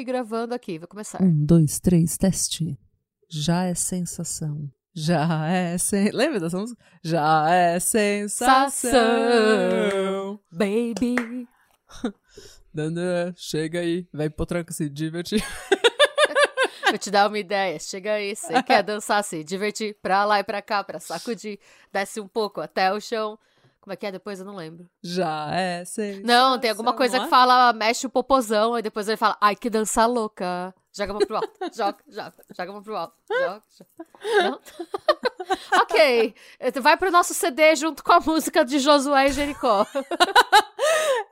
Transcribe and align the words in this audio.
e 0.00 0.04
gravando 0.04 0.54
aqui. 0.54 0.78
Vou 0.78 0.88
começar. 0.88 1.22
Um, 1.22 1.44
dois, 1.44 1.78
três, 1.78 2.16
teste. 2.16 2.78
Já 3.28 3.64
é 3.64 3.74
sensação. 3.74 4.70
Já 4.92 5.46
é 5.48 5.78
sen... 5.78 6.10
Lembra 6.12 6.40
dessa 6.40 6.58
música? 6.58 6.82
Já 7.02 7.48
é 7.50 7.78
sensação. 7.78 8.98
Baby. 10.50 11.46
Danda, 12.74 13.32
chega 13.36 13.80
aí. 13.80 14.08
Vem 14.12 14.30
pro 14.30 14.46
tranco 14.46 14.72
se 14.72 14.88
divertir. 14.88 15.44
Vou 16.90 16.98
te 16.98 17.10
dar 17.10 17.28
uma 17.28 17.38
ideia. 17.38 17.78
Chega 17.78 18.14
aí, 18.14 18.34
você 18.34 18.62
quer 18.64 18.82
dançar, 18.84 19.22
se 19.22 19.44
divertir 19.44 19.96
pra 20.02 20.24
lá 20.24 20.40
e 20.40 20.44
pra 20.44 20.60
cá, 20.60 20.82
pra 20.82 20.98
sacudir. 20.98 21.60
Desce 21.92 22.20
um 22.20 22.26
pouco 22.26 22.60
até 22.60 22.92
o 22.92 23.00
chão. 23.00 23.38
Como 23.90 23.94
é 23.94 23.96
que 23.96 24.06
é? 24.06 24.12
Depois 24.12 24.38
eu 24.38 24.46
não 24.46 24.54
lembro. 24.54 24.88
Já 25.02 25.50
é 25.52 25.84
sensação. 25.84 26.22
Não, 26.24 26.60
tem 26.60 26.70
alguma 26.70 26.92
coisa 26.92 27.18
que 27.18 27.24
é? 27.26 27.28
fala, 27.28 27.72
mexe 27.72 28.06
o 28.06 28.10
popozão, 28.10 28.74
aí 28.74 28.82
depois 28.82 29.08
ele 29.08 29.16
fala, 29.16 29.36
ai, 29.40 29.56
que 29.56 29.68
dança 29.68 30.06
louca. 30.06 30.72
Joga 30.96 31.10
a 31.10 31.14
mão 31.14 31.26
pro 31.26 31.36
alto. 31.36 31.50
Joga, 31.74 31.98
joga, 32.06 32.34
joga 32.56 32.70
a 32.70 32.72
mão 32.72 32.82
pro 32.84 32.96
alto. 32.96 33.16
Joga, 33.28 33.62
joga. 33.68 34.48
Não? 34.48 34.60
ok. 35.82 36.34
Vai 36.80 36.96
pro 36.96 37.10
nosso 37.10 37.34
CD 37.34 37.74
junto 37.76 38.02
com 38.02 38.12
a 38.12 38.20
música 38.20 38.64
de 38.64 38.78
Josué 38.78 39.28
e 39.28 39.32
Jericó. 39.32 39.86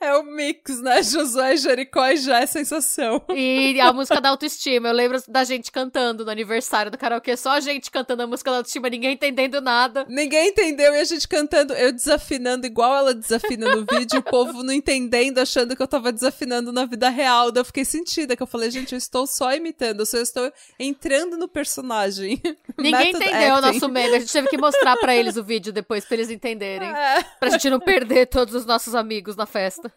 É 0.00 0.14
o 0.14 0.22
mix, 0.22 0.80
né? 0.80 1.02
Josué 1.02 1.56
Jericó 1.56 2.06
e 2.06 2.16
já 2.18 2.40
é 2.40 2.46
sensação. 2.46 3.20
E 3.30 3.80
a 3.80 3.92
música 3.92 4.20
da 4.20 4.28
autoestima. 4.28 4.88
Eu 4.88 4.94
lembro 4.94 5.20
da 5.26 5.42
gente 5.42 5.72
cantando 5.72 6.24
no 6.24 6.30
aniversário 6.30 6.90
do 6.90 6.98
karaokê, 6.98 7.36
só 7.36 7.52
a 7.52 7.60
gente 7.60 7.90
cantando 7.90 8.22
a 8.22 8.26
música 8.26 8.50
da 8.50 8.58
autoestima, 8.58 8.88
ninguém 8.88 9.14
entendendo 9.14 9.60
nada. 9.60 10.06
Ninguém 10.08 10.48
entendeu 10.48 10.94
e 10.94 11.00
a 11.00 11.04
gente 11.04 11.26
cantando, 11.26 11.72
eu 11.74 11.92
desafinando 11.92 12.66
igual 12.66 12.96
ela 12.96 13.14
desafina 13.14 13.74
no 13.74 13.84
vídeo, 13.90 14.20
o 14.20 14.22
povo 14.22 14.62
não 14.62 14.72
entendendo, 14.72 15.38
achando 15.38 15.74
que 15.74 15.82
eu 15.82 15.88
tava 15.88 16.12
desafinando 16.12 16.72
na 16.72 16.84
vida 16.84 17.08
real. 17.08 17.50
Daí 17.50 17.60
eu 17.60 17.64
fiquei 17.64 17.84
sentida, 17.84 18.36
que 18.36 18.42
eu 18.42 18.46
falei, 18.46 18.70
gente, 18.70 18.92
eu 18.92 18.98
estou 18.98 19.26
só 19.26 19.52
imitando, 19.52 20.00
eu 20.00 20.06
só 20.06 20.18
estou 20.18 20.52
entrando 20.78 21.36
no 21.36 21.48
personagem. 21.48 22.40
Ninguém 22.78 23.10
entendeu 23.10 23.54
o 23.54 23.56
acting. 23.56 23.72
nosso 23.72 23.88
meme. 24.02 24.16
A 24.16 24.20
gente 24.20 24.32
teve 24.32 24.48
que 24.48 24.58
mostrar 24.58 24.96
pra 24.96 25.14
eles 25.14 25.36
o 25.36 25.44
vídeo 25.44 25.72
depois, 25.72 26.04
pra 26.04 26.16
eles 26.16 26.30
entenderem. 26.30 26.88
É, 26.88 27.22
Pra 27.40 27.50
gente 27.50 27.70
não 27.70 27.80
perder 27.80 28.26
todos 28.26 28.54
os 28.54 28.66
nossos 28.66 28.94
amigos 28.94 29.36
na 29.36 29.46
festa. 29.46 29.92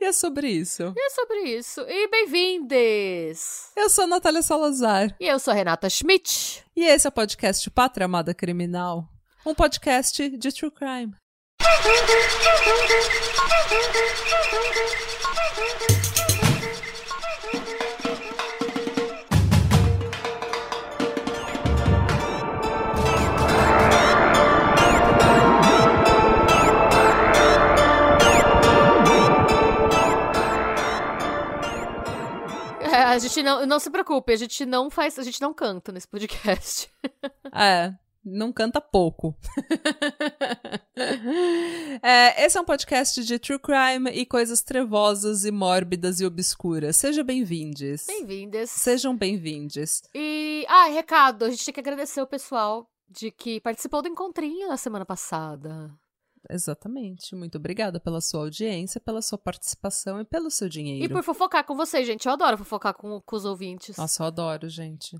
e 0.00 0.04
é 0.04 0.12
sobre 0.12 0.48
isso. 0.48 0.92
E 0.96 1.00
é 1.06 1.10
sobre 1.10 1.38
isso. 1.56 1.80
E 1.88 2.08
bem-vindes! 2.08 3.70
Eu 3.76 3.88
sou 3.90 4.04
a 4.04 4.06
Natália 4.06 4.42
Salazar 4.42 5.14
E 5.18 5.26
eu 5.26 5.38
sou 5.38 5.52
a 5.52 5.54
Renata 5.54 5.88
Schmidt. 5.90 6.62
e 6.76 6.84
esse 6.84 7.06
é 7.06 7.08
o 7.08 7.12
podcast 7.12 7.68
Pátria 7.70 8.04
Amada 8.04 8.32
Criminal, 8.34 9.08
um 9.44 9.54
podcast 9.54 10.28
de 10.30 10.52
true 10.52 10.70
crime. 10.70 11.14
a 33.16 33.18
gente 33.18 33.42
não, 33.42 33.64
não 33.64 33.80
se 33.80 33.88
preocupe, 33.88 34.32
a 34.32 34.36
gente 34.36 34.66
não 34.66 34.90
faz, 34.90 35.18
a 35.18 35.22
gente 35.22 35.40
não 35.40 35.54
canta 35.54 35.90
nesse 35.90 36.06
podcast. 36.06 36.90
É, 37.58 37.94
não 38.22 38.52
canta 38.52 38.80
pouco. 38.80 39.34
É, 42.02 42.44
esse 42.44 42.58
é 42.58 42.60
um 42.60 42.64
podcast 42.64 43.24
de 43.24 43.38
true 43.38 43.58
crime 43.58 44.10
e 44.10 44.26
coisas 44.26 44.62
trevosas 44.62 45.44
e 45.44 45.50
mórbidas 45.50 46.20
e 46.20 46.26
obscuras. 46.26 46.96
Sejam 46.96 47.24
bem-vindos. 47.24 48.04
Bem-vindas. 48.06 48.70
Sejam 48.70 49.16
bem-vindos. 49.16 50.02
E, 50.14 50.66
ah, 50.68 50.86
recado, 50.86 51.44
a 51.44 51.50
gente 51.50 51.64
tem 51.64 51.72
que 51.72 51.80
agradecer 51.80 52.20
o 52.20 52.26
pessoal 52.26 52.86
de 53.08 53.30
que 53.30 53.60
participou 53.60 54.02
do 54.02 54.08
encontrinho 54.08 54.68
na 54.68 54.76
semana 54.76 55.06
passada. 55.06 55.90
Exatamente. 56.50 57.34
Muito 57.34 57.56
obrigada 57.58 57.98
pela 57.98 58.20
sua 58.20 58.40
audiência, 58.40 59.00
pela 59.00 59.20
sua 59.22 59.38
participação 59.38 60.20
e 60.20 60.24
pelo 60.24 60.50
seu 60.50 60.66
E 60.66 60.70
dinheiro. 60.70 61.12
por 61.14 61.22
fofocar 61.22 61.64
com 61.64 61.74
vocês, 61.76 62.06
gente. 62.06 62.26
Eu 62.26 62.32
adoro 62.32 62.58
fofocar 62.58 62.94
com, 62.94 63.20
com 63.20 63.36
os 63.36 63.44
ouvintes. 63.44 63.96
Nossa, 63.96 64.22
eu 64.22 64.26
adoro, 64.26 64.68
gente. 64.68 65.16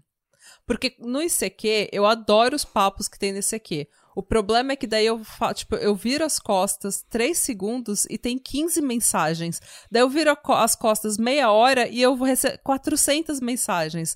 Porque 0.65 0.95
no 1.01 1.21
ICQ, 1.23 1.89
eu 1.93 2.07
adoro 2.07 2.55
os 2.55 2.65
papos 2.65 3.09
que 3.09 3.19
tem 3.19 3.33
no 3.33 3.39
ICQ. 3.41 3.89
O 4.15 4.23
problema 4.23 4.73
é 4.73 4.77
que 4.77 4.87
daí 4.87 5.05
eu, 5.05 5.21
tipo, 5.55 5.75
eu 5.75 5.95
viro 5.95 6.25
as 6.25 6.39
costas 6.39 7.03
3 7.11 7.37
segundos 7.37 8.07
e 8.09 8.17
tem 8.17 8.39
15 8.39 8.81
mensagens. 8.81 9.61
Daí 9.91 10.03
eu 10.03 10.09
viro 10.09 10.35
as 10.49 10.75
costas 10.77 11.19
meia 11.19 11.51
hora 11.51 11.89
e 11.89 12.01
eu 12.01 12.17
vou 12.17 12.27
receber 12.27 12.59
400 12.59 13.41
mensagens. 13.41 14.15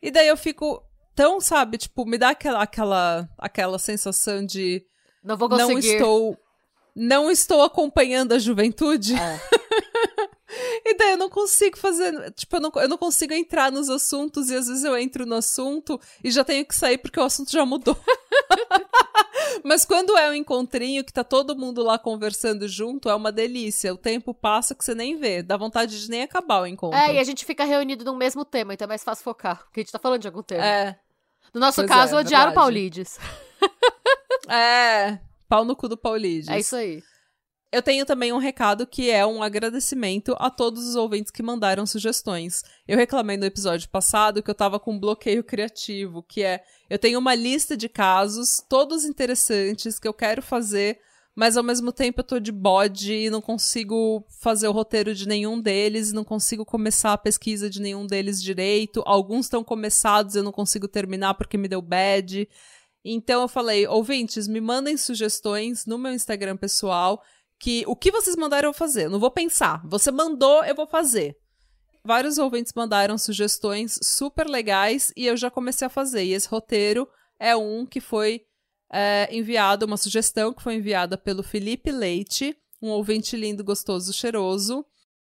E 0.00 0.10
daí 0.10 0.28
eu 0.28 0.36
fico 0.36 0.82
tão, 1.14 1.40
sabe, 1.40 1.76
tipo, 1.78 2.06
me 2.06 2.16
dá 2.16 2.30
aquela, 2.30 2.62
aquela, 2.62 3.28
aquela 3.36 3.78
sensação 3.78 4.46
de 4.46 4.82
Não 5.22 5.36
vou 5.36 5.48
não 5.48 5.68
conseguir. 5.68 5.94
estou 5.96 6.38
não 6.94 7.30
estou 7.30 7.62
acompanhando 7.62 8.32
a 8.32 8.38
juventude. 8.38 9.14
É. 9.14 9.40
E 10.84 10.94
daí 10.96 11.12
eu 11.12 11.16
não 11.16 11.30
consigo 11.30 11.78
fazer, 11.78 12.30
tipo, 12.32 12.56
eu 12.56 12.60
não, 12.60 12.72
eu 12.76 12.88
não 12.88 12.98
consigo 12.98 13.32
entrar 13.32 13.72
nos 13.72 13.88
assuntos 13.88 14.50
e 14.50 14.54
às 14.54 14.66
vezes 14.66 14.84
eu 14.84 14.96
entro 14.98 15.24
no 15.24 15.36
assunto 15.36 15.98
e 16.22 16.30
já 16.30 16.44
tenho 16.44 16.64
que 16.66 16.74
sair 16.74 16.98
porque 16.98 17.18
o 17.18 17.22
assunto 17.24 17.50
já 17.50 17.64
mudou. 17.64 17.96
Mas 19.64 19.84
quando 19.84 20.16
é 20.16 20.28
um 20.30 20.34
encontrinho 20.34 21.04
que 21.04 21.12
tá 21.12 21.24
todo 21.24 21.56
mundo 21.56 21.82
lá 21.82 21.98
conversando 21.98 22.68
junto, 22.68 23.08
é 23.08 23.14
uma 23.14 23.32
delícia. 23.32 23.92
O 23.92 23.98
tempo 23.98 24.34
passa 24.34 24.74
que 24.74 24.84
você 24.84 24.94
nem 24.94 25.16
vê, 25.16 25.42
dá 25.42 25.56
vontade 25.56 26.00
de 26.00 26.10
nem 26.10 26.22
acabar 26.22 26.62
o 26.62 26.66
encontro. 26.66 26.98
É, 26.98 27.14
e 27.14 27.18
a 27.18 27.24
gente 27.24 27.44
fica 27.44 27.64
reunido 27.64 28.04
num 28.04 28.16
mesmo 28.16 28.44
tema, 28.44 28.74
então 28.74 28.84
é 28.84 28.88
mais 28.88 29.04
fácil 29.04 29.24
focar. 29.24 29.64
Porque 29.64 29.80
a 29.80 29.82
gente 29.82 29.92
tá 29.92 29.98
falando 29.98 30.20
de 30.20 30.28
algum 30.28 30.42
tema. 30.42 30.64
É, 30.64 30.98
No 31.54 31.60
nosso 31.60 31.76
Pois 31.76 31.88
caso, 31.88 32.16
é, 32.16 32.20
odiaram 32.20 32.52
o. 32.52 32.54
Paulides. 32.54 33.18
é, 34.48 35.18
pau 35.52 35.66
no 35.66 35.76
cu 35.76 35.86
do 35.86 35.98
Paulides. 35.98 36.48
É 36.48 36.58
isso 36.58 36.74
aí. 36.74 37.02
Eu 37.70 37.82
tenho 37.82 38.06
também 38.06 38.32
um 38.32 38.38
recado 38.38 38.86
que 38.86 39.10
é 39.10 39.26
um 39.26 39.42
agradecimento 39.42 40.34
a 40.38 40.48
todos 40.48 40.88
os 40.88 40.96
ouvintes 40.96 41.30
que 41.30 41.42
mandaram 41.42 41.84
sugestões. 41.84 42.62
Eu 42.88 42.96
reclamei 42.96 43.36
no 43.36 43.44
episódio 43.44 43.86
passado 43.90 44.42
que 44.42 44.50
eu 44.50 44.54
tava 44.54 44.80
com 44.80 44.94
um 44.94 44.98
bloqueio 44.98 45.44
criativo, 45.44 46.22
que 46.22 46.42
é 46.42 46.62
eu 46.88 46.98
tenho 46.98 47.18
uma 47.18 47.34
lista 47.34 47.76
de 47.76 47.86
casos, 47.86 48.64
todos 48.66 49.04
interessantes, 49.04 49.98
que 49.98 50.08
eu 50.08 50.14
quero 50.14 50.40
fazer, 50.40 50.98
mas 51.36 51.58
ao 51.58 51.62
mesmo 51.62 51.92
tempo 51.92 52.20
eu 52.20 52.24
tô 52.24 52.40
de 52.40 52.52
bode 52.52 53.12
e 53.12 53.28
não 53.28 53.42
consigo 53.42 54.24
fazer 54.40 54.68
o 54.68 54.72
roteiro 54.72 55.14
de 55.14 55.28
nenhum 55.28 55.60
deles, 55.60 56.12
não 56.12 56.24
consigo 56.24 56.64
começar 56.64 57.12
a 57.12 57.18
pesquisa 57.18 57.68
de 57.68 57.78
nenhum 57.78 58.06
deles 58.06 58.42
direito. 58.42 59.02
Alguns 59.04 59.46
estão 59.46 59.62
começados, 59.62 60.34
eu 60.34 60.42
não 60.42 60.52
consigo 60.52 60.88
terminar 60.88 61.34
porque 61.34 61.58
me 61.58 61.68
deu 61.68 61.82
bad. 61.82 62.48
Então 63.04 63.42
eu 63.42 63.48
falei, 63.48 63.86
ouvintes, 63.86 64.46
me 64.46 64.60
mandem 64.60 64.96
sugestões 64.96 65.86
no 65.86 65.98
meu 65.98 66.12
Instagram 66.12 66.56
pessoal 66.56 67.22
que 67.58 67.84
o 67.86 67.94
que 67.94 68.10
vocês 68.10 68.36
mandaram 68.36 68.68
eu 68.68 68.72
fazer. 68.72 69.08
Não 69.08 69.20
vou 69.20 69.30
pensar. 69.30 69.80
Você 69.86 70.10
mandou, 70.10 70.64
eu 70.64 70.74
vou 70.74 70.86
fazer. 70.86 71.36
Vários 72.04 72.36
ouvintes 72.38 72.72
mandaram 72.74 73.16
sugestões 73.16 73.98
super 74.02 74.46
legais 74.46 75.12
e 75.16 75.26
eu 75.26 75.36
já 75.36 75.50
comecei 75.50 75.86
a 75.86 75.90
fazer. 75.90 76.24
E 76.24 76.32
esse 76.32 76.48
roteiro 76.48 77.08
é 77.38 77.56
um 77.56 77.86
que 77.86 78.00
foi 78.00 78.42
é, 78.92 79.28
enviado, 79.30 79.86
uma 79.86 79.96
sugestão 79.96 80.52
que 80.52 80.62
foi 80.62 80.74
enviada 80.74 81.16
pelo 81.16 81.42
Felipe 81.42 81.90
Leite, 81.90 82.56
um 82.80 82.88
ouvinte 82.88 83.36
lindo, 83.36 83.62
gostoso, 83.62 84.12
cheiroso, 84.12 84.84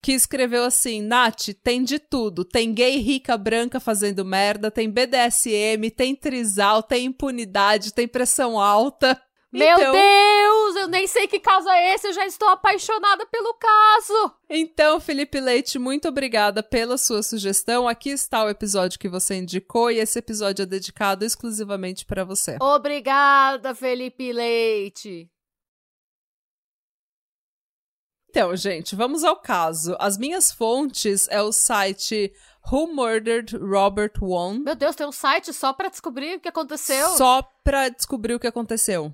que 0.02 0.12
escreveu 0.14 0.64
assim: 0.64 1.02
Nath, 1.02 1.50
tem 1.64 1.84
de 1.84 2.00
tudo. 2.00 2.46
Tem 2.46 2.74
gay 2.74 2.98
rica 2.98 3.38
branca 3.38 3.80
fazendo 3.80 4.24
merda, 4.26 4.70
tem 4.72 4.90
BDSM, 4.90 5.90
tem 5.96 6.16
trisal, 6.16 6.82
tem 6.84 7.06
impunidade, 7.06 7.94
tem 7.94 8.08
pressão 8.08 8.60
alta. 8.60 9.20
Meu 9.50 9.80
Então- 9.80 9.94
Deus, 9.94 10.76
eu 10.76 10.88
nem 10.90 11.08
sei 11.08 11.26
que 11.26 11.40
caso 11.40 11.70
é 11.70 11.94
esse, 11.94 12.08
eu 12.08 12.14
já 12.14 12.26
estou 12.28 12.50
apaixonada 12.50 13.26
pelo 13.28 13.54
caso. 13.54 14.34
Então, 14.50 15.00
Felipe 15.00 15.40
Leite, 15.40 15.80
muito 15.80 16.08
obrigada 16.10 16.62
pela 16.62 16.98
sua 16.98 17.24
sugestão. 17.24 17.88
Aqui 17.88 18.10
está 18.10 18.44
o 18.44 18.50
episódio 18.50 19.00
que 19.00 19.08
você 19.08 19.36
indicou 19.36 19.90
e 19.90 20.00
esse 20.00 20.20
episódio 20.20 20.64
é 20.64 20.66
dedicado 20.66 21.24
exclusivamente 21.24 22.06
para 22.06 22.26
você. 22.26 22.58
Obrigada, 22.62 23.74
Felipe 23.74 24.34
Leite. 24.34 25.30
Então, 28.38 28.56
gente, 28.56 28.96
vamos 28.96 29.24
ao 29.24 29.36
caso. 29.36 29.96
As 29.98 30.16
minhas 30.16 30.52
fontes 30.52 31.28
é 31.30 31.42
o 31.42 31.52
site 31.52 32.32
Who 32.72 32.94
Murdered 32.94 33.58
Robert 33.58 34.14
Wong, 34.22 34.60
Meu 34.60 34.76
Deus, 34.76 34.96
tem 34.96 35.08
um 35.08 35.12
site 35.12 35.52
só 35.52 35.74
pra 35.74 35.90
descobrir 35.90 36.36
o 36.36 36.40
que 36.40 36.48
aconteceu. 36.48 37.10
só 37.18 37.42
pra 37.64 37.90
descobrir 37.90 38.36
o 38.36 38.40
que 38.40 38.46
aconteceu. 38.46 39.12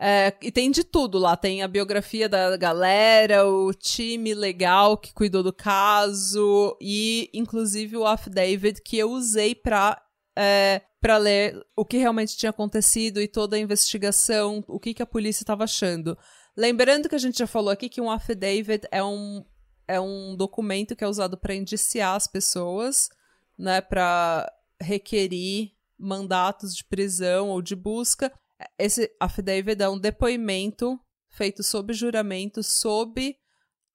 É, 0.00 0.32
e 0.40 0.50
tem 0.50 0.70
de 0.70 0.82
tudo 0.82 1.18
lá. 1.18 1.36
Tem 1.36 1.62
a 1.62 1.68
biografia 1.68 2.26
da 2.26 2.56
galera, 2.56 3.46
o 3.46 3.74
time 3.74 4.32
legal 4.32 4.96
que 4.96 5.12
cuidou 5.12 5.42
do 5.42 5.52
caso 5.52 6.74
e, 6.80 7.28
inclusive, 7.34 7.98
o 7.98 8.06
affidavit 8.06 8.80
que 8.80 8.96
eu 8.96 9.10
usei 9.10 9.54
pra, 9.54 10.00
é, 10.34 10.80
pra 11.02 11.18
ler 11.18 11.54
o 11.76 11.84
que 11.84 11.98
realmente 11.98 12.34
tinha 12.34 12.48
acontecido 12.48 13.20
e 13.20 13.28
toda 13.28 13.56
a 13.56 13.60
investigação, 13.60 14.64
o 14.66 14.80
que, 14.80 14.94
que 14.94 15.02
a 15.02 15.06
polícia 15.06 15.42
estava 15.42 15.64
achando. 15.64 16.16
Lembrando 16.56 17.08
que 17.08 17.14
a 17.14 17.18
gente 17.18 17.38
já 17.38 17.46
falou 17.46 17.70
aqui 17.70 17.88
que 17.88 18.00
um 18.00 18.10
affidavit 18.10 18.86
é 18.90 19.02
um 19.02 19.44
é 19.86 20.00
um 20.00 20.34
documento 20.34 20.96
que 20.96 21.04
é 21.04 21.08
usado 21.08 21.36
para 21.36 21.54
indiciar 21.54 22.14
as 22.14 22.26
pessoas, 22.26 23.10
né, 23.58 23.82
para 23.82 24.50
requerir 24.80 25.72
mandatos 25.98 26.74
de 26.74 26.82
prisão 26.84 27.50
ou 27.50 27.60
de 27.60 27.76
busca. 27.76 28.32
Esse 28.78 29.14
affidavit 29.20 29.82
é 29.82 29.88
um 29.88 29.98
depoimento 29.98 30.98
feito 31.28 31.62
sob 31.62 31.92
juramento, 31.92 32.62
sob 32.62 33.36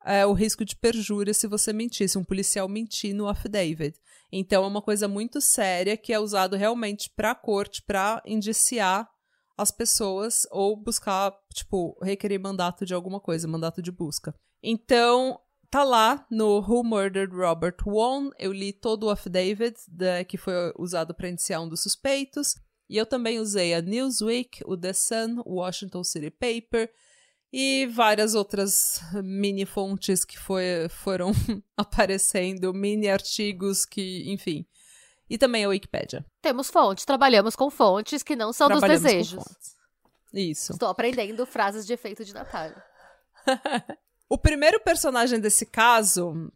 é, 0.06 0.26
o 0.26 0.34
risco 0.34 0.64
de 0.64 0.76
perjúria 0.76 1.34
se 1.34 1.48
você 1.48 1.74
mentisse, 1.74 2.18
um 2.18 2.24
policial 2.24 2.68
mentir 2.70 3.16
no 3.16 3.28
affidavit. 3.28 4.00
Então 4.32 4.64
é 4.64 4.68
uma 4.68 4.82
coisa 4.82 5.08
muito 5.08 5.42
séria 5.42 5.98
que 5.98 6.14
é 6.14 6.20
usado 6.20 6.56
realmente 6.56 7.10
para 7.16 7.32
a 7.32 7.36
corte 7.36 7.82
para 7.82 8.22
indiciar 8.26 9.10
as 9.60 9.72
pessoas 9.72 10.48
ou 10.52 10.76
buscar, 10.76 11.34
tipo, 11.54 11.98
requerer 12.02 12.40
mandato 12.40 12.86
de 12.86 12.94
alguma 12.94 13.20
coisa, 13.20 13.48
mandato 13.48 13.82
de 13.82 13.92
busca. 13.92 14.34
Então, 14.64 15.38
tá 15.70 15.84
lá 15.84 16.26
no 16.32 16.60
Who 16.60 16.82
Murdered 16.84 17.36
Robert 17.36 17.76
Wong. 17.86 18.32
Eu 18.40 18.54
li 18.54 18.72
todo 18.72 19.04
o 19.04 19.10
affidavit 19.10 19.76
da, 19.88 20.24
que 20.24 20.38
foi 20.38 20.54
usado 20.78 21.14
para 21.14 21.28
indiciar 21.28 21.62
um 21.62 21.68
dos 21.68 21.84
suspeitos. 21.84 22.56
E 22.90 22.96
eu 22.96 23.06
também 23.06 23.38
usei 23.38 23.74
a 23.74 23.82
Newsweek, 23.82 24.62
o 24.66 24.78
The 24.78 24.94
Sun, 24.94 25.42
o 25.46 25.56
Washington 25.56 26.04
City 26.04 26.32
Paper, 26.32 26.90
e 27.52 27.86
várias 27.88 28.36
outras 28.36 29.02
mini 29.24 29.66
fontes 29.66 30.24
que 30.24 30.40
foi, 30.40 30.88
foram 30.90 31.32
aparecendo, 31.76 32.74
mini 32.74 33.10
artigos 33.10 33.86
que, 33.86 34.24
enfim. 34.32 34.66
E 35.30 35.38
também 35.38 35.64
a 35.64 35.70
Wikipédia. 35.70 36.26
Temos 36.42 36.70
fontes, 36.70 37.06
trabalhamos 37.06 37.56
com 37.56 37.70
fontes 37.70 38.24
que 38.24 38.36
não 38.36 38.52
são 38.52 38.68
dos 38.68 38.81
desejos. 38.81 39.44
Isso. 40.34 40.74
Estou 40.74 40.90
aprendendo 40.90 41.46
frases 41.46 41.86
de 41.86 41.94
efeito 41.94 42.26
de 42.26 42.34
Natália. 42.34 42.81
o 44.30 44.38
primeiro 44.38 44.80
personagem 44.80 45.40
desse 45.40 45.66
caso 45.66 46.52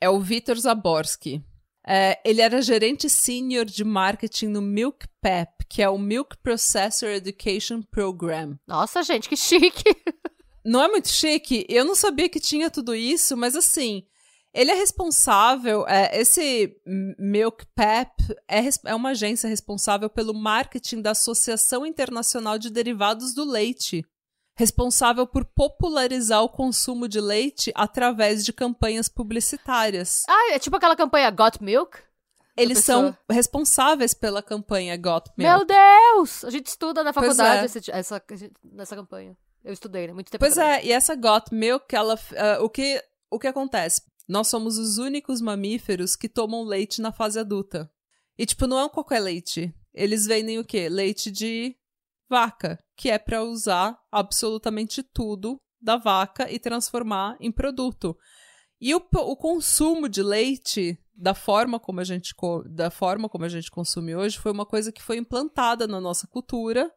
é 0.00 0.08
o 0.08 0.20
Vitor 0.20 0.56
Zaborski. 0.56 1.42
É, 1.86 2.20
ele 2.22 2.42
era 2.42 2.60
gerente 2.60 3.08
sênior 3.08 3.64
de 3.64 3.82
marketing 3.82 4.48
no 4.48 4.60
Milk 4.60 5.06
Pep, 5.22 5.64
que 5.66 5.82
é 5.82 5.88
o 5.88 5.98
Milk 5.98 6.36
Processor 6.38 7.08
Education 7.08 7.80
Program. 7.82 8.58
Nossa, 8.66 9.02
gente, 9.02 9.28
que 9.28 9.36
chique! 9.36 9.84
Não 10.64 10.82
é 10.82 10.88
muito 10.88 11.08
chique? 11.08 11.64
Eu 11.66 11.82
não 11.82 11.94
sabia 11.94 12.28
que 12.28 12.38
tinha 12.38 12.70
tudo 12.70 12.94
isso, 12.94 13.34
mas 13.38 13.56
assim, 13.56 14.04
ele 14.52 14.70
é 14.70 14.74
responsável, 14.74 15.86
é, 15.86 16.18
esse 16.20 16.76
Milk 17.18 17.66
Pep 17.74 18.10
é, 18.48 18.60
é 18.86 18.94
uma 18.94 19.10
agência 19.10 19.48
responsável 19.48 20.08
pelo 20.08 20.34
marketing 20.34 21.02
da 21.02 21.10
Associação 21.10 21.84
Internacional 21.84 22.58
de 22.58 22.70
Derivados 22.70 23.34
do 23.34 23.44
Leite 23.44 24.04
responsável 24.58 25.24
por 25.24 25.44
popularizar 25.44 26.42
o 26.42 26.48
consumo 26.48 27.06
de 27.06 27.20
leite 27.20 27.70
através 27.76 28.44
de 28.44 28.52
campanhas 28.52 29.08
publicitárias. 29.08 30.24
Ah, 30.28 30.52
é 30.52 30.58
tipo 30.58 30.74
aquela 30.74 30.96
campanha 30.96 31.30
Got 31.30 31.62
Milk? 31.62 31.96
Eles 32.56 32.80
são 32.80 33.16
responsáveis 33.30 34.14
pela 34.14 34.42
campanha 34.42 34.96
Got 34.96 35.30
Milk. 35.36 35.42
Meu 35.48 35.64
Deus! 35.64 36.44
A 36.44 36.50
gente 36.50 36.66
estuda 36.66 37.04
na 37.04 37.12
faculdade 37.12 37.72
é. 37.88 37.98
essa, 38.00 38.20
nessa 38.64 38.96
campanha. 38.96 39.36
Eu 39.64 39.72
estudei, 39.72 40.08
né? 40.08 40.12
Muito 40.12 40.28
tempo 40.28 40.44
Pois 40.44 40.58
atrás. 40.58 40.82
é, 40.82 40.86
e 40.88 40.92
essa 40.92 41.14
Got 41.14 41.52
Milk, 41.52 41.94
ela, 41.94 42.14
uh, 42.16 42.64
o, 42.64 42.68
que, 42.68 43.00
o 43.30 43.38
que 43.38 43.46
acontece? 43.46 44.02
Nós 44.28 44.48
somos 44.48 44.76
os 44.76 44.98
únicos 44.98 45.40
mamíferos 45.40 46.14
que 46.14 46.28
tomam 46.28 46.62
leite 46.62 47.00
na 47.00 47.10
fase 47.10 47.38
adulta. 47.38 47.90
E, 48.36 48.44
tipo, 48.44 48.66
não 48.66 48.78
é 48.78 48.88
qualquer 48.88 49.20
leite. 49.20 49.74
Eles 49.94 50.26
vendem 50.26 50.58
o 50.58 50.64
quê? 50.64 50.88
Leite 50.88 51.30
de 51.30 51.74
vaca, 52.28 52.78
que 52.94 53.08
é 53.08 53.18
para 53.18 53.42
usar 53.42 53.98
absolutamente 54.12 55.02
tudo 55.02 55.58
da 55.80 55.96
vaca 55.96 56.50
e 56.50 56.58
transformar 56.58 57.36
em 57.40 57.50
produto. 57.50 58.16
E 58.80 58.94
o, 58.94 58.98
o 58.98 59.36
consumo 59.36 60.08
de 60.08 60.22
leite 60.22 60.98
da 61.14 61.34
forma 61.34 61.80
como 61.80 62.00
a 62.00 62.04
gente 62.04 62.32
da 62.70 62.90
forma 62.90 63.28
como 63.28 63.44
a 63.44 63.48
gente 63.48 63.70
consome 63.70 64.14
hoje 64.14 64.38
foi 64.38 64.52
uma 64.52 64.64
coisa 64.64 64.92
que 64.92 65.02
foi 65.02 65.16
implantada 65.16 65.86
na 65.88 66.00
nossa 66.00 66.28
cultura, 66.28 66.92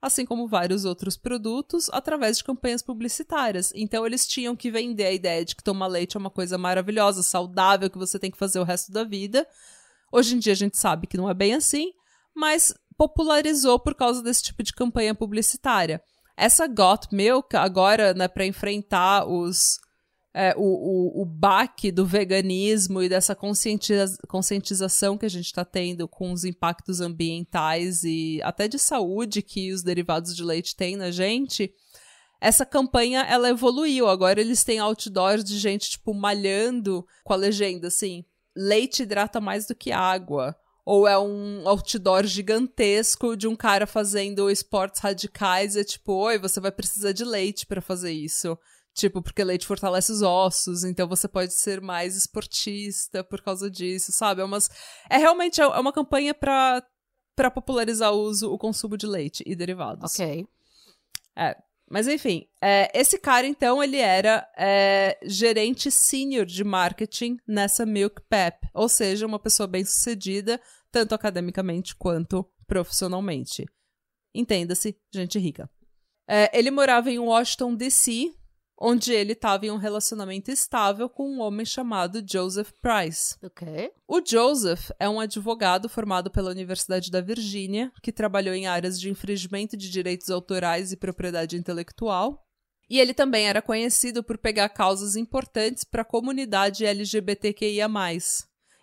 assim 0.00 0.24
como 0.24 0.46
vários 0.46 0.84
outros 0.84 1.16
produtos, 1.16 1.88
através 1.92 2.38
de 2.38 2.44
campanhas 2.44 2.82
publicitárias. 2.82 3.72
Então 3.74 4.06
eles 4.06 4.26
tinham 4.26 4.54
que 4.54 4.70
vender 4.70 5.06
a 5.06 5.12
ideia 5.12 5.44
de 5.44 5.56
que 5.56 5.64
tomar 5.64 5.86
leite 5.86 6.16
é 6.16 6.20
uma 6.20 6.30
coisa 6.30 6.58
maravilhosa, 6.58 7.22
saudável, 7.22 7.90
que 7.90 7.98
você 7.98 8.18
tem 8.18 8.30
que 8.30 8.38
fazer 8.38 8.58
o 8.58 8.64
resto 8.64 8.92
da 8.92 9.04
vida. 9.04 9.46
Hoje 10.12 10.36
em 10.36 10.38
dia 10.38 10.52
a 10.52 10.56
gente 10.56 10.76
sabe 10.76 11.06
que 11.06 11.16
não 11.16 11.28
é 11.28 11.34
bem 11.34 11.54
assim, 11.54 11.92
mas 12.34 12.74
popularizou 12.96 13.78
por 13.78 13.94
causa 13.94 14.22
desse 14.22 14.44
tipo 14.44 14.62
de 14.62 14.72
campanha 14.72 15.14
publicitária. 15.14 16.02
Essa 16.36 16.66
Got 16.66 17.08
Milk, 17.12 17.56
agora, 17.56 18.12
né, 18.12 18.28
para 18.28 18.44
enfrentar 18.44 19.26
os, 19.26 19.78
é, 20.38 20.54
o, 20.54 20.60
o, 20.60 21.22
o 21.22 21.24
baque 21.24 21.90
do 21.90 22.04
veganismo 22.04 23.02
e 23.02 23.08
dessa 23.08 23.34
conscientiza 23.34 24.18
conscientização 24.28 25.16
que 25.16 25.24
a 25.24 25.30
gente 25.30 25.46
está 25.46 25.64
tendo 25.64 26.06
com 26.06 26.30
os 26.30 26.44
impactos 26.44 27.00
ambientais 27.00 28.04
e 28.04 28.38
até 28.42 28.68
de 28.68 28.78
saúde 28.78 29.40
que 29.40 29.72
os 29.72 29.82
derivados 29.82 30.36
de 30.36 30.44
leite 30.44 30.76
têm 30.76 30.94
na 30.94 31.10
gente, 31.10 31.72
essa 32.38 32.66
campanha 32.66 33.22
ela 33.22 33.48
evoluiu. 33.48 34.06
Agora 34.08 34.38
eles 34.38 34.62
têm 34.62 34.78
outdoors 34.78 35.42
de 35.42 35.58
gente, 35.58 35.88
tipo, 35.88 36.12
malhando 36.12 37.06
com 37.24 37.32
a 37.32 37.36
legenda 37.36 37.88
assim: 37.88 38.22
leite 38.54 39.04
hidrata 39.04 39.40
mais 39.40 39.66
do 39.66 39.74
que 39.74 39.90
água 39.90 40.54
ou 40.84 41.08
é 41.08 41.18
um 41.18 41.66
outdoor 41.66 42.24
gigantesco 42.26 43.36
de 43.36 43.48
um 43.48 43.56
cara 43.56 43.88
fazendo 43.88 44.48
esportes 44.48 45.00
radicais 45.00 45.74
e 45.74 45.80
é 45.80 45.84
tipo, 45.84 46.12
oi, 46.12 46.38
você 46.38 46.60
vai 46.60 46.70
precisar 46.70 47.10
de 47.10 47.24
leite 47.24 47.66
para 47.66 47.80
fazer 47.80 48.12
isso. 48.12 48.56
Tipo, 48.96 49.20
porque 49.20 49.44
leite 49.44 49.66
fortalece 49.66 50.10
os 50.10 50.22
ossos, 50.22 50.82
então 50.82 51.06
você 51.06 51.28
pode 51.28 51.52
ser 51.52 51.82
mais 51.82 52.16
esportista 52.16 53.22
por 53.22 53.42
causa 53.42 53.70
disso, 53.70 54.10
sabe? 54.10 54.40
É, 54.40 54.44
umas, 54.44 54.70
é 55.10 55.18
realmente 55.18 55.60
é 55.60 55.66
uma 55.66 55.92
campanha 55.92 56.32
para 56.32 56.82
para 57.36 57.50
popularizar 57.50 58.14
o 58.14 58.22
uso, 58.22 58.50
o 58.50 58.56
consumo 58.56 58.96
de 58.96 59.06
leite 59.06 59.44
e 59.46 59.54
derivados. 59.54 60.14
Ok. 60.14 60.48
É, 61.36 61.54
mas 61.90 62.08
enfim, 62.08 62.48
é, 62.58 62.90
esse 62.98 63.18
cara 63.18 63.46
então 63.46 63.84
ele 63.84 63.98
era 63.98 64.50
é, 64.56 65.18
gerente 65.24 65.90
sênior 65.90 66.46
de 66.46 66.64
marketing 66.64 67.36
nessa 67.46 67.84
Milk 67.84 68.22
Pep, 68.30 68.66
ou 68.72 68.88
seja, 68.88 69.26
uma 69.26 69.38
pessoa 69.38 69.66
bem 69.66 69.84
sucedida 69.84 70.58
tanto 70.90 71.14
academicamente 71.14 71.94
quanto 71.94 72.50
profissionalmente. 72.66 73.66
Entenda-se, 74.34 74.98
gente 75.12 75.38
rica. 75.38 75.68
É, 76.26 76.58
ele 76.58 76.70
morava 76.70 77.10
em 77.10 77.18
Washington, 77.18 77.74
D.C., 77.74 78.34
onde 78.78 79.12
ele 79.12 79.32
estava 79.32 79.66
em 79.66 79.70
um 79.70 79.76
relacionamento 79.76 80.50
estável 80.50 81.08
com 81.08 81.28
um 81.28 81.40
homem 81.40 81.64
chamado 81.64 82.22
Joseph 82.26 82.70
Price. 82.80 83.36
O 84.06 84.20
Joseph 84.24 84.90
é 84.98 85.08
um 85.08 85.18
advogado 85.18 85.88
formado 85.88 86.30
pela 86.30 86.50
Universidade 86.50 87.10
da 87.10 87.20
Virgínia, 87.20 87.90
que 88.02 88.12
trabalhou 88.12 88.54
em 88.54 88.66
áreas 88.66 89.00
de 89.00 89.10
infringimento 89.10 89.76
de 89.76 89.90
direitos 89.90 90.30
autorais 90.30 90.92
e 90.92 90.96
propriedade 90.96 91.56
intelectual. 91.56 92.46
E 92.88 93.00
ele 93.00 93.12
também 93.12 93.48
era 93.48 93.60
conhecido 93.60 94.22
por 94.22 94.38
pegar 94.38 94.68
causas 94.68 95.16
importantes 95.16 95.82
para 95.82 96.02
a 96.02 96.04
comunidade 96.04 96.86
LGBTQIA. 96.86 97.88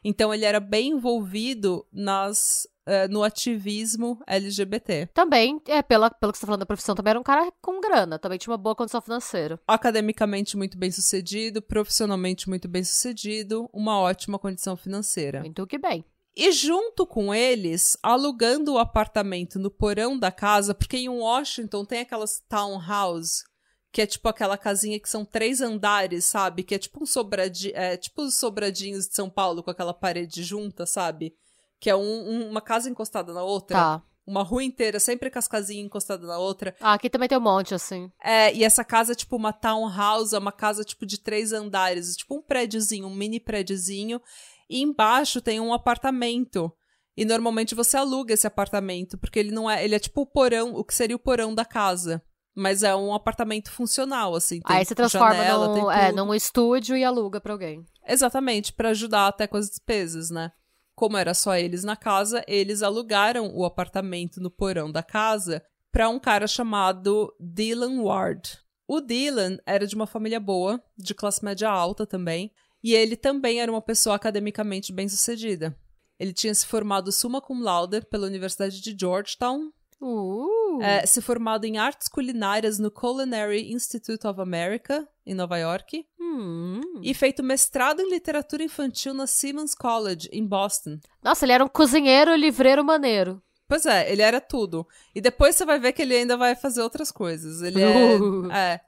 Então 0.03 0.33
ele 0.33 0.45
era 0.45 0.60
bem 0.60 0.89
envolvido 0.89 1.86
nas 1.91 2.67
uh, 2.88 3.12
no 3.12 3.24
ativismo 3.24 4.22
LGBT. 4.27 5.07
Também, 5.13 5.62
é, 5.67 5.81
pela, 5.81 6.10
pelo 6.10 6.31
que 6.31 6.38
você 6.38 6.41
tá 6.41 6.48
falando 6.48 6.62
da 6.62 6.65
profissão, 6.65 6.95
também 6.95 7.12
era 7.12 7.19
um 7.19 7.24
cara 7.24 7.51
com 7.62 7.79
grana, 7.79 8.19
também 8.19 8.38
tinha 8.38 8.51
uma 8.51 8.57
boa 8.57 8.75
condição 8.75 9.01
financeira. 9.01 9.60
Academicamente 9.67 10.57
muito 10.57 10.77
bem 10.77 10.91
sucedido, 10.91 11.62
profissionalmente 11.62 12.50
muito 12.50 12.67
bem 12.67 12.83
sucedido, 12.83 13.69
uma 13.74 14.00
ótima 14.00 14.38
condição 14.39 14.75
financeira. 14.75 15.41
Muito 15.41 15.65
que 15.67 15.77
bem. 15.77 16.03
E 16.36 16.51
junto 16.51 17.05
com 17.05 17.33
eles, 17.33 17.95
alugando 18.01 18.74
o 18.74 18.79
apartamento 18.79 19.60
no 19.60 19.69
porão 19.69 20.17
da 20.17 20.31
casa, 20.31 20.74
porque 20.74 20.98
em 20.98 21.10
Washington 21.10 21.86
tem 21.86 22.00
aquelas 22.00 22.41
townhouse 22.50 23.43
que 23.93 24.01
é 24.01 24.07
tipo 24.07 24.27
aquela 24.27 24.57
casinha 24.57 25.00
que 25.00 25.07
são 25.07 25.23
três 25.23 25.62
andares, 25.62 26.25
sabe? 26.25 26.63
Que 26.63 26.73
é 26.73 26.79
tipo 26.79 27.03
um 27.03 27.05
sobradinho, 27.05 27.77
é 27.77 27.95
tipo 27.95 28.23
os 28.23 28.33
sobradinhos 28.33 29.07
de 29.07 29.13
São 29.13 29.29
Paulo 29.29 29.62
com 29.62 29.69
aquela 29.69 29.93
parede 29.93 30.41
junta, 30.41 30.88
sabe? 30.88 31.35
Que 31.79 31.91
é 31.91 31.95
um, 31.95 32.01
um, 32.01 32.50
uma 32.50 32.59
casa 32.59 32.89
encostada 32.89 33.31
na 33.31 33.43
outra. 33.43 33.77
Tá. 33.77 34.03
Uma 34.25 34.41
rua 34.41 34.63
inteira, 34.63 35.00
sempre 35.00 35.29
com 35.29 35.38
as 35.38 35.47
casinhas 35.47 35.85
encostadas 35.85 36.27
na 36.27 36.39
outra. 36.39 36.75
Ah, 36.79 36.93
aqui 36.93 37.07
também 37.07 37.29
tem 37.29 37.38
um 37.38 37.41
monte, 37.41 37.75
assim. 37.75 38.09
É, 38.23 38.51
e 38.55 38.63
essa 38.63 38.83
casa 38.83 39.12
é 39.12 39.15
tipo 39.15 39.35
uma 39.35 39.53
townhouse, 39.53 40.33
é 40.33 40.39
uma 40.39 40.51
casa 40.51 40.83
tipo 40.83 41.05
de 41.05 41.19
três 41.19 41.53
andares, 41.53 42.15
tipo 42.15 42.35
um 42.35 42.41
prédiozinho, 42.41 43.05
um 43.05 43.13
mini 43.13 43.39
prédiozinho. 43.39 44.19
E 44.67 44.81
embaixo 44.81 45.39
tem 45.39 45.59
um 45.59 45.73
apartamento. 45.73 46.73
E 47.15 47.25
normalmente 47.25 47.75
você 47.75 47.95
aluga 47.97 48.33
esse 48.33 48.47
apartamento, 48.47 49.19
porque 49.19 49.38
ele 49.38 49.51
não 49.51 49.69
é. 49.69 49.83
Ele 49.83 49.93
é 49.93 50.00
tipo 50.00 50.21
o 50.21 50.25
porão, 50.25 50.73
o 50.73 50.83
que 50.83 50.95
seria 50.95 51.15
o 51.15 51.19
porão 51.19 51.53
da 51.53 51.65
casa. 51.65 52.23
Mas 52.55 52.83
é 52.83 52.95
um 52.95 53.13
apartamento 53.13 53.72
funcional, 53.72 54.36
assim. 54.36 54.60
Aí 54.65 54.86
você 54.86 54.93
transforma 54.93 55.36
janela, 55.36 55.67
no, 55.67 55.91
é, 55.91 56.12
num 56.12 56.33
estúdio 56.33 56.95
e 56.95 57.03
aluga 57.03 57.41
pra 57.41 57.53
alguém. 57.53 57.83
Exatamente, 58.07 58.72
para 58.74 58.89
ajudar 58.89 59.27
até 59.27 59.48
com 59.48 59.57
as 59.57 59.69
despesas, 59.69 60.29
né? 60.29 60.51
Como 60.95 61.17
era 61.17 61.33
só 61.33 61.55
eles 61.55 61.83
na 61.83 61.95
casa, 61.95 62.43
eles 62.48 62.83
alugaram 62.83 63.51
o 63.55 63.65
apartamento 63.65 64.39
no 64.39 64.51
porão 64.51 64.91
da 64.91 65.01
casa 65.01 65.63
para 65.91 66.10
um 66.10 66.19
cara 66.19 66.48
chamado 66.48 67.33
Dylan 67.39 68.01
Ward. 68.03 68.60
O 68.88 69.01
Dylan 69.01 69.57
era 69.65 69.88
de 69.88 69.95
uma 69.95 70.05
família 70.05 70.39
boa, 70.39 70.83
de 70.98 71.15
classe 71.15 71.43
média 71.43 71.69
alta 71.69 72.05
também, 72.05 72.51
e 72.83 72.93
ele 72.93 73.15
também 73.15 73.62
era 73.62 73.72
uma 73.72 73.81
pessoa 73.81 74.15
academicamente 74.15 74.91
bem-sucedida. 74.91 75.75
Ele 76.19 76.33
tinha 76.33 76.53
se 76.53 76.65
formado 76.65 77.12
summa 77.12 77.41
cum 77.41 77.62
laude 77.62 78.01
pela 78.01 78.27
Universidade 78.27 78.81
de 78.81 78.95
Georgetown, 79.00 79.72
Uh. 80.05 80.81
é, 80.81 81.05
se 81.05 81.22
formado 81.22 81.63
em 81.65 81.77
artes 81.77 82.10
culinárias 82.10 82.77
no 82.77 82.91
Culinary 82.91 83.72
Institute 83.72 84.27
of 84.27 84.41
America, 84.41 85.07
em 85.25 85.33
Nova 85.33 85.57
York, 85.57 86.05
Hum. 86.19 86.81
e 87.01 87.13
feito 87.13 87.41
mestrado 87.41 88.01
em 88.01 88.10
literatura 88.10 88.63
infantil 88.63 89.13
na 89.13 89.27
Simmons 89.27 89.74
College, 89.74 90.29
em 90.31 90.45
Boston. 90.45 91.00
Nossa, 91.24 91.45
ele 91.45 91.53
era 91.53 91.63
um 91.63 91.69
cozinheiro 91.69 92.36
livreiro 92.36 92.83
maneiro. 92.83 93.41
Pois 93.67 93.86
é, 93.86 94.12
ele 94.12 94.22
era 94.22 94.41
tudo. 94.41 94.86
E 95.15 95.22
depois 95.22 95.55
você 95.55 95.63
vai 95.63 95.79
ver 95.79 95.93
que 95.93 96.01
ele 96.01 96.15
ainda 96.15 96.36
vai 96.36 96.55
fazer 96.55 96.81
outras 96.81 97.12
coisas. 97.12 97.62
Ele 97.62 97.81
é. 97.81 98.17
Uh. 98.17 98.51
é. 98.51 98.81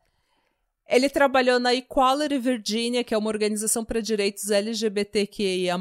Ele 0.87 1.09
trabalhou 1.09 1.59
na 1.59 1.73
Equality 1.73 2.37
Virginia, 2.37 3.03
que 3.03 3.13
é 3.13 3.17
uma 3.17 3.29
organização 3.29 3.83
para 3.83 4.01
direitos 4.01 4.51
LGBTQIA, 4.51 5.75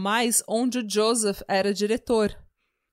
onde 0.49 0.79
o 0.79 0.89
Joseph 0.89 1.43
era 1.47 1.75
diretor. 1.75 2.35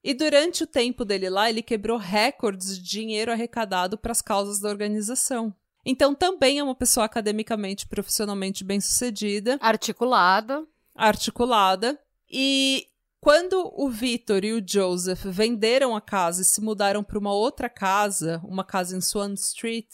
E 0.03 0.13
durante 0.13 0.63
o 0.63 0.67
tempo 0.67 1.05
dele 1.05 1.29
lá, 1.29 1.49
ele 1.49 1.61
quebrou 1.61 1.97
recordes 1.97 2.77
de 2.77 2.83
dinheiro 2.83 3.31
arrecadado 3.31 3.97
para 3.97 4.11
as 4.11 4.21
causas 4.21 4.59
da 4.59 4.69
organização. 4.69 5.53
Então 5.85 6.13
também 6.15 6.59
é 6.59 6.63
uma 6.63 6.75
pessoa 6.75 7.05
academicamente 7.05 7.85
e 7.85 7.87
profissionalmente 7.87 8.63
bem-sucedida 8.63 9.57
Articulada. 9.61 10.65
articulada. 10.95 11.99
E 12.29 12.87
quando 13.19 13.71
o 13.75 13.89
Victor 13.89 14.43
e 14.43 14.53
o 14.53 14.63
Joseph 14.65 15.23
venderam 15.25 15.95
a 15.95 16.01
casa 16.01 16.41
e 16.41 16.45
se 16.45 16.61
mudaram 16.61 17.03
para 17.03 17.17
uma 17.19 17.33
outra 17.33 17.69
casa, 17.69 18.39
uma 18.43 18.63
casa 18.63 18.95
em 18.95 19.01
Swan 19.01 19.33
Street, 19.33 19.89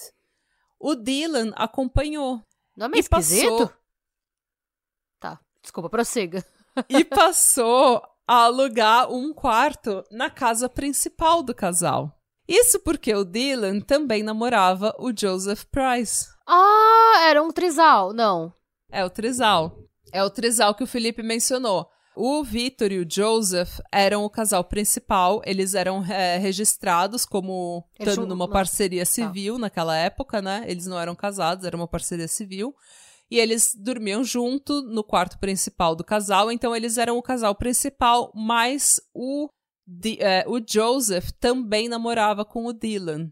o 0.79 0.95
Dylan 0.95 1.51
acompanhou 1.55 2.41
Nome 2.75 2.97
E 2.97 2.99
esquisito? 2.99 3.49
passou. 3.49 3.73
Tá, 5.19 5.39
desculpa, 5.61 5.89
prossiga. 5.89 6.45
e 6.87 7.03
passou 7.03 8.01
a 8.27 8.43
alugar 8.43 9.09
um 9.09 9.33
quarto 9.33 10.03
na 10.11 10.29
casa 10.29 10.67
principal 10.67 11.41
do 11.41 11.55
casal. 11.55 12.13
Isso 12.47 12.79
porque 12.79 13.13
o 13.13 13.25
Dylan 13.25 13.79
também 13.79 14.23
namorava 14.23 14.93
o 14.99 15.11
Joseph 15.17 15.63
Price. 15.65 16.27
Ah, 16.47 17.25
era 17.27 17.41
um 17.41 17.51
trisal. 17.51 18.13
Não. 18.13 18.53
É 18.89 19.03
o 19.03 19.09
trisal. 19.09 19.77
É 20.11 20.23
o 20.23 20.29
trisal 20.29 20.73
que 20.75 20.83
o 20.83 20.87
Felipe 20.87 21.21
mencionou. 21.21 21.89
O 22.15 22.43
Victor 22.43 22.91
e 22.91 22.99
o 22.99 23.07
Joseph 23.07 23.79
eram 23.91 24.25
o 24.25 24.29
casal 24.29 24.63
principal, 24.63 25.39
eles 25.45 25.75
eram 25.75 26.03
é, 26.03 26.37
registrados 26.37 27.25
como 27.25 27.87
estando 27.99 28.25
numa 28.25 28.47
não. 28.47 28.51
parceria 28.51 29.05
civil 29.05 29.59
naquela 29.59 29.95
época, 29.95 30.41
né? 30.41 30.65
Eles 30.67 30.87
não 30.87 30.99
eram 30.99 31.13
casados, 31.13 31.63
era 31.63 31.77
uma 31.77 31.87
parceria 31.87 32.27
civil. 32.27 32.73
E 33.29 33.39
eles 33.39 33.75
dormiam 33.77 34.23
junto 34.23 34.81
no 34.81 35.03
quarto 35.03 35.37
principal 35.37 35.95
do 35.95 36.03
casal, 36.03 36.51
então 36.51 36.75
eles 36.75 36.97
eram 36.97 37.17
o 37.17 37.21
casal 37.21 37.53
principal, 37.55 38.31
mas 38.33 39.01
o, 39.13 39.49
Di- 39.85 40.17
é, 40.21 40.45
o 40.47 40.61
Joseph 40.65 41.31
também 41.39 41.89
namorava 41.89 42.45
com 42.45 42.65
o 42.65 42.73
Dylan. 42.73 43.31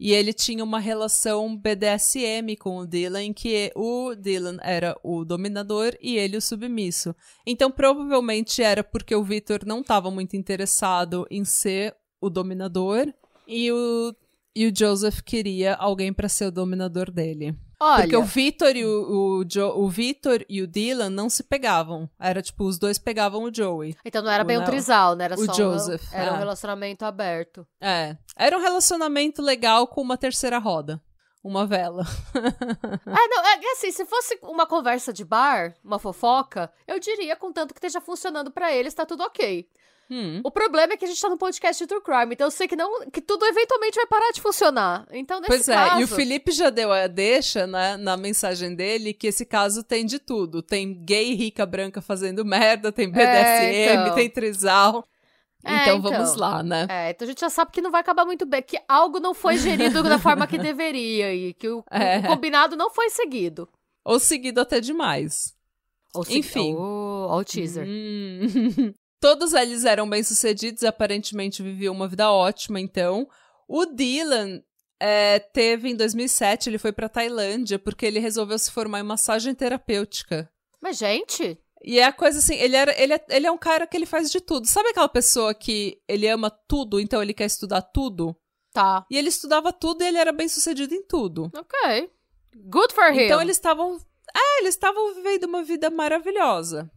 E 0.00 0.12
ele 0.12 0.32
tinha 0.32 0.62
uma 0.62 0.78
relação 0.78 1.56
BDSM 1.56 2.56
com 2.56 2.78
o 2.78 2.86
Dylan, 2.86 3.22
em 3.24 3.32
que 3.32 3.72
o 3.74 4.14
Dylan 4.14 4.58
era 4.62 4.96
o 5.02 5.24
dominador 5.24 5.96
e 6.00 6.16
ele 6.16 6.36
o 6.36 6.40
submisso. 6.40 7.14
Então, 7.44 7.68
provavelmente 7.68 8.62
era 8.62 8.84
porque 8.84 9.14
o 9.14 9.24
Victor 9.24 9.64
não 9.66 9.80
estava 9.80 10.08
muito 10.08 10.36
interessado 10.36 11.26
em 11.28 11.44
ser 11.44 11.96
o 12.20 12.30
dominador 12.30 13.12
e 13.46 13.72
o, 13.72 14.14
e 14.54 14.66
o 14.68 14.72
Joseph 14.76 15.20
queria 15.20 15.74
alguém 15.74 16.12
para 16.12 16.28
ser 16.28 16.46
o 16.46 16.52
dominador 16.52 17.10
dele. 17.10 17.56
Olha, 17.80 18.02
Porque 18.02 18.16
o 18.16 18.24
Victor 18.24 18.74
e 18.74 18.84
o, 18.84 19.38
o, 19.38 19.44
Jo- 19.44 19.72
o 19.76 19.88
Victor 19.88 20.44
e 20.48 20.60
o 20.62 20.66
Dylan 20.66 21.10
não 21.10 21.30
se 21.30 21.44
pegavam. 21.44 22.10
Era 22.18 22.42
tipo, 22.42 22.64
os 22.64 22.76
dois 22.78 22.98
pegavam 22.98 23.44
o 23.44 23.54
Joey. 23.54 23.96
então 24.04 24.20
não 24.22 24.30
era 24.30 24.42
o 24.42 24.46
bem 24.46 24.58
um 24.58 24.64
trisal, 24.64 25.14
né? 25.14 25.24
Era 25.26 25.34
o 25.38 25.44
só 25.46 25.52
Joseph, 25.52 26.02
Um, 26.12 26.16
era 26.16 26.32
um 26.32 26.36
é. 26.36 26.38
relacionamento 26.38 27.04
aberto. 27.04 27.66
É. 27.80 28.16
Era 28.36 28.58
um 28.58 28.60
relacionamento 28.60 29.40
legal 29.40 29.86
com 29.86 30.00
uma 30.02 30.16
terceira 30.18 30.58
roda. 30.58 31.00
Uma 31.44 31.64
vela. 31.66 32.04
Ah, 33.06 33.28
não, 33.30 33.46
é 33.46 33.58
que 33.58 33.66
assim, 33.68 33.92
se 33.92 34.04
fosse 34.04 34.36
uma 34.42 34.66
conversa 34.66 35.12
de 35.12 35.24
bar, 35.24 35.72
uma 35.84 35.98
fofoca, 35.98 36.70
eu 36.86 36.98
diria, 36.98 37.36
contanto 37.36 37.72
que 37.72 37.78
esteja 37.78 38.00
funcionando 38.00 38.50
pra 38.50 38.72
eles, 38.74 38.92
tá 38.92 39.06
tudo 39.06 39.22
ok. 39.22 39.66
Hum. 40.10 40.40
O 40.42 40.50
problema 40.50 40.94
é 40.94 40.96
que 40.96 41.04
a 41.04 41.08
gente 41.08 41.20
tá 41.20 41.28
num 41.28 41.36
podcast 41.36 41.82
de 41.82 41.86
True 41.86 42.00
Crime, 42.02 42.32
então 42.32 42.46
eu 42.46 42.50
sei 42.50 42.66
que 42.66 42.74
não 42.74 43.10
que 43.10 43.20
tudo 43.20 43.44
eventualmente 43.44 43.96
vai 43.96 44.06
parar 44.06 44.30
de 44.32 44.40
funcionar. 44.40 45.06
Então, 45.10 45.38
nesse 45.38 45.48
Pois 45.50 45.68
é, 45.68 45.74
caso... 45.74 46.00
e 46.00 46.04
o 46.04 46.08
Felipe 46.08 46.50
já 46.50 46.70
deu 46.70 46.90
a 46.90 47.06
deixa 47.06 47.66
né, 47.66 47.96
na 47.98 48.16
mensagem 48.16 48.74
dele 48.74 49.12
que 49.12 49.26
esse 49.26 49.44
caso 49.44 49.82
tem 49.84 50.06
de 50.06 50.18
tudo. 50.18 50.62
Tem 50.62 50.94
gay 51.04 51.34
rica 51.34 51.66
branca 51.66 52.00
fazendo 52.00 52.44
merda, 52.44 52.90
tem 52.90 53.10
BDSM, 53.10 54.02
então. 54.04 54.14
tem 54.14 54.30
trisal. 54.30 55.04
É, 55.64 55.82
então, 55.82 55.98
então. 55.98 56.12
vamos 56.12 56.36
lá, 56.36 56.62
né? 56.62 56.86
É, 56.88 57.10
então 57.10 57.26
a 57.26 57.28
gente 57.28 57.40
já 57.40 57.50
sabe 57.50 57.72
que 57.72 57.82
não 57.82 57.90
vai 57.90 58.00
acabar 58.00 58.24
muito 58.24 58.46
bem, 58.46 58.62
que 58.62 58.80
algo 58.88 59.20
não 59.20 59.34
foi 59.34 59.58
gerido 59.58 60.02
da 60.02 60.18
forma 60.18 60.46
que 60.46 60.56
deveria 60.58 61.34
e 61.34 61.52
que 61.52 61.68
o, 61.68 61.84
É. 61.90 62.20
o 62.20 62.22
combinado 62.28 62.76
não 62.76 62.88
foi 62.90 63.10
seguido. 63.10 63.68
Ou 64.04 64.18
seguido 64.18 64.60
até 64.60 64.80
demais. 64.80 65.54
Ou 66.14 66.24
Enfim. 66.30 66.74
Ó 66.78 67.36
o 67.38 67.44
teaser. 67.44 67.86
Hum. 67.86 68.94
Todos 69.20 69.52
eles 69.52 69.84
eram 69.84 70.08
bem-sucedidos 70.08 70.84
aparentemente 70.84 71.62
viviam 71.62 71.94
uma 71.94 72.08
vida 72.08 72.30
ótima, 72.30 72.80
então. 72.80 73.28
O 73.66 73.84
Dylan 73.86 74.62
é, 75.00 75.38
teve, 75.38 75.90
em 75.90 75.96
2007, 75.96 76.68
ele 76.70 76.78
foi 76.78 76.92
pra 76.92 77.08
Tailândia 77.08 77.78
porque 77.78 78.06
ele 78.06 78.18
resolveu 78.18 78.58
se 78.58 78.70
formar 78.70 79.00
em 79.00 79.04
massagem 79.04 79.54
terapêutica. 79.54 80.50
Mas, 80.80 80.96
gente, 80.96 81.58
E 81.84 81.98
é 81.98 82.04
a 82.04 82.12
coisa 82.12 82.38
assim, 82.38 82.54
ele, 82.56 82.76
era, 82.76 83.00
ele, 83.00 83.14
é, 83.14 83.24
ele 83.30 83.46
é 83.46 83.50
um 83.50 83.58
cara 83.58 83.86
que 83.86 83.96
ele 83.96 84.06
faz 84.06 84.30
de 84.30 84.40
tudo. 84.40 84.66
Sabe 84.66 84.88
aquela 84.90 85.08
pessoa 85.08 85.54
que 85.54 86.00
ele 86.08 86.28
ama 86.28 86.50
tudo, 86.50 86.98
então 87.00 87.22
ele 87.22 87.34
quer 87.34 87.46
estudar 87.46 87.82
tudo? 87.82 88.36
tá. 88.72 89.04
E 89.10 89.16
ele 89.16 89.28
estudava 89.28 89.72
tudo 89.72 90.02
e 90.02 90.06
ele 90.06 90.18
era 90.18 90.30
bem-sucedido 90.30 90.94
em 90.94 91.02
tudo. 91.02 91.50
Ok. 91.54 92.10
Good 92.54 92.94
for 92.94 93.12
him. 93.12 93.22
Então 93.22 93.40
eles 93.40 93.56
estavam. 93.56 93.96
É, 94.34 94.60
eles 94.60 94.74
estavam 94.74 95.14
vivendo 95.14 95.44
uma 95.44 95.62
vida 95.64 95.90
maravilhosa. 95.90 96.90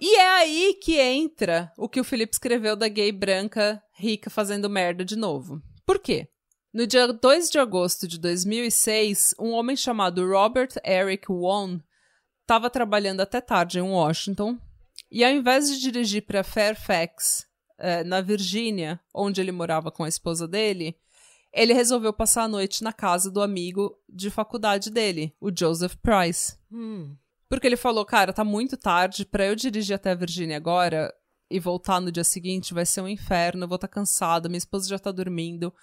E 0.00 0.16
é 0.16 0.28
aí 0.30 0.78
que 0.82 0.98
entra 0.98 1.70
o 1.76 1.86
que 1.86 2.00
o 2.00 2.04
Felipe 2.04 2.32
escreveu 2.32 2.74
da 2.74 2.88
gay 2.88 3.12
branca 3.12 3.82
rica 3.92 4.30
fazendo 4.30 4.70
merda 4.70 5.04
de 5.04 5.14
novo. 5.14 5.60
Por 5.84 5.98
quê? 5.98 6.28
No 6.72 6.86
dia 6.86 7.12
2 7.12 7.50
de 7.50 7.58
agosto 7.58 8.08
de 8.08 8.18
2006, 8.18 9.34
um 9.38 9.50
homem 9.50 9.76
chamado 9.76 10.26
Robert 10.26 10.70
Eric 10.82 11.30
Won 11.30 11.80
estava 12.40 12.70
trabalhando 12.70 13.20
até 13.20 13.42
tarde 13.42 13.78
em 13.78 13.82
Washington 13.82 14.58
e 15.10 15.22
ao 15.22 15.32
invés 15.32 15.68
de 15.68 15.80
dirigir 15.80 16.22
para 16.22 16.42
Fairfax, 16.42 17.46
eh, 17.78 18.02
na 18.04 18.22
Virgínia, 18.22 18.98
onde 19.12 19.40
ele 19.40 19.52
morava 19.52 19.90
com 19.90 20.04
a 20.04 20.08
esposa 20.08 20.48
dele, 20.48 20.96
ele 21.52 21.74
resolveu 21.74 22.12
passar 22.12 22.44
a 22.44 22.48
noite 22.48 22.82
na 22.82 22.92
casa 22.92 23.30
do 23.30 23.42
amigo 23.42 23.98
de 24.08 24.30
faculdade 24.30 24.90
dele, 24.90 25.34
o 25.40 25.50
Joseph 25.54 25.96
Price. 25.96 26.56
Hum. 26.72 27.16
Porque 27.50 27.66
ele 27.66 27.76
falou, 27.76 28.06
cara, 28.06 28.32
tá 28.32 28.44
muito 28.44 28.76
tarde, 28.76 29.26
pra 29.26 29.44
eu 29.44 29.56
dirigir 29.56 29.96
até 29.96 30.12
a 30.12 30.14
Virgínia 30.14 30.56
agora 30.56 31.12
e 31.50 31.58
voltar 31.58 32.00
no 32.00 32.12
dia 32.12 32.22
seguinte 32.22 32.72
vai 32.72 32.86
ser 32.86 33.00
um 33.00 33.08
inferno, 33.08 33.64
eu 33.64 33.68
vou 33.68 33.74
estar 33.74 33.88
tá 33.88 33.92
cansado, 33.92 34.48
minha 34.48 34.56
esposa 34.56 34.88
já 34.88 35.00
tá 35.00 35.10
dormindo. 35.10 35.74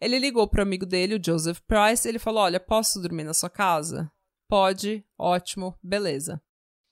Ele 0.00 0.20
ligou 0.20 0.46
pro 0.46 0.62
amigo 0.62 0.86
dele, 0.86 1.16
o 1.16 1.22
Joseph 1.22 1.58
Price, 1.66 2.06
ele 2.06 2.20
falou: 2.20 2.44
Olha, 2.44 2.60
posso 2.60 3.00
dormir 3.00 3.24
na 3.24 3.34
sua 3.34 3.50
casa? 3.50 4.08
Pode, 4.48 5.04
ótimo, 5.18 5.76
beleza. 5.82 6.40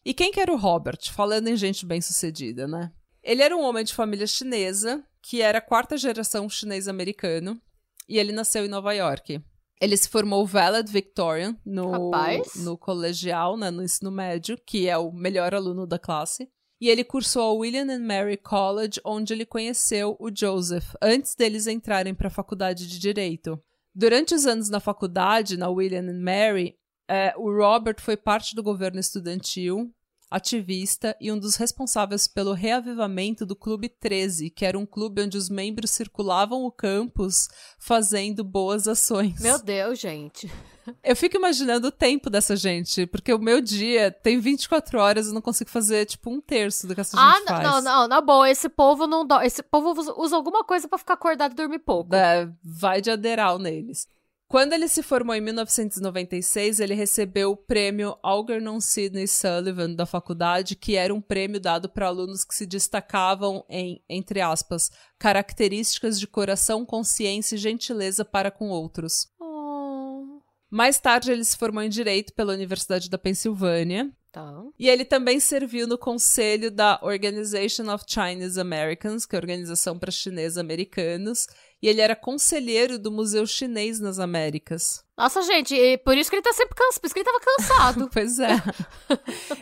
E 0.05 0.13
quem 0.13 0.33
que 0.33 0.41
era 0.41 0.53
o 0.53 0.57
Robert? 0.57 0.99
Falando 1.13 1.47
em 1.47 1.57
gente 1.57 1.87
bem-sucedida, 1.87 2.67
né? 2.67 2.93
Ele 3.23 3.41
era 3.41 3.57
um 3.57 3.63
homem 3.63 3.85
de 3.85 3.95
família 3.95 4.27
chinesa, 4.27 5.07
que 5.23 5.41
era 5.43 5.61
quarta 5.61 5.97
geração 5.97 6.49
chinês-americano, 6.49 7.61
e 8.09 8.19
ele 8.19 8.33
nasceu 8.33 8.65
em 8.65 8.69
Nova 8.69 8.93
York. 8.93 9.41
Ele 9.81 9.97
se 9.97 10.09
formou 10.09 10.47
valedictorian 10.47 11.57
no, 11.65 11.91
Rapaz. 11.91 12.55
no 12.57 12.79
colegial, 12.79 13.57
né, 13.57 13.71
no 13.71 13.83
ensino 13.83 14.11
médio, 14.11 14.59
que 14.65 14.89
é 14.89 14.97
o 14.97 15.13
melhor 15.13 15.55
aluno 15.55 15.87
da 15.87 15.99
classe. 15.99 16.49
E 16.81 16.89
ele 16.89 17.05
cursou 17.05 17.43
a 17.43 17.53
William 17.53 17.91
and 17.91 18.01
Mary 18.01 18.37
College, 18.37 19.01
onde 19.05 19.33
ele 19.33 19.47
conheceu 19.47 20.17
o 20.21 20.29
Joseph, 20.35 20.95
antes 21.01 21.35
deles 21.35 21.67
entrarem 21.67 22.15
para 22.15 22.29
a 22.29 22.31
faculdade 22.31 22.87
de 22.87 22.99
Direito. 22.99 23.61
Durante 23.95 24.35
os 24.35 24.45
anos 24.45 24.69
na 24.69 24.81
faculdade, 24.81 25.57
na 25.57 25.69
William 25.69 26.03
and 26.03 26.21
Mary, 26.21 26.77
eh, 27.09 27.33
o 27.37 27.51
Robert 27.51 28.01
foi 28.01 28.17
parte 28.17 28.55
do 28.55 28.63
governo 28.63 28.99
estudantil, 28.99 29.95
ativista 30.31 31.17
e 31.21 31.31
um 31.31 31.39
dos 31.39 31.57
responsáveis 31.57 32.27
pelo 32.27 32.53
reavivamento 32.53 33.47
do 33.47 33.55
Clube 33.57 33.89
13, 33.89 34.51
que 34.51 34.65
era 34.65 34.79
um 34.79 34.85
clube 34.87 35.23
onde 35.23 35.37
os 35.37 35.49
membros 35.49 35.91
circulavam 35.93 36.65
o 36.65 36.71
campus 36.73 37.49
fazendo 37.79 38.43
boas 38.45 38.89
ações. 38.89 39.41
Meu 39.41 39.59
Deus, 39.63 39.99
gente. 39.99 40.51
Eu 41.03 41.17
fico 41.17 41.37
imaginando 41.37 41.89
o 41.89 41.91
tempo 41.91 42.29
dessa 42.29 42.55
gente, 42.55 43.07
porque 43.07 43.33
o 43.33 43.39
meu 43.39 43.59
dia 43.63 44.11
tem 44.11 44.39
24 44.39 44.99
horas 44.99 45.25
e 45.25 45.31
eu 45.31 45.35
não 45.35 45.41
consigo 45.41 45.71
fazer, 45.71 46.05
tipo, 46.05 46.29
um 46.31 46.43
terço 46.43 46.87
do 46.87 46.95
que 46.95 47.01
essa 47.01 47.17
Ah, 47.19 47.37
gente 47.37 47.41
não, 47.41 47.47
faz. 47.47 47.63
não, 47.65 47.81
não, 47.83 48.09
na 48.09 48.21
boa, 48.21 48.51
esse 48.51 48.69
povo 48.69 49.07
não 49.07 49.27
dó. 49.27 49.41
Esse 49.41 49.63
povo 49.63 49.99
usa- 50.19 50.37
alguma 50.37 50.63
coisa 50.63 50.87
pra 50.87 50.99
ficar 50.99 51.15
acordado 51.15 51.53
e 51.53 51.55
dormir 51.55 51.79
pouco. 51.79 52.15
É, 52.15 52.51
vai 52.63 53.01
de 53.01 53.11
aderal 53.11 53.59
neles. 53.59 54.07
Quando 54.49 54.73
ele 54.73 54.87
se 54.89 55.03
formou 55.03 55.35
em 55.35 55.41
1996, 55.41 56.79
ele 56.79 56.95
recebeu 56.95 57.53
o 57.53 57.57
prêmio 57.57 58.17
Algernon 58.23 58.81
Sidney 58.81 59.27
Sullivan 59.27 59.95
da 59.95 60.07
faculdade, 60.07 60.77
que 60.77 60.97
era 60.97 61.15
um 61.15 61.21
prêmio 61.21 61.59
dado 61.59 61.89
para 61.89 62.07
alunos 62.07 62.45
que 62.45 62.55
se 62.55 62.67
destacavam 62.67 63.65
em, 63.69 64.03
entre 64.09 64.41
aspas, 64.41 64.91
características 65.19 66.21
de 66.21 66.27
coração, 66.27 66.85
consciência 66.85 67.57
e 67.57 67.59
gentileza 67.59 68.25
para 68.25 68.51
com 68.51 68.69
outros. 68.69 69.29
Oh. 69.41 70.41
Mais 70.71 71.01
tarde, 71.01 71.33
ele 71.33 71.45
se 71.45 71.57
formou 71.57 71.83
em 71.83 71.89
Direito 71.89 72.33
pela 72.35 72.53
Universidade 72.53 73.09
da 73.09 73.19
Pensilvânia. 73.19 74.13
Tá. 74.31 74.65
E 74.77 74.89
ele 74.89 75.05
também 75.05 75.39
serviu 75.39 75.87
no 75.87 75.97
conselho 75.97 76.69
da 76.69 76.99
Organization 77.03 77.89
of 77.93 78.05
Chinese 78.07 78.61
Americans, 78.61 79.25
que 79.25 79.37
é 79.37 79.39
a 79.39 79.41
Organização 79.41 79.97
para 79.97 80.11
Chineses 80.11 80.59
Americanos, 80.59 81.47
e 81.85 81.89
ele 81.89 82.01
era 82.01 82.17
conselheiro 82.17 82.99
do 82.99 83.13
Museu 83.13 83.47
Chinês 83.47 84.01
nas 84.01 84.19
Américas. 84.19 85.05
Nossa, 85.19 85.43
gente, 85.43 85.75
e 85.75 85.99
por 85.99 86.17
isso 86.17 86.31
que 86.31 86.37
ele 86.37 86.43
tá 86.43 86.55
sempre 86.55 86.75
cansado, 86.75 86.99
por 86.99 87.07
isso 87.07 87.15
que 87.15 87.21
ele 87.21 87.31
tava 87.31 87.41
cansado. 87.41 88.09
Pois 88.15 88.39
é. 88.39 88.55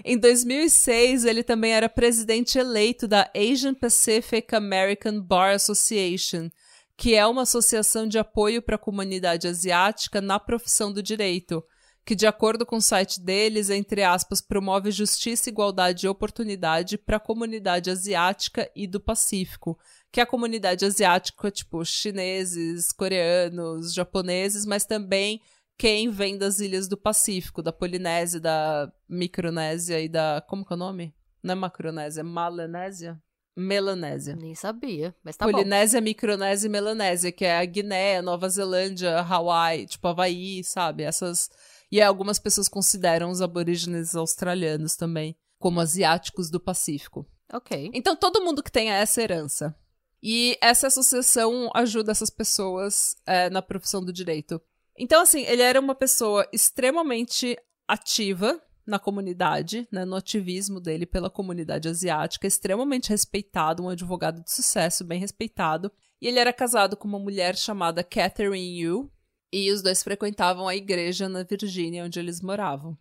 em 0.05 0.17
2006, 0.17 1.25
ele 1.25 1.43
também 1.43 1.73
era 1.73 1.89
presidente 1.89 2.61
eleito 2.61 3.09
da 3.09 3.29
Asian 3.35 3.75
Pacific 3.75 4.55
American 4.55 5.21
Bar 5.21 5.57
Association, 5.57 6.49
que 6.97 7.17
é 7.17 7.27
uma 7.27 7.43
associação 7.43 8.07
de 8.07 8.21
apoio 8.21 8.63
para 8.63 8.77
a 8.77 8.79
comunidade 8.79 9.49
asiática 9.49 10.21
na 10.21 10.39
profissão 10.39 10.93
do 10.93 11.03
direito, 11.03 11.65
que, 12.05 12.15
de 12.15 12.27
acordo 12.27 12.67
com 12.67 12.77
o 12.77 12.83
site 12.83 13.21
deles, 13.21 13.71
entre 13.71 14.03
aspas, 14.03 14.41
promove 14.41 14.91
justiça, 14.91 15.49
igualdade 15.49 16.07
e 16.07 16.09
oportunidade 16.09 16.99
para 16.99 17.17
a 17.17 17.21
comunidade 17.21 17.91
asiática 17.91 18.71
e 18.75 18.87
do 18.87 19.01
Pacífico, 19.01 19.79
que 20.11 20.21
é 20.21 20.23
a 20.23 20.27
comunidade 20.27 20.85
asiática, 20.85 21.51
tipo, 21.51 21.85
chineses, 21.85 22.93
coreanos, 22.93 23.95
japoneses, 23.95 24.67
mas 24.67 24.85
também 24.85 25.41
quem 25.79 26.11
vem 26.11 26.37
das 26.37 26.61
ilhas 26.61 26.89
do 26.89 26.97
Pacífico, 26.97 27.63
da 27.63 27.73
Polinésia, 27.73 28.41
da 28.41 28.93
Micronésia 29.09 30.01
e 30.01 30.09
da. 30.09 30.41
Como 30.47 30.65
que 30.65 30.73
é 30.73 30.77
o 30.77 30.79
nome? 30.79 31.15
Não 31.43 31.53
é 31.53 31.55
Macronésia, 31.57 32.21
é 32.21 32.25
Malanésia? 32.25 33.21
Melanésia. 33.57 34.35
Nem 34.35 34.55
sabia, 34.55 35.15
mas 35.23 35.37
tá 35.37 35.45
Polinésia, 35.45 36.01
bom. 36.01 36.05
Micronésia 36.05 36.67
e 36.67 36.71
Melanésia, 36.71 37.33
que 37.33 37.45
é 37.45 37.59
a 37.59 37.65
Guiné, 37.65 38.23
Nova 38.23 38.49
Zelândia, 38.49 39.21
Hawaii, 39.21 39.87
tipo 39.87 40.09
Havaí, 40.09 40.65
sabe? 40.65 41.03
Essas. 41.03 41.51
E 41.93 42.01
algumas 42.01 42.39
pessoas 42.39 42.69
consideram 42.69 43.31
os 43.31 43.43
aborígenes 43.43 44.17
australianos 44.17 44.97
também 44.97 45.37
como 45.59 45.79
asiáticos 45.79 46.51
do 46.51 46.59
Pacífico. 46.59 47.25
Ok. 47.53 47.91
Então 47.93 48.17
todo 48.17 48.43
mundo 48.43 48.63
que 48.63 48.73
tem 48.73 48.91
essa 48.91 49.23
herança 49.23 49.77
e 50.23 50.57
essa 50.61 50.87
associação 50.87 51.71
ajuda 51.75 52.13
essas 52.13 52.31
pessoas 52.31 53.15
é, 53.27 53.51
na 53.51 53.61
profissão 53.61 54.03
do 54.05 54.13
direito. 54.13 54.61
Então, 54.97 55.21
assim, 55.21 55.43
ele 55.43 55.63
era 55.63 55.81
uma 55.81 55.95
pessoa 55.95 56.47
extremamente 56.53 57.59
ativa 57.89 58.61
na 58.87 58.99
comunidade, 58.99 59.87
né, 59.91 60.05
no 60.05 60.17
ativismo 60.17 60.81
dele 60.81 61.07
pela 61.07 61.31
comunidade 61.31 61.89
asiática, 61.89 62.47
extremamente 62.47 63.11
respeitado, 63.11 63.83
um 63.83 63.89
advogado 63.89 64.43
de 64.43 64.53
sucesso, 64.53 65.05
bem 65.05 65.21
respeitado. 65.21 65.91
E 66.21 66.29
ele 66.29 66.39
era 66.39 66.53
casado 66.53 66.97
com 66.97 67.09
uma 67.09 67.19
mulher 67.19 67.57
chamada 67.57 68.05
Catherine 68.05 68.81
Yu, 68.81 69.11
e 69.53 69.71
os 69.71 69.83
dois 69.83 70.03
frequentavam 70.03 70.67
a 70.67 70.75
igreja 70.75 71.29
na 71.29 71.43
Virgínia, 71.43 72.05
onde 72.05 72.19
eles 72.19 72.41
moravam. 72.41 72.97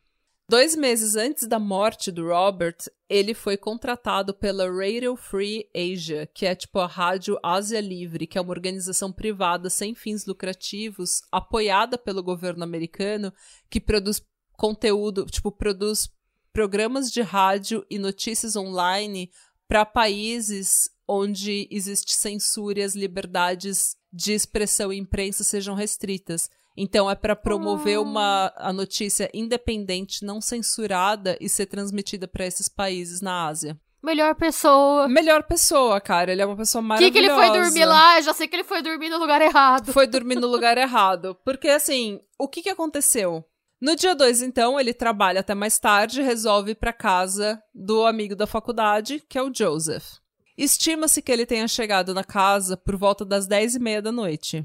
Dois 0.52 0.76
meses 0.76 1.16
antes 1.16 1.48
da 1.48 1.58
morte 1.58 2.12
do 2.12 2.28
Robert, 2.28 2.76
ele 3.08 3.34
foi 3.34 3.56
contratado 3.56 4.34
pela 4.34 4.70
Radio 4.70 5.16
Free 5.16 5.70
Asia, 5.74 6.28
que 6.28 6.46
é 6.46 6.54
tipo 6.54 6.78
a 6.80 6.88
Rádio 6.88 7.40
Ásia 7.42 7.80
Livre, 7.80 8.28
que 8.28 8.38
é 8.38 8.42
uma 8.42 8.52
organização 8.52 9.14
privada 9.14 9.70
sem 9.70 9.96
fins 9.96 10.26
lucrativos, 10.26 11.22
apoiada 11.32 11.98
pelo 11.98 12.22
governo 12.22 12.66
americano, 12.66 13.32
que 13.70 13.80
produz 13.80 14.22
conteúdo, 14.58 15.26
tipo, 15.26 15.54
produz 15.54 16.10
programas 16.52 17.10
de 17.10 17.22
rádio 17.22 17.86
e 17.90 17.98
notícias 17.98 18.58
online 18.58 19.32
para 19.70 19.86
países 19.86 20.90
onde 21.12 21.68
existe 21.70 22.14
censura 22.14 22.80
e 22.80 22.84
as 22.84 22.96
liberdades 22.96 23.98
de 24.14 24.32
expressão 24.32 24.94
e 24.94 24.98
imprensa 24.98 25.44
sejam 25.44 25.76
restritas. 25.76 26.50
Então 26.76 27.12
é 27.12 27.16
para 27.16 27.36
promover 27.36 28.00
oh. 28.00 28.04
uma 28.04 28.54
a 28.56 28.72
notícia 28.72 29.30
independente, 29.34 30.24
não 30.24 30.40
censurada 30.40 31.38
e 31.42 31.50
ser 31.50 31.66
transmitida 31.66 32.30
para 32.30 32.46
esses 32.46 32.70
países 32.70 33.20
na 33.20 33.46
Ásia. 33.46 33.78
Melhor 34.02 34.34
pessoa. 34.36 35.08
Melhor 35.10 35.44
pessoa, 35.44 36.00
cara. 36.00 36.32
Ele 36.32 36.42
é 36.42 36.46
uma 36.46 36.56
pessoa 36.56 36.82
maravilhosa. 36.82 37.14
Que 37.14 37.20
que 37.20 37.26
ele 37.26 37.36
foi 37.36 37.62
dormir 37.62 37.86
lá? 37.86 38.18
Eu 38.18 38.24
já 38.24 38.34
sei 38.34 38.48
que 38.48 38.56
ele 38.56 38.64
foi 38.64 38.82
dormir 38.82 39.10
no 39.10 39.20
lugar 39.20 39.42
errado. 39.42 39.94
Foi 39.94 40.08
dormir 40.08 40.36
no 40.36 40.48
lugar 40.48 40.76
errado. 40.76 41.38
Porque, 41.46 41.68
assim, 41.68 42.20
o 42.40 42.48
que 42.48 42.64
que 42.64 42.70
aconteceu? 42.70 43.46
No 43.80 43.96
dia 43.96 44.16
2, 44.16 44.42
então, 44.42 44.80
ele 44.80 44.92
trabalha 44.92 45.42
até 45.42 45.54
mais 45.54 45.78
tarde 45.78 46.20
e 46.20 46.24
resolve 46.24 46.72
ir 46.72 46.76
pra 46.76 46.92
casa 46.92 47.62
do 47.76 48.04
amigo 48.04 48.36
da 48.36 48.48
faculdade, 48.48 49.24
que 49.30 49.38
é 49.38 49.44
o 49.44 49.54
Joseph. 49.54 50.21
Estima-se 50.64 51.24
que 51.24 51.32
ele 51.32 51.44
tenha 51.44 51.68
chegado 51.68 52.14
na 52.14 52.24
casa 52.24 52.78
por 52.78 52.96
volta 52.96 53.26
das 53.26 53.48
10 53.48 53.78
e 53.78 53.80
meia 53.80 54.00
da 54.00 54.12
noite. 54.12 54.64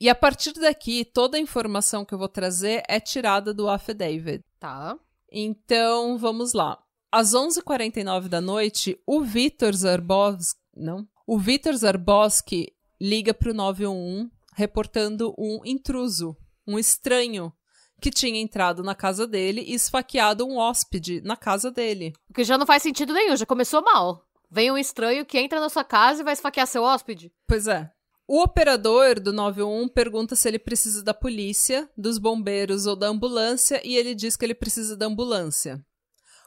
E 0.00 0.08
a 0.08 0.14
partir 0.14 0.54
daqui, 0.54 1.04
toda 1.04 1.36
a 1.36 1.40
informação 1.40 2.02
que 2.02 2.14
eu 2.14 2.18
vou 2.18 2.30
trazer 2.30 2.82
é 2.88 2.98
tirada 2.98 3.52
do 3.52 3.68
affidavit. 3.68 4.42
Tá. 4.58 4.98
Então, 5.30 6.16
vamos 6.16 6.54
lá. 6.54 6.82
Às 7.12 7.32
11h49 7.32 8.28
da 8.28 8.40
noite, 8.40 8.98
o 9.06 9.20
Vitor 9.20 9.74
Zarbowski... 9.74 10.58
Não? 10.74 11.06
O 11.26 11.38
Vitor 11.38 11.74
Zarbowski 11.74 12.72
liga 12.98 13.34
para 13.34 13.50
o 13.50 13.54
911 13.54 14.30
reportando 14.54 15.34
um 15.36 15.60
intruso, 15.62 16.34
um 16.66 16.78
estranho, 16.78 17.52
que 18.00 18.10
tinha 18.10 18.40
entrado 18.40 18.82
na 18.82 18.94
casa 18.94 19.26
dele 19.26 19.60
e 19.60 19.74
esfaqueado 19.74 20.46
um 20.46 20.56
hóspede 20.56 21.20
na 21.20 21.36
casa 21.36 21.70
dele. 21.70 22.14
O 22.30 22.32
que 22.32 22.44
já 22.44 22.56
não 22.56 22.64
faz 22.64 22.82
sentido 22.82 23.12
nenhum, 23.12 23.36
já 23.36 23.44
começou 23.44 23.82
mal. 23.82 24.24
Vem 24.50 24.70
um 24.70 24.78
estranho 24.78 25.24
que 25.24 25.38
entra 25.38 25.60
na 25.60 25.68
sua 25.68 25.84
casa 25.84 26.20
e 26.20 26.24
vai 26.24 26.32
esfaquear 26.32 26.66
seu 26.66 26.82
hóspede. 26.82 27.32
Pois 27.46 27.66
é. 27.66 27.90
O 28.26 28.40
operador 28.40 29.20
do 29.20 29.32
911 29.32 29.92
pergunta 29.92 30.34
se 30.34 30.48
ele 30.48 30.58
precisa 30.58 31.02
da 31.02 31.12
polícia, 31.12 31.88
dos 31.96 32.16
bombeiros 32.16 32.86
ou 32.86 32.96
da 32.96 33.08
ambulância 33.08 33.82
e 33.84 33.96
ele 33.96 34.14
diz 34.14 34.34
que 34.34 34.44
ele 34.44 34.54
precisa 34.54 34.96
da 34.96 35.06
ambulância. 35.06 35.84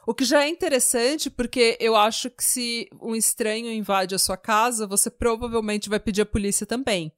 O 0.06 0.14
que 0.14 0.24
já 0.24 0.42
é 0.42 0.48
interessante 0.48 1.28
porque 1.28 1.76
eu 1.78 1.94
acho 1.94 2.30
que 2.30 2.42
se 2.42 2.88
um 3.00 3.14
estranho 3.14 3.70
invade 3.70 4.14
a 4.14 4.18
sua 4.18 4.36
casa, 4.36 4.86
você 4.86 5.10
provavelmente 5.10 5.88
vai 5.88 6.00
pedir 6.00 6.22
a 6.22 6.26
polícia 6.26 6.66
também. 6.66 7.12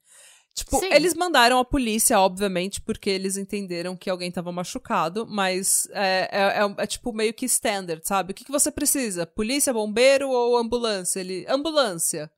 Tipo, 0.55 0.79
Sim. 0.79 0.93
eles 0.93 1.15
mandaram 1.15 1.59
a 1.59 1.65
polícia, 1.65 2.19
obviamente, 2.19 2.81
porque 2.81 3.09
eles 3.09 3.37
entenderam 3.37 3.97
que 3.97 4.11
alguém 4.11 4.29
estava 4.29 4.51
machucado, 4.51 5.27
mas 5.27 5.89
é, 5.93 6.29
é, 6.31 6.41
é, 6.63 6.75
é, 6.77 6.87
tipo 6.87 7.13
meio 7.13 7.33
que 7.33 7.47
standard, 7.47 8.03
sabe? 8.05 8.33
O 8.33 8.35
que, 8.35 8.45
que 8.45 8.51
você 8.51 8.71
precisa? 8.71 9.27
Polícia, 9.27 9.73
bombeiro 9.73 10.29
ou 10.29 10.57
ambulância? 10.57 11.21
Ele, 11.21 11.47
ambulância 11.49 12.31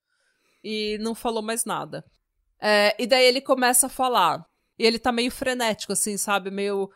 e 0.62 0.98
não 1.00 1.14
falou 1.14 1.42
mais 1.42 1.64
nada. 1.64 2.04
É, 2.60 2.94
e 2.98 3.06
daí 3.06 3.24
ele 3.24 3.40
começa 3.40 3.86
a 3.86 3.90
falar. 3.90 4.46
E 4.78 4.86
ele 4.86 4.98
tá 4.98 5.10
meio 5.10 5.30
frenético, 5.30 5.92
assim, 5.92 6.16
sabe? 6.16 6.50
Meio. 6.50 6.90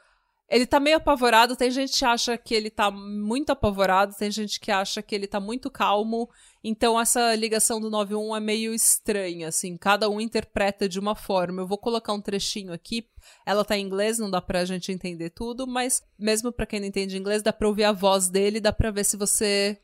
Ele 0.48 0.64
tá 0.64 0.79
meio 0.79 0.98
apavorado. 0.98 1.57
Tem 1.57 1.70
gente 1.70 1.98
que 1.98 2.05
acha 2.05 2.38
que 2.38 2.55
ele 2.55 2.70
tá 2.70 2.90
muito 2.90 3.50
apavorado, 3.50 4.14
tem 4.14 4.31
gente 4.31 4.61
que 4.61 4.70
acha 4.70 5.02
que 5.02 5.14
ele 5.14 5.26
tá 5.26 5.40
muito 5.40 5.70
calmo. 5.70 6.31
Então 6.68 7.00
essa 7.00 7.33
ligação 7.37 7.81
do 7.81 7.88
91 7.88 8.35
é 8.35 8.40
meio 8.40 8.74
estranha, 8.74 9.46
assim. 9.46 9.76
Cada 9.76 10.11
um 10.11 10.20
interpreta 10.20 10.88
de 10.88 10.98
uma 10.98 11.14
forma. 11.14 11.62
Eu 11.62 11.66
vou 11.66 11.79
colocar 11.79 12.12
um 12.12 12.20
trechinho 12.20 12.72
aqui. 12.72 13.07
Ela 13.46 13.64
tá 13.64 13.79
em 13.79 13.87
inglês, 13.87 14.18
não 14.18 14.29
dá 14.29 14.42
pra 14.42 14.64
gente 14.64 14.90
entender 14.90 15.31
tudo, 15.31 15.64
mas 15.64 16.02
mesmo 16.18 16.50
para 16.50 16.66
quem 16.66 16.81
não 16.81 16.88
entende 16.88 17.16
inglês, 17.16 17.40
dá 17.40 17.52
pra 17.52 17.68
ouvir 17.68 17.85
a 17.85 17.92
voz 17.92 18.29
dele, 18.29 18.59
dá 18.61 18.72
pra 18.72 18.90
ver 18.90 19.05
se 19.05 19.16
você 19.16 19.79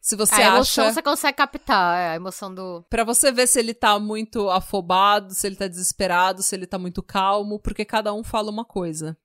se 0.00 0.16
você 0.16 0.34
a 0.34 0.56
emoção 0.56 0.92
você 0.92 1.00
consegue 1.00 1.36
captar, 1.36 1.96
é, 1.96 2.10
a 2.10 2.16
emoção 2.16 2.52
do. 2.52 2.84
Pra 2.90 3.04
você 3.04 3.30
ver 3.30 3.46
se 3.46 3.60
ele 3.60 3.72
tá 3.72 3.96
muito 4.00 4.50
afobado, 4.50 5.32
se 5.32 5.46
ele 5.46 5.54
tá 5.54 5.68
desesperado, 5.68 6.42
se 6.42 6.54
ele 6.54 6.66
tá 6.66 6.78
muito 6.80 7.00
calmo, 7.00 7.60
porque 7.60 7.84
cada 7.84 8.12
um 8.12 8.24
fala 8.24 8.50
uma 8.50 8.64
coisa. 8.64 9.16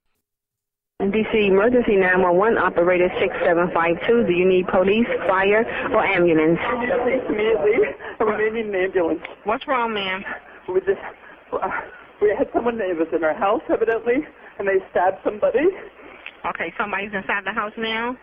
DC 0.99 1.47
Emergency 1.47 1.95
911 1.95 2.57
Operator 2.57 3.07
6752. 3.23 4.27
Do 4.27 4.33
you 4.33 4.43
need 4.43 4.67
police, 4.67 5.07
fire, 5.31 5.63
or 5.95 6.03
ambulance? 6.03 6.59
Immediately. 6.59 7.95
We 8.19 8.49
need 8.51 8.65
an 8.65 8.75
ambulance. 8.75 9.21
What's 9.45 9.65
wrong, 9.65 9.93
ma'am? 9.93 10.25
We 10.67 10.81
just. 10.81 10.99
Uh, 11.53 11.69
we 12.21 12.35
had 12.37 12.49
someone 12.53 12.77
that 12.79 12.91
was 12.97 13.07
in 13.15 13.23
our 13.23 13.33
house, 13.33 13.61
evidently, 13.71 14.27
and 14.59 14.67
they 14.67 14.83
stabbed 14.91 15.19
somebody. 15.23 15.71
Okay, 16.45 16.73
somebody's 16.77 17.13
inside 17.13 17.45
the 17.45 17.53
house 17.53 17.71
now? 17.77 18.17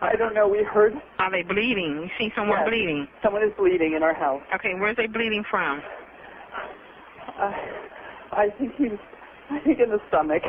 I 0.00 0.16
don't 0.16 0.32
know. 0.32 0.48
We 0.48 0.64
heard. 0.64 0.94
Are 1.18 1.30
they 1.30 1.42
bleeding? 1.42 2.00
You 2.00 2.08
see 2.16 2.32
someone 2.34 2.60
yes, 2.60 2.68
bleeding? 2.70 3.08
Someone 3.22 3.42
is 3.42 3.52
bleeding 3.58 3.92
in 3.92 4.02
our 4.02 4.14
house. 4.14 4.40
Okay, 4.54 4.72
where's 4.80 4.96
they 4.96 5.06
bleeding 5.06 5.44
from? 5.50 5.82
Uh, 7.38 7.52
I 8.32 8.48
think 8.58 8.72
he 8.76 8.88
was. 8.88 8.98
I 9.50 9.60
think 9.60 9.78
in 9.80 9.90
the 9.90 10.00
stomach. 10.08 10.42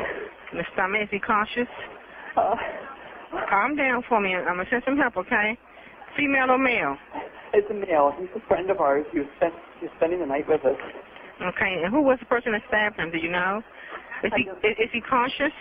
In 0.52 0.58
the 0.58 0.64
stomach? 0.74 1.02
Is 1.04 1.08
he 1.10 1.20
cautious? 1.20 1.68
Uh, 2.36 2.54
Calm 3.50 3.76
down 3.76 4.02
for 4.08 4.20
me. 4.20 4.34
I'm 4.34 4.56
gonna 4.56 4.64
send 4.70 4.82
some 4.84 4.96
help. 4.96 5.16
Okay? 5.16 5.58
Female 6.16 6.50
or 6.50 6.58
male? 6.58 6.96
It's 7.52 7.68
a 7.70 7.74
male. 7.74 8.12
He's 8.18 8.28
a 8.34 8.46
friend 8.48 8.70
of 8.70 8.80
ours. 8.80 9.06
He 9.12 9.20
was, 9.20 9.28
spent, 9.36 9.54
he 9.80 9.86
was 9.86 9.94
spending 9.96 10.20
the 10.20 10.26
night 10.26 10.48
with 10.48 10.64
us. 10.64 10.76
Okay. 11.40 11.82
And 11.84 11.92
who 11.92 12.02
was 12.02 12.18
the 12.20 12.26
person 12.26 12.52
that 12.52 12.62
stabbed 12.68 12.98
him? 12.98 13.10
Do 13.10 13.18
you 13.18 13.30
know? 13.30 13.62
Is 14.24 14.32
he 14.34 14.42
is, 14.66 14.74
is 14.78 14.90
he 14.92 15.00
conscious? 15.00 15.52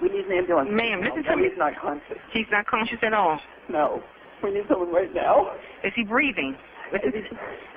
We 0.00 0.08
need 0.08 0.24
an 0.26 0.32
ambulance. 0.32 0.70
Ma'am, 0.72 1.00
listen 1.02 1.22
no, 1.26 1.30
to 1.32 1.36
me. 1.36 1.48
He's 1.50 1.58
not 1.58 1.72
conscious. 1.80 2.16
He's 2.32 2.48
not 2.50 2.66
conscious 2.66 2.98
at 3.02 3.12
all. 3.12 3.38
No. 3.68 4.02
We 4.42 4.50
need 4.52 4.64
someone 4.68 4.90
right 4.90 5.12
now. 5.12 5.52
Is 5.84 5.92
he 5.94 6.04
breathing? 6.04 6.56
Listen, 6.92 7.12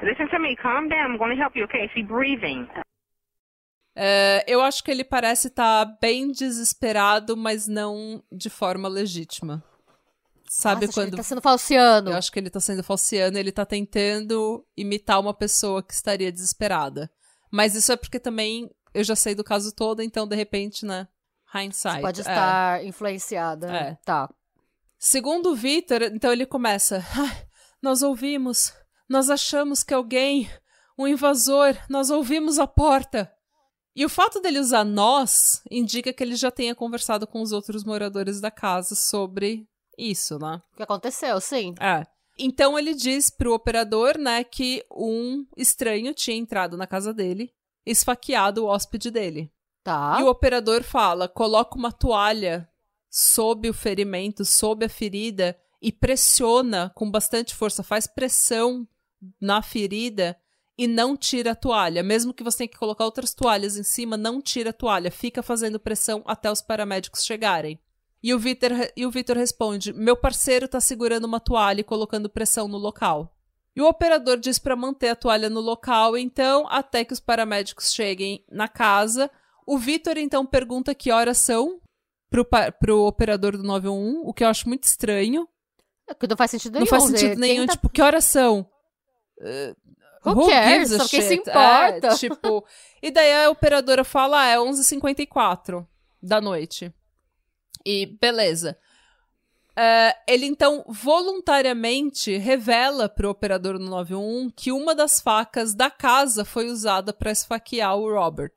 listen 0.02 0.30
to 0.32 0.40
me. 0.40 0.56
Calm 0.62 0.88
down. 0.88 1.12
I'm 1.12 1.18
going 1.18 1.36
to 1.36 1.42
help 1.42 1.54
you. 1.56 1.66
Okay? 1.66 1.80
Is 1.80 1.92
he 1.94 2.02
breathing? 2.04 2.68
É, 3.96 4.44
eu 4.48 4.62
acho 4.62 4.84
que 4.84 4.90
ele 4.90 5.04
parece 5.04 5.48
estar 5.48 5.86
bem 6.02 6.32
desesperado, 6.32 7.38
mas 7.38 7.68
não 7.68 8.24
de 8.32 8.50
forma 8.50 8.88
legítima. 8.88 9.64
Sabe 10.50 10.86
Nossa, 10.86 10.86
acho 10.86 10.94
que 10.94 10.94
quando. 10.94 11.08
Ele 11.10 11.18
tá 11.18 11.24
sendo 11.24 11.42
falciano. 11.42 12.12
Eu 12.12 12.18
acho 12.18 12.32
que 12.32 12.40
ele 12.40 12.50
tá 12.50 12.60
sendo 12.60 12.84
falciano, 12.84 13.38
ele 13.38 13.52
tá 13.52 13.66
tentando 13.66 14.66
imitar 14.78 15.20
uma 15.20 15.34
pessoa 15.34 15.82
que 15.82 15.94
estaria 15.94 16.32
desesperada. 16.32 17.10
Mas 17.52 17.76
isso 17.76 17.92
é 17.92 17.96
porque 17.96 18.20
também 18.20 18.70
eu 18.94 19.04
já 19.04 19.16
sei 19.16 19.34
do 19.34 19.44
caso 19.44 19.72
todo, 19.74 20.02
então 20.02 20.28
de 20.28 20.36
repente, 20.36 20.86
né? 20.86 21.08
Hindsight. 21.54 22.02
Pode 22.02 22.20
é. 22.20 22.22
estar 22.22 22.86
influenciada. 22.86 23.72
É. 23.72 23.98
Tá. 24.06 24.30
Segundo 24.98 25.52
o 25.52 25.56
Victor, 25.56 26.04
então 26.04 26.32
ele 26.32 26.46
começa. 26.46 27.04
"Ai, 27.16 27.48
nós 27.82 28.02
ouvimos. 28.02 28.74
Nós 29.10 29.30
achamos 29.30 29.84
que 29.84 29.94
alguém. 29.94 30.50
Um 30.98 31.08
invasor. 31.08 31.76
Nós 31.90 32.10
ouvimos 32.12 32.60
a 32.60 32.68
porta. 32.68 33.32
E 33.96 34.04
o 34.04 34.10
fato 34.10 34.40
dele 34.40 34.60
usar 34.60 34.84
nós 34.84 35.62
indica 35.70 36.12
que 36.12 36.24
ele 36.24 36.36
já 36.36 36.50
tenha 36.50 36.74
conversado 36.74 37.28
com 37.28 37.42
os 37.42 37.52
outros 37.52 37.84
moradores 37.84 38.42
da 38.42 38.50
casa 38.50 38.96
sobre 38.96 39.68
isso, 39.98 40.40
né? 40.40 40.62
O 40.74 40.78
que 40.78 40.84
aconteceu, 40.84 41.40
sim. 41.40 41.76
É. 41.80 42.06
Então 42.38 42.78
ele 42.80 42.96
diz 42.96 43.30
pro 43.30 43.54
operador, 43.54 44.18
né, 44.18 44.44
que 44.44 44.84
um 44.92 45.46
estranho 45.56 46.14
tinha 46.14 46.36
entrado 46.36 46.76
na 46.76 46.88
casa 46.88 47.14
dele, 47.14 47.54
esfaqueado 47.86 48.64
o 48.64 48.68
hóspede 48.68 49.12
dele. 49.12 49.52
Tá. 49.84 50.18
E 50.20 50.24
o 50.24 50.28
operador 50.28 50.82
fala: 50.84 51.28
coloca 51.28 51.78
uma 51.78 51.92
toalha 51.92 52.68
sob 53.10 53.70
o 53.70 53.74
ferimento, 53.74 54.44
sob 54.44 54.86
a 54.86 54.90
ferida 54.90 55.56
e 55.80 55.92
pressiona 55.92 56.92
com 56.96 57.12
bastante 57.12 57.54
força, 57.54 57.84
faz 57.84 58.08
pressão 58.08 58.88
na 59.40 59.62
ferida 59.62 60.36
e 60.78 60.88
não 60.88 61.16
tira 61.16 61.52
a 61.52 61.56
toalha. 61.56 62.02
Mesmo 62.04 62.34
que 62.34 62.44
você 62.44 62.60
tenha 62.60 62.68
que 62.68 62.78
colocar 62.78 63.06
outras 63.06 63.34
toalhas 63.34 63.78
em 63.78 63.84
cima, 63.84 64.18
não 64.18 64.42
tira 64.42 64.72
a 64.72 64.74
toalha, 64.74 65.12
fica 65.12 65.44
fazendo 65.44 65.80
pressão 65.80 66.24
até 66.26 66.52
os 66.52 66.62
paramédicos 66.62 67.24
chegarem. 67.26 67.80
E 68.22 68.34
o 68.34 68.40
Vitor, 68.40 68.72
e 68.96 69.06
o 69.06 69.12
Vitor 69.12 69.36
responde: 69.38 69.92
Meu 69.94 70.16
parceiro 70.16 70.68
tá 70.68 70.80
segurando 70.80 71.26
uma 71.26 71.40
toalha 71.40 71.82
e 71.82 71.84
colocando 71.84 72.30
pressão 72.30 72.68
no 72.68 72.78
local. 72.78 73.36
E 73.76 73.82
o 73.82 73.88
operador 73.88 74.38
diz 74.38 74.60
para 74.60 74.76
manter 74.76 75.10
a 75.10 75.16
toalha 75.16 75.50
no 75.50 75.60
local, 75.60 76.16
então, 76.16 76.68
até 76.70 77.04
que 77.04 77.12
os 77.14 77.20
paramédicos 77.20 77.92
cheguem 77.92 78.46
na 78.50 78.68
casa. 78.68 79.30
O 79.66 79.78
Vitor 79.78 80.18
então 80.18 80.46
pergunta 80.46 80.94
que 80.94 81.12
horas 81.12 81.38
são 81.40 81.82
pro, 82.30 82.46
pa- 82.46 82.72
pro 82.72 83.02
operador 83.06 83.58
do 83.58 83.64
911, 83.64 84.20
o 84.26 84.34
que 84.34 84.44
eu 84.44 84.48
acho 84.48 84.68
muito 84.70 84.84
estranho. 84.84 85.48
É 86.08 86.14
que 86.14 86.28
Não 86.28 86.38
faz 86.38 86.52
sentido 86.52 86.74
nenhum. 86.74 86.86
Não 86.86 86.90
faz 86.90 87.04
sentido 87.04 87.40
nenhum, 87.40 87.66
tá- 87.66 87.74
tipo, 87.74 87.90
que 87.90 88.02
horas 88.02 88.26
são? 88.26 88.70
Who 90.32 90.48
cares? 90.50 90.90
gives 90.90 90.94
a 90.94 91.04
Só 91.04 91.10
quem 91.10 91.22
se 91.22 91.28
shit? 91.30 91.40
importa. 91.50 92.08
É, 92.08 92.16
tipo, 92.18 92.66
e 93.02 93.12
daí 93.12 93.46
a 93.46 93.50
operadora 93.50 94.04
fala, 94.04 94.42
ah, 94.42 94.48
é 94.48 94.58
11h54 94.58 95.86
da 96.22 96.40
noite. 96.40 96.94
E 97.86 98.06
beleza. 98.06 98.78
É, 99.76 100.16
ele 100.28 100.46
então 100.46 100.86
voluntariamente 100.88 102.38
revela 102.38 103.10
pro 103.10 103.30
operador 103.30 103.80
no 103.80 103.90
911 103.90 104.54
que 104.56 104.72
uma 104.72 104.94
das 104.94 105.20
facas 105.20 105.74
da 105.74 105.90
casa 105.90 106.46
foi 106.46 106.68
usada 106.68 107.12
para 107.12 107.32
esfaquear 107.32 107.98
o 107.98 108.10
Robert. 108.14 108.54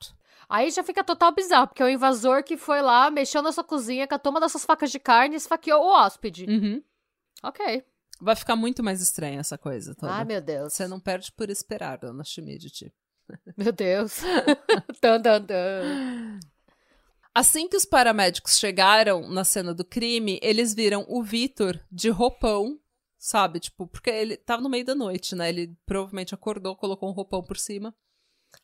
Aí 0.49 0.71
já 0.71 0.85
fica 0.85 1.03
total 1.03 1.33
bizarro, 1.33 1.67
porque 1.69 1.83
é 1.83 1.87
o 1.87 1.89
invasor 1.89 2.45
que 2.45 2.57
foi 2.57 2.81
lá, 2.81 3.11
mexeu 3.11 3.43
na 3.43 3.51
sua 3.51 3.65
cozinha, 3.65 4.07
catou 4.07 4.31
uma 4.31 4.41
dessas 4.41 4.65
facas 4.65 4.93
de 4.93 4.99
carne 5.01 5.35
e 5.35 5.39
esfaqueou 5.39 5.83
o 5.83 5.89
hóspede. 5.89 6.45
Uhum. 6.49 6.83
Ok. 7.43 7.83
Vai 8.21 8.35
ficar 8.35 8.57
muito 8.57 8.83
mais 8.83 9.01
estranha 9.01 9.41
essa 9.41 9.59
coisa 9.59 9.95
toda. 9.95 10.13
Ai, 10.13 10.25
meu 10.25 10.41
Deus. 10.41 10.73
Você 10.73 10.89
não 10.89 10.99
perde 10.99 11.31
por 11.33 11.51
esperar, 11.51 11.99
dona 11.99 12.25
Schmidt. 12.25 12.93
Meu 13.57 13.73
Deus. 13.73 14.21
tan, 15.01 15.21
tan, 15.21 15.43
tan. 15.43 16.39
Assim 17.35 17.69
que 17.69 17.77
os 17.77 17.85
paramédicos 17.85 18.59
chegaram 18.59 19.29
na 19.29 19.45
cena 19.45 19.75
do 19.75 19.85
crime, 19.85 20.39
eles 20.43 20.73
viram 20.73 21.05
o 21.09 21.23
Vitor 21.23 21.79
de 21.91 22.09
roupão, 22.09 22.81
sabe? 23.19 23.61
Tipo, 23.61 23.87
porque 23.87 24.09
ele 24.09 24.37
tava 24.37 24.63
no 24.63 24.71
meio 24.71 24.85
da 24.85 24.95
noite, 24.95 25.35
né? 25.35 25.49
Ele 25.49 25.77
provavelmente 25.85 26.35
acordou, 26.35 26.77
colocou 26.77 27.11
um 27.11 27.13
roupão 27.13 27.43
por 27.43 27.59
cima. 27.59 27.95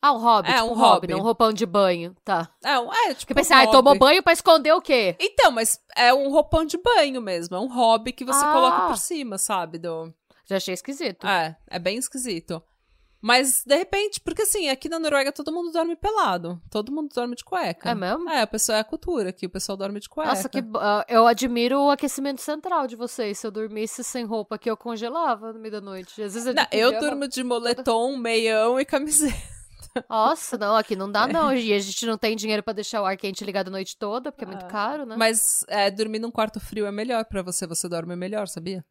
Ah, 0.01 0.13
um 0.13 0.19
hobby. 0.19 0.49
É, 0.51 0.55
tipo 0.55 0.67
um 0.67 0.71
um 0.73 0.75
hobby, 0.75 1.15
um 1.15 1.21
roupão 1.21 1.53
de 1.53 1.65
banho. 1.65 2.17
Tá. 2.25 2.51
É, 2.65 2.79
um- 2.79 2.93
é 2.93 3.15
tipo. 3.15 3.19
Porque 3.21 3.33
eu 3.33 3.37
pensei, 3.37 3.57
um 3.57 3.61
ai, 3.61 3.71
tomou 3.71 3.97
banho 3.97 4.23
pra 4.23 4.33
esconder 4.33 4.73
o 4.73 4.81
quê? 4.83 5.17
Então, 5.21 5.53
mas 5.53 5.81
é 5.97 6.13
um 6.13 6.29
roupão 6.31 6.65
de 6.65 6.77
banho 6.77 7.21
mesmo. 7.23 7.55
É 7.55 7.61
um 7.61 7.73
hobby 7.73 8.13
que 8.13 8.25
você 8.25 8.45
Ah. 8.45 8.53
coloca 8.53 8.87
por 8.89 8.97
cima, 8.99 9.39
sabe? 9.39 9.79
Do... 9.79 10.13
Já 10.45 10.57
achei 10.57 10.75
esquisito. 10.75 11.25
É, 11.27 11.57
é 11.71 11.79
bem 11.79 11.99
esquisito. 11.99 12.61
Mas, 13.25 13.63
de 13.65 13.77
repente, 13.77 14.19
porque 14.21 14.43
assim, 14.43 14.69
aqui 14.69 14.89
na 14.89 14.99
Noruega 14.99 15.31
todo 15.31 15.53
mundo 15.53 15.71
dorme 15.71 15.95
pelado. 15.95 16.61
Todo 16.69 16.91
mundo 16.91 17.09
dorme 17.15 17.37
de 17.37 17.45
cueca. 17.45 17.91
É 17.91 17.95
mesmo? 17.95 18.29
É, 18.29 18.43
o 18.43 18.49
pessoal 18.49 18.79
é 18.79 18.81
a 18.81 18.85
cultura 18.85 19.29
aqui, 19.29 19.47
o 19.47 19.51
pessoal 19.51 19.79
dorme 19.79 20.01
de 20.01 20.09
cueca. 20.09 20.31
Nossa, 20.31 20.49
que 20.49 20.59
ah, 20.75 21.05
eu 21.09 21.25
admiro 21.29 21.81
o 21.83 21.91
aquecimento 21.93 22.41
central 22.41 22.89
de 22.89 22.97
vocês. 22.97 23.39
Se 23.39 23.47
eu 23.47 23.53
dormisse 23.53 24.03
sem 24.03 24.25
roupa 24.25 24.57
aqui, 24.57 24.69
eu 24.69 24.77
congelava 24.77 25.53
no 25.53 25.61
meio 25.61 25.71
da 25.71 25.81
noite. 25.81 26.21
Às 26.21 26.35
vezes 26.35 26.47
eu, 26.49 26.55
Não, 26.55 26.67
eu 26.73 26.99
durmo 26.99 27.29
de 27.29 27.45
moletom, 27.45 28.17
meião 28.17 28.81
e 28.81 28.85
camiseta. 28.85 29.37
Nossa, 30.09 30.57
não, 30.57 30.77
aqui 30.77 30.97
não 30.97 31.11
dá 31.11 31.27
não. 31.27 31.53
E 31.55 31.73
a 31.73 31.79
gente 31.79 32.07
não 32.07 32.17
tem 32.17 32.35
dinheiro 32.37 32.63
pra 32.63 32.73
deixar 32.73 33.03
o 33.03 33.05
ar 33.05 33.17
quente 33.17 33.45
ligado 33.45 33.69
a 33.69 33.71
noite 33.71 33.97
toda, 33.97 34.33
porque 34.33 34.45
é 34.45 34.49
Ah, 34.49 34.51
muito 34.51 34.67
caro, 34.67 35.05
né? 35.05 35.17
Mas 35.19 35.65
é, 35.69 35.91
dormir 35.91 36.19
num 36.19 36.31
quarto 36.31 36.59
frio 36.61 36.87
é 36.87 36.93
melhor 36.93 37.25
pra 37.27 37.43
você, 37.43 37.67
você 37.67 37.89
dorme 37.89 38.17
melhor, 38.17 38.49
sabia? 38.49 38.85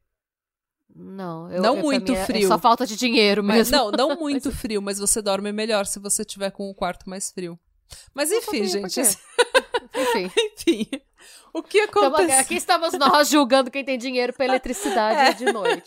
Não, 0.94 1.50
eu, 1.52 1.62
Não 1.62 1.78
eu- 1.78 1.84
muito 1.84 2.12
mim 2.12 2.18
é- 2.18 2.26
frio. 2.26 2.46
É 2.46 2.48
só 2.48 2.60
falta 2.60 2.86
de 2.86 2.96
dinheiro 2.98 3.44
Mas, 3.44 3.72
mesmo. 3.72 3.78
não, 3.78 4.10
não 4.10 4.16
muito 4.20 4.52
frio, 4.52 4.82
mas 4.82 5.00
você 5.00 5.22
dorme 5.22 5.52
melhor 5.52 5.86
se 5.86 6.00
você 6.00 6.24
tiver 6.26 6.52
com 6.52 6.70
o 6.70 6.76
quarto 6.76 7.10
mais 7.10 7.32
frio. 7.32 7.58
Mas 8.14 8.32
enfim, 8.32 8.66
gente. 8.68 8.94
quê. 8.94 9.02
Enfim. 9.96 10.32
Enfim. 10.38 10.88
O 11.54 11.62
que 11.62 11.80
Então, 11.80 12.04
aconteceu? 12.04 12.40
aqui 12.40 12.56
estamos 12.56 12.94
nós 12.94 13.28
julgando 13.30 13.70
quem 13.72 13.84
tem 13.84 13.98
dinheiro 13.98 14.32
pra 14.34 14.46
eletricidade 14.46 15.38
de 15.40 15.46
noite. 15.52 15.84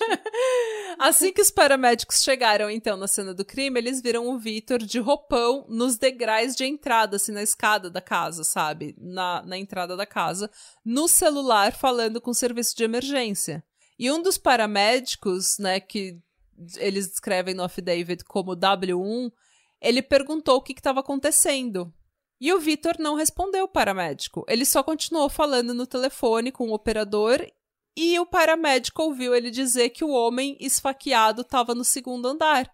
Assim 0.98 1.32
que 1.32 1.40
os 1.40 1.50
paramédicos 1.50 2.22
chegaram, 2.22 2.70
então, 2.70 2.96
na 2.96 3.08
cena 3.08 3.34
do 3.34 3.44
crime, 3.44 3.78
eles 3.80 4.00
viram 4.00 4.28
o 4.28 4.38
Vitor 4.38 4.78
de 4.78 4.98
roupão 4.98 5.64
nos 5.68 5.96
degraus 5.96 6.54
de 6.54 6.64
entrada, 6.64 7.16
assim, 7.16 7.32
na 7.32 7.42
escada 7.42 7.90
da 7.90 8.00
casa, 8.00 8.44
sabe? 8.44 8.94
Na, 8.98 9.42
na 9.42 9.58
entrada 9.58 9.96
da 9.96 10.06
casa, 10.06 10.50
no 10.84 11.08
celular, 11.08 11.72
falando 11.72 12.20
com 12.20 12.30
o 12.30 12.34
serviço 12.34 12.76
de 12.76 12.84
emergência. 12.84 13.64
E 13.98 14.10
um 14.10 14.22
dos 14.22 14.36
paramédicos, 14.38 15.58
né, 15.58 15.80
que 15.80 16.18
eles 16.76 17.08
descrevem 17.08 17.54
no 17.54 17.64
affidavit 17.64 18.24
como 18.24 18.56
W1, 18.56 19.32
ele 19.80 20.02
perguntou 20.02 20.56
o 20.56 20.62
que 20.62 20.72
estava 20.72 21.00
acontecendo. 21.00 21.92
E 22.44 22.52
o 22.52 22.60
Vitor 22.60 22.96
não 22.98 23.14
respondeu 23.14 23.64
o 23.64 23.68
paramédico. 23.68 24.44
Ele 24.46 24.66
só 24.66 24.82
continuou 24.82 25.30
falando 25.30 25.72
no 25.72 25.86
telefone 25.86 26.52
com 26.52 26.68
o 26.68 26.74
operador 26.74 27.40
e 27.96 28.20
o 28.20 28.26
paramédico 28.26 29.02
ouviu 29.02 29.34
ele 29.34 29.50
dizer 29.50 29.88
que 29.88 30.04
o 30.04 30.10
homem 30.10 30.54
esfaqueado 30.60 31.40
estava 31.40 31.74
no 31.74 31.82
segundo 31.82 32.28
andar. 32.28 32.70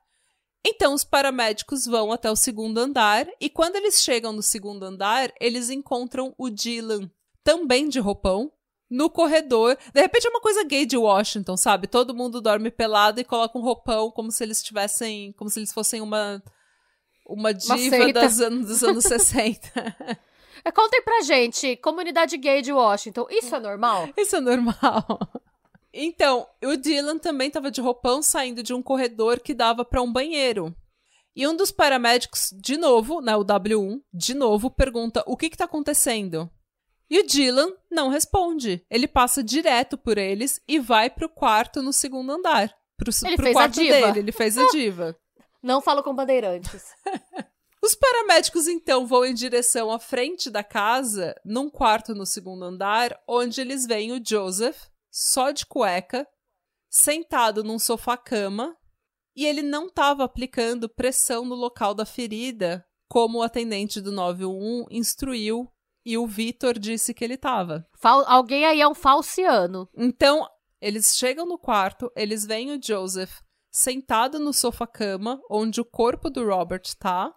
Então 0.67 0.93
os 0.93 1.05
paramédicos 1.05 1.87
vão 1.87 2.11
até 2.11 2.29
o 2.29 2.35
segundo 2.35 2.79
andar 2.79 3.29
e 3.41 3.49
quando 3.49 3.77
eles 3.77 4.03
chegam 4.03 4.33
no 4.33 4.43
segundo 4.43 4.83
andar, 4.83 5.33
eles 5.41 5.71
encontram 5.71 6.35
o 6.37 6.51
Dylan, 6.51 7.09
também 7.45 7.89
de 7.89 8.01
roupão, 8.01 8.53
no 8.91 9.09
corredor. 9.09 9.79
De 9.95 10.01
repente 10.01 10.27
é 10.27 10.31
uma 10.31 10.41
coisa 10.41 10.65
gay 10.65 10.85
de 10.85 10.97
Washington, 10.97 11.57
sabe? 11.57 11.87
Todo 11.87 12.13
mundo 12.13 12.41
dorme 12.41 12.73
pelado 12.73 13.21
e 13.21 13.25
coloca 13.25 13.57
um 13.57 13.63
roupão 13.63 14.11
como 14.11 14.33
se 14.33 14.43
eles 14.43 14.65
tivessem, 14.65 15.33
como 15.35 15.49
se 15.49 15.61
eles 15.61 15.73
fossem 15.73 16.01
uma 16.01 16.43
uma 17.33 17.55
diva 17.55 17.77
seita. 17.79 18.21
das 18.21 18.41
anos, 18.41 18.67
dos 18.67 18.83
anos 18.85 19.05
60. 19.05 20.21
É, 20.63 20.71
Contem 20.71 21.01
pra 21.01 21.23
gente, 21.23 21.75
comunidade 21.77 22.37
gay 22.37 22.61
de 22.61 22.71
Washington, 22.71 23.27
isso 23.31 23.57
é 23.57 23.59
normal? 23.59 24.11
Isso 24.15 24.37
é 24.37 24.41
normal. 24.41 25.07
Então, 25.91 26.47
o 26.63 26.77
Dylan 26.77 27.17
também 27.17 27.49
estava 27.49 27.71
de 27.71 27.81
roupão 27.81 28.23
saindo 28.23 28.63
de 28.63 28.75
um 28.75 28.83
corredor 28.83 29.41
que 29.41 29.55
dava 29.55 29.87
para 29.87 30.03
um 30.03 30.13
banheiro. 30.13 30.75
E 31.35 31.47
um 31.49 31.57
dos 31.57 31.71
paramédicos, 31.73 32.53
de 32.55 32.77
novo, 32.77 33.23
né, 33.23 33.35
o 33.37 33.45
W1, 33.45 34.03
de 34.13 34.35
novo, 34.35 34.71
pergunta 34.71 35.25
o 35.27 35.37
que 35.37 35.47
está 35.47 35.65
acontecendo. 35.65 36.51
E 37.09 37.19
o 37.21 37.27
Dylan 37.27 37.73
não 37.91 38.09
responde. 38.09 38.85
Ele 38.91 39.09
passa 39.09 39.43
direto 39.43 39.97
por 39.97 40.19
eles 40.19 40.61
e 40.69 40.79
vai 40.79 41.09
pro 41.09 41.29
quarto 41.29 41.83
no 41.83 41.93
segundo 41.93 42.33
andar. 42.33 42.69
Pro, 42.97 43.11
Ele 43.25 43.37
pro 43.37 43.53
quarto 43.53 43.77
dele, 43.77 44.19
ele 44.19 44.33
fez 44.33 44.59
a 44.59 44.67
diva. 44.71 45.17
Não 45.63 45.81
falo 45.81 46.03
com 46.03 46.15
bandeirantes. 46.15 46.85
Os 47.83 47.95
paramédicos 47.95 48.69
então 48.69 49.07
vão 49.07 49.25
em 49.25 49.33
direção 49.35 49.91
à 49.91 49.99
frente 49.99 50.51
da 50.51 50.63
casa, 50.63 51.35
num 51.45 51.71
quarto 51.71 52.15
no 52.15 52.27
segundo 52.27 52.65
andar, 52.65 53.19
onde 53.27 53.61
eles 53.61 53.87
veem 53.87 54.13
o 54.13 54.23
Joseph, 54.25 54.87
só 55.11 55.51
de 55.51 55.65
cueca, 55.65 56.27
sentado 56.91 57.65
num 57.65 57.79
sofá-cama, 57.79 58.77
e 59.35 59.47
ele 59.47 59.63
não 59.63 59.87
estava 59.87 60.25
aplicando 60.25 60.89
pressão 60.89 61.45
no 61.45 61.55
local 61.55 61.95
da 61.95 62.05
ferida 62.05 62.85
como 63.09 63.39
o 63.39 63.43
atendente 63.43 64.01
do 64.01 64.13
911 64.13 64.87
instruiu 64.91 65.69
e 66.05 66.17
o 66.19 66.27
Vitor 66.27 66.79
disse 66.79 67.13
que 67.15 67.25
ele 67.25 67.37
tava. 67.37 67.87
Fal- 67.99 68.25
Alguém 68.27 68.65
aí 68.67 68.81
é 68.81 68.87
um 68.89 68.95
falciano. 68.95 69.89
Então, 69.97 70.47
eles 70.81 71.17
chegam 71.17 71.47
no 71.47 71.59
quarto, 71.59 72.11
eles 72.15 72.45
veem 72.45 72.73
o 72.73 72.81
Joseph 72.83 73.41
sentado 73.71 74.39
no 74.39 74.53
sofá-cama, 74.53 75.41
onde 75.51 75.81
o 75.81 75.85
corpo 75.85 76.29
do 76.29 76.47
Robert 76.47 76.83
tá, 76.99 77.33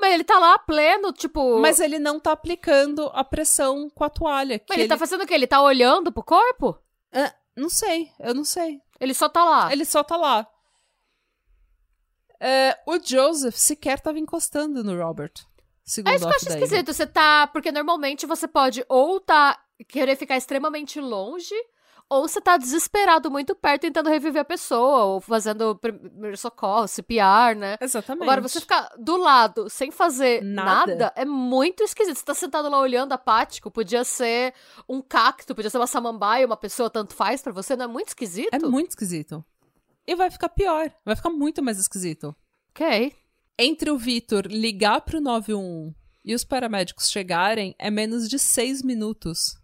Mas 0.00 0.14
ele 0.14 0.24
tá 0.24 0.38
lá 0.38 0.58
pleno, 0.58 1.12
tipo. 1.12 1.58
mas 1.58 1.80
ele 1.80 1.98
não 1.98 2.20
tá 2.20 2.32
aplicando 2.32 3.10
a 3.14 3.24
pressão 3.24 3.88
com 3.90 4.04
a 4.04 4.10
toalha. 4.10 4.58
Que 4.58 4.66
Mas 4.68 4.76
ele, 4.76 4.82
ele 4.82 4.88
tá 4.88 4.98
fazendo 4.98 5.24
o 5.24 5.26
quê? 5.26 5.34
Ele 5.34 5.46
tá 5.46 5.62
olhando 5.62 6.12
pro 6.12 6.22
corpo? 6.22 6.78
Ah, 7.12 7.34
não 7.56 7.68
sei, 7.68 8.10
eu 8.20 8.34
não 8.34 8.44
sei. 8.44 8.80
Ele 9.00 9.14
só 9.14 9.28
tá 9.28 9.44
lá. 9.44 9.72
Ele 9.72 9.84
só 9.84 10.02
tá 10.02 10.16
lá. 10.16 10.46
É, 12.40 12.78
o 12.86 12.98
Joseph 13.02 13.56
sequer 13.56 14.00
tava 14.00 14.18
encostando 14.18 14.84
no 14.84 14.96
Robert. 14.96 15.32
Segundo 15.84 16.12
É 16.12 16.16
isso 16.16 16.26
que 16.26 16.30
eu 16.30 16.36
acho 16.36 16.48
esquisito. 16.50 16.92
Você 16.92 17.06
tá. 17.06 17.46
Porque 17.48 17.72
normalmente 17.72 18.26
você 18.26 18.46
pode 18.46 18.84
ou 18.88 19.20
tá 19.20 19.58
querer 19.88 20.16
ficar 20.16 20.36
extremamente 20.36 21.00
longe, 21.00 21.54
ou 22.10 22.26
você 22.26 22.40
tá 22.40 22.56
desesperado 22.56 23.30
muito 23.30 23.54
perto 23.54 23.82
tentando 23.82 24.08
reviver 24.08 24.40
a 24.42 24.44
pessoa, 24.44 25.04
ou 25.04 25.20
fazendo 25.20 25.76
primeiro 25.76 26.36
socorro, 26.36 26.88
CPR, 26.88 27.54
né? 27.56 27.76
Exatamente. 27.80 28.22
Agora, 28.22 28.40
você 28.40 28.60
ficar 28.60 28.90
do 28.98 29.16
lado 29.16 29.68
sem 29.68 29.90
fazer 29.90 30.42
Nada. 30.42 30.86
nada. 30.94 31.12
é 31.14 31.24
muito 31.24 31.82
esquisito. 31.82 32.16
Você 32.16 32.24
tá 32.24 32.34
sentado 32.34 32.70
lá 32.70 32.80
olhando 32.80 33.12
apático, 33.12 33.70
podia 33.70 34.04
ser 34.04 34.54
um 34.88 35.02
cacto, 35.02 35.54
podia 35.54 35.70
ser 35.70 35.78
uma 35.78 35.86
samambaia, 35.86 36.46
uma 36.46 36.56
pessoa, 36.56 36.88
tanto 36.88 37.14
faz 37.14 37.42
pra 37.42 37.52
você, 37.52 37.76
não 37.76 37.84
é 37.84 37.88
muito 37.88 38.08
esquisito? 38.08 38.54
É 38.54 38.58
muito 38.58 38.90
esquisito. 38.90 39.44
E 40.06 40.14
vai 40.16 40.30
ficar 40.30 40.48
pior. 40.48 40.90
Vai 41.04 41.14
ficar 41.14 41.30
muito 41.30 41.62
mais 41.62 41.78
esquisito. 41.78 42.34
Ok. 42.70 43.14
Entre 43.58 43.90
o 43.90 43.98
Vitor 43.98 44.46
ligar 44.46 45.02
pro 45.02 45.20
911 45.20 45.94
e 46.24 46.34
os 46.34 46.44
paramédicos 46.44 47.10
chegarem, 47.10 47.74
é 47.78 47.90
menos 47.90 48.28
de 48.28 48.38
6 48.38 48.82
minutos. 48.82 49.58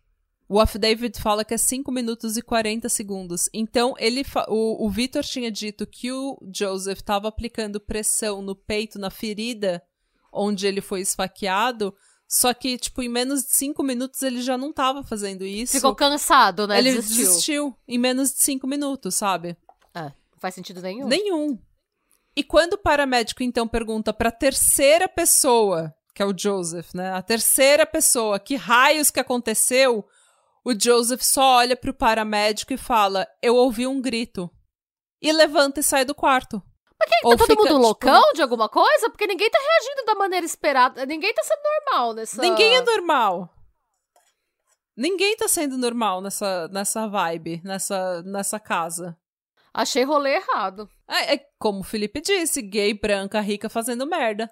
O 0.54 0.60
affidavit 0.60 1.20
fala 1.20 1.44
que 1.44 1.52
é 1.52 1.56
5 1.56 1.90
minutos 1.90 2.36
e 2.36 2.42
40 2.42 2.88
segundos. 2.88 3.50
Então, 3.52 3.92
ele 3.98 4.24
o, 4.46 4.86
o 4.86 4.88
Vitor 4.88 5.24
tinha 5.24 5.50
dito 5.50 5.84
que 5.84 6.12
o 6.12 6.38
Joseph 6.54 7.00
estava 7.00 7.26
aplicando 7.26 7.80
pressão 7.80 8.40
no 8.40 8.54
peito, 8.54 8.96
na 8.96 9.10
ferida 9.10 9.82
onde 10.32 10.64
ele 10.64 10.80
foi 10.80 11.00
esfaqueado. 11.00 11.92
Só 12.28 12.54
que, 12.54 12.78
tipo, 12.78 13.02
em 13.02 13.08
menos 13.08 13.42
de 13.42 13.50
5 13.50 13.82
minutos 13.82 14.22
ele 14.22 14.40
já 14.40 14.56
não 14.56 14.72
tava 14.72 15.02
fazendo 15.02 15.44
isso. 15.44 15.72
Ficou 15.72 15.92
cansado, 15.92 16.68
né? 16.68 16.78
ele 16.78 16.92
Desistiu. 16.92 17.24
desistiu 17.26 17.76
em 17.88 17.98
menos 17.98 18.30
de 18.30 18.38
5 18.38 18.64
minutos, 18.64 19.16
sabe? 19.16 19.56
É, 19.92 20.02
não 20.02 20.38
faz 20.38 20.54
sentido 20.54 20.80
nenhum. 20.80 21.08
Nenhum. 21.08 21.58
E 22.36 22.44
quando 22.44 22.74
o 22.74 22.78
paramédico 22.78 23.42
então 23.42 23.66
pergunta 23.66 24.12
pra 24.12 24.30
terceira 24.30 25.08
pessoa, 25.08 25.92
que 26.14 26.22
é 26.22 26.24
o 26.24 26.32
Joseph, 26.36 26.94
né? 26.94 27.10
A 27.10 27.22
terceira 27.22 27.84
pessoa, 27.84 28.38
que 28.38 28.54
raios 28.54 29.10
que 29.10 29.18
aconteceu? 29.18 30.06
O 30.64 30.72
Joseph 30.72 31.22
só 31.22 31.56
olha 31.56 31.76
pro 31.76 31.92
paramédico 31.92 32.72
e 32.72 32.78
fala: 32.78 33.26
"Eu 33.42 33.56
ouvi 33.56 33.86
um 33.86 34.00
grito". 34.00 34.50
E 35.20 35.32
levanta 35.32 35.80
e 35.80 35.82
sai 35.82 36.04
do 36.04 36.14
quarto. 36.14 36.62
Mas 36.98 37.08
que, 37.08 37.26
Ou 37.26 37.36
tá 37.36 37.46
todo 37.46 37.56
mundo 37.56 37.66
tipo, 37.68 37.78
loucão 37.78 38.32
de 38.34 38.42
alguma 38.42 38.68
coisa? 38.68 39.10
Porque 39.10 39.26
ninguém 39.26 39.50
tá 39.50 39.58
reagindo 39.58 40.06
da 40.06 40.14
maneira 40.14 40.46
esperada. 40.46 41.04
Ninguém 41.06 41.32
tá 41.34 41.42
sendo 41.42 41.60
normal 41.62 42.12
nessa. 42.14 42.40
Ninguém 42.40 42.76
é 42.76 42.82
normal. 42.82 43.50
Ninguém 44.96 45.36
tá 45.36 45.48
sendo 45.48 45.76
normal 45.76 46.20
nessa, 46.20 46.68
nessa 46.68 47.08
vibe, 47.08 47.60
nessa, 47.64 48.22
nessa 48.22 48.60
casa. 48.60 49.18
Achei 49.72 50.04
rolê 50.04 50.36
errado. 50.36 50.88
É, 51.08 51.34
é 51.34 51.46
como 51.58 51.80
o 51.80 51.84
Felipe 51.84 52.20
disse, 52.20 52.62
gay, 52.62 52.94
branca, 52.94 53.40
rica 53.40 53.68
fazendo 53.68 54.06
merda. 54.06 54.48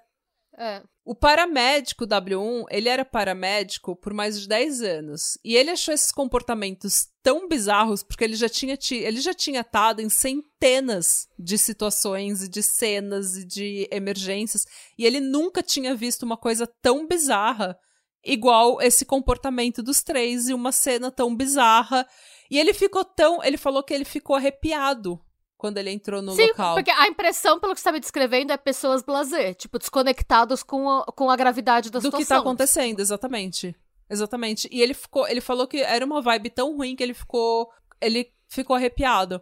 É. 0.57 0.83
O 1.05 1.13
paramédico 1.13 2.07
W1, 2.07 2.63
ele 2.71 2.87
era 2.87 3.03
paramédico 3.03 3.93
por 3.93 4.13
mais 4.13 4.39
de 4.39 4.47
10 4.47 4.81
anos. 4.81 5.37
E 5.43 5.53
ele 5.55 5.69
achou 5.69 5.93
esses 5.93 6.13
comportamentos 6.13 7.09
tão 7.21 7.47
bizarros 7.49 8.01
porque 8.01 8.23
ele 8.23 8.35
já 8.35 8.47
tinha 8.47 8.77
ti- 8.77 8.95
ele 8.95 9.19
já 9.19 9.33
tinha 9.33 9.59
estado 9.61 9.99
em 10.01 10.07
centenas 10.09 11.27
de 11.37 11.57
situações 11.57 12.43
e 12.43 12.47
de 12.47 12.63
cenas 12.63 13.35
e 13.35 13.43
de 13.45 13.87
emergências 13.91 14.65
e 14.97 15.05
ele 15.05 15.19
nunca 15.19 15.61
tinha 15.61 15.93
visto 15.93 16.23
uma 16.23 16.37
coisa 16.37 16.65
tão 16.81 17.05
bizarra 17.05 17.77
igual 18.23 18.81
esse 18.81 19.03
comportamento 19.03 19.83
dos 19.83 20.01
três 20.01 20.47
e 20.47 20.53
uma 20.53 20.71
cena 20.71 21.11
tão 21.11 21.35
bizarra. 21.35 22.07
E 22.49 22.57
ele 22.57 22.73
ficou 22.73 23.03
tão, 23.03 23.43
ele 23.43 23.57
falou 23.57 23.83
que 23.83 23.93
ele 23.93 24.05
ficou 24.05 24.37
arrepiado 24.37 25.19
quando 25.63 25.77
ele 25.77 25.91
entrou 25.91 26.21
no 26.21 26.33
Sim, 26.33 26.47
local. 26.47 26.75
porque 26.75 26.91
a 26.91 27.07
impressão, 27.07 27.57
pelo 27.57 27.73
que 27.73 27.79
você 27.79 27.85
tá 27.85 27.93
me 27.93 27.99
descrevendo, 28.01 28.51
é 28.51 28.57
pessoas 28.57 29.01
blazer, 29.01 29.55
tipo, 29.55 29.79
desconectados 29.79 30.61
com 30.61 30.89
a, 30.89 31.05
com 31.05 31.29
a 31.29 31.37
gravidade 31.37 31.89
da 31.89 31.99
do 31.99 32.01
situação. 32.01 32.19
que 32.21 32.27
tá 32.27 32.37
acontecendo, 32.37 32.99
exatamente. 32.99 33.73
Exatamente. 34.09 34.67
E 34.69 34.81
ele 34.81 34.93
ficou, 34.93 35.25
ele 35.25 35.39
falou 35.39 35.65
que 35.65 35.77
era 35.79 36.03
uma 36.03 36.21
vibe 36.21 36.49
tão 36.49 36.75
ruim 36.75 36.97
que 36.97 37.01
ele 37.01 37.13
ficou, 37.13 37.69
ele 38.01 38.29
ficou 38.49 38.75
arrepiado. 38.75 39.41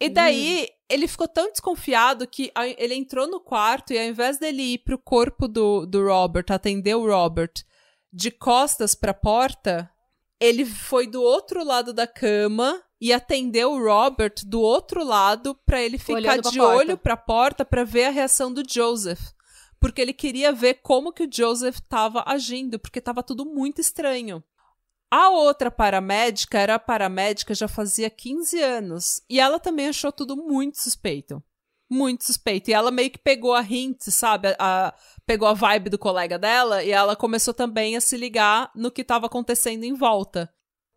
E 0.00 0.08
daí, 0.08 0.68
ele 0.88 1.06
ficou 1.06 1.28
tão 1.28 1.52
desconfiado 1.52 2.26
que 2.26 2.50
ele 2.76 2.96
entrou 2.96 3.28
no 3.28 3.38
quarto 3.38 3.92
e 3.92 3.98
ao 4.00 4.04
invés 4.04 4.40
dele 4.40 4.74
ir 4.74 4.78
pro 4.78 4.98
corpo 4.98 5.46
do, 5.46 5.86
do 5.86 6.04
Robert, 6.04 6.46
atender 6.50 6.96
o 6.96 7.06
Robert, 7.06 7.52
de 8.12 8.32
costas 8.32 8.96
pra 8.96 9.14
porta, 9.14 9.88
ele 10.40 10.64
foi 10.64 11.06
do 11.06 11.22
outro 11.22 11.62
lado 11.64 11.92
da 11.92 12.08
cama 12.08 12.82
e 13.02 13.12
atendeu 13.12 13.72
o 13.72 13.82
Robert 13.84 14.34
do 14.46 14.60
outro 14.60 15.02
lado 15.04 15.56
pra 15.66 15.82
ele 15.82 15.98
ficar 15.98 16.14
Olhando 16.14 16.42
pra 16.42 16.50
de 16.52 16.58
porta. 16.58 16.76
olho 16.76 16.96
pra 16.96 17.16
porta 17.16 17.64
pra 17.64 17.82
ver 17.82 18.04
a 18.04 18.10
reação 18.10 18.52
do 18.52 18.62
Joseph. 18.66 19.20
Porque 19.80 20.00
ele 20.00 20.12
queria 20.12 20.52
ver 20.52 20.74
como 20.74 21.12
que 21.12 21.24
o 21.24 21.28
Joseph 21.30 21.80
tava 21.88 22.22
agindo, 22.24 22.78
porque 22.78 23.00
tava 23.00 23.20
tudo 23.20 23.44
muito 23.44 23.80
estranho. 23.80 24.40
A 25.10 25.30
outra 25.30 25.68
paramédica 25.70 26.56
era 26.58 26.78
paramédica 26.78 27.52
já 27.54 27.66
fazia 27.66 28.08
15 28.08 28.60
anos. 28.62 29.20
E 29.28 29.40
ela 29.40 29.58
também 29.58 29.88
achou 29.88 30.12
tudo 30.12 30.36
muito 30.36 30.80
suspeito. 30.80 31.42
Muito 31.90 32.24
suspeito. 32.24 32.70
E 32.70 32.72
ela 32.72 32.90
meio 32.92 33.10
que 33.10 33.18
pegou 33.18 33.52
a 33.52 33.62
hint, 33.62 34.00
sabe? 34.10 34.54
A, 34.56 34.56
a- 34.60 34.94
pegou 35.26 35.48
a 35.48 35.52
vibe 35.54 35.90
do 35.90 35.98
colega 35.98 36.38
dela 36.38 36.82
e 36.84 36.92
ela 36.92 37.16
começou 37.16 37.52
também 37.52 37.96
a 37.96 38.00
se 38.00 38.16
ligar 38.16 38.70
no 38.76 38.90
que 38.92 39.02
estava 39.02 39.26
acontecendo 39.26 39.82
em 39.84 39.92
volta. 39.92 40.48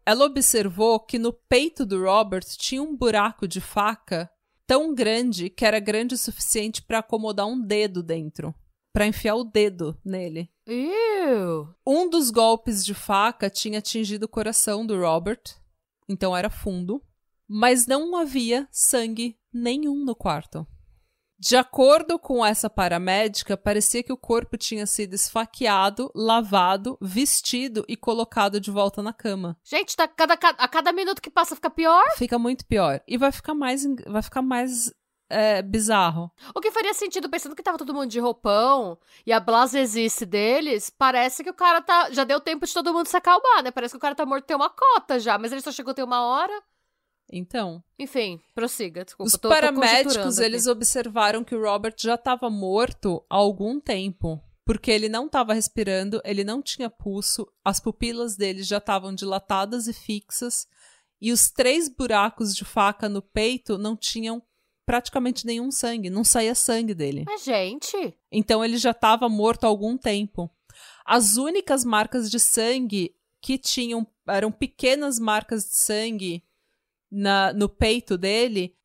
Ela 0.05 0.25
observou 0.25 0.99
que 0.99 1.17
no 1.17 1.33
peito 1.33 1.85
do 1.85 2.03
Robert 2.03 2.45
tinha 2.57 2.81
um 2.83 2.95
buraco 2.95 3.47
de 3.47 3.59
faca 3.59 4.29
tão 4.67 4.93
grande 4.93 5.49
que 5.49 5.65
era 5.65 5.79
grande 5.79 6.15
o 6.15 6.17
suficiente 6.17 6.81
para 6.81 6.99
acomodar 6.99 7.47
um 7.47 7.59
dedo 7.59 8.03
dentro. 8.03 8.53
Para 8.93 9.07
enfiar 9.07 9.35
o 9.35 9.43
dedo 9.43 9.99
nele. 10.05 10.49
Ew. 10.67 11.75
Um 11.85 12.09
dos 12.09 12.29
golpes 12.29 12.85
de 12.85 12.93
faca 12.93 13.49
tinha 13.49 13.79
atingido 13.79 14.25
o 14.25 14.29
coração 14.29 14.85
do 14.85 14.97
Robert, 14.99 15.41
então 16.07 16.35
era 16.35 16.49
fundo, 16.49 17.01
mas 17.47 17.87
não 17.87 18.15
havia 18.15 18.67
sangue 18.71 19.37
nenhum 19.51 20.05
no 20.05 20.15
quarto. 20.15 20.65
De 21.37 21.55
acordo 21.57 22.17
com 22.17 22.45
essa 22.45 22.69
paramédica, 22.69 23.57
parecia 23.57 24.01
que 24.01 24.13
o 24.13 24.17
corpo 24.17 24.57
tinha 24.57 24.85
sido 24.85 25.13
esfaqueado, 25.13 26.09
lavado, 26.15 26.97
vestido 27.01 27.83
e 27.87 27.97
colocado 27.97 28.59
de 28.59 28.71
volta 28.71 29.01
na 29.03 29.11
cama. 29.13 29.57
Gente, 29.63 29.95
tá, 29.95 30.07
cada, 30.07 30.37
ca- 30.37 30.55
a 30.57 30.67
cada 30.67 30.91
minuto 30.93 31.21
que 31.21 31.29
passa 31.29 31.55
fica 31.55 31.69
pior. 31.69 32.03
Fica 32.17 32.39
muito 32.39 32.65
pior. 32.65 33.01
E 33.07 33.17
vai 33.17 33.31
ficar 33.31 33.53
mais, 33.53 33.83
vai 34.07 34.21
ficar 34.21 34.41
mais 34.41 34.93
é, 35.29 35.61
bizarro. 35.61 36.31
O 36.55 36.61
que 36.61 36.71
faria 36.71 36.93
sentido, 36.93 37.29
pensando 37.29 37.55
que 37.55 37.63
tava 37.63 37.77
todo 37.77 37.93
mundo 37.93 38.07
de 38.09 38.19
roupão 38.19 38.97
e 39.25 39.33
a 39.33 39.39
blasesice 39.39 40.25
deles, 40.25 40.89
parece 40.89 41.43
que 41.43 41.49
o 41.49 41.53
cara 41.53 41.81
tá. 41.81 42.11
Já 42.11 42.23
deu 42.23 42.39
tempo 42.39 42.65
de 42.65 42.73
todo 42.73 42.93
mundo 42.93 43.07
se 43.07 43.17
acalmar, 43.17 43.61
né? 43.63 43.71
Parece 43.71 43.91
que 43.93 43.97
o 43.97 44.01
cara 44.01 44.15
tá 44.15 44.25
morto 44.25 44.45
tem 44.45 44.55
uma 44.55 44.69
cota 44.69 45.19
já, 45.19 45.37
mas 45.37 45.51
ele 45.51 45.61
só 45.61 45.71
chegou 45.71 45.93
tem 45.93 46.05
uma 46.05 46.21
hora. 46.25 46.53
Então, 47.31 47.83
Enfim, 47.97 48.39
prossiga, 48.53 49.03
desculpa. 49.03 49.27
Os 49.27 49.33
tô- 49.33 49.39
tô 49.39 49.49
paramédicos, 49.49 50.37
aqui. 50.37 50.45
eles 50.45 50.67
observaram 50.67 51.43
que 51.43 51.55
o 51.55 51.61
Robert 51.61 51.95
já 51.97 52.15
estava 52.15 52.49
morto 52.49 53.23
há 53.29 53.35
algum 53.35 53.79
tempo. 53.79 54.41
Porque 54.65 54.89
ele 54.89 55.07
não 55.09 55.27
estava 55.27 55.53
respirando, 55.53 56.19
ele 56.25 56.43
não 56.43 56.59
tinha 56.61 56.89
pulso, 56.89 57.47
as 57.63 57.79
pupilas 57.79 58.35
dele 58.35 58.63
já 58.63 58.77
estavam 58.77 59.13
dilatadas 59.13 59.87
e 59.87 59.93
fixas, 59.93 60.67
e 61.21 61.31
os 61.31 61.51
três 61.51 61.87
buracos 61.87 62.55
de 62.55 62.65
faca 62.65 63.07
no 63.07 63.21
peito 63.21 63.77
não 63.77 63.95
tinham 63.95 64.41
praticamente 64.83 65.45
nenhum 65.45 65.69
sangue, 65.71 66.09
não 66.09 66.23
saía 66.23 66.55
sangue 66.55 66.93
dele. 66.95 67.23
Mas, 67.27 67.43
gente. 67.43 68.17
Então 68.31 68.63
ele 68.65 68.77
já 68.77 68.89
estava 68.91 69.29
morto 69.29 69.65
há 69.65 69.67
algum 69.67 69.97
tempo. 69.97 70.49
As 71.05 71.37
únicas 71.37 71.83
marcas 71.85 72.29
de 72.29 72.39
sangue 72.39 73.15
que 73.41 73.57
tinham 73.59 74.05
eram 74.27 74.51
pequenas 74.51 75.19
marcas 75.19 75.63
de 75.69 75.75
sangue 75.77 76.43
na, 77.11 77.53
no 77.53 77.69
peito 77.69 78.17
dele. 78.17 78.75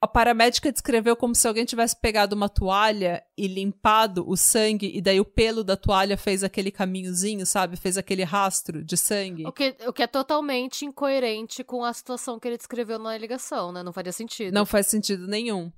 A 0.00 0.06
paramédica 0.06 0.70
descreveu 0.70 1.16
como 1.16 1.34
se 1.34 1.48
alguém 1.48 1.64
tivesse 1.64 2.00
pegado 2.00 2.36
uma 2.36 2.48
toalha 2.48 3.20
e 3.36 3.48
limpado 3.48 4.24
o 4.28 4.36
sangue, 4.36 4.96
e 4.96 5.00
daí 5.00 5.18
o 5.18 5.24
pelo 5.24 5.64
da 5.64 5.76
toalha 5.76 6.16
fez 6.16 6.44
aquele 6.44 6.70
caminhozinho, 6.70 7.44
sabe? 7.44 7.76
Fez 7.76 7.98
aquele 7.98 8.22
rastro 8.22 8.84
de 8.84 8.96
sangue. 8.96 9.44
O 9.44 9.52
que, 9.52 9.76
o 9.88 9.92
que 9.92 10.04
é 10.04 10.06
totalmente 10.06 10.84
incoerente 10.84 11.64
com 11.64 11.84
a 11.84 11.92
situação 11.92 12.38
que 12.38 12.46
ele 12.46 12.56
descreveu 12.56 12.96
na 13.00 13.18
ligação, 13.18 13.72
né? 13.72 13.82
Não 13.82 13.92
faria 13.92 14.12
sentido. 14.12 14.54
Não 14.54 14.64
faz 14.64 14.86
sentido 14.86 15.26
nenhum. 15.26 15.72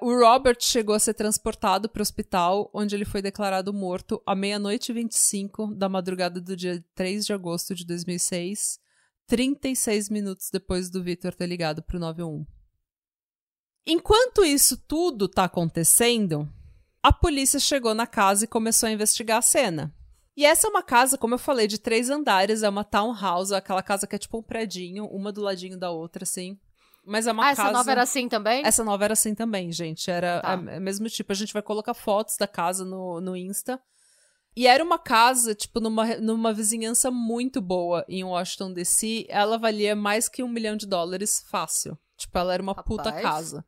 O 0.00 0.18
Robert 0.18 0.56
chegou 0.58 0.96
a 0.96 0.98
ser 0.98 1.14
transportado 1.14 1.88
para 1.88 2.00
o 2.00 2.02
hospital, 2.02 2.68
onde 2.74 2.92
ele 2.92 3.04
foi 3.04 3.22
declarado 3.22 3.72
morto 3.72 4.20
à 4.26 4.34
meia-noite 4.34 4.90
e 4.90 4.94
25 4.94 5.76
da 5.76 5.88
madrugada 5.88 6.40
do 6.40 6.56
dia 6.56 6.84
3 6.96 7.24
de 7.24 7.32
agosto 7.32 7.72
de 7.72 7.86
2006, 7.86 8.80
36 9.32 10.10
minutos 10.10 10.50
depois 10.52 10.90
do 10.90 11.02
Victor 11.02 11.34
ter 11.34 11.46
ligado 11.46 11.82
para 11.82 11.96
o 11.96 11.98
91. 11.98 12.44
Enquanto 13.86 14.44
isso 14.44 14.76
tudo 14.76 15.24
está 15.24 15.44
acontecendo, 15.44 16.46
a 17.02 17.10
polícia 17.10 17.58
chegou 17.58 17.94
na 17.94 18.06
casa 18.06 18.44
e 18.44 18.46
começou 18.46 18.86
a 18.86 18.92
investigar 18.92 19.38
a 19.38 19.42
cena. 19.42 19.90
E 20.36 20.44
essa 20.44 20.66
é 20.66 20.70
uma 20.70 20.82
casa, 20.82 21.16
como 21.16 21.32
eu 21.32 21.38
falei, 21.38 21.66
de 21.66 21.78
três 21.78 22.10
andares, 22.10 22.62
é 22.62 22.68
uma 22.68 22.84
townhouse, 22.84 23.54
aquela 23.54 23.82
casa 23.82 24.06
que 24.06 24.14
é 24.14 24.18
tipo 24.18 24.36
um 24.36 24.42
predinho, 24.42 25.06
uma 25.06 25.32
do 25.32 25.40
ladinho 25.40 25.78
da 25.78 25.90
outra, 25.90 26.24
assim. 26.24 26.58
Mas 27.02 27.26
é 27.26 27.32
uma 27.32 27.44
ah, 27.44 27.56
casa. 27.56 27.62
essa 27.62 27.72
nova 27.72 27.90
era 27.90 28.02
assim 28.02 28.28
também? 28.28 28.66
Essa 28.66 28.84
nova 28.84 29.04
era 29.04 29.14
assim 29.14 29.34
também, 29.34 29.72
gente. 29.72 30.10
Era 30.10 30.42
Tá. 30.42 30.56
o 30.56 30.80
mesmo 30.80 31.08
tipo. 31.08 31.32
A 31.32 31.34
gente 31.34 31.54
vai 31.54 31.62
colocar 31.62 31.94
fotos 31.94 32.36
da 32.36 32.46
casa 32.46 32.84
no, 32.84 33.18
no 33.18 33.34
Insta. 33.34 33.80
E 34.54 34.66
era 34.66 34.84
uma 34.84 34.98
casa, 34.98 35.54
tipo, 35.54 35.80
numa, 35.80 36.16
numa 36.16 36.52
vizinhança 36.52 37.10
muito 37.10 37.60
boa 37.60 38.04
em 38.08 38.22
Washington, 38.22 38.72
D.C. 38.72 39.26
Ela 39.28 39.56
valia 39.58 39.96
mais 39.96 40.28
que 40.28 40.42
um 40.42 40.48
milhão 40.48 40.76
de 40.76 40.86
dólares 40.86 41.42
fácil. 41.50 41.96
Tipo, 42.18 42.38
ela 42.38 42.52
era 42.54 42.62
uma 42.62 42.74
puta 42.74 43.04
Rapaz. 43.04 43.22
casa. 43.22 43.64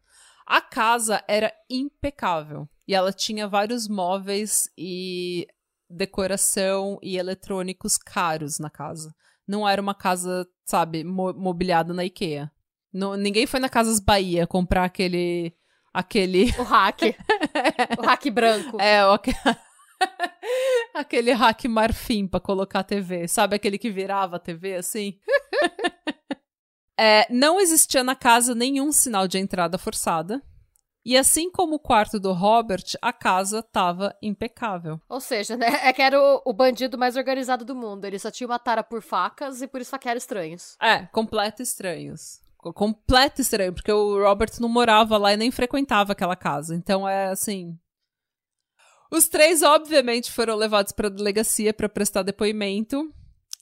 A 0.46 0.60
casa 0.60 1.24
era 1.26 1.50
impecável. 1.70 2.68
E 2.86 2.94
ela 2.94 3.12
tinha 3.12 3.48
vários 3.48 3.88
móveis 3.88 4.68
e 4.76 5.46
decoração 5.88 6.98
e 7.02 7.16
eletrônicos 7.16 7.96
caros 7.96 8.58
na 8.58 8.68
casa. 8.68 9.14
Não 9.48 9.66
era 9.66 9.80
uma 9.80 9.94
casa, 9.94 10.46
sabe, 10.66 11.02
mo- 11.02 11.32
mobiliada 11.32 11.94
na 11.94 12.04
IKEA. 12.04 12.50
Não- 12.92 13.16
ninguém 13.16 13.46
foi 13.46 13.58
na 13.58 13.68
Casas 13.70 14.00
Bahia 14.00 14.46
comprar 14.46 14.84
aquele. 14.84 15.54
aquele. 15.94 16.50
O 16.58 16.62
hack. 16.62 17.00
o 17.98 18.02
hack 18.02 18.30
branco. 18.30 18.80
É, 18.80 19.04
o 19.06 19.18
aquele 20.94 21.32
hack 21.32 21.64
marfim 21.66 22.26
pra 22.26 22.40
colocar 22.40 22.80
a 22.80 22.84
TV. 22.84 23.26
Sabe 23.28 23.56
aquele 23.56 23.78
que 23.78 23.90
virava 23.90 24.36
a 24.36 24.40
TV 24.40 24.76
assim? 24.76 25.18
É, 26.96 27.26
não 27.28 27.60
existia 27.60 28.04
na 28.04 28.14
casa 28.14 28.54
nenhum 28.54 28.92
sinal 28.92 29.26
de 29.26 29.36
entrada 29.36 29.76
forçada. 29.76 30.40
E 31.04 31.16
assim 31.18 31.50
como 31.50 31.74
o 31.74 31.78
quarto 31.80 32.20
do 32.20 32.32
Robert, 32.32 32.84
a 33.02 33.12
casa 33.12 33.62
tava 33.62 34.14
impecável. 34.22 35.00
Ou 35.08 35.20
seja, 35.20 35.56
né? 35.56 35.66
É 35.82 35.92
que 35.92 36.00
era 36.00 36.18
o, 36.18 36.40
o 36.46 36.52
bandido 36.52 36.96
mais 36.96 37.16
organizado 37.16 37.64
do 37.64 37.74
mundo. 37.74 38.04
Ele 38.04 38.18
só 38.18 38.30
tinha 38.30 38.46
uma 38.46 38.60
tara 38.60 38.82
por 38.84 39.02
facas 39.02 39.60
e 39.60 39.66
por 39.66 39.80
esfaquear 39.80 40.16
estranhos. 40.16 40.76
É, 40.80 41.04
completo 41.06 41.62
estranhos. 41.62 42.38
Co- 42.56 42.72
Completo 42.72 43.40
estranho, 43.42 43.74
porque 43.74 43.92
o 43.92 44.22
Robert 44.22 44.52
não 44.60 44.68
morava 44.68 45.18
lá 45.18 45.32
e 45.34 45.36
nem 45.36 45.50
frequentava 45.50 46.12
aquela 46.12 46.36
casa. 46.36 46.74
Então 46.76 47.06
é 47.08 47.26
assim. 47.26 47.76
Os 49.10 49.28
três, 49.28 49.62
obviamente, 49.62 50.30
foram 50.30 50.56
levados 50.56 50.92
para 50.92 51.08
a 51.08 51.10
delegacia 51.10 51.72
para 51.72 51.88
prestar 51.88 52.22
depoimento. 52.22 53.12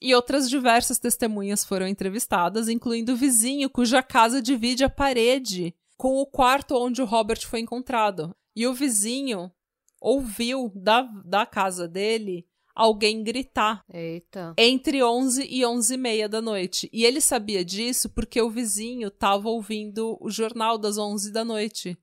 E 0.01 0.15
outras 0.15 0.51
diversas 0.51 0.99
testemunhas 0.99 1.65
foram 1.65 1.87
entrevistadas, 1.87 2.69
incluindo 2.69 3.13
o 3.13 3.17
vizinho 3.17 3.71
cuja 3.71 4.03
casa 4.03 4.43
divide 4.43 4.83
a 4.83 4.91
parede 4.91 5.75
com 5.97 6.17
o 6.17 6.27
quarto 6.27 6.75
onde 6.75 7.01
o 7.01 7.05
Robert 7.05 7.47
foi 7.47 7.61
encontrado. 7.61 8.35
E 8.57 8.67
o 8.67 8.75
vizinho 8.75 9.53
ouviu 10.01 10.73
da, 10.75 11.03
da 11.25 11.47
casa 11.47 11.87
dele 11.87 12.45
alguém 12.75 13.23
gritar 13.23 13.85
Eita. 13.93 14.55
entre 14.59 15.03
11 15.03 15.47
e 15.49 15.65
11 15.65 15.95
e 15.95 15.97
meia 15.97 16.29
da 16.29 16.43
noite. 16.43 16.91
E 16.93 17.05
ele 17.05 17.21
sabia 17.21 17.65
disso 17.65 18.09
porque 18.09 18.43
o 18.43 18.51
vizinho 18.51 19.09
estava 19.09 19.49
ouvindo 19.49 20.19
o 20.21 20.31
jornal 20.31 20.77
das 20.77 20.99
11 20.99 21.31
da 21.31 21.45
noite. 21.45 21.97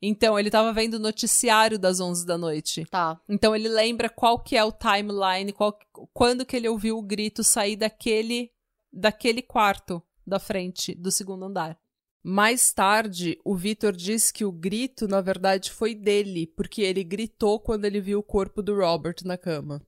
Então, 0.00 0.38
ele 0.38 0.48
estava 0.48 0.72
vendo 0.72 0.94
o 0.94 0.98
noticiário 0.98 1.78
das 1.78 2.00
11 2.00 2.26
da 2.26 2.36
noite. 2.36 2.84
Tá. 2.90 3.18
Então, 3.28 3.54
ele 3.56 3.68
lembra 3.68 4.08
qual 4.08 4.38
que 4.38 4.56
é 4.56 4.62
o 4.62 4.72
timeline, 4.72 5.52
qual, 5.52 5.78
quando 6.12 6.44
que 6.44 6.56
ele 6.56 6.68
ouviu 6.68 6.98
o 6.98 7.02
grito 7.02 7.42
sair 7.42 7.76
daquele, 7.76 8.50
daquele 8.92 9.40
quarto 9.40 10.02
da 10.26 10.38
frente 10.38 10.94
do 10.94 11.10
segundo 11.10 11.44
andar. 11.44 11.78
Mais 12.22 12.72
tarde, 12.72 13.38
o 13.44 13.54
Victor 13.54 13.92
disse 13.92 14.32
que 14.32 14.44
o 14.44 14.52
grito, 14.52 15.06
na 15.06 15.20
verdade, 15.20 15.70
foi 15.70 15.94
dele, 15.94 16.46
porque 16.46 16.80
ele 16.80 17.04
gritou 17.04 17.60
quando 17.60 17.84
ele 17.84 18.00
viu 18.00 18.18
o 18.18 18.22
corpo 18.22 18.62
do 18.62 18.74
Robert 18.74 19.16
na 19.24 19.36
cama. 19.36 19.82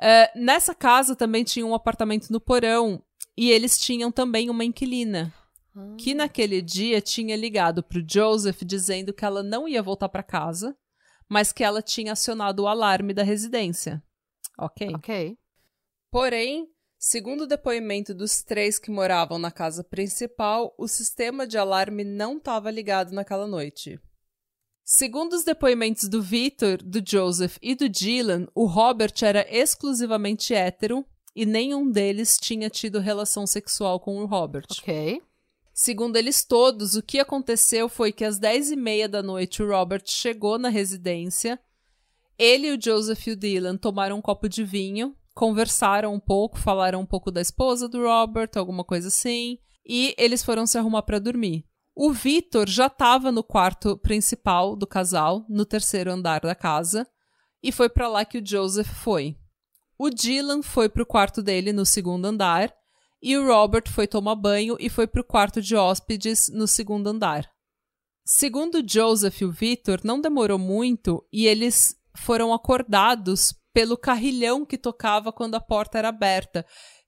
É, 0.00 0.30
nessa 0.38 0.74
casa 0.74 1.14
também 1.14 1.44
tinha 1.44 1.66
um 1.66 1.74
apartamento 1.74 2.32
no 2.32 2.40
porão 2.40 3.02
e 3.36 3.50
eles 3.50 3.78
tinham 3.78 4.10
também 4.10 4.48
uma 4.48 4.64
inquilina 4.64 5.34
Ah. 5.74 5.94
que 5.96 6.14
naquele 6.14 6.60
dia 6.60 7.00
tinha 7.00 7.36
ligado 7.36 7.82
pro 7.82 8.04
Joseph 8.06 8.62
dizendo 8.64 9.12
que 9.12 9.24
ela 9.24 9.42
não 9.42 9.68
ia 9.68 9.82
voltar 9.82 10.08
para 10.08 10.22
casa, 10.22 10.76
mas 11.28 11.52
que 11.52 11.62
ela 11.62 11.80
tinha 11.80 12.12
acionado 12.12 12.64
o 12.64 12.66
alarme 12.66 13.14
da 13.14 13.22
residência. 13.22 14.02
Ok. 14.58 14.88
Ok. 14.94 15.38
Porém, 16.10 16.68
segundo 16.98 17.42
o 17.42 17.46
depoimento 17.46 18.12
dos 18.12 18.42
três 18.42 18.78
que 18.78 18.90
moravam 18.90 19.38
na 19.38 19.52
casa 19.52 19.84
principal, 19.84 20.74
o 20.76 20.88
sistema 20.88 21.46
de 21.46 21.56
alarme 21.56 22.02
não 22.02 22.36
estava 22.36 22.70
ligado 22.70 23.12
naquela 23.12 23.46
noite. 23.46 23.98
Segundo 24.84 25.34
os 25.34 25.44
depoimentos 25.44 26.08
do 26.08 26.20
Victor, 26.20 26.82
do 26.82 27.00
Joseph 27.06 27.58
e 27.62 27.76
do 27.76 27.88
Dylan, 27.88 28.48
o 28.56 28.66
Robert 28.66 29.14
era 29.22 29.46
exclusivamente 29.48 30.52
hétero 30.52 31.06
e 31.34 31.46
nenhum 31.46 31.88
deles 31.88 32.36
tinha 32.36 32.68
tido 32.68 32.98
relação 32.98 33.46
sexual 33.46 34.00
com 34.00 34.16
o 34.18 34.26
Robert. 34.26 34.66
Ok. 34.80 35.22
Segundo 35.82 36.16
eles 36.16 36.44
todos, 36.44 36.94
o 36.94 37.02
que 37.02 37.18
aconteceu 37.18 37.88
foi 37.88 38.12
que 38.12 38.22
às 38.22 38.38
10 38.38 38.72
e 38.72 38.76
meia 38.76 39.08
da 39.08 39.22
noite 39.22 39.62
o 39.62 39.66
Robert 39.66 40.02
chegou 40.04 40.58
na 40.58 40.68
residência. 40.68 41.58
Ele, 42.38 42.70
o 42.70 42.78
Joseph 42.78 43.26
e 43.26 43.30
o 43.30 43.36
Dylan 43.36 43.78
tomaram 43.78 44.18
um 44.18 44.20
copo 44.20 44.46
de 44.46 44.62
vinho, 44.62 45.16
conversaram 45.34 46.12
um 46.12 46.20
pouco, 46.20 46.58
falaram 46.58 47.00
um 47.00 47.06
pouco 47.06 47.30
da 47.30 47.40
esposa 47.40 47.88
do 47.88 48.02
Robert, 48.02 48.50
alguma 48.56 48.84
coisa 48.84 49.08
assim, 49.08 49.56
e 49.82 50.14
eles 50.18 50.44
foram 50.44 50.66
se 50.66 50.76
arrumar 50.76 51.00
para 51.00 51.18
dormir. 51.18 51.64
O 51.96 52.12
Victor 52.12 52.68
já 52.68 52.88
estava 52.88 53.32
no 53.32 53.42
quarto 53.42 53.96
principal 53.96 54.76
do 54.76 54.86
casal, 54.86 55.46
no 55.48 55.64
terceiro 55.64 56.12
andar 56.12 56.40
da 56.40 56.54
casa, 56.54 57.08
e 57.62 57.72
foi 57.72 57.88
para 57.88 58.06
lá 58.06 58.22
que 58.26 58.36
o 58.36 58.46
Joseph 58.46 58.92
foi. 59.02 59.34
O 59.98 60.10
Dylan 60.10 60.60
foi 60.60 60.90
pro 60.90 61.06
quarto 61.06 61.42
dele 61.42 61.72
no 61.72 61.86
segundo 61.86 62.26
andar 62.26 62.70
e 63.22 63.36
o 63.36 63.46
Robert 63.46 63.84
foi 63.88 64.06
tomar 64.06 64.34
banho 64.34 64.76
e 64.80 64.88
foi 64.88 65.06
pro 65.06 65.24
quarto 65.24 65.60
de 65.60 65.76
hóspedes 65.76 66.48
no 66.48 66.66
segundo 66.66 67.08
andar. 67.08 67.50
Segundo 68.24 68.76
o 68.76 68.88
Joseph 68.88 69.40
e 69.40 69.44
o 69.44 69.50
Victor, 69.50 70.00
não 70.04 70.20
demorou 70.20 70.58
muito 70.58 71.26
e 71.32 71.46
eles 71.46 71.96
foram 72.14 72.52
acordados 72.52 73.54
pelo 73.72 73.96
carrilhão 73.96 74.64
que 74.64 74.78
tocava 74.78 75.32
quando 75.32 75.54
a 75.54 75.60
porta 75.60 75.98
era 75.98 76.08
aberta. 76.08 76.64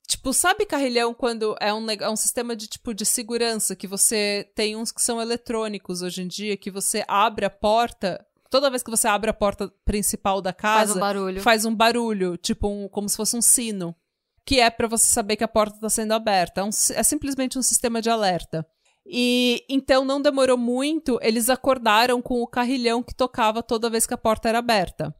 Tipo, 0.07 0.33
sabe 0.33 0.66
carrilhão 0.66 1.14
quando 1.14 1.57
é 1.61 1.72
um, 1.72 1.88
é 1.90 2.11
um 2.11 2.16
sistema 2.16 2.55
de 2.57 2.66
tipo 2.66 2.92
de 2.92 3.05
segurança 3.07 3.77
que 3.77 3.87
você 3.87 4.51
tem 4.55 4.77
uns 4.77 4.90
que 4.92 5.01
são 5.01 5.20
eletrônicos 5.20 6.03
hoje 6.03 6.22
em 6.22 6.29
dia, 6.29 6.57
que 6.57 6.70
você 6.70 7.05
abre 7.07 7.44
a 7.46 7.51
porta, 7.51 8.25
toda 8.51 8.68
vez 8.68 8.83
que 8.83 8.90
você 8.90 9.09
abre 9.09 9.31
a 9.31 9.35
porta 9.35 9.72
principal 9.85 10.42
da 10.42 10.53
casa, 10.53 10.94
Faz 10.94 10.96
um 10.96 11.01
barulho. 11.01 11.40
faz 11.42 11.64
um 11.64 11.75
barulho, 11.75 12.37
tipo 12.37 12.68
um, 12.68 12.88
como 12.88 13.09
se 13.09 13.16
fosse 13.16 13.37
um 13.37 13.42
sino, 13.42 13.94
que 14.44 14.61
é 14.61 14.70
pra 14.70 14.88
você 14.88 15.05
saber 15.05 15.37
que 15.37 15.44
a 15.44 15.48
porta 15.48 15.78
tá 15.81 15.88
sendo 15.88 16.12
aberta. 16.12 16.61
É, 16.61 16.64
um 16.64 16.68
é 16.68 17.02
simplesmente 17.02 17.59
um 17.59 17.62
sistema 17.62 18.02
de 18.02 18.11
alerta. 18.11 18.66
E 19.05 19.64
então 19.68 20.05
não 20.05 20.22
demorou 20.22 20.57
muito, 20.57 21.18
eles 21.22 21.50
acordaram 21.50 22.22
com 22.22 22.40
o 22.40 22.46
carrilhão 22.46 23.02
que 23.02 23.14
tocava 23.14 23.62
toda 23.62 23.90
vez 23.90 24.07
que 24.07 24.14
a 24.14 24.18
porta 24.18 24.48
era 24.48 24.59
aberta. 24.59 25.14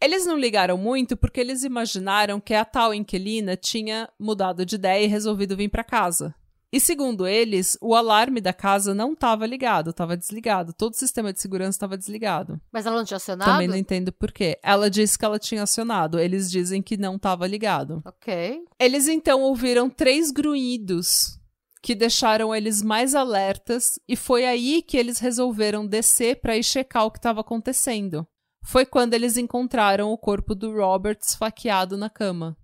Eles 0.00 0.26
não 0.26 0.36
ligaram 0.36 0.76
muito 0.76 1.16
porque 1.16 1.40
eles 1.40 1.64
imaginaram 1.64 2.38
que 2.38 2.52
a 2.52 2.64
tal 2.64 2.92
inquilina 2.92 3.56
tinha 3.56 4.08
mudado 4.18 4.66
de 4.66 4.74
ideia 4.74 5.04
e 5.04 5.08
resolvido 5.08 5.56
vir 5.56 5.70
pra 5.70 5.82
casa. 5.82 6.34
E 6.74 6.80
segundo 6.80 7.24
eles, 7.24 7.78
o 7.80 7.94
alarme 7.94 8.40
da 8.40 8.52
casa 8.52 8.92
não 8.92 9.12
estava 9.12 9.46
ligado, 9.46 9.90
estava 9.90 10.16
desligado. 10.16 10.72
Todo 10.72 10.92
o 10.92 10.96
sistema 10.96 11.32
de 11.32 11.40
segurança 11.40 11.76
estava 11.76 11.96
desligado. 11.96 12.60
Mas 12.72 12.84
ela 12.84 12.96
não 12.96 13.04
tinha 13.04 13.16
acionado? 13.16 13.48
Também 13.48 13.68
não 13.68 13.76
entendo 13.76 14.10
por 14.10 14.32
quê. 14.32 14.58
Ela 14.60 14.90
disse 14.90 15.16
que 15.16 15.24
ela 15.24 15.38
tinha 15.38 15.62
acionado. 15.62 16.18
Eles 16.18 16.50
dizem 16.50 16.82
que 16.82 16.96
não 16.96 17.14
estava 17.14 17.46
ligado. 17.46 18.02
Ok. 18.04 18.64
Eles 18.76 19.06
então 19.06 19.42
ouviram 19.42 19.88
três 19.88 20.32
grunhidos 20.32 21.38
que 21.80 21.94
deixaram 21.94 22.52
eles 22.52 22.82
mais 22.82 23.14
alertas 23.14 23.96
e 24.08 24.16
foi 24.16 24.44
aí 24.44 24.82
que 24.82 24.96
eles 24.96 25.20
resolveram 25.20 25.86
descer 25.86 26.40
para 26.40 26.56
ir 26.56 26.64
checar 26.64 27.06
o 27.06 27.10
que 27.12 27.18
estava 27.18 27.42
acontecendo. 27.42 28.26
Foi 28.64 28.84
quando 28.84 29.14
eles 29.14 29.36
encontraram 29.36 30.10
o 30.10 30.18
corpo 30.18 30.56
do 30.56 30.74
Robert 30.74 31.18
esfaqueado 31.22 31.96
na 31.96 32.10
cama. 32.10 32.56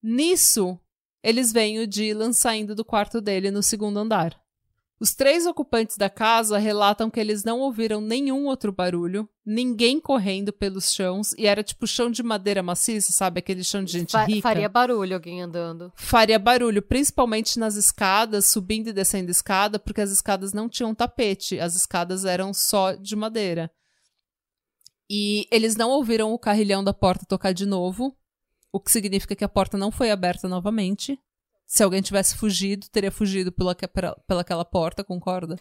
Nisso, 0.00 0.78
eles 1.22 1.52
veem 1.52 1.78
o 1.80 1.86
Dylan 1.86 2.32
saindo 2.32 2.74
do 2.74 2.84
quarto 2.84 3.20
dele 3.20 3.50
no 3.50 3.62
segundo 3.62 3.98
andar. 3.98 4.38
Os 5.02 5.14
três 5.14 5.46
ocupantes 5.46 5.96
da 5.96 6.10
casa 6.10 6.58
relatam 6.58 7.08
que 7.08 7.18
eles 7.18 7.42
não 7.42 7.60
ouviram 7.60 8.02
nenhum 8.02 8.44
outro 8.44 8.70
barulho, 8.70 9.26
ninguém 9.46 9.98
correndo 9.98 10.52
pelos 10.52 10.92
chãos, 10.92 11.32
e 11.38 11.46
era 11.46 11.62
tipo 11.62 11.86
chão 11.86 12.10
de 12.10 12.22
madeira 12.22 12.62
maciça, 12.62 13.10
sabe? 13.10 13.38
Aquele 13.38 13.64
chão 13.64 13.82
de 13.82 13.92
gente 13.92 14.12
Fa- 14.12 14.24
rica. 14.24 14.42
faria 14.42 14.68
barulho 14.68 15.14
alguém 15.14 15.40
andando. 15.40 15.90
Faria 15.96 16.38
barulho, 16.38 16.82
principalmente 16.82 17.58
nas 17.58 17.76
escadas, 17.76 18.44
subindo 18.44 18.88
e 18.88 18.92
descendo 18.92 19.30
escada, 19.30 19.78
porque 19.78 20.02
as 20.02 20.10
escadas 20.10 20.52
não 20.52 20.68
tinham 20.68 20.94
tapete, 20.94 21.58
as 21.58 21.74
escadas 21.74 22.26
eram 22.26 22.52
só 22.52 22.92
de 22.92 23.16
madeira. 23.16 23.70
E 25.08 25.48
eles 25.50 25.76
não 25.76 25.88
ouviram 25.88 26.32
o 26.34 26.38
carrilhão 26.38 26.84
da 26.84 26.92
porta 26.92 27.24
tocar 27.26 27.52
de 27.52 27.64
novo, 27.64 28.14
o 28.72 28.80
que 28.80 28.90
significa 28.90 29.34
que 29.34 29.44
a 29.44 29.48
porta 29.48 29.76
não 29.76 29.90
foi 29.90 30.10
aberta 30.10 30.48
novamente. 30.48 31.18
Se 31.66 31.82
alguém 31.82 32.02
tivesse 32.02 32.36
fugido, 32.36 32.88
teria 32.90 33.10
fugido 33.12 33.52
pela, 33.52 33.74
pela, 33.74 34.16
pelaquela 34.26 34.64
porta, 34.64 35.04
concorda? 35.04 35.56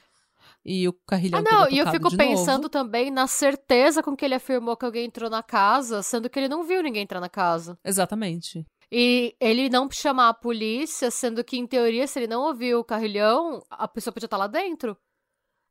E 0.66 0.88
o 0.88 0.94
carrilhão 0.94 1.40
Ah, 1.40 1.44
não, 1.44 1.70
e 1.70 1.78
eu 1.78 1.88
fico 1.92 2.16
pensando 2.16 2.64
novo. 2.64 2.70
também 2.70 3.12
na 3.12 3.28
certeza 3.28 4.02
com 4.02 4.16
que 4.16 4.26
ele 4.26 4.34
afirmou 4.36 4.76
que 4.76 4.86
alguém 4.86 5.06
entrou 5.06 5.30
na 5.30 5.44
casa, 5.44 6.02
sendo 6.02 6.30
que 6.30 6.40
ele 6.40 6.50
não 6.50 6.64
viu 6.64 6.82
ninguém 6.82 7.04
entrar 7.04 7.20
na 7.20 7.30
casa. 7.30 7.78
Exatamente. 7.84 8.66
E 8.92 9.36
ele 9.40 9.70
não 9.70 9.90
chamar 9.92 10.30
a 10.30 10.34
polícia, 10.34 11.12
sendo 11.12 11.44
que, 11.44 11.58
em 11.58 11.68
teoria, 11.68 12.08
se 12.08 12.18
ele 12.18 12.28
não 12.28 12.42
ouviu 12.42 12.80
o 12.80 12.84
carrilhão, 12.84 13.64
a 13.70 13.88
pessoa 13.88 14.12
podia 14.12 14.26
estar 14.26 14.38
lá 14.38 14.48
dentro. 14.48 14.98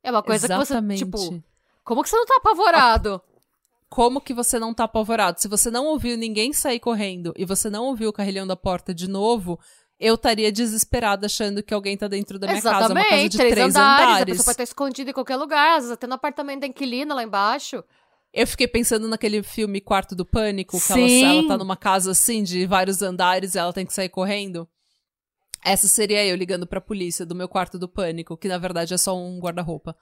É 0.04 0.10
uma 0.10 0.22
coisa 0.22 0.46
Exatamente. 0.46 1.04
que 1.04 1.10
você, 1.10 1.30
tipo, 1.30 1.44
como 1.82 2.02
que 2.02 2.08
você 2.08 2.16
não 2.16 2.26
tá 2.26 2.36
apavorado? 2.36 3.20
Como 3.88 4.20
que 4.20 4.34
você 4.34 4.58
não 4.58 4.74
tá 4.74 4.84
apavorado? 4.84 5.40
Se 5.40 5.48
você 5.48 5.70
não 5.70 5.86
ouviu 5.86 6.16
ninguém 6.16 6.52
sair 6.52 6.78
correndo 6.78 7.32
e 7.36 7.44
você 7.44 7.70
não 7.70 7.84
ouviu 7.84 8.10
o 8.10 8.12
carrilhão 8.12 8.46
da 8.46 8.54
porta 8.56 8.92
de 8.94 9.08
novo, 9.08 9.58
eu 9.98 10.14
estaria 10.14 10.52
desesperada 10.52 11.26
achando 11.26 11.62
que 11.62 11.72
alguém 11.72 11.96
tá 11.96 12.06
dentro 12.06 12.38
da 12.38 12.46
minha 12.46 12.60
casa. 12.60 12.76
Exatamente, 12.92 13.02
Uma 13.04 13.10
casa 13.10 13.28
de 13.28 13.36
três, 13.38 13.52
três 13.52 13.68
andares, 13.70 14.00
a 14.00 14.10
andares. 14.12 14.24
pessoa 14.32 14.44
pode 14.44 14.52
estar 14.52 14.62
escondida 14.62 15.10
em 15.10 15.14
qualquer 15.14 15.36
lugar, 15.36 15.76
às 15.76 15.84
vezes 15.84 15.90
até 15.92 16.06
no 16.06 16.14
apartamento 16.14 16.60
da 16.60 16.66
inquilina 16.66 17.14
lá 17.14 17.22
embaixo. 17.22 17.82
Eu 18.32 18.46
fiquei 18.46 18.68
pensando 18.68 19.08
naquele 19.08 19.42
filme 19.42 19.80
Quarto 19.80 20.14
do 20.14 20.24
Pânico, 20.24 20.78
que 20.78 20.92
ela, 20.92 21.00
ela 21.40 21.48
tá 21.48 21.56
numa 21.56 21.76
casa 21.76 22.10
assim, 22.10 22.42
de 22.42 22.66
vários 22.66 23.00
andares 23.00 23.54
e 23.54 23.58
ela 23.58 23.72
tem 23.72 23.86
que 23.86 23.94
sair 23.94 24.10
correndo. 24.10 24.68
Essa 25.64 25.88
seria 25.88 26.24
eu 26.24 26.36
ligando 26.36 26.66
pra 26.66 26.80
polícia 26.80 27.26
do 27.26 27.34
meu 27.34 27.48
quarto 27.48 27.78
do 27.78 27.88
pânico, 27.88 28.36
que 28.36 28.46
na 28.48 28.58
verdade 28.58 28.94
é 28.94 28.96
só 28.98 29.16
um 29.16 29.40
guarda-roupa. 29.40 29.96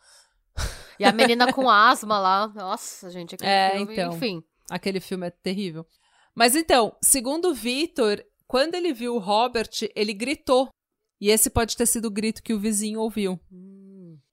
E 0.99 1.05
a 1.05 1.13
menina 1.13 1.53
com 1.53 1.69
asma 1.69 2.19
lá, 2.19 2.49
nossa, 2.49 3.11
gente, 3.11 3.35
aquele 3.35 3.51
É, 3.51 3.71
filme, 3.77 3.93
então. 3.93 4.13
enfim. 4.15 4.43
Aquele 4.71 4.99
filme 5.01 5.27
é 5.27 5.31
terrível. 5.31 5.87
Mas 6.35 6.57
então, 6.57 6.97
segundo 7.03 7.51
o 7.51 7.55
Vitor, 7.55 8.23
quando 8.47 8.75
ele 8.75 8.93
viu 8.93 9.15
o 9.15 9.19
Robert, 9.19 9.71
ele 9.95 10.13
gritou. 10.15 10.69
E 11.21 11.31
esse 11.31 11.49
pode 11.51 11.77
ter 11.77 11.87
sido 11.87 12.07
o 12.07 12.11
grito 12.11 12.43
que 12.43 12.53
o 12.53 12.59
vizinho 12.59 13.01
ouviu. 13.01 13.41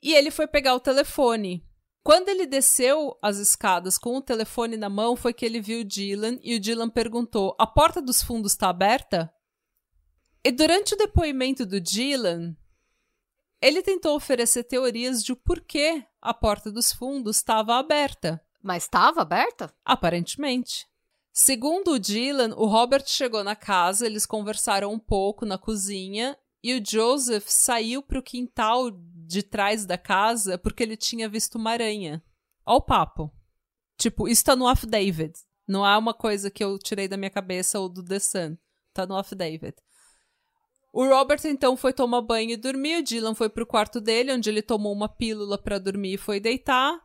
E 0.02 0.14
ele 0.14 0.30
foi 0.32 0.48
pegar 0.48 0.76
o 0.76 0.80
telefone. 0.80 1.66
Quando 2.04 2.28
ele 2.28 2.46
desceu 2.46 3.18
as 3.22 3.38
escadas 3.38 3.98
com 3.98 4.18
o 4.18 4.22
telefone 4.22 4.76
na 4.76 4.90
mão, 4.90 5.16
foi 5.16 5.34
que 5.34 5.46
ele 5.46 5.62
viu 5.62 5.80
o 5.80 5.86
Dylan 5.86 6.38
e 6.44 6.56
o 6.56 6.60
Dylan 6.60 6.90
perguntou: 6.90 7.56
A 7.58 7.66
porta 7.66 8.02
dos 8.02 8.22
fundos 8.22 8.52
está 8.52 8.68
aberta? 8.70 9.34
E 10.44 10.52
durante 10.52 10.94
o 10.94 10.98
depoimento 10.98 11.66
do 11.66 11.80
Dylan, 11.80 12.54
ele 13.64 13.82
tentou 13.82 14.14
oferecer 14.14 14.66
teorias 14.66 15.24
de 15.24 15.32
o 15.32 15.38
porquê 15.38 16.06
a 16.22 16.34
porta 16.34 16.70
dos 16.70 16.92
fundos 16.92 17.38
estava 17.38 17.76
aberta. 17.76 18.44
Mas 18.62 18.84
estava 18.84 19.22
aberta? 19.22 19.74
Aparentemente. 19.86 20.86
Segundo 21.32 21.94
o 21.94 22.00
Dylan, 22.00 22.54
o 22.56 22.66
Robert 22.66 23.06
chegou 23.08 23.42
na 23.42 23.56
casa, 23.56 24.06
eles 24.06 24.26
conversaram 24.26 24.92
um 24.92 25.00
pouco 25.00 25.46
na 25.46 25.58
cozinha 25.58 26.38
e 26.62 26.78
o 26.78 26.86
Joseph 26.86 27.46
saiu 27.48 28.04
para 28.04 28.20
o 28.20 28.24
quintal 28.24 28.92
de 28.92 29.42
trás 29.42 29.86
da 29.86 29.98
casa 29.98 30.58
porque 30.58 30.84
ele 30.84 30.98
tinha 30.98 31.30
visto 31.30 31.56
uma 31.56 31.72
aranha. 31.72 32.22
Ó 32.66 32.76
o 32.76 32.82
papo. 32.82 33.32
Tipo, 33.98 34.28
isso 34.28 34.44
tá 34.44 34.58
no 34.58 34.68
affidavit. 34.68 35.40
Não 35.66 35.88
é 35.88 35.98
uma 35.98 36.14
coisa 36.14 36.52
que 36.52 36.64
eu 36.64 36.78
tirei 36.78 37.08
da 37.08 37.16
minha 37.16 37.32
cabeça 37.32 37.80
ou 37.80 37.88
do 37.88 38.04
The 38.04 38.20
Sun. 38.20 38.58
Tá 38.94 39.06
no 39.06 39.16
affidavit. 39.16 39.78
O 40.94 41.04
Robert 41.08 41.42
então 41.46 41.76
foi 41.76 41.92
tomar 41.92 42.22
banho 42.22 42.52
e 42.52 42.56
dormir. 42.56 43.00
O 43.00 43.04
Dylan 43.04 43.34
foi 43.34 43.50
pro 43.50 43.66
quarto 43.66 44.00
dele, 44.00 44.32
onde 44.32 44.48
ele 44.48 44.62
tomou 44.62 44.94
uma 44.94 45.10
pílula 45.10 45.58
para 45.58 45.80
dormir 45.80 46.14
e 46.14 46.18
foi 46.18 46.40
deitar. 46.40 47.02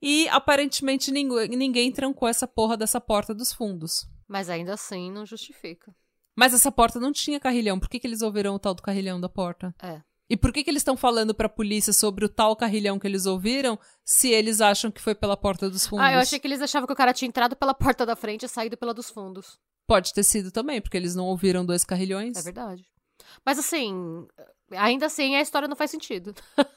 E 0.00 0.28
aparentemente 0.28 1.10
ninguém, 1.10 1.48
ninguém 1.48 1.90
trancou 1.90 2.28
essa 2.28 2.46
porra 2.46 2.76
dessa 2.76 3.00
porta 3.00 3.34
dos 3.34 3.52
fundos. 3.52 4.06
Mas 4.28 4.48
ainda 4.48 4.74
assim 4.74 5.10
não 5.10 5.26
justifica. 5.26 5.92
Mas 6.36 6.54
essa 6.54 6.70
porta 6.70 7.00
não 7.00 7.10
tinha 7.10 7.40
carrilhão. 7.40 7.80
Por 7.80 7.88
que, 7.88 7.98
que 7.98 8.06
eles 8.06 8.22
ouviram 8.22 8.54
o 8.54 8.58
tal 8.58 8.72
do 8.72 8.82
carrilhão 8.82 9.20
da 9.20 9.28
porta? 9.28 9.74
É. 9.82 10.00
E 10.30 10.36
por 10.36 10.52
que, 10.52 10.62
que 10.62 10.70
eles 10.70 10.80
estão 10.80 10.96
falando 10.96 11.34
pra 11.34 11.48
polícia 11.48 11.92
sobre 11.92 12.24
o 12.24 12.28
tal 12.28 12.54
carrilhão 12.54 13.00
que 13.00 13.06
eles 13.06 13.26
ouviram 13.26 13.78
se 14.04 14.30
eles 14.30 14.60
acham 14.60 14.92
que 14.92 15.00
foi 15.00 15.14
pela 15.14 15.36
porta 15.36 15.68
dos 15.68 15.86
fundos? 15.86 16.06
Ah, 16.06 16.12
eu 16.12 16.20
achei 16.20 16.38
que 16.38 16.46
eles 16.46 16.62
achavam 16.62 16.86
que 16.86 16.92
o 16.92 16.96
cara 16.96 17.12
tinha 17.12 17.28
entrado 17.28 17.56
pela 17.56 17.74
porta 17.74 18.06
da 18.06 18.14
frente 18.14 18.44
e 18.44 18.48
saído 18.48 18.76
pela 18.76 18.94
dos 18.94 19.10
fundos. 19.10 19.58
Pode 19.86 20.14
ter 20.14 20.22
sido 20.22 20.50
também, 20.52 20.80
porque 20.80 20.96
eles 20.96 21.14
não 21.14 21.26
ouviram 21.26 21.66
dois 21.66 21.84
carrilhões. 21.84 22.36
É 22.36 22.42
verdade. 22.42 22.84
Mas 23.44 23.58
assim, 23.58 24.26
ainda 24.72 25.06
assim 25.06 25.36
a 25.36 25.40
história 25.40 25.68
não 25.68 25.76
faz 25.76 25.90
sentido. 25.90 26.34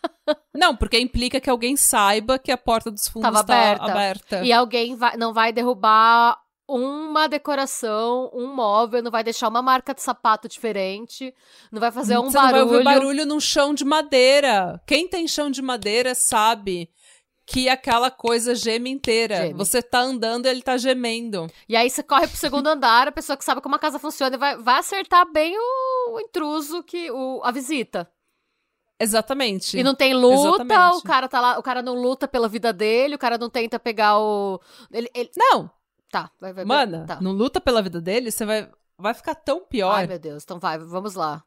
Não, 0.54 0.76
porque 0.76 1.00
implica 1.00 1.40
que 1.40 1.50
alguém 1.50 1.78
saiba 1.78 2.38
que 2.40 2.52
a 2.52 2.58
porta 2.58 2.90
dos 2.92 3.08
fundos 3.08 3.28
Tava 3.32 3.42
está 3.42 3.54
aberta. 3.56 3.84
aberta. 3.92 4.44
E 4.44 4.52
alguém 4.52 4.96
vai- 4.96 5.16
não 5.16 5.32
vai 5.34 5.54
derrubar 5.54 6.38
uma 6.68 7.30
decoração, 7.30 8.30
um 8.34 8.54
móvel, 8.54 9.02
não 9.02 9.10
vai 9.12 9.24
deixar 9.24 9.48
uma 9.48 9.62
marca 9.62 9.94
de 9.94 10.02
sapato 10.02 10.50
diferente, 10.50 11.34
não 11.72 11.80
vai 11.80 11.92
fazer 11.92 12.18
um 12.18 12.24
Você 12.30 12.38
não 12.38 12.44
vai 12.44 12.52
barulho. 12.52 12.72
ouvir 12.74 12.84
barulho 12.84 13.26
num 13.26 13.40
chão 13.40 13.74
de 13.74 13.86
madeira. 13.86 14.82
Quem 14.86 15.08
tem 15.08 15.28
chão 15.30 15.50
de 15.50 15.62
madeira 15.62 16.14
sabe 16.14 16.90
que 17.50 17.70
aquela 17.70 18.12
coisa 18.12 18.54
geme 18.54 18.89
inteira. 18.89 19.38
Geme. 19.38 19.54
Você 19.54 19.82
tá 19.82 20.00
andando 20.02 20.45
e 20.45 20.50
ele 20.50 20.62
tá 20.62 20.76
gemendo. 20.78 21.48
E 21.68 21.78
aí 21.78 21.89
você 21.89 22.04
corre 22.04 22.28
pro 22.28 22.36
segundo 22.36 22.68
andar, 22.68 23.08
a 23.08 23.12
pessoa 23.12 23.38
que 23.38 23.45
sabe 23.45 23.62
como 23.62 23.74
a 23.74 23.80
casa 23.80 23.98
funciona 23.98 24.36
e 24.36 24.38
vai, 24.38 24.58
vai 24.58 24.80
acertar 24.80 25.26
bem 25.32 25.56
o, 25.58 26.16
o 26.16 26.20
intruso, 26.20 26.84
que 26.84 27.10
o, 27.10 27.41
a 27.45 27.52
visita. 27.52 28.12
Exatamente. 29.00 29.78
E 29.78 29.84
não 29.84 29.95
tem 29.95 30.14
luta, 30.14 30.64
Exatamente. 30.64 30.98
o 30.98 31.02
cara 31.04 31.28
tá 31.30 31.39
lá, 31.39 31.58
o 31.58 31.64
cara 31.64 31.82
não 31.82 31.93
luta 31.93 32.28
pela 32.28 32.50
vida 32.50 32.74
dele, 32.74 33.16
o 33.16 33.20
cara 33.20 33.38
não 33.38 33.50
tenta 33.50 33.80
pegar 33.80 34.20
o. 34.20 34.60
Ele, 34.91 35.10
ele- 35.14 35.32
Não, 35.38 35.70
Tá, 36.12 36.30
vai, 36.39 36.52
vai. 36.54 36.66
mana, 36.66 37.06
tá. 37.06 37.20
não 37.22 37.32
luta 37.32 37.60
pela 37.62 37.82
vida 37.82 38.02
dele, 38.02 38.32
você 38.32 38.45
vai, 38.45 38.70
vai 38.98 39.14
ficar 39.14 39.36
tão 39.36 39.64
pior. 39.66 39.91
Ai, 39.93 40.08
meu 40.08 40.18
Deus, 40.20 40.43
então 40.43 40.58
vai, 40.60 40.78
vamos 40.80 41.16
lá. 41.16 41.43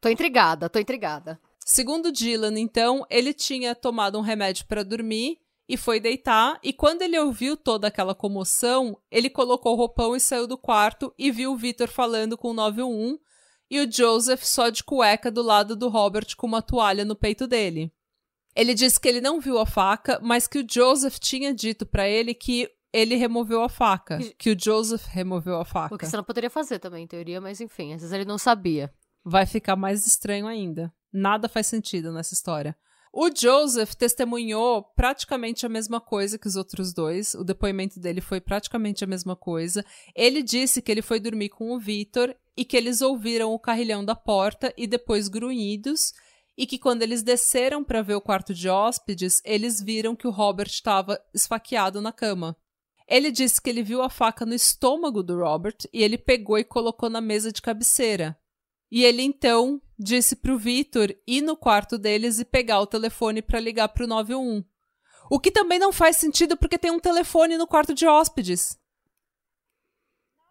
Tô 0.00 0.08
intrigada, 0.08 0.68
tô 0.68 0.78
intrigada. 0.78 1.40
Segundo 1.64 2.10
Dylan, 2.10 2.58
então, 2.58 3.06
ele 3.08 3.32
tinha 3.32 3.74
tomado 3.74 4.18
um 4.18 4.22
remédio 4.22 4.66
para 4.66 4.82
dormir 4.82 5.38
e 5.68 5.76
foi 5.76 6.00
deitar. 6.00 6.58
E 6.62 6.72
quando 6.72 7.02
ele 7.02 7.18
ouviu 7.18 7.56
toda 7.56 7.86
aquela 7.86 8.14
comoção, 8.14 8.98
ele 9.10 9.30
colocou 9.30 9.74
o 9.74 9.76
roupão 9.76 10.16
e 10.16 10.20
saiu 10.20 10.46
do 10.46 10.58
quarto 10.58 11.14
e 11.16 11.30
viu 11.30 11.52
o 11.52 11.56
Victor 11.56 11.88
falando 11.88 12.36
com 12.36 12.50
o 12.50 12.54
911 12.54 13.20
e 13.70 13.78
o 13.78 13.90
Joseph 13.90 14.42
só 14.42 14.68
de 14.68 14.82
cueca 14.82 15.30
do 15.30 15.42
lado 15.42 15.76
do 15.76 15.88
Robert 15.88 16.34
com 16.36 16.46
uma 16.46 16.60
toalha 16.60 17.04
no 17.04 17.14
peito 17.14 17.46
dele. 17.46 17.92
Ele 18.56 18.74
disse 18.74 18.98
que 18.98 19.06
ele 19.06 19.20
não 19.20 19.40
viu 19.40 19.58
a 19.58 19.64
faca, 19.64 20.18
mas 20.20 20.48
que 20.48 20.58
o 20.58 20.66
Joseph 20.68 21.20
tinha 21.20 21.54
dito 21.54 21.86
para 21.86 22.08
ele 22.08 22.34
que 22.34 22.68
ele 22.92 23.14
removeu 23.14 23.62
a 23.62 23.68
faca, 23.68 24.18
que 24.36 24.50
o 24.50 24.58
Joseph 24.58 25.04
removeu 25.06 25.56
a 25.60 25.64
faca. 25.64 25.94
O 25.94 25.98
que 25.98 26.04
você 26.04 26.16
não 26.16 26.24
poderia 26.24 26.50
fazer 26.50 26.80
também, 26.80 27.04
em 27.04 27.06
teoria, 27.06 27.40
mas 27.40 27.60
enfim, 27.60 27.92
às 27.94 28.00
vezes 28.00 28.12
ele 28.12 28.24
não 28.24 28.36
sabia. 28.38 28.92
vai 29.24 29.46
ficar 29.46 29.76
mais 29.76 30.04
estranho 30.04 30.48
ainda. 30.48 30.92
Nada 31.12 31.48
faz 31.48 31.66
sentido 31.66 32.12
nessa 32.12 32.34
história. 32.34 32.76
O 33.12 33.28
Joseph 33.28 33.94
testemunhou 33.94 34.84
praticamente 34.94 35.66
a 35.66 35.68
mesma 35.68 36.00
coisa 36.00 36.38
que 36.38 36.46
os 36.46 36.54
outros 36.54 36.94
dois. 36.94 37.34
O 37.34 37.42
depoimento 37.42 37.98
dele 37.98 38.20
foi 38.20 38.40
praticamente 38.40 39.02
a 39.02 39.06
mesma 39.06 39.34
coisa. 39.34 39.84
Ele 40.14 40.42
disse 40.42 40.80
que 40.80 40.92
ele 40.92 41.02
foi 41.02 41.18
dormir 41.18 41.48
com 41.48 41.72
o 41.72 41.80
Victor 41.80 42.36
e 42.56 42.64
que 42.64 42.76
eles 42.76 43.00
ouviram 43.00 43.52
o 43.52 43.58
carrilhão 43.58 44.04
da 44.04 44.14
porta 44.14 44.72
e 44.76 44.86
depois 44.86 45.26
grunhidos. 45.26 46.12
E 46.56 46.66
que 46.66 46.78
quando 46.78 47.02
eles 47.02 47.22
desceram 47.22 47.82
para 47.82 48.02
ver 48.02 48.14
o 48.14 48.20
quarto 48.20 48.54
de 48.54 48.68
hóspedes, 48.68 49.40
eles 49.44 49.80
viram 49.80 50.14
que 50.14 50.28
o 50.28 50.30
Robert 50.30 50.68
estava 50.68 51.20
esfaqueado 51.34 52.00
na 52.00 52.12
cama. 52.12 52.56
Ele 53.08 53.32
disse 53.32 53.60
que 53.60 53.68
ele 53.68 53.82
viu 53.82 54.02
a 54.02 54.08
faca 54.08 54.46
no 54.46 54.54
estômago 54.54 55.20
do 55.20 55.36
Robert 55.36 55.78
e 55.92 56.00
ele 56.00 56.16
pegou 56.16 56.58
e 56.58 56.64
colocou 56.64 57.10
na 57.10 57.20
mesa 57.20 57.50
de 57.50 57.60
cabeceira. 57.60 58.38
E 58.88 59.04
ele 59.04 59.22
então 59.22 59.82
disse 60.00 60.34
pro 60.34 60.58
Vitor 60.58 61.14
ir 61.26 61.42
no 61.42 61.56
quarto 61.56 61.98
deles 61.98 62.38
e 62.38 62.44
pegar 62.44 62.80
o 62.80 62.86
telefone 62.86 63.42
para 63.42 63.60
ligar 63.60 63.88
pro 63.88 64.06
911. 64.06 64.66
O 65.30 65.38
que 65.38 65.50
também 65.50 65.78
não 65.78 65.92
faz 65.92 66.16
sentido 66.16 66.56
porque 66.56 66.78
tem 66.78 66.90
um 66.90 66.98
telefone 66.98 67.56
no 67.56 67.66
quarto 67.66 67.94
de 67.94 68.06
hóspedes. 68.06 68.78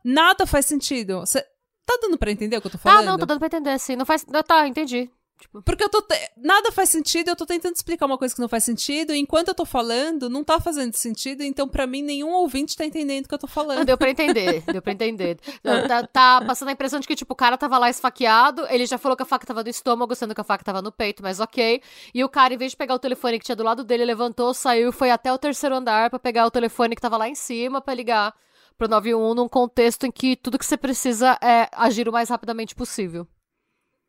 Nada 0.03 0.45
faz 0.45 0.65
sentido. 0.67 1.25
Cê 1.25 1.41
tá 1.85 1.97
dando 2.01 2.19
pra 2.19 2.31
entender 2.31 2.55
o 2.55 2.61
que 2.61 2.67
eu 2.67 2.71
tô 2.71 2.77
falando? 2.77 2.99
Ah, 2.99 3.11
não, 3.11 3.17
tô 3.17 3.25
dando 3.25 3.39
pra 3.39 3.47
entender, 3.47 3.77
sim. 3.79 3.95
Não 3.95 4.05
faz. 4.05 4.23
Tá, 4.47 4.67
entendi. 4.67 5.11
Tipo, 5.39 5.61
Porque 5.61 5.83
eu 5.83 5.89
tô. 5.89 6.01
te- 6.01 6.31
Nada 6.35 6.69
faz 6.71 6.89
sentido, 6.89 7.29
eu 7.29 7.35
tô 7.35 7.45
tentando 7.45 7.73
explicar 7.73 8.05
uma 8.05 8.17
coisa 8.17 8.35
que 8.35 8.41
não 8.41 8.49
faz 8.49 8.63
sentido, 8.63 9.13
e 9.13 9.17
enquanto 9.17 9.47
eu 9.47 9.55
tô 9.55 9.63
falando, 9.65 10.29
não 10.29 10.43
tá 10.43 10.59
fazendo 10.59 10.93
sentido, 10.95 11.43
então 11.43 11.65
pra 11.67 11.87
mim 11.87 12.01
nenhum 12.01 12.31
ouvinte 12.31 12.75
tá 12.75 12.83
entendendo 12.85 13.25
o 13.25 13.27
que 13.29 13.33
eu 13.33 13.39
tô 13.39 13.47
não 13.47 13.53
falando. 13.53 13.85
deu 13.85 13.97
pra 13.97 14.09
entender, 14.09 14.61
deu 14.71 14.81
pra 14.81 14.91
entender. 14.91 15.39
Tá, 15.87 16.05
tá 16.07 16.41
passando 16.45 16.67
a 16.67 16.71
impressão 16.73 16.99
de 16.99 17.07
que, 17.07 17.15
tipo, 17.15 17.31
o 17.33 17.35
cara 17.37 17.57
tava 17.57 17.77
lá 17.77 17.89
esfaqueado, 17.89 18.65
ele 18.69 18.85
já 18.85 18.97
falou 18.97 19.15
que 19.15 19.23
a 19.23 19.25
faca 19.25 19.47
tava 19.47 19.63
no 19.63 19.69
estômago, 19.69 20.13
sendo 20.13 20.35
que 20.35 20.41
a 20.41 20.43
faca 20.43 20.63
tava 20.63 20.81
no 20.81 20.91
peito, 20.91 21.23
mas 21.23 21.39
ok. 21.39 21.81
E 22.13 22.21
o 22.23 22.27
cara, 22.29 22.53
em 22.53 22.57
vez 22.57 22.71
de 22.71 22.77
pegar 22.77 22.95
o 22.95 22.99
telefone 22.99 23.39
que 23.39 23.45
tinha 23.45 23.55
do 23.55 23.63
lado 23.63 23.83
dele, 23.85 24.03
levantou, 24.03 24.53
saiu, 24.53 24.91
foi 24.91 25.09
até 25.09 25.31
o 25.31 25.37
terceiro 25.37 25.73
andar 25.75 26.09
pra 26.09 26.19
pegar 26.19 26.45
o 26.45 26.51
telefone 26.51 26.95
que 26.95 27.01
tava 27.01 27.15
lá 27.15 27.29
em 27.29 27.35
cima 27.35 27.79
pra 27.79 27.93
ligar 27.93 28.33
pro 28.77 28.87
91 28.89 29.33
num 29.33 29.47
contexto 29.47 30.05
em 30.05 30.11
que 30.11 30.35
tudo 30.35 30.59
que 30.59 30.65
você 30.65 30.75
precisa 30.77 31.37
é 31.41 31.69
agir 31.71 32.09
o 32.09 32.11
mais 32.11 32.27
rapidamente 32.29 32.75
possível. 32.75 33.25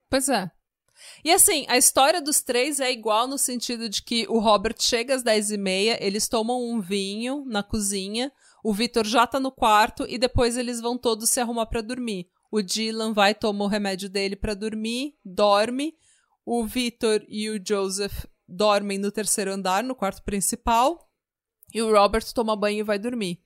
Pois 0.09 0.29
é. 0.29 0.51
E 1.25 1.33
assim, 1.33 1.65
a 1.69 1.77
história 1.77 2.21
dos 2.21 2.41
três 2.41 2.81
é 2.81 2.91
igual 2.91 3.27
no 3.27 3.39
sentido 3.39 3.89
de 3.89 4.03
que 4.03 4.27
o 4.29 4.39
Robert 4.39 4.77
chega 4.79 5.15
às 5.15 5.23
10h30, 5.23 5.99
eles 6.01 6.29
tomam 6.29 6.63
um 6.63 6.81
vinho 6.81 7.45
na 7.47 7.63
cozinha, 7.63 8.33
o 8.63 8.73
Victor 8.73 9.07
já 9.07 9.27
tá 9.27 9.41
no 9.41 9.51
quarto 9.51 10.05
e 10.09 10.19
depois 10.19 10.57
eles 10.57 10.81
vão 10.81 10.99
todos 10.99 11.31
se 11.31 11.41
arrumar 11.41 11.67
pra 11.67 11.81
dormir. 11.81 12.29
O 12.51 12.61
Dylan 12.61 13.13
vai 13.13 13.35
tomar 13.35 13.65
o 13.65 13.69
remédio 13.69 14.09
dele 14.09 14.37
pra 14.37 14.55
dormir, 14.55 15.15
dorme. 15.25 15.95
O 16.45 16.65
Victor 16.65 17.25
e 17.29 17.49
o 17.49 17.61
Joseph 17.65 18.25
dormem 18.47 18.99
no 18.99 19.13
terceiro 19.13 19.53
andar, 19.53 19.85
no 19.85 19.95
quarto 19.95 20.23
principal. 20.23 21.09
E 21.73 21.81
o 21.81 21.93
Robert 21.93 22.25
toma 22.35 22.57
banho 22.57 22.81
e 22.81 22.83
vai 22.83 22.99
dormir. 22.99 23.41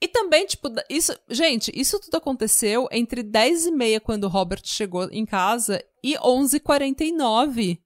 E 0.00 0.06
também, 0.06 0.46
tipo, 0.46 0.68
isso. 0.88 1.12
Gente, 1.28 1.72
isso 1.74 1.98
tudo 2.00 2.16
aconteceu 2.16 2.88
entre 2.92 3.22
10 3.22 3.66
e 3.66 3.70
meia, 3.72 4.00
quando 4.00 4.24
o 4.24 4.28
Robert 4.28 4.62
chegou 4.64 5.08
em 5.10 5.26
casa, 5.26 5.84
e 6.04 6.14
11h49, 6.18 7.80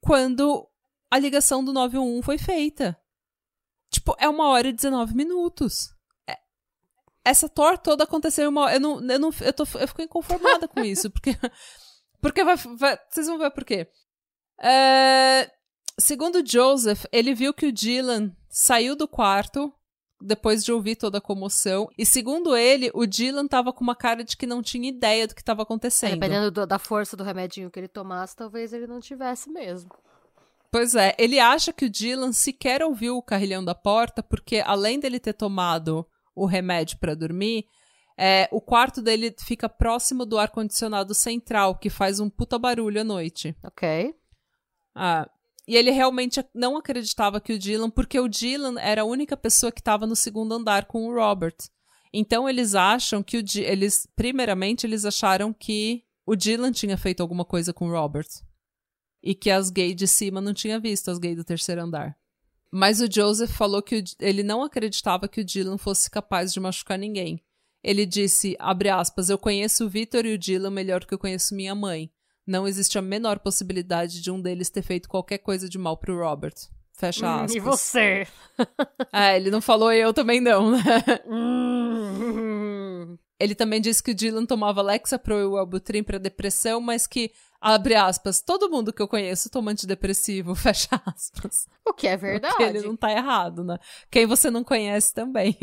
quando 0.00 0.68
a 1.10 1.18
ligação 1.18 1.64
do 1.64 1.72
911 1.72 2.22
foi 2.22 2.38
feita. 2.38 2.98
Tipo, 3.90 4.14
é 4.18 4.28
uma 4.28 4.48
hora 4.48 4.68
e 4.68 4.72
19 4.72 5.14
minutos. 5.14 5.88
É- 6.28 6.36
Essa 7.24 7.48
tor 7.48 7.78
toda 7.78 8.04
aconteceu 8.04 8.48
uma 8.50 8.62
hora. 8.62 8.74
Eu, 8.74 8.80
não, 8.80 9.00
eu, 9.00 9.18
não, 9.18 9.30
eu, 9.40 9.52
tô, 9.52 9.62
eu 9.78 9.88
fico 9.88 10.02
inconformada 10.02 10.66
com 10.68 10.80
isso, 10.80 11.08
porque. 11.12 11.30
Porque 12.20 12.42
vai, 12.44 12.56
vai- 12.56 12.98
Vocês 13.08 13.26
vão 13.28 13.38
ver 13.38 13.50
por 13.52 13.64
quê. 13.64 13.88
É, 14.60 15.48
segundo 16.00 16.44
Joseph, 16.44 17.04
ele 17.12 17.32
viu 17.32 17.54
que 17.54 17.66
o 17.66 17.72
Dylan 17.72 18.34
saiu 18.50 18.96
do 18.96 19.06
quarto 19.06 19.72
depois 20.20 20.64
de 20.64 20.72
ouvir 20.72 20.96
toda 20.96 21.18
a 21.18 21.20
comoção. 21.20 21.88
E 21.96 22.04
segundo 22.04 22.56
ele, 22.56 22.90
o 22.94 23.06
Dylan 23.06 23.46
tava 23.46 23.72
com 23.72 23.84
uma 23.84 23.94
cara 23.94 24.24
de 24.24 24.36
que 24.36 24.46
não 24.46 24.62
tinha 24.62 24.88
ideia 24.88 25.26
do 25.26 25.34
que 25.34 25.40
estava 25.40 25.62
acontecendo. 25.62 26.12
Dependendo 26.14 26.50
do- 26.50 26.66
da 26.66 26.78
força 26.78 27.16
do 27.16 27.22
remedinho 27.24 27.70
que 27.70 27.78
ele 27.78 27.88
tomasse, 27.88 28.34
talvez 28.36 28.72
ele 28.72 28.86
não 28.86 29.00
tivesse 29.00 29.50
mesmo. 29.50 29.90
Pois 30.70 30.94
é, 30.94 31.14
ele 31.18 31.38
acha 31.40 31.72
que 31.72 31.86
o 31.86 31.90
Dylan 31.90 32.32
sequer 32.32 32.82
ouviu 32.82 33.16
o 33.16 33.22
carrilhão 33.22 33.64
da 33.64 33.74
porta, 33.74 34.22
porque 34.22 34.62
além 34.66 35.00
dele 35.00 35.18
ter 35.18 35.32
tomado 35.32 36.06
o 36.34 36.44
remédio 36.44 36.98
para 36.98 37.14
dormir, 37.14 37.64
é, 38.18 38.48
o 38.52 38.60
quarto 38.60 39.00
dele 39.00 39.34
fica 39.38 39.68
próximo 39.68 40.26
do 40.26 40.38
ar-condicionado 40.38 41.14
central, 41.14 41.76
que 41.76 41.88
faz 41.88 42.20
um 42.20 42.28
puta 42.28 42.58
barulho 42.58 43.00
à 43.00 43.04
noite. 43.04 43.56
Ok. 43.64 44.14
Ah, 44.94 45.28
e 45.68 45.76
ele 45.76 45.90
realmente 45.90 46.42
não 46.54 46.78
acreditava 46.78 47.38
que 47.42 47.52
o 47.52 47.58
Dylan, 47.58 47.90
porque 47.90 48.18
o 48.18 48.26
Dylan 48.26 48.80
era 48.80 49.02
a 49.02 49.04
única 49.04 49.36
pessoa 49.36 49.70
que 49.70 49.82
estava 49.82 50.06
no 50.06 50.16
segundo 50.16 50.54
andar 50.54 50.86
com 50.86 51.06
o 51.06 51.14
Robert. 51.14 51.56
Então 52.10 52.48
eles 52.48 52.74
acham 52.74 53.22
que 53.22 53.36
o 53.36 53.42
Di- 53.42 53.64
eles 53.64 54.08
primeiramente 54.16 54.86
eles 54.86 55.04
acharam 55.04 55.52
que 55.52 56.04
o 56.26 56.34
Dylan 56.34 56.72
tinha 56.72 56.96
feito 56.96 57.20
alguma 57.20 57.44
coisa 57.44 57.74
com 57.74 57.86
o 57.86 57.90
Robert 57.90 58.28
e 59.22 59.34
que 59.34 59.50
as 59.50 59.68
gays 59.68 59.94
de 59.94 60.08
cima 60.08 60.40
não 60.40 60.54
tinha 60.54 60.80
visto 60.80 61.10
as 61.10 61.18
gays 61.18 61.36
do 61.36 61.44
terceiro 61.44 61.82
andar. 61.82 62.16
Mas 62.72 63.02
o 63.02 63.10
Joseph 63.10 63.50
falou 63.50 63.82
que 63.82 63.96
o 63.96 64.04
ele 64.20 64.42
não 64.42 64.62
acreditava 64.62 65.28
que 65.28 65.42
o 65.42 65.44
Dylan 65.44 65.76
fosse 65.76 66.10
capaz 66.10 66.50
de 66.50 66.60
machucar 66.60 66.98
ninguém. 66.98 67.44
Ele 67.84 68.06
disse, 68.06 68.56
abre 68.58 68.88
aspas, 68.88 69.28
eu 69.28 69.36
conheço 69.36 69.84
o 69.84 69.88
Victor 69.90 70.24
e 70.24 70.32
o 70.32 70.38
Dylan 70.38 70.70
melhor 70.70 71.04
que 71.04 71.12
eu 71.12 71.18
conheço 71.18 71.54
minha 71.54 71.74
mãe. 71.74 72.10
Não 72.48 72.66
existe 72.66 72.96
a 72.98 73.02
menor 73.02 73.38
possibilidade 73.40 74.22
de 74.22 74.30
um 74.30 74.40
deles 74.40 74.70
ter 74.70 74.80
feito 74.80 75.06
qualquer 75.06 75.36
coisa 75.36 75.68
de 75.68 75.76
mal 75.76 75.98
pro 75.98 76.18
Robert. 76.18 76.54
Fecha 76.94 77.26
Hum, 77.26 77.34
aspas. 77.44 77.54
e 77.54 77.60
você? 77.60 78.26
É, 79.12 79.36
ele 79.36 79.50
não 79.50 79.60
falou 79.60 79.92
e 79.92 80.00
eu 80.00 80.12
também 80.14 80.40
não, 80.40 80.70
né? 80.72 80.82
Hum. 81.26 83.18
Ele 83.38 83.54
também 83.54 83.80
disse 83.80 84.02
que 84.02 84.10
o 84.10 84.14
Dylan 84.14 84.44
tomava 84.46 84.82
Lexapro 84.82 85.38
e 85.38 85.44
o 85.44 85.52
Wellbutrin 85.52 86.02
pra 86.02 86.18
depressão, 86.18 86.80
mas 86.80 87.06
que, 87.06 87.30
abre 87.60 87.94
aspas, 87.94 88.40
todo 88.40 88.68
mundo 88.68 88.92
que 88.92 89.00
eu 89.00 89.06
conheço 89.06 89.48
toma 89.48 89.70
antidepressivo, 89.70 90.54
fecha 90.56 91.00
aspas. 91.06 91.66
O 91.86 91.92
que 91.92 92.08
é 92.08 92.16
verdade. 92.16 92.60
ele 92.64 92.82
não 92.82 92.96
tá 92.96 93.12
errado, 93.12 93.62
né? 93.62 93.78
Quem 94.10 94.26
você 94.26 94.50
não 94.50 94.64
conhece 94.64 95.14
também. 95.14 95.56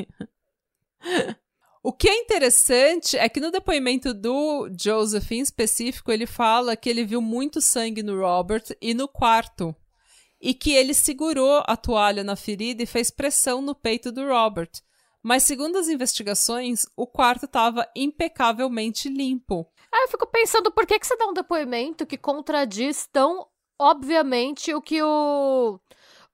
O 1.88 1.94
que 1.94 2.10
é 2.10 2.18
interessante 2.18 3.16
é 3.16 3.30
que 3.30 3.40
no 3.40 3.52
depoimento 3.52 4.12
do 4.12 4.68
Joseph 4.76 5.32
em 5.32 5.40
específico, 5.40 6.12
ele 6.12 6.26
fala 6.26 6.76
que 6.76 6.90
ele 6.90 7.06
viu 7.06 7.22
muito 7.22 7.62
sangue 7.62 8.02
no 8.02 8.20
Robert 8.20 8.64
e 8.82 8.96
no 8.96 9.08
quarto. 9.08 9.76
E 10.42 10.56
que 10.56 10.72
ele 10.72 10.96
segurou 10.96 11.62
a 11.68 11.78
toalha 11.78 12.24
na 12.24 12.36
ferida 12.36 12.82
e 12.82 12.88
fez 12.88 13.12
pressão 13.12 13.62
no 13.62 13.76
peito 13.76 14.12
do 14.12 14.28
Robert. 14.28 14.72
Mas 15.22 15.44
segundo 15.44 15.78
as 15.78 15.88
investigações, 15.88 16.88
o 16.98 17.06
quarto 17.06 17.46
estava 17.46 17.88
impecavelmente 17.96 19.08
limpo. 19.08 19.72
Aí 19.92 20.06
eu 20.06 20.08
fico 20.08 20.26
pensando, 20.26 20.72
por 20.72 20.88
que, 20.88 20.98
que 20.98 21.06
você 21.06 21.16
dá 21.16 21.28
um 21.28 21.34
depoimento 21.34 22.08
que 22.08 22.18
contradiz 22.18 23.08
tão 23.14 23.48
obviamente 23.80 24.74
o 24.74 24.82
que 24.82 25.02
o. 25.04 25.80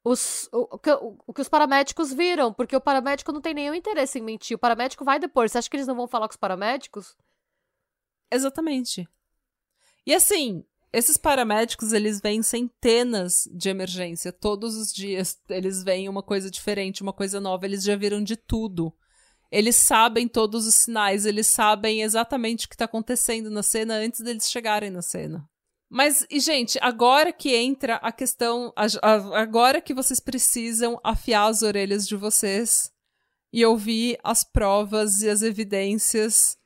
Os, 0.04 0.50
o, 0.52 0.76
o 0.76 0.80
que, 0.80 0.92
o, 0.92 1.34
que 1.34 1.42
os 1.42 1.50
paramédicos 1.50 2.12
viram, 2.12 2.52
porque 2.52 2.76
o 2.76 2.82
paramédico 2.82 3.32
não 3.32 3.42
tem 3.42 3.54
nenhum 3.54 3.76
interesse 3.76 4.18
em 4.18 4.24
mentir. 4.24 4.56
O 4.56 4.60
paramédico 4.60 5.06
vai 5.06 5.20
depor. 5.20 5.48
Você 5.48 5.58
acha 5.58 5.70
que 5.70 5.76
eles 5.76 5.88
não 5.88 5.96
vão 5.96 6.08
falar 6.08 6.28
com 6.28 6.34
os 6.34 6.38
paramédicos? 6.38 7.16
Exatamente. 8.32 9.08
E 10.06 10.14
assim, 10.16 10.66
esses 10.92 11.18
paramédicos, 11.18 11.94
eles 11.94 12.20
veem 12.20 12.42
centenas 12.42 13.48
de 13.54 13.70
emergência 13.70 14.32
todos 14.32 14.76
os 14.76 14.92
dias. 14.92 15.40
Eles 15.48 15.84
veem 15.84 16.10
uma 16.10 16.24
coisa 16.24 16.50
diferente, 16.50 17.02
uma 17.02 17.14
coisa 17.14 17.40
nova, 17.40 17.66
eles 17.66 17.84
já 17.84 17.96
viram 17.96 18.24
de 18.24 18.36
tudo. 18.36 18.94
Eles 19.52 19.76
sabem 19.76 20.28
todos 20.28 20.66
os 20.66 20.76
sinais, 20.76 21.26
eles 21.26 21.48
sabem 21.48 22.02
exatamente 22.02 22.66
o 22.66 22.70
que 22.70 22.78
tá 22.78 22.86
acontecendo 22.86 23.50
na 23.50 23.62
cena 23.62 23.96
antes 23.96 24.22
deles 24.22 24.50
chegarem 24.50 24.90
na 24.90 25.02
cena. 25.02 25.48
Mas, 25.94 26.26
e 26.30 26.40
gente, 26.40 26.80
agora 26.82 27.34
que 27.34 27.54
entra 27.54 27.96
a 27.98 28.14
questão, 28.14 28.72
a- 28.78 28.86
a- 29.02 29.42
agora 29.42 29.82
que 29.82 29.94
vocês 29.94 30.22
precisam 30.22 30.98
afiar 31.04 31.50
as 31.50 31.62
orelhas 31.64 32.08
de 32.08 32.16
vocês 32.16 32.90
e 33.52 33.66
ouvir 33.66 34.18
as 34.24 34.42
provas 34.46 35.22
e 35.22 35.30
as 35.30 35.42
evidências 35.42 36.58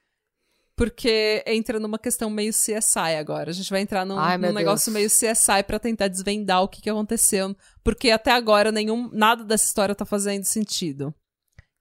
porque 0.78 1.42
entra 1.48 1.80
numa 1.80 1.98
questão 1.98 2.30
meio 2.30 2.52
CSI 2.52 3.16
agora. 3.18 3.50
A 3.50 3.54
gente 3.54 3.70
vai 3.70 3.80
entrar 3.80 4.06
num, 4.06 4.20
Ai, 4.20 4.38
num 4.38 4.52
negócio 4.52 4.92
meio 4.92 5.10
CSI 5.10 5.64
pra 5.66 5.80
tentar 5.80 6.10
desvendar 6.10 6.62
o 6.62 6.68
que, 6.68 6.82
que 6.82 6.90
aconteceu. 6.90 7.56
Porque 7.82 8.12
até 8.12 8.32
agora 8.32 8.74
nenhum, 8.74 9.10
nada 9.14 9.44
dessa 9.46 9.64
história 9.66 9.96
tá 9.96 10.06
fazendo 10.06 10.44
sentido. 10.44 11.16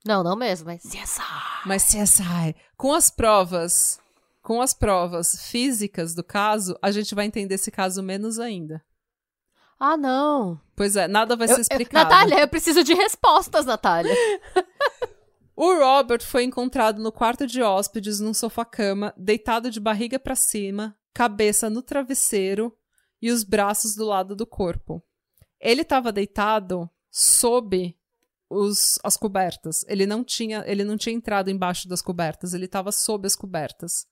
Não, 0.06 0.22
não 0.22 0.36
mesmo, 0.36 0.66
mas 0.66 0.82
CSI. 0.82 1.20
Mas 1.66 1.84
CSI, 1.90 2.54
com 2.76 2.92
as 2.94 3.10
provas, 3.10 3.98
com 4.44 4.60
as 4.60 4.74
provas 4.74 5.48
físicas 5.48 6.14
do 6.14 6.22
caso, 6.22 6.78
a 6.82 6.90
gente 6.92 7.14
vai 7.14 7.24
entender 7.24 7.54
esse 7.54 7.70
caso 7.70 8.02
menos 8.02 8.38
ainda. 8.38 8.84
Ah, 9.80 9.96
não. 9.96 10.60
Pois 10.76 10.96
é, 10.96 11.08
nada 11.08 11.34
vai 11.34 11.46
Eu- 11.48 11.54
ser 11.54 11.60
eu- 11.60 11.62
explicado. 11.62 12.10
Natália, 12.10 12.40
eu 12.42 12.48
preciso 12.48 12.84
de 12.84 12.92
respostas, 12.94 13.64
Natália. 13.66 14.14
O 15.56 15.72
Robert 15.72 16.22
foi 16.22 16.42
encontrado 16.42 17.00
no 17.00 17.12
quarto 17.12 17.46
de 17.46 17.62
hóspedes 17.62 18.18
num 18.18 18.34
sofá-cama, 18.34 19.14
deitado 19.16 19.70
de 19.70 19.78
barriga 19.78 20.18
pra 20.18 20.34
cima, 20.34 20.96
cabeça 21.14 21.70
no 21.70 21.80
travesseiro 21.80 22.76
e 23.22 23.30
os 23.30 23.44
braços 23.44 23.94
do 23.94 24.04
lado 24.04 24.34
do 24.34 24.44
corpo. 24.44 25.00
Ele 25.60 25.82
estava 25.82 26.10
deitado 26.10 26.90
sob 27.08 27.96
os, 28.50 28.98
as 29.04 29.16
cobertas. 29.16 29.84
Ele 29.86 30.06
não 30.06 30.24
tinha, 30.24 30.64
ele 30.66 30.82
não 30.82 30.96
tinha 30.96 31.14
entrado 31.14 31.48
embaixo 31.50 31.88
das 31.88 32.02
cobertas, 32.02 32.52
ele 32.52 32.64
estava 32.64 32.90
sob 32.90 33.24
as 33.24 33.36
cobertas. 33.36 34.06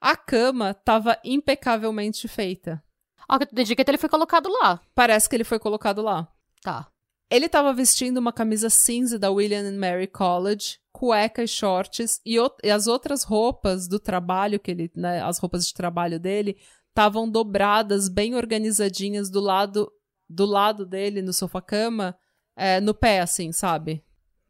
A 0.00 0.16
cama 0.16 0.70
estava 0.70 1.18
impecavelmente 1.24 2.26
feita. 2.26 2.82
Ó, 3.28 3.38
que 3.38 3.44
entendi 3.44 3.76
que 3.76 3.82
ele 3.86 3.98
foi 3.98 4.08
colocado 4.08 4.48
lá. 4.48 4.80
Parece 4.94 5.28
que 5.28 5.36
ele 5.36 5.44
foi 5.44 5.58
colocado 5.58 6.00
lá. 6.02 6.28
Tá. 6.62 6.88
Ele 7.30 7.46
estava 7.46 7.72
vestindo 7.72 8.18
uma 8.18 8.32
camisa 8.32 8.68
cinza 8.68 9.18
da 9.18 9.30
William 9.30 9.62
and 9.62 9.78
Mary 9.78 10.08
College, 10.08 10.80
cueca 10.92 11.44
e 11.44 11.48
shorts, 11.48 12.20
e, 12.26 12.36
e 12.64 12.70
as 12.70 12.88
outras 12.88 13.22
roupas 13.22 13.86
do 13.86 14.00
trabalho 14.00 14.58
que 14.58 14.70
ele, 14.70 14.90
né, 14.96 15.22
as 15.22 15.38
roupas 15.38 15.64
de 15.66 15.72
trabalho 15.72 16.18
dele, 16.18 16.56
estavam 16.88 17.30
dobradas, 17.30 18.08
bem 18.08 18.34
organizadinhas 18.34 19.30
do 19.30 19.38
lado 19.38 19.92
do 20.28 20.46
lado 20.46 20.86
dele 20.86 21.22
no 21.22 21.32
sofá-cama, 21.32 22.16
é, 22.56 22.80
no 22.80 22.94
pé, 22.94 23.20
assim, 23.20 23.50
sabe? 23.50 24.04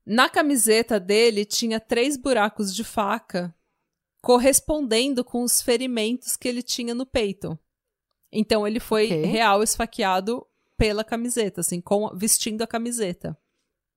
Na 0.05 0.29
camiseta 0.29 1.01
dele 1.01 1.47
tinha 1.47 1.81
três 1.81 2.19
buracos 2.19 2.75
de 2.75 2.85
faca, 2.85 3.55
correspondendo 4.21 5.25
com 5.25 5.43
os 5.43 5.63
ferimentos 5.63 6.37
que 6.37 6.49
ele 6.49 6.63
tinha 6.63 6.95
no 6.95 7.07
peito. 7.07 7.59
Então 8.33 8.67
ele 8.67 8.79
foi 8.81 9.07
Ok. 9.07 9.25
real 9.25 9.63
esfaqueado 9.63 10.47
pela 10.77 11.05
camiseta, 11.05 11.61
assim, 11.61 11.81
com, 11.81 12.09
vestindo 12.15 12.63
a 12.63 12.67
camiseta. 12.67 13.37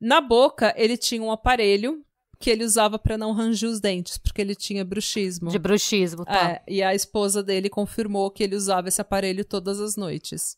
Na 0.02 0.20
boca, 0.20 0.74
ele 0.76 0.98
tinha 0.98 1.22
um 1.22 1.32
aparelho 1.32 2.04
que 2.40 2.50
ele 2.50 2.66
usava 2.66 3.00
pra 3.00 3.18
não 3.18 3.32
ranger 3.32 3.70
os 3.70 3.80
dentes, 3.80 4.18
porque 4.18 4.42
ele 4.42 4.54
tinha 4.54 4.84
bruxismo. 4.84 5.50
De 5.50 5.58
bruxismo, 5.58 6.26
tá? 6.26 6.52
É, 6.52 6.64
e 6.68 6.84
a 6.84 6.94
esposa 6.94 7.42
dele 7.42 7.70
confirmou 7.70 8.30
que 8.30 8.44
ele 8.44 8.56
usava 8.56 8.90
esse 8.90 9.00
aparelho 9.00 9.46
todas 9.46 9.80
as 9.80 9.96
noites. 9.96 10.58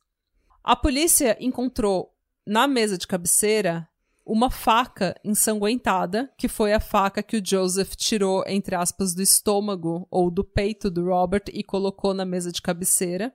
A 0.64 0.76
polícia 0.76 1.38
encontrou 1.40 2.12
na 2.48 2.68
mesa 2.68 2.98
de 2.98 3.06
cabeceira 3.06 3.88
uma 4.26 4.50
faca 4.50 5.16
ensanguentada, 5.24 6.32
que 6.38 6.48
foi 6.48 6.74
a 6.74 6.80
faca 6.80 7.22
que 7.22 7.38
o 7.38 7.46
Joseph 7.46 7.96
tirou, 7.96 8.44
entre 8.48 8.76
aspas, 8.76 9.14
do 9.14 9.22
estômago 9.22 10.08
ou 10.10 10.32
do 10.32 10.44
peito 10.44 10.90
do 10.90 11.06
Robert 11.06 11.44
e 11.54 11.64
colocou 11.64 12.14
na 12.14 12.26
mesa 12.26 12.52
de 12.52 12.62
cabeceira. 12.62 13.34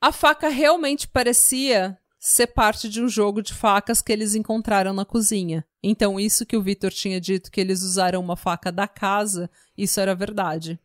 A 0.00 0.10
faca 0.10 0.48
realmente 0.48 1.06
parecia 1.06 1.96
ser 2.18 2.48
parte 2.48 2.88
de 2.88 3.00
um 3.00 3.08
jogo 3.08 3.40
de 3.40 3.54
facas 3.54 4.02
que 4.02 4.12
eles 4.12 4.34
encontraram 4.34 4.92
na 4.92 5.04
cozinha. 5.04 5.64
Então, 5.82 6.18
isso 6.18 6.46
que 6.46 6.56
o 6.56 6.62
Victor 6.62 6.90
tinha 6.92 7.20
dito 7.20 7.50
que 7.50 7.60
eles 7.60 7.82
usaram 7.82 8.20
uma 8.20 8.36
faca 8.36 8.72
da 8.72 8.88
casa, 8.88 9.48
isso 9.76 10.00
era 10.00 10.14
verdade. 10.14 10.78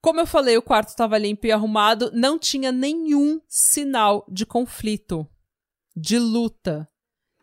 Como 0.00 0.20
eu 0.20 0.26
falei, 0.26 0.56
o 0.56 0.62
quarto 0.62 0.88
estava 0.88 1.18
limpo 1.18 1.46
e 1.46 1.52
arrumado, 1.52 2.10
não 2.12 2.38
tinha 2.38 2.70
nenhum 2.70 3.40
sinal 3.48 4.24
de 4.28 4.46
conflito, 4.46 5.28
de 5.96 6.18
luta, 6.18 6.88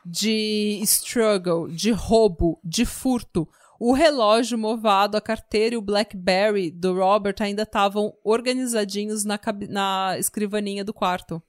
de 0.06 0.80
struggle, 0.84 1.68
de 1.68 1.92
roubo, 1.92 2.60
de 2.64 2.86
furto. 2.86 3.50
O 3.80 3.92
relógio 3.92 4.58
movado, 4.58 5.18
a 5.18 5.22
carteira 5.22 5.76
e 5.76 5.78
o 5.78 5.82
Blackberry 5.82 6.72
do 6.72 6.94
Robert 6.94 7.36
ainda 7.42 7.64
estavam 7.64 8.14
organizadinhos 8.24 9.26
na, 9.26 9.40
na 9.68 10.16
escrivaninha 10.18 10.86
do 10.86 10.94
quarto. 10.94 11.42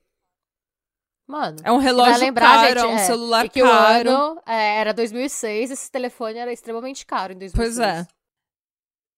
Mano. 1.28 1.59
É 1.62 1.70
um 1.70 1.78
relógio 1.78 2.20
lembrar, 2.20 2.61
caro, 2.61 2.66
gente, 2.68 2.78
é 2.78 2.86
um 2.86 2.98
é, 2.98 2.98
celular 2.98 3.46
e 3.46 3.48
que 3.48 3.61
caro. 3.61 4.11
o 4.11 4.12
ano 4.14 4.42
é, 4.46 4.76
era 4.78 4.94
2006, 4.94 5.70
esse 5.70 5.90
telefone 5.90 6.38
era 6.38 6.52
extremamente 6.52 7.04
caro 7.04 7.32
em 7.32 7.38
2006. 7.38 7.76
Pois 7.76 7.78
é. 7.78 8.07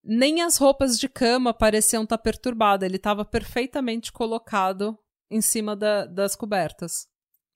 Nem 0.02 0.40
as 0.40 0.56
roupas 0.56 0.98
de 0.98 1.08
cama 1.08 1.52
pareciam 1.52 2.04
estar 2.04 2.18
perturbadas. 2.18 2.86
Ele 2.86 2.96
estava 2.96 3.24
perfeitamente 3.24 4.10
colocado 4.10 4.98
em 5.30 5.40
cima 5.42 5.76
da- 5.76 6.06
das 6.06 6.34
cobertas. 6.34 7.07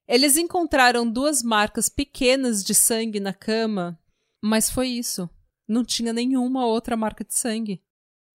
Eles 0.07 0.37
encontraram 0.37 1.11
duas 1.11 1.43
marcas 1.43 1.89
pequenas 1.89 2.63
de 2.65 2.75
sangue 2.75 3.21
na 3.21 3.33
cama, 3.33 3.99
mas 4.41 4.71
foi 4.71 4.89
isso. 4.89 5.29
Não 5.67 5.85
tinha 5.85 6.13
nenhuma 6.13 6.67
outra 6.67 6.97
marca 6.97 7.25
de 7.25 7.35
sangue. 7.35 7.83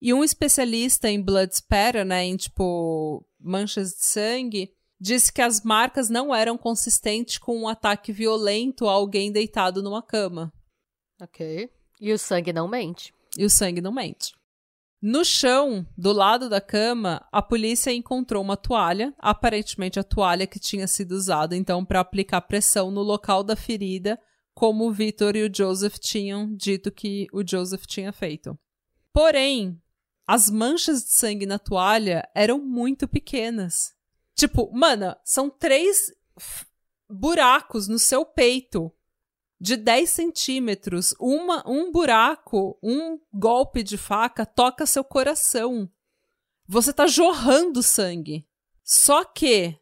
E 0.01 0.13
um 0.13 0.23
especialista 0.23 1.09
em 1.09 1.21
blood 1.21 1.55
spatter, 1.55 2.05
né, 2.05 2.23
em 2.23 2.37
tipo 2.37 3.25
manchas 3.39 3.93
de 3.93 4.05
sangue, 4.05 4.73
disse 4.99 5.31
que 5.31 5.41
as 5.41 5.61
marcas 5.63 6.09
não 6.09 6.33
eram 6.33 6.57
consistentes 6.57 7.37
com 7.37 7.57
um 7.57 7.67
ataque 7.67 8.11
violento 8.11 8.87
a 8.87 8.91
alguém 8.91 9.31
deitado 9.31 9.83
numa 9.83 10.01
cama. 10.01 10.53
Ok. 11.21 11.69
E 11.99 12.13
o 12.13 12.17
sangue 12.17 12.53
não 12.53 12.67
mente. 12.67 13.13
E 13.37 13.43
o 13.43 13.49
sangue 13.49 13.81
não 13.81 13.91
mente. 13.91 14.33
No 15.01 15.23
chão, 15.23 15.85
do 15.95 16.11
lado 16.11 16.49
da 16.49 16.59
cama, 16.59 17.23
a 17.31 17.39
polícia 17.39 17.93
encontrou 17.93 18.41
uma 18.41 18.57
toalha, 18.57 19.13
aparentemente 19.19 19.99
a 19.99 20.03
toalha 20.03 20.47
que 20.47 20.59
tinha 20.59 20.87
sido 20.87 21.11
usada 21.11 21.55
então 21.55 21.85
para 21.85 21.99
aplicar 21.99 22.41
pressão 22.41 22.89
no 22.89 23.03
local 23.03 23.43
da 23.43 23.55
ferida, 23.55 24.19
como 24.55 24.87
o 24.87 24.91
Victor 24.91 25.35
e 25.35 25.47
o 25.47 25.53
Joseph 25.53 25.99
tinham 25.99 26.51
dito 26.55 26.91
que 26.91 27.27
o 27.31 27.47
Joseph 27.47 27.85
tinha 27.85 28.11
feito. 28.11 28.57
Porém, 29.13 29.79
as 30.25 30.49
manchas 30.49 31.03
de 31.03 31.11
sangue 31.11 31.45
na 31.45 31.59
toalha 31.59 32.27
eram 32.33 32.59
muito 32.59 33.07
pequenas. 33.07 33.93
Tipo, 34.33 34.71
mana, 34.73 35.15
são 35.23 35.47
três 35.47 36.11
buracos 37.07 37.87
no 37.87 37.99
seu 37.99 38.25
peito 38.25 38.91
de 39.59 39.75
10 39.75 40.09
centímetros, 40.09 41.15
uma, 41.19 41.63
um 41.67 41.91
buraco, 41.91 42.77
um 42.81 43.19
golpe 43.33 43.81
de 43.81 43.97
faca 43.97 44.45
toca 44.45 44.85
seu 44.85 45.03
coração. 45.03 45.89
Você 46.67 46.93
tá 46.93 47.07
jorrando 47.07 47.81
sangue. 47.81 48.47
Só 48.83 49.23
que 49.23 49.77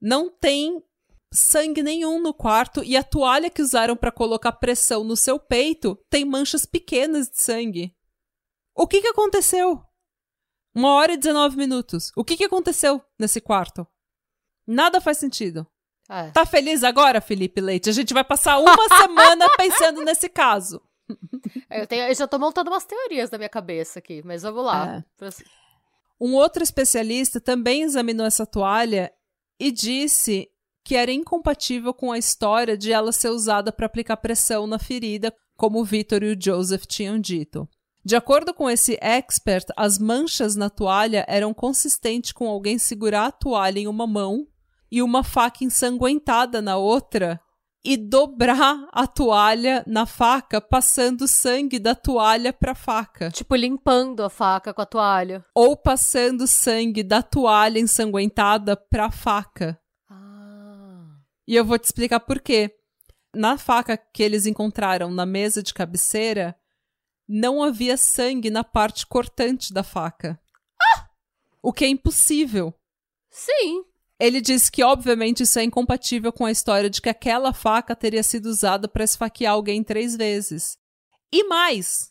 não 0.00 0.30
tem 0.30 0.82
sangue 1.32 1.82
nenhum 1.82 2.20
no 2.20 2.32
quarto 2.32 2.82
e 2.84 2.96
a 2.96 3.02
toalha 3.02 3.50
que 3.50 3.62
usaram 3.62 3.96
para 3.96 4.12
colocar 4.12 4.52
pressão 4.52 5.04
no 5.04 5.16
seu 5.16 5.38
peito 5.38 5.96
tem 6.08 6.24
manchas 6.24 6.64
pequenas 6.64 7.28
de 7.28 7.40
sangue. 7.40 7.94
O 8.74 8.86
que 8.86 9.00
que 9.00 9.08
aconteceu? 9.08 9.82
Uma 10.74 10.92
hora 10.94 11.12
e 11.12 11.16
19 11.16 11.56
minutos. 11.56 12.12
O 12.14 12.24
que 12.24 12.36
que 12.36 12.44
aconteceu 12.44 13.02
nesse 13.18 13.40
quarto? 13.40 13.86
Nada 14.66 15.00
faz 15.00 15.18
sentido. 15.18 15.66
É. 16.08 16.30
Tá 16.30 16.46
feliz 16.46 16.82
agora, 16.82 17.20
Felipe 17.20 17.60
Leite? 17.60 17.90
A 17.90 17.92
gente 17.92 18.14
vai 18.14 18.24
passar 18.24 18.58
uma 18.58 18.88
semana 18.96 19.46
pensando 19.56 20.02
nesse 20.02 20.28
caso. 20.28 20.80
Eu, 21.70 21.86
tenho, 21.86 22.04
eu 22.04 22.14
já 22.14 22.26
tô 22.26 22.38
montando 22.38 22.70
umas 22.70 22.84
teorias 22.84 23.30
na 23.30 23.38
minha 23.38 23.48
cabeça 23.48 23.98
aqui, 23.98 24.22
mas 24.24 24.42
vamos 24.42 24.64
lá. 24.64 25.04
Um 26.20 26.34
outro 26.34 26.62
especialista 26.62 27.40
também 27.40 27.82
examinou 27.82 28.26
essa 28.26 28.46
toalha 28.46 29.12
e 29.60 29.70
disse 29.70 30.48
que 30.84 30.96
era 30.96 31.12
incompatível 31.12 31.92
com 31.92 32.10
a 32.10 32.18
história 32.18 32.76
de 32.76 32.92
ela 32.92 33.12
ser 33.12 33.28
usada 33.28 33.70
para 33.70 33.86
aplicar 33.86 34.16
pressão 34.16 34.66
na 34.66 34.78
ferida, 34.78 35.34
como 35.56 35.80
o 35.80 35.84
Victor 35.84 36.22
e 36.22 36.32
o 36.32 36.38
Joseph 36.40 36.86
tinham 36.86 37.18
dito. 37.18 37.68
De 38.04 38.16
acordo 38.16 38.54
com 38.54 38.70
esse 38.70 38.96
expert, 39.00 39.66
as 39.76 39.98
manchas 39.98 40.56
na 40.56 40.70
toalha 40.70 41.26
eram 41.28 41.52
consistentes 41.52 42.32
com 42.32 42.48
alguém 42.48 42.78
segurar 42.78 43.26
a 43.26 43.32
toalha 43.32 43.80
em 43.80 43.86
uma 43.86 44.06
mão 44.06 44.46
e 44.90 45.02
uma 45.02 45.22
faca 45.22 45.64
ensanguentada 45.64 46.62
na 46.62 46.76
outra 46.76 47.40
e 47.84 47.96
dobrar 47.96 48.88
a 48.92 49.06
toalha 49.06 49.84
na 49.86 50.04
faca, 50.04 50.60
passando 50.60 51.28
sangue 51.28 51.78
da 51.78 51.94
toalha 51.94 52.52
para 52.52 52.72
a 52.72 52.74
faca 52.74 53.30
Tipo, 53.30 53.54
limpando 53.54 54.22
a 54.24 54.28
faca 54.28 54.74
com 54.74 54.82
a 54.82 54.86
toalha. 54.86 55.44
ou 55.54 55.76
passando 55.76 56.46
sangue 56.46 57.02
da 57.02 57.22
toalha 57.22 57.78
ensanguentada 57.78 58.76
pra 58.76 59.10
faca. 59.10 59.80
Ah. 60.10 61.06
E 61.46 61.54
eu 61.54 61.64
vou 61.64 61.78
te 61.78 61.84
explicar 61.84 62.20
por 62.20 62.40
quê. 62.40 62.74
Na 63.34 63.56
faca 63.56 63.96
que 63.96 64.22
eles 64.22 64.46
encontraram 64.46 65.10
na 65.10 65.24
mesa 65.24 65.62
de 65.62 65.72
cabeceira, 65.72 66.56
não 67.28 67.62
havia 67.62 67.96
sangue 67.96 68.50
na 68.50 68.64
parte 68.64 69.06
cortante 69.06 69.72
da 69.72 69.82
faca. 69.82 70.40
O 71.62 71.72
que 71.72 71.84
é 71.84 71.88
impossível. 71.88 72.74
Sim. 73.30 73.84
Ele 74.20 74.40
disse 74.40 74.70
que, 74.70 74.82
obviamente, 74.82 75.44
isso 75.44 75.58
é 75.58 75.62
incompatível 75.62 76.32
com 76.32 76.44
a 76.44 76.50
história 76.50 76.90
de 76.90 77.00
que 77.00 77.08
aquela 77.08 77.52
faca 77.52 77.94
teria 77.94 78.22
sido 78.22 78.46
usada 78.46 78.88
para 78.88 79.04
esfaquear 79.04 79.52
alguém 79.52 79.82
três 79.84 80.16
vezes. 80.16 80.76
E 81.32 81.44
mais, 81.44 82.10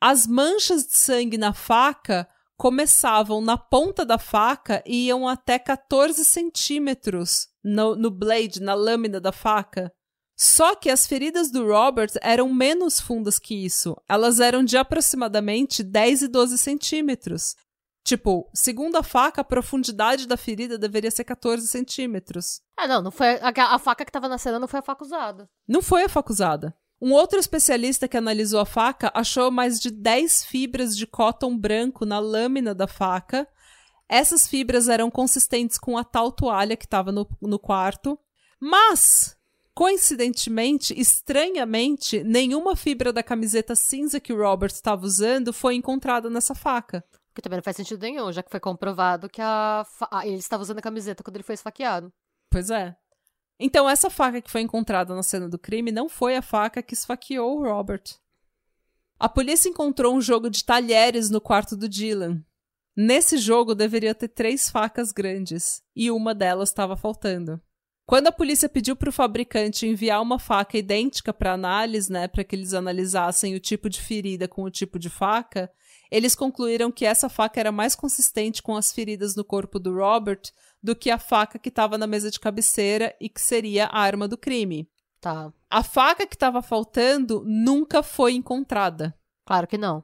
as 0.00 0.26
manchas 0.26 0.86
de 0.86 0.96
sangue 0.96 1.36
na 1.36 1.52
faca 1.52 2.28
começavam 2.56 3.40
na 3.40 3.56
ponta 3.56 4.04
da 4.04 4.18
faca 4.18 4.82
e 4.86 5.06
iam 5.06 5.26
até 5.26 5.58
14 5.58 6.24
centímetros 6.24 7.48
no, 7.64 7.96
no 7.96 8.10
blade, 8.10 8.60
na 8.60 8.74
lâmina 8.74 9.20
da 9.20 9.32
faca. 9.32 9.90
Só 10.36 10.74
que 10.74 10.88
as 10.88 11.06
feridas 11.06 11.50
do 11.50 11.66
Robert 11.66 12.12
eram 12.22 12.52
menos 12.52 13.00
fundas 13.00 13.38
que 13.38 13.54
isso. 13.64 13.94
Elas 14.08 14.40
eram 14.40 14.64
de 14.64 14.76
aproximadamente 14.76 15.82
10 15.82 16.22
e 16.22 16.28
12 16.28 16.56
centímetros. 16.56 17.54
Tipo, 18.10 18.50
segundo 18.52 18.96
a 18.96 19.04
faca, 19.04 19.40
a 19.40 19.44
profundidade 19.44 20.26
da 20.26 20.36
ferida 20.36 20.76
deveria 20.76 21.12
ser 21.12 21.22
14 21.22 21.64
centímetros. 21.68 22.60
Ah, 22.76 22.88
não, 22.88 23.00
não 23.00 23.12
foi. 23.12 23.38
A, 23.38 23.52
a 23.76 23.78
faca 23.78 24.04
que 24.04 24.10
tava 24.10 24.26
na 24.26 24.36
cena 24.36 24.58
não 24.58 24.66
foi 24.66 24.80
a 24.80 24.82
faca 24.82 25.04
usada. 25.04 25.48
Não 25.68 25.80
foi 25.80 26.02
a 26.02 26.08
faca 26.08 26.32
usada. 26.32 26.74
Um 27.00 27.12
outro 27.12 27.38
especialista 27.38 28.08
que 28.08 28.16
analisou 28.16 28.58
a 28.58 28.66
faca 28.66 29.12
achou 29.14 29.48
mais 29.52 29.78
de 29.78 29.92
10 29.92 30.44
fibras 30.44 30.96
de 30.96 31.06
cotton 31.06 31.56
branco 31.56 32.04
na 32.04 32.18
lâmina 32.18 32.74
da 32.74 32.88
faca. 32.88 33.46
Essas 34.08 34.48
fibras 34.48 34.88
eram 34.88 35.08
consistentes 35.08 35.78
com 35.78 35.96
a 35.96 36.02
tal 36.02 36.32
toalha 36.32 36.76
que 36.76 36.86
estava 36.86 37.12
no, 37.12 37.28
no 37.40 37.60
quarto. 37.60 38.18
Mas, 38.58 39.36
coincidentemente, 39.72 40.98
estranhamente, 41.00 42.24
nenhuma 42.24 42.74
fibra 42.74 43.12
da 43.12 43.22
camiseta 43.22 43.76
cinza 43.76 44.18
que 44.18 44.32
o 44.32 44.36
Robert 44.36 44.72
estava 44.72 45.06
usando 45.06 45.52
foi 45.52 45.76
encontrada 45.76 46.28
nessa 46.28 46.56
faca. 46.56 47.04
Que 47.40 47.44
também 47.44 47.56
não 47.56 47.62
faz 47.62 47.78
sentido 47.78 48.02
nenhum, 48.02 48.30
já 48.30 48.42
que 48.42 48.50
foi 48.50 48.60
comprovado 48.60 49.26
que 49.26 49.40
a 49.40 49.82
fa- 49.96 50.08
ah, 50.12 50.26
ele 50.26 50.36
estava 50.36 50.62
usando 50.62 50.78
a 50.78 50.82
camiseta 50.82 51.24
quando 51.24 51.36
ele 51.36 51.42
foi 51.42 51.54
esfaqueado. 51.54 52.12
Pois 52.50 52.70
é. 52.70 52.94
Então, 53.58 53.88
essa 53.88 54.10
faca 54.10 54.42
que 54.42 54.50
foi 54.50 54.60
encontrada 54.60 55.14
na 55.14 55.22
cena 55.22 55.48
do 55.48 55.58
crime 55.58 55.90
não 55.90 56.06
foi 56.06 56.36
a 56.36 56.42
faca 56.42 56.82
que 56.82 56.92
esfaqueou 56.92 57.56
o 57.56 57.62
Robert. 57.62 58.02
A 59.18 59.26
polícia 59.26 59.70
encontrou 59.70 60.14
um 60.14 60.20
jogo 60.20 60.50
de 60.50 60.62
talheres 60.62 61.30
no 61.30 61.40
quarto 61.40 61.74
do 61.74 61.88
Dylan. 61.88 62.44
Nesse 62.94 63.38
jogo 63.38 63.74
deveria 63.74 64.14
ter 64.14 64.28
três 64.28 64.68
facas 64.68 65.10
grandes, 65.10 65.82
e 65.96 66.10
uma 66.10 66.34
delas 66.34 66.68
estava 66.68 66.94
faltando. 66.94 67.58
Quando 68.04 68.26
a 68.26 68.32
polícia 68.32 68.68
pediu 68.68 68.94
para 68.94 69.08
o 69.08 69.12
fabricante 69.12 69.86
enviar 69.86 70.20
uma 70.20 70.38
faca 70.38 70.76
idêntica 70.76 71.32
para 71.32 71.54
análise, 71.54 72.12
né, 72.12 72.28
para 72.28 72.44
que 72.44 72.54
eles 72.54 72.74
analisassem 72.74 73.54
o 73.54 73.60
tipo 73.60 73.88
de 73.88 73.98
ferida 73.98 74.46
com 74.46 74.62
o 74.62 74.70
tipo 74.70 74.98
de 74.98 75.08
faca, 75.08 75.72
eles 76.10 76.34
concluíram 76.34 76.90
que 76.90 77.04
essa 77.04 77.28
faca 77.28 77.60
era 77.60 77.70
mais 77.70 77.94
consistente 77.94 78.62
com 78.62 78.76
as 78.76 78.92
feridas 78.92 79.36
no 79.36 79.44
corpo 79.44 79.78
do 79.78 79.94
Robert 79.94 80.42
do 80.82 80.96
que 80.96 81.10
a 81.10 81.18
faca 81.18 81.58
que 81.58 81.68
estava 81.68 81.96
na 81.96 82.06
mesa 82.06 82.30
de 82.30 82.40
cabeceira 82.40 83.14
e 83.20 83.28
que 83.28 83.40
seria 83.40 83.86
a 83.86 84.00
arma 84.00 84.26
do 84.26 84.36
crime. 84.36 84.88
Tá. 85.20 85.52
A 85.68 85.82
faca 85.82 86.26
que 86.26 86.34
estava 86.34 86.62
faltando 86.62 87.44
nunca 87.46 88.02
foi 88.02 88.32
encontrada. 88.32 89.14
Claro 89.44 89.66
que 89.66 89.78
não. 89.78 90.02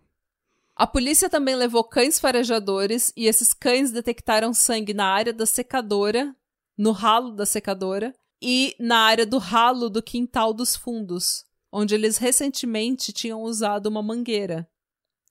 A 0.76 0.86
polícia 0.86 1.30
também 1.30 1.54
levou 1.54 1.82
cães 1.82 2.20
farejadores 2.20 3.12
e 3.16 3.26
esses 3.26 3.54
cães 3.54 3.90
detectaram 3.90 4.52
sangue 4.52 4.92
na 4.92 5.06
área 5.06 5.32
da 5.32 5.46
secadora, 5.46 6.36
no 6.76 6.92
ralo 6.92 7.32
da 7.32 7.46
secadora 7.46 8.14
e 8.42 8.76
na 8.78 8.98
área 8.98 9.24
do 9.24 9.38
ralo 9.38 9.88
do 9.88 10.02
quintal 10.02 10.52
dos 10.52 10.76
fundos, 10.76 11.46
onde 11.72 11.94
eles 11.94 12.18
recentemente 12.18 13.10
tinham 13.10 13.40
usado 13.42 13.86
uma 13.86 14.02
mangueira. 14.02 14.68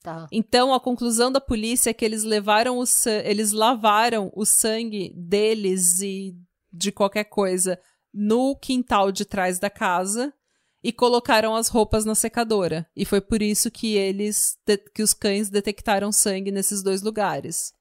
Tá. 0.05 0.27
Então, 0.31 0.71
a 0.71 0.79
conclusão 0.79 1.31
da 1.31 1.41
polícia 1.41 1.89
é 1.89 1.93
que 1.93 2.05
eles 2.05 2.23
levaram 2.23 2.77
o 2.77 2.83
eles 3.23 3.51
lavaram 3.51 4.31
o 4.35 4.45
sangue 4.45 5.11
deles 5.17 5.99
e 5.99 6.37
de 6.71 6.91
qualquer 6.91 7.23
coisa 7.23 7.79
no 8.13 8.55
quintal 8.55 9.11
de 9.11 9.25
trás 9.25 9.57
da 9.57 9.67
casa 9.67 10.31
e 10.83 10.93
colocaram 10.93 11.55
as 11.55 11.69
roupas 11.69 12.05
na 12.05 12.13
secadora. 12.13 12.87
E 12.95 13.03
foi 13.03 13.19
por 13.19 13.41
isso 13.41 13.71
que 13.71 13.95
eles 13.95 14.55
que 14.93 15.01
os 15.01 15.11
cães 15.11 15.49
detectaram 15.49 16.11
sangue 16.11 16.51
nesses 16.51 16.83
dois 16.83 17.01
lugares. 17.01 17.73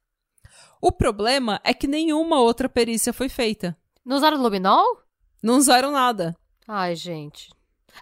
O 0.80 0.90
problema 0.90 1.60
é 1.62 1.74
que 1.74 1.86
nenhuma 1.86 2.40
outra 2.40 2.70
perícia 2.70 3.12
foi 3.12 3.28
feita. 3.28 3.76
Não 4.02 4.16
usaram 4.16 4.40
luminol? 4.40 4.86
Não 5.42 5.58
usaram 5.58 5.92
nada. 5.92 6.34
Ai, 6.66 6.96
gente. 6.96 7.50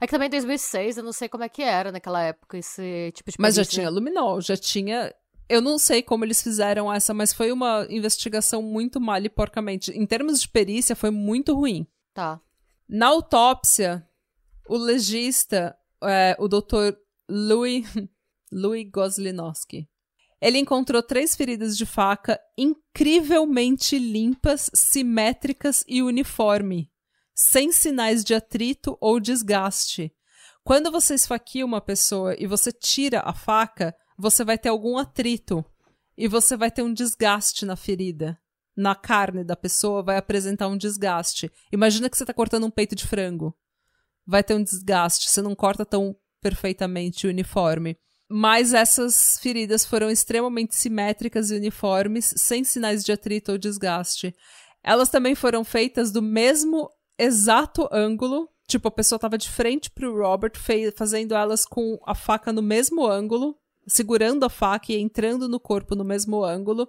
É 0.01 0.07
que 0.07 0.11
também 0.11 0.26
em 0.26 0.30
2006, 0.30 0.99
eu 0.99 1.05
não 1.05 1.12
sei 1.12 1.28
como 1.28 1.45
é 1.45 1.49
que 1.49 1.62
era 1.62 1.93
naquela 1.93 2.22
época 2.22 2.59
esse 2.59 3.12
tipo 3.14 3.30
de 3.30 3.36
Mas 3.38 3.55
já 3.57 3.64
tinha 3.64 3.90
luminol, 3.90 4.40
já 4.40 4.57
tinha. 4.57 5.14
Eu 5.49 5.61
não 5.61 5.78
sei 5.78 6.03
como 6.03 6.24
eles 6.24 6.43
fizeram 6.43 6.93
essa, 6.93 7.12
mas 7.12 7.32
foi 7.32 7.53
uma 7.53 7.86
investigação 7.90 8.62
muito 8.62 9.01
mal 9.01 9.20
e 9.22 9.28
porcamente. 9.28 9.90
Em 9.90 10.07
termos 10.07 10.40
de 10.40 10.49
perícia, 10.49 10.97
foi 10.97 11.11
muito 11.11 11.55
ruim. 11.55 11.86
Tá. 12.14 12.40
Na 12.88 13.09
autópsia, 13.09 14.07
o 14.68 14.76
legista, 14.76 15.76
é, 16.03 16.36
o 16.38 16.49
Dr. 16.49 16.97
Louis, 17.28 17.86
Louis 18.51 18.88
Goslinowski, 18.90 19.88
ele 20.43 20.59
encontrou 20.59 21.03
três 21.03 21.36
feridas 21.36 21.76
de 21.76 21.86
faca 21.86 22.38
incrivelmente 22.59 23.97
limpas, 23.97 24.68
simétricas 24.74 25.84
e 25.86 26.03
uniforme, 26.03 26.90
sem 27.35 27.72
sinais 27.72 28.24
de 28.24 28.35
atrito 28.35 28.97
ou 29.01 29.20
desgaste. 29.20 30.12
Quando 30.64 30.91
você 30.91 31.14
esfaqueia 31.14 31.64
uma 31.64 31.80
pessoa 31.80 32.37
e 32.39 32.47
você 32.47 32.70
tira 32.70 33.20
a 33.24 33.35
faca, 33.35 33.95
você 34.16 34.45
vai 34.45 34.57
ter 34.57 34.68
algum 34.68 34.97
atrito 34.97 35.64
e 36.16 36.28
você 36.28 36.57
vai 36.57 36.70
ter 36.70 36.83
um 36.83 36.93
desgaste 36.93 37.64
na 37.64 37.74
ferida. 37.74 38.39
Na 38.76 38.95
carne 38.95 39.45
da 39.45 39.57
pessoa 39.57 40.03
vai 40.03 40.16
apresentar 40.16 40.68
um 40.68 40.76
desgaste. 40.76 41.51
Imagina 41.72 42.09
que 42.09 42.16
você 42.16 42.22
está 42.22 42.33
cortando 42.33 42.64
um 42.64 42.70
peito 42.70 42.95
de 42.95 43.07
frango. 43.07 43.57
Vai 44.26 44.43
ter 44.43 44.55
um 44.55 44.62
desgaste, 44.62 45.28
você 45.28 45.43
não 45.43 45.55
corta 45.55 45.85
tão 45.85 46.16
perfeitamente 46.41 47.26
uniforme. 47.26 47.99
Mas 48.30 48.72
essas 48.72 49.39
feridas 49.43 49.85
foram 49.85 50.11
extremamente 50.11 50.74
simétricas 50.74 51.51
e 51.51 51.57
uniformes, 51.57 52.33
sem 52.37 52.64
sinais 52.64 53.05
de 53.05 53.12
atrito 53.12 53.53
ou 53.53 53.59
desgaste. 53.59 54.35
Elas 54.83 55.11
também 55.11 55.35
foram 55.35 55.64
feitas 55.64 56.11
do 56.11 56.22
mesmo 56.22 56.89
exato 57.18 57.88
ângulo. 57.92 58.48
Tipo, 58.66 58.88
a 58.88 58.92
pessoa 58.92 59.16
estava 59.16 59.36
de 59.36 59.50
frente 59.50 59.90
para 59.90 60.08
o 60.08 60.16
Robert, 60.16 60.52
fazendo 60.96 61.34
elas 61.34 61.66
com 61.66 61.98
a 62.06 62.14
faca 62.14 62.52
no 62.52 62.62
mesmo 62.62 63.06
ângulo, 63.06 63.58
segurando 63.86 64.44
a 64.44 64.48
faca 64.48 64.92
e 64.92 64.96
entrando 65.00 65.48
no 65.48 65.60
corpo 65.60 65.94
no 65.94 66.04
mesmo 66.04 66.42
ângulo. 66.44 66.88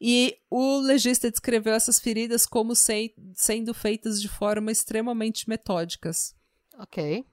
E 0.00 0.36
o 0.50 0.78
legista 0.78 1.30
descreveu 1.30 1.74
essas 1.74 2.00
feridas 2.00 2.46
como 2.46 2.74
sem- 2.74 3.12
sendo 3.34 3.74
feitas 3.74 4.20
de 4.20 4.28
forma 4.28 4.72
extremamente 4.72 5.46
metódicas. 5.48 6.34
Ok. 6.78 7.26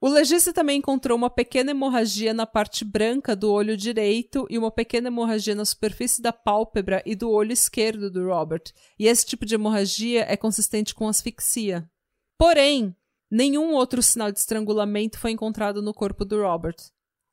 O 0.00 0.08
legista 0.08 0.52
também 0.52 0.78
encontrou 0.78 1.18
uma 1.18 1.28
pequena 1.28 1.72
hemorragia 1.72 2.32
na 2.32 2.46
parte 2.46 2.84
branca 2.84 3.34
do 3.34 3.50
olho 3.50 3.76
direito 3.76 4.46
e 4.48 4.56
uma 4.56 4.70
pequena 4.70 5.08
hemorragia 5.08 5.56
na 5.56 5.64
superfície 5.64 6.22
da 6.22 6.32
pálpebra 6.32 7.02
e 7.04 7.16
do 7.16 7.28
olho 7.28 7.52
esquerdo 7.52 8.08
do 8.08 8.24
Robert. 8.26 8.72
E 8.96 9.08
esse 9.08 9.26
tipo 9.26 9.44
de 9.44 9.56
hemorragia 9.56 10.24
é 10.28 10.36
consistente 10.36 10.94
com 10.94 11.08
asfixia. 11.08 11.90
Porém, 12.36 12.94
nenhum 13.28 13.72
outro 13.72 14.00
sinal 14.00 14.30
de 14.30 14.38
estrangulamento 14.38 15.18
foi 15.18 15.32
encontrado 15.32 15.82
no 15.82 15.92
corpo 15.92 16.24
do 16.24 16.40
Robert. 16.40 16.76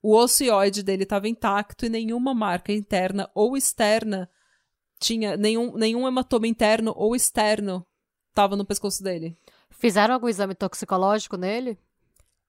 O 0.02 0.16
ocioide 0.16 0.82
dele 0.82 1.04
estava 1.04 1.28
intacto 1.28 1.86
e 1.86 1.90
nenhuma 1.90 2.34
marca 2.34 2.74
interna 2.74 3.30
ou 3.36 3.56
externa 3.56 4.28
tinha 5.00 5.38
nenhum, 5.38 5.76
nenhum 5.78 6.08
hematoma 6.08 6.48
interno 6.48 6.94
ou 6.96 7.16
externo 7.16 7.86
estava 8.30 8.56
no 8.56 8.66
pescoço 8.66 9.04
dele. 9.04 9.38
Fizeram 9.70 10.16
algum 10.16 10.28
exame 10.28 10.56
toxicológico 10.56 11.38
nele? 11.38 11.78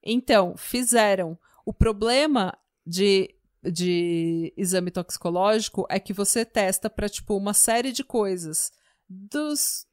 Então, 0.09 0.55
fizeram. 0.55 1.37
O 1.65 1.73
problema 1.73 2.57
de, 2.85 3.35
de 3.61 4.53
exame 4.55 4.89
toxicológico 4.89 5.85
é 5.89 5.99
que 5.99 6.13
você 6.13 6.45
testa 6.45 6.89
para 6.89 7.09
tipo 7.09 7.35
uma 7.35 7.53
série 7.53 7.91
de 7.91 8.05
coisas 8.05 8.71
dos 9.09 9.85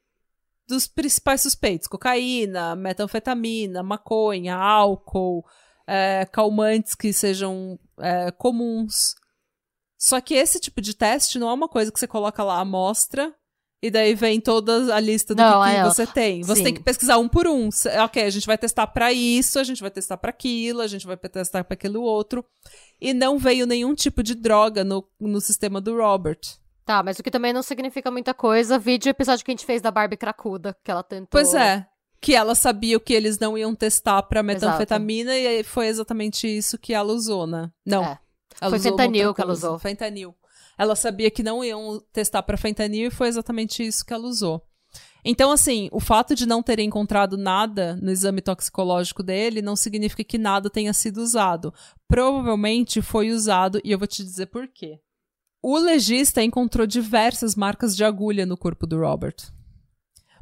dos 0.66 0.86
principais 0.86 1.42
suspeitos: 1.42 1.88
cocaína, 1.88 2.76
metanfetamina, 2.76 3.82
maconha, 3.82 4.54
álcool, 4.56 5.44
é, 5.86 6.24
calmantes 6.26 6.94
que 6.94 7.12
sejam 7.12 7.78
é, 7.98 8.30
comuns. 8.30 9.16
Só 9.98 10.20
que 10.20 10.34
esse 10.34 10.60
tipo 10.60 10.80
de 10.80 10.94
teste 10.94 11.38
não 11.40 11.48
é 11.48 11.52
uma 11.52 11.68
coisa 11.68 11.90
que 11.90 11.98
você 11.98 12.06
coloca 12.06 12.44
lá 12.44 12.58
a 12.58 12.60
amostra 12.60 13.34
e 13.84 13.90
daí 13.90 14.14
vem 14.14 14.40
toda 14.40 14.96
a 14.96 14.98
lista 14.98 15.34
do 15.34 15.42
Não, 15.42 15.62
que, 15.62 15.68
que 15.68 15.76
é, 15.76 15.84
você 15.84 16.06
tem. 16.06 16.42
Você 16.42 16.56
sim. 16.56 16.64
tem 16.64 16.74
que 16.74 16.82
pesquisar 16.82 17.18
um 17.18 17.28
por 17.28 17.46
um. 17.46 17.68
Ok, 18.02 18.22
a 18.22 18.30
gente 18.30 18.46
vai 18.46 18.56
testar 18.56 18.86
pra 18.86 19.12
isso, 19.12 19.58
a 19.58 19.62
gente 19.62 19.82
vai 19.82 19.90
testar 19.90 20.16
pra 20.16 20.30
aquilo, 20.30 20.80
a 20.80 20.86
gente 20.86 21.06
vai 21.06 21.18
testar 21.18 21.62
pra 21.64 21.74
aquilo 21.74 22.00
outro. 22.00 22.42
E 22.98 23.12
não 23.12 23.36
veio 23.36 23.66
nenhum 23.66 23.94
tipo 23.94 24.22
de 24.22 24.34
droga 24.34 24.84
no, 24.84 25.06
no 25.20 25.38
sistema 25.38 25.82
do 25.82 25.98
Robert. 25.98 26.40
Tá, 26.86 27.02
mas 27.02 27.18
o 27.18 27.22
que 27.22 27.30
também 27.30 27.52
não 27.52 27.62
significa 27.62 28.10
muita 28.10 28.32
coisa. 28.32 28.78
Vídeo 28.78 29.10
episódio 29.10 29.44
que 29.44 29.50
a 29.50 29.52
gente 29.52 29.66
fez 29.66 29.82
da 29.82 29.90
Barbie 29.90 30.16
cracuda, 30.16 30.74
que 30.82 30.90
ela 30.90 31.02
tentou. 31.02 31.28
Pois 31.30 31.52
é. 31.52 31.86
Que 32.22 32.34
ela 32.34 32.54
sabia 32.54 32.96
o 32.96 33.00
que 33.00 33.12
eles 33.12 33.38
não 33.38 33.58
iam 33.58 33.74
testar 33.74 34.22
pra 34.22 34.42
metanfetamina 34.42 35.36
e 35.36 35.46
aí 35.46 35.62
foi 35.62 35.88
exatamente 35.88 36.48
isso 36.48 36.78
que 36.78 36.94
ela 36.94 37.12
usou, 37.12 37.46
né? 37.46 37.70
Não. 37.84 38.02
É. 38.02 38.18
Ela 38.62 38.70
Foi 38.70 38.78
fentanil 38.78 39.34
que 39.34 39.42
ela 39.42 39.52
usou. 39.52 39.78
Fentanil. 39.78 40.34
Ela 40.78 40.96
sabia 40.96 41.30
que 41.30 41.42
não 41.42 41.64
iam 41.64 42.00
testar 42.12 42.42
pra 42.42 42.56
fentanil 42.56 43.08
e 43.08 43.10
foi 43.10 43.28
exatamente 43.28 43.84
isso 43.84 44.04
que 44.04 44.12
ela 44.12 44.26
usou. 44.26 44.62
Então, 45.24 45.50
assim, 45.50 45.88
o 45.90 46.00
fato 46.00 46.34
de 46.34 46.46
não 46.46 46.62
terem 46.62 46.86
encontrado 46.86 47.38
nada 47.38 47.96
no 47.96 48.10
exame 48.10 48.42
toxicológico 48.42 49.22
dele 49.22 49.62
não 49.62 49.74
significa 49.74 50.22
que 50.22 50.36
nada 50.36 50.68
tenha 50.68 50.92
sido 50.92 51.18
usado. 51.18 51.72
Provavelmente 52.06 53.00
foi 53.00 53.30
usado, 53.30 53.80
e 53.82 53.90
eu 53.90 53.98
vou 53.98 54.06
te 54.06 54.22
dizer 54.22 54.46
por 54.46 54.68
quê. 54.68 55.00
O 55.62 55.78
legista 55.78 56.42
encontrou 56.42 56.86
diversas 56.86 57.54
marcas 57.54 57.96
de 57.96 58.04
agulha 58.04 58.44
no 58.44 58.56
corpo 58.56 58.86
do 58.86 59.00
Robert. 59.00 59.36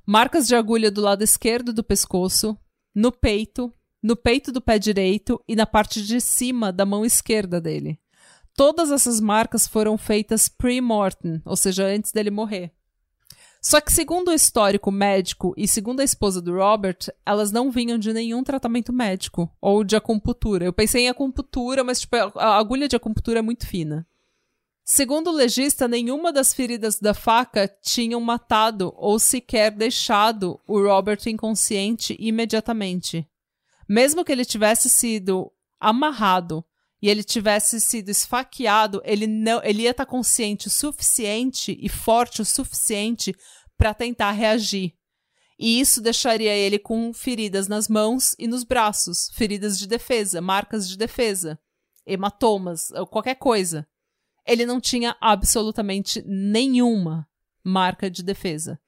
Marcas 0.05 0.49
de 0.49 0.57
agulha 0.57 0.91
do 0.91 1.01
lado 1.01 1.23
esquerdo 1.23 1.73
do 1.73 1.85
pescoço, 1.85 2.59
no 2.93 3.13
peito, 3.13 3.73
no 4.03 4.17
peito 4.17 4.51
do 4.51 4.61
pé 4.61 4.81
direito 4.81 5.41
e 5.47 5.55
na 5.55 5.65
parte 5.65 6.05
de 6.05 6.21
cima 6.21 6.73
da 6.73 6.85
mão 6.85 7.05
esquerda 7.05 7.61
dele. 7.61 8.02
Todas 8.55 8.91
essas 8.91 9.21
marcas 9.21 9.67
foram 9.67 9.97
feitas 9.97 10.49
pre-mortem, 10.49 11.41
ou 11.45 11.57
seja, 11.57 11.87
antes 11.87 12.13
dele 12.13 12.31
morrer. 12.31 12.73
Só 13.61 13.81
que, 13.81 13.93
segundo 13.93 14.29
o 14.29 14.35
histórico 14.35 14.91
médico 14.91 15.55
e 15.57 15.69
segundo 15.69 16.01
a 16.01 16.05
esposa 16.05 16.43
do 16.43 16.57
Robert, 16.57 16.99
elas 17.25 17.53
não 17.53 17.71
vinham 17.71 17.97
de 17.97 18.13
nenhum 18.13 18.43
tratamento 18.43 18.93
médico 18.93 19.49
ou 19.61 19.85
de 19.85 19.95
acupuntura. 19.95 20.65
Eu 20.65 20.73
pensei 20.73 21.05
em 21.05 21.09
acupuntura, 21.09 21.85
mas 21.85 22.01
tipo, 22.01 22.17
a 22.17 22.57
agulha 22.57 22.89
de 22.89 22.97
acupuntura 22.97 23.39
é 23.39 23.43
muito 23.43 23.67
fina. 23.67 24.05
Segundo 24.85 25.31
o 25.31 25.33
legista, 25.33 25.87
nenhuma 25.87 26.33
das 26.33 26.53
feridas 26.53 26.99
da 26.99 27.15
faca 27.15 27.69
tinham 27.81 28.21
matado 28.21 28.93
ou 28.97 29.17
sequer 29.17 29.71
deixado 29.71 30.61
o 30.67 30.83
Robert 30.83 31.21
inconsciente 31.27 32.17
imediatamente. 32.19 33.25
Mesmo 33.89 34.25
que 34.25 34.33
ele 34.33 34.45
tivesse 34.45 34.91
sido 34.91 35.53
amarrado 35.79 36.65
e 37.03 37.11
ele 37.11 37.25
tivesse 37.25 37.81
sido 37.81 38.11
esfaqueado, 38.11 39.03
ele 39.05 39.27
não, 39.27 39.61
ele 39.65 39.83
ia 39.83 39.91
estar 39.91 40.07
consciente 40.07 40.69
o 40.69 40.71
suficiente 40.71 41.77
e 41.83 41.89
forte 41.89 42.41
o 42.41 42.45
suficiente 42.45 43.35
para 43.77 43.93
tentar 43.93 44.31
reagir. 44.31 44.95
E 45.59 45.81
isso 45.81 46.01
deixaria 46.01 46.55
ele 46.55 46.79
com 46.79 47.13
feridas 47.13 47.67
nas 47.67 47.89
mãos 47.89 48.37
e 48.39 48.47
nos 48.47 48.63
braços, 48.63 49.29
feridas 49.35 49.79
de 49.79 49.89
defesa, 49.89 50.41
marcas 50.41 50.89
de 50.89 50.97
defesa, 50.97 51.59
hematomas, 52.07 52.93
ou 52.93 53.07
qualquer 53.07 53.35
coisa. 53.35 53.87
Ele 54.47 54.65
não 54.65 54.81
tinha 54.81 55.17
absolutamente 55.21 56.23
nenhuma 56.25 57.29
marca 57.65 58.09
de 58.09 58.23
defesa. 58.23 58.81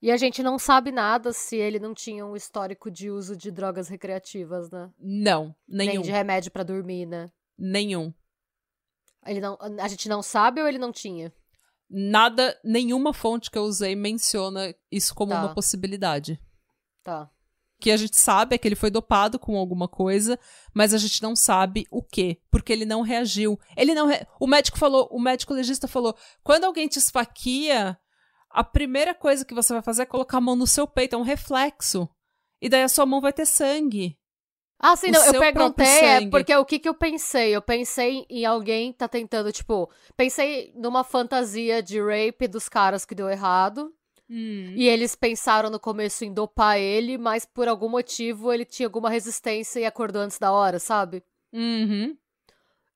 E 0.00 0.12
a 0.12 0.16
gente 0.16 0.44
não 0.44 0.60
sabe 0.60 0.92
nada 0.92 1.32
se 1.32 1.56
ele 1.56 1.80
não 1.80 1.92
tinha 1.92 2.24
um 2.24 2.36
histórico 2.36 2.88
de 2.88 3.10
uso 3.10 3.36
de 3.36 3.50
drogas 3.50 3.88
recreativas, 3.88 4.70
né? 4.70 4.90
Não, 4.98 5.54
nenhum. 5.68 5.92
Nem 5.94 6.02
de 6.02 6.10
remédio 6.10 6.52
pra 6.52 6.62
dormir, 6.62 7.04
né? 7.04 7.28
Nenhum. 7.58 8.12
Ele 9.26 9.40
não, 9.40 9.58
a 9.80 9.88
gente 9.88 10.08
não 10.08 10.22
sabe 10.22 10.60
ou 10.60 10.68
ele 10.68 10.78
não 10.78 10.92
tinha? 10.92 11.32
Nada, 11.90 12.58
nenhuma 12.62 13.12
fonte 13.12 13.50
que 13.50 13.58
eu 13.58 13.62
usei 13.62 13.96
menciona 13.96 14.74
isso 14.90 15.14
como 15.14 15.32
Tá. 15.32 15.40
uma 15.40 15.54
possibilidade. 15.54 16.40
Tá. 17.02 17.30
O 17.78 17.80
que 17.80 17.90
a 17.90 17.96
gente 17.96 18.16
sabe 18.16 18.54
é 18.54 18.58
que 18.58 18.66
ele 18.66 18.74
foi 18.74 18.90
dopado 18.90 19.38
com 19.38 19.56
alguma 19.56 19.88
coisa, 19.88 20.38
mas 20.74 20.92
a 20.92 20.98
gente 20.98 21.22
não 21.22 21.36
sabe 21.36 21.86
o 21.90 22.02
quê, 22.02 22.40
porque 22.50 22.72
ele 22.72 22.84
não 22.84 23.02
reagiu. 23.02 23.58
Ele 23.76 23.94
não 23.94 24.06
re... 24.06 24.26
O 24.40 24.46
médico 24.46 24.78
falou, 24.78 25.08
o 25.12 25.20
médico 25.20 25.54
legista 25.54 25.86
falou: 25.86 26.16
"Quando 26.42 26.64
alguém 26.64 26.88
te 26.88 26.98
esfaqueia, 26.98 27.98
a 28.50 28.64
primeira 28.64 29.14
coisa 29.14 29.44
que 29.44 29.54
você 29.54 29.72
vai 29.72 29.82
fazer 29.82 30.02
é 30.02 30.06
colocar 30.06 30.38
a 30.38 30.40
mão 30.40 30.56
no 30.56 30.66
seu 30.66 30.86
peito, 30.86 31.14
é 31.14 31.18
um 31.18 31.22
reflexo. 31.22 32.08
E 32.60 32.68
daí 32.68 32.82
a 32.82 32.88
sua 32.88 33.06
mão 33.06 33.20
vai 33.20 33.32
ter 33.32 33.46
sangue. 33.46 34.18
Ah, 34.80 34.94
sim, 34.94 35.10
não, 35.10 35.24
eu 35.24 35.40
perguntei, 35.40 35.86
é 35.86 36.30
porque 36.30 36.54
o 36.54 36.64
que 36.64 36.78
que 36.78 36.88
eu 36.88 36.94
pensei? 36.94 37.54
Eu 37.54 37.60
pensei 37.60 38.24
em 38.30 38.44
alguém 38.44 38.92
tá 38.92 39.08
tentando, 39.08 39.50
tipo, 39.50 39.90
pensei 40.16 40.72
numa 40.76 41.02
fantasia 41.02 41.82
de 41.82 42.00
rape 42.00 42.46
dos 42.46 42.68
caras 42.68 43.04
que 43.04 43.14
deu 43.14 43.28
errado. 43.28 43.92
E 44.76 44.86
eles 44.86 45.14
pensaram 45.16 45.70
no 45.70 45.80
começo 45.80 46.24
em 46.24 46.32
dopar 46.32 46.78
ele, 46.78 47.16
mas 47.16 47.46
por 47.46 47.66
algum 47.66 47.88
motivo 47.88 48.52
ele 48.52 48.64
tinha 48.64 48.86
alguma 48.86 49.08
resistência 49.08 49.80
e 49.80 49.86
acordou 49.86 50.20
antes 50.20 50.38
da 50.38 50.52
hora, 50.52 50.78
sabe? 50.78 51.24
Uhum. 51.52 52.16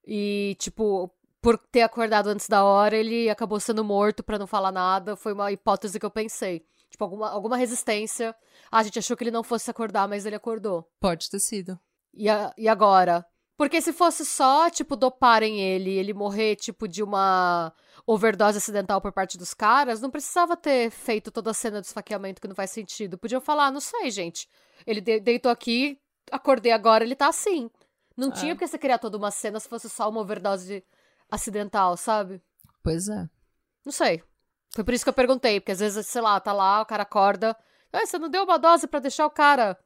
E, 0.07 0.55
tipo, 0.59 1.11
por 1.41 1.57
ter 1.59 1.83
acordado 1.83 2.28
antes 2.28 2.49
da 2.49 2.64
hora, 2.64 2.97
ele 2.97 3.30
acabou 3.30 3.59
sendo 3.59 3.83
morto 3.83 4.22
pra 4.22 4.39
não 4.39 4.47
falar 4.47 4.70
nada. 4.70 5.16
Foi 5.16 5.33
uma 5.33 5.51
hipótese 5.51 5.99
que 5.99 6.05
eu 6.05 6.11
pensei. 6.11 6.64
Tipo, 6.93 7.05
alguma, 7.05 7.30
alguma 7.30 7.57
resistência. 7.57 8.34
Ah, 8.70 8.78
a 8.78 8.82
gente 8.82 8.99
achou 8.99 9.16
que 9.16 9.24
ele 9.24 9.30
não 9.30 9.43
fosse 9.43 9.70
acordar, 9.70 10.07
mas 10.07 10.24
ele 10.26 10.36
acordou. 10.36 10.86
Pode 11.01 11.28
ter 11.30 11.40
sido. 11.40 11.78
E, 12.14 12.28
a- 12.28 12.53
e 12.57 12.68
agora? 12.68 13.26
Porque 13.57 13.80
se 13.80 13.93
fosse 13.93 14.24
só, 14.26 14.68
tipo, 14.68 14.95
doparem 14.95 15.61
ele 15.61 15.90
e 15.90 15.99
ele 15.99 16.12
morrer, 16.12 16.57
tipo, 16.57 16.86
de 16.86 17.03
uma 17.03 17.72
overdose 18.07 18.59
acidental 18.59 19.01
por 19.01 19.12
parte 19.12 19.38
dos 19.38 19.55
caras, 19.55 20.01
não 20.01 20.11
precisava 20.11 20.57
ter 20.57 20.90
feito 20.90 21.30
toda 21.30 21.51
a 21.51 21.55
cena 21.55 21.80
do 21.80 21.84
esfaqueamento 21.84 22.40
que 22.40 22.49
não 22.49 22.55
faz 22.55 22.70
sentido. 22.70 23.16
Podiam 23.18 23.40
falar, 23.40 23.66
"Ah, 23.66 23.70
não 23.70 23.80
sei, 23.80 24.11
gente. 24.11 24.49
Ele 24.86 25.01
de- 25.01 25.20
deitou 25.20 25.51
aqui, 25.51 25.99
acordei 26.30 26.72
agora, 26.72 27.05
ele 27.05 27.14
tá 27.16 27.28
assim. 27.28 27.70
Não 28.16 28.28
É. 28.28 28.32
tinha 28.32 28.55
porque 28.55 28.66
você 28.66 28.78
criar 28.78 28.99
toda 28.99 29.16
uma 29.16 29.30
cena 29.30 29.59
se 29.61 29.68
fosse 29.68 29.88
só 29.88 30.09
uma 30.11 30.20
overdose 30.20 30.84
acidental, 31.30 31.97
sabe? 31.97 32.43
Pois 32.82 33.09
é. 33.09 33.28
Não 33.84 33.93
sei. 33.93 34.22
Foi 34.75 34.83
por 34.85 34.95
isso 34.95 35.05
que 35.05 35.11
eu 35.11 35.14
perguntei, 35.14 35.61
porque 35.61 35.73
às 35.73 35.81
vezes, 35.81 36.07
sei 36.07 36.23
lá, 36.23 36.39
tá 36.41 36.53
lá, 36.53 36.81
o 36.83 36.87
cara 36.87 37.03
acorda. 37.03 37.57
Ah, 37.93 38.07
você 38.07 38.18
não 38.18 38.31
deu 38.31 38.45
uma 38.45 38.59
dose 38.59 38.87
pra 38.87 39.01
deixar 39.01 39.27
o 39.27 39.31
cara 39.31 39.73
é. 39.73 39.77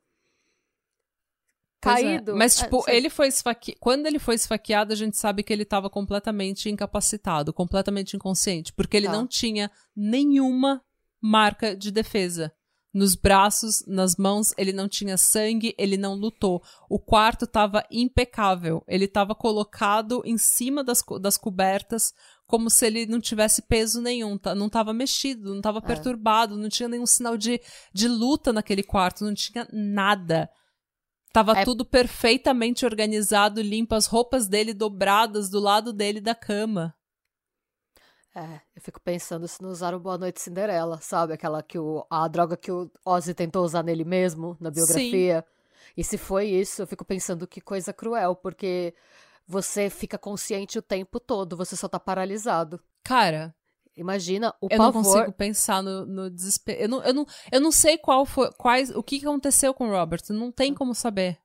caído? 1.80 2.37
Mas, 2.37 2.59
É, 2.61 2.64
tipo, 2.64 2.82
sei. 2.82 2.97
ele 2.97 3.11
foi 3.11 3.28
esfaqueado. 3.28 3.80
Quando 3.80 4.07
ele 4.07 4.18
foi 4.18 4.34
esfaqueado, 4.34 4.93
a 4.93 4.97
gente 4.97 5.16
sabe 5.16 5.43
que 5.43 5.53
ele 5.53 5.64
tava 5.64 5.89
completamente 5.91 6.68
incapacitado, 6.70 7.53
completamente 7.53 8.16
inconsciente, 8.16 8.72
porque 8.72 8.97
ele 8.97 9.07
Tá. 9.07 9.12
não 9.12 9.26
tinha 9.26 9.70
nenhuma 9.95 10.82
marca 11.20 11.76
de 11.76 11.91
defesa. 11.91 12.53
Nos 12.95 13.14
braços, 13.14 13.84
nas 13.87 14.16
mãos, 14.16 14.55
ele 14.57 14.72
não 14.72 14.89
tinha 14.89 15.18
sangue, 15.18 15.74
ele 15.76 15.99
não 15.99 16.14
lutou. 16.14 16.62
O 16.89 16.99
quarto 16.99 17.47
tava 17.47 17.84
impecável. 17.91 18.82
Ele 18.89 19.07
tava 19.07 19.34
colocado 19.34 20.22
em 20.24 20.39
cima 20.39 20.82
das, 20.82 21.03
co- 21.03 21.18
das 21.18 21.37
cobertas, 21.37 22.14
como 22.47 22.70
se 22.70 22.86
ele 22.86 23.07
não 23.07 23.20
tivesse 23.20 23.62
peso 23.62 24.01
nenhum. 24.01 24.38
tá? 24.38 24.55
Não 24.55 24.68
tava 24.68 24.92
mexido, 24.92 25.55
não 25.55 25.61
tava 25.61 25.78
É. 25.78 25.82
perturbado, 25.82 26.57
não 26.57 26.68
tinha 26.68 26.88
nenhum 26.88 27.07
sinal 27.07 27.36
de, 27.36 27.61
de 27.92 28.09
luta 28.09 28.53
naquele 28.53 28.82
quarto, 28.82 29.24
não 29.24 29.34
tinha 29.34 29.66
nada. 29.72 30.49
Tava 31.32 31.59
É- 31.59 31.64
tudo 31.64 31.84
perfeitamente 31.84 32.84
organizado, 32.86 33.61
limpo, 33.61 33.94
as 33.94 34.07
roupas 34.07 34.49
dele 34.49 34.72
dobradas 34.72 35.51
do 35.51 35.61
lado 35.61 35.92
dele 35.92 36.20
da 36.20 36.34
cama. 36.34 36.94
É, 38.34 38.61
eu 38.74 38.82
fico 38.82 39.01
pensando 39.01 39.49
se 39.49 39.62
não 39.62 39.70
usaram 39.70 39.99
Boa 39.99 40.18
Noite 40.18 40.40
Cinderela, 40.42 40.99
sabe? 41.01 41.32
Aquela 41.32 41.62
que 41.62 41.78
o. 41.78 42.07
A 42.11 42.28
droga 42.28 42.55
que 42.57 42.70
o 42.70 42.90
Ozzy 43.05 43.32
tentou 43.32 43.64
usar 43.64 43.82
nele 43.82 44.05
mesmo, 44.05 44.57
na 44.61 44.70
biografia. 44.70 45.44
E 45.97 46.05
se 46.05 46.18
foi 46.18 46.47
isso, 46.49 46.82
eu 46.82 46.86
fico 46.86 47.03
pensando 47.05 47.47
que 47.47 47.62
coisa 47.62 47.94
cruel, 47.94 48.36
porque 48.36 48.94
você 49.47 49.88
fica 49.90 50.18
consciente 50.18 50.78
o 50.78 50.82
tempo 50.82 51.20
todo, 51.20 51.57
você 51.57 51.76
só 51.76 51.88
tá 51.88 51.99
paralisado. 52.01 52.80
Cara, 53.05 53.55
Imagina 53.99 54.55
o 54.61 54.68
eu 54.70 54.76
não 54.76 54.92
pavor. 54.92 55.03
consigo 55.05 55.32
pensar 55.32 55.82
no, 55.82 56.05
no 56.05 56.30
desespero. 56.30 56.82
Eu 56.82 56.88
não, 56.88 57.03
eu, 57.03 57.14
não, 57.14 57.26
eu 57.51 57.61
não 57.62 57.72
sei 57.72 57.97
qual 57.97 58.26
foi, 58.26 58.51
quais, 58.53 58.90
o 58.90 59.03
que 59.03 59.16
aconteceu 59.24 59.72
com 59.72 59.88
o 59.88 59.90
Robert. 59.90 60.20
Não 60.28 60.53
tem 60.53 60.74
como 60.74 60.94
saber. 60.94 61.38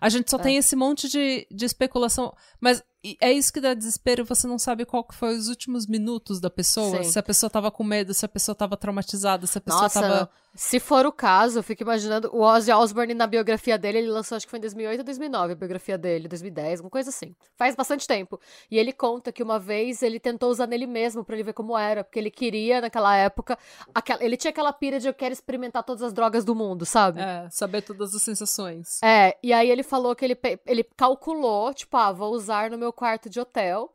A 0.00 0.08
gente 0.08 0.30
só 0.30 0.36
É. 0.36 0.40
tem 0.42 0.56
esse 0.56 0.76
monte 0.76 1.08
de, 1.08 1.48
de 1.50 1.64
especulação. 1.64 2.32
Mas 2.60 2.80
é 3.20 3.32
isso 3.32 3.52
que 3.52 3.60
dá 3.60 3.74
desespero. 3.74 4.24
Você 4.24 4.46
não 4.46 4.56
sabe 4.56 4.84
qual 4.86 5.02
que 5.02 5.16
foi 5.16 5.36
os 5.36 5.48
últimos 5.48 5.84
minutos 5.88 6.38
da 6.38 6.48
pessoa. 6.48 7.02
Sim. 7.02 7.10
Se 7.10 7.18
a 7.18 7.22
pessoa 7.24 7.50
tava 7.50 7.72
com 7.72 7.82
medo, 7.82 8.14
se 8.14 8.24
a 8.24 8.28
pessoa 8.28 8.54
tava 8.54 8.76
traumatizada, 8.76 9.44
se 9.48 9.58
a 9.58 9.60
pessoa 9.60 9.82
Nossa, 9.82 10.00
tava. 10.00 10.30
Se 10.54 10.80
for 10.80 11.06
o 11.06 11.12
caso, 11.12 11.60
eu 11.60 11.62
fico 11.62 11.82
imaginando 11.82 12.28
o 12.34 12.40
Ozzy 12.40 12.72
Osbourne 12.72 13.14
na 13.14 13.26
biografia 13.26 13.78
dele, 13.78 13.98
ele 13.98 14.10
lançou 14.10 14.34
acho 14.34 14.46
que 14.46 14.50
foi 14.50 14.58
em 14.58 14.62
2008 14.62 14.98
ou 14.98 15.04
2009 15.04 15.52
a 15.52 15.56
biografia 15.56 15.96
dele, 15.96 16.26
2010, 16.26 16.80
alguma 16.80 16.90
coisa 16.90 17.10
assim. 17.10 17.36
Faz 17.56 17.76
bastante 17.76 18.06
tempo. 18.06 18.40
E 18.68 18.76
ele 18.76 18.92
conta 18.92 19.30
que 19.30 19.42
uma 19.42 19.60
vez 19.60 20.02
ele 20.02 20.18
tentou 20.18 20.50
usar 20.50 20.66
nele 20.66 20.86
mesmo 20.86 21.24
pra 21.24 21.36
ele 21.36 21.44
ver 21.44 21.52
como 21.52 21.78
era, 21.78 22.02
porque 22.02 22.18
ele 22.18 22.30
queria 22.30 22.80
naquela 22.80 23.16
época, 23.16 23.56
aquela, 23.94 24.24
ele 24.24 24.36
tinha 24.36 24.50
aquela 24.50 24.72
pira 24.72 24.98
de 24.98 25.06
eu 25.06 25.14
quero 25.14 25.32
experimentar 25.32 25.84
todas 25.84 26.02
as 26.02 26.12
drogas 26.12 26.44
do 26.44 26.54
mundo, 26.54 26.84
sabe? 26.84 27.20
É, 27.20 27.48
saber 27.50 27.82
todas 27.82 28.12
as 28.14 28.22
sensações. 28.22 29.00
É, 29.04 29.38
e 29.42 29.52
aí 29.52 29.70
ele 29.70 29.84
falou 29.84 30.16
que 30.16 30.24
ele, 30.24 30.38
ele 30.66 30.82
calculou, 30.96 31.72
tipo, 31.72 31.96
ah, 31.96 32.10
vou 32.10 32.32
usar 32.32 32.70
no 32.70 32.78
meu 32.78 32.92
quarto 32.92 33.30
de 33.30 33.38
hotel, 33.38 33.94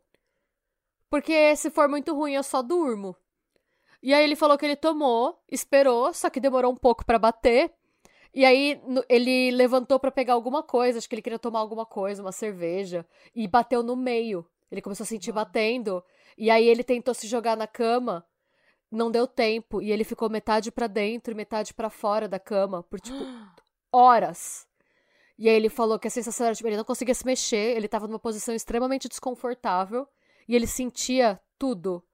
porque 1.10 1.54
se 1.54 1.70
for 1.70 1.86
muito 1.88 2.14
ruim 2.14 2.32
eu 2.32 2.42
só 2.42 2.62
durmo. 2.62 3.14
E 4.06 4.14
aí 4.14 4.22
ele 4.22 4.36
falou 4.36 4.56
que 4.56 4.64
ele 4.64 4.76
tomou, 4.76 5.36
esperou, 5.50 6.14
só 6.14 6.30
que 6.30 6.38
demorou 6.38 6.70
um 6.70 6.76
pouco 6.76 7.04
pra 7.04 7.18
bater. 7.18 7.72
E 8.32 8.44
aí 8.44 8.80
ele 9.08 9.50
levantou 9.50 9.98
pra 9.98 10.12
pegar 10.12 10.34
alguma 10.34 10.62
coisa, 10.62 10.98
acho 10.98 11.08
que 11.08 11.16
ele 11.16 11.22
queria 11.22 11.40
tomar 11.40 11.58
alguma 11.58 11.84
coisa, 11.84 12.22
uma 12.22 12.30
cerveja, 12.30 13.04
e 13.34 13.48
bateu 13.48 13.82
no 13.82 13.96
meio. 13.96 14.46
Ele 14.70 14.80
começou 14.80 15.02
a 15.02 15.08
sentir 15.08 15.32
batendo, 15.32 16.04
e 16.38 16.52
aí 16.52 16.68
ele 16.68 16.84
tentou 16.84 17.12
se 17.14 17.26
jogar 17.26 17.56
na 17.56 17.66
cama, 17.66 18.24
não 18.92 19.10
deu 19.10 19.26
tempo, 19.26 19.82
e 19.82 19.90
ele 19.90 20.04
ficou 20.04 20.30
metade 20.30 20.70
pra 20.70 20.86
dentro 20.86 21.32
e 21.32 21.34
metade 21.34 21.74
pra 21.74 21.90
fora 21.90 22.28
da 22.28 22.38
cama 22.38 22.84
por 22.84 23.00
tipo 23.00 23.18
horas. 23.90 24.68
E 25.36 25.48
aí 25.48 25.56
ele 25.56 25.68
falou 25.68 25.98
que 25.98 26.06
a 26.06 26.12
sensação 26.12 26.46
era, 26.46 26.54
tipo, 26.54 26.68
ele 26.68 26.76
não 26.76 26.84
conseguia 26.84 27.12
se 27.12 27.26
mexer, 27.26 27.76
ele 27.76 27.88
tava 27.88 28.06
numa 28.06 28.20
posição 28.20 28.54
extremamente 28.54 29.08
desconfortável 29.08 30.06
e 30.46 30.54
ele 30.54 30.68
sentia 30.68 31.40
tudo. 31.58 32.04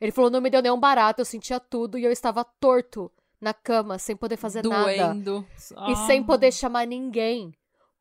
Ele 0.00 0.12
falou, 0.12 0.30
não 0.30 0.40
me 0.40 0.50
deu 0.50 0.60
nenhum 0.62 0.78
barato, 0.78 1.20
eu 1.20 1.24
sentia 1.24 1.58
tudo 1.58 1.98
e 1.98 2.04
eu 2.04 2.12
estava 2.12 2.44
torto 2.44 3.10
na 3.40 3.52
cama, 3.54 3.98
sem 3.98 4.16
poder 4.16 4.36
fazer 4.36 4.62
nada. 4.64 4.84
Doendo. 5.14 5.46
E 5.88 5.96
sem 6.06 6.20
Ah. 6.20 6.24
poder 6.24 6.52
chamar 6.52 6.86
ninguém 6.86 7.54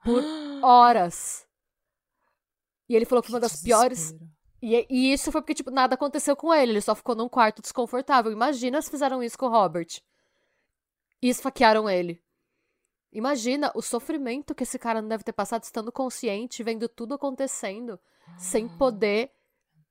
por 0.03 0.21
horas. 0.63 1.45
E 2.87 2.95
ele 2.95 3.05
falou 3.05 3.21
que, 3.21 3.27
Que 3.27 3.33
uma 3.33 3.39
das 3.39 3.61
piores. 3.61 3.99
desespero. 4.11 4.29
E, 4.61 4.85
e 4.89 5.13
isso 5.13 5.31
foi 5.31 5.41
porque, 5.41 5.53
tipo, 5.53 5.69
nada 5.71 5.95
aconteceu 5.95 6.35
com 6.35 6.53
ele, 6.53 6.71
ele 6.73 6.81
só 6.81 6.95
ficou 6.95 7.15
num 7.15 7.29
quarto 7.29 7.61
desconfortável. 7.61 8.31
Imagina 8.31 8.81
se 8.81 8.89
fizeram 8.89 9.21
isso 9.23 9.37
com 9.37 9.45
o 9.45 9.49
Robert. 9.49 9.87
E 11.21 11.29
esfaquearam 11.29 11.89
ele. 11.89 12.21
Imagina 13.11 13.71
o 13.75 13.81
sofrimento 13.81 14.53
que 14.53 14.63
esse 14.63 14.77
cara 14.77 15.01
não 15.01 15.07
deve 15.09 15.23
ter 15.23 15.31
passado 15.33 15.63
estando 15.63 15.91
consciente, 15.91 16.61
vendo 16.63 16.89
tudo 16.89 17.13
acontecendo, 17.13 17.99
sem 18.37 18.67
poder 18.67 19.31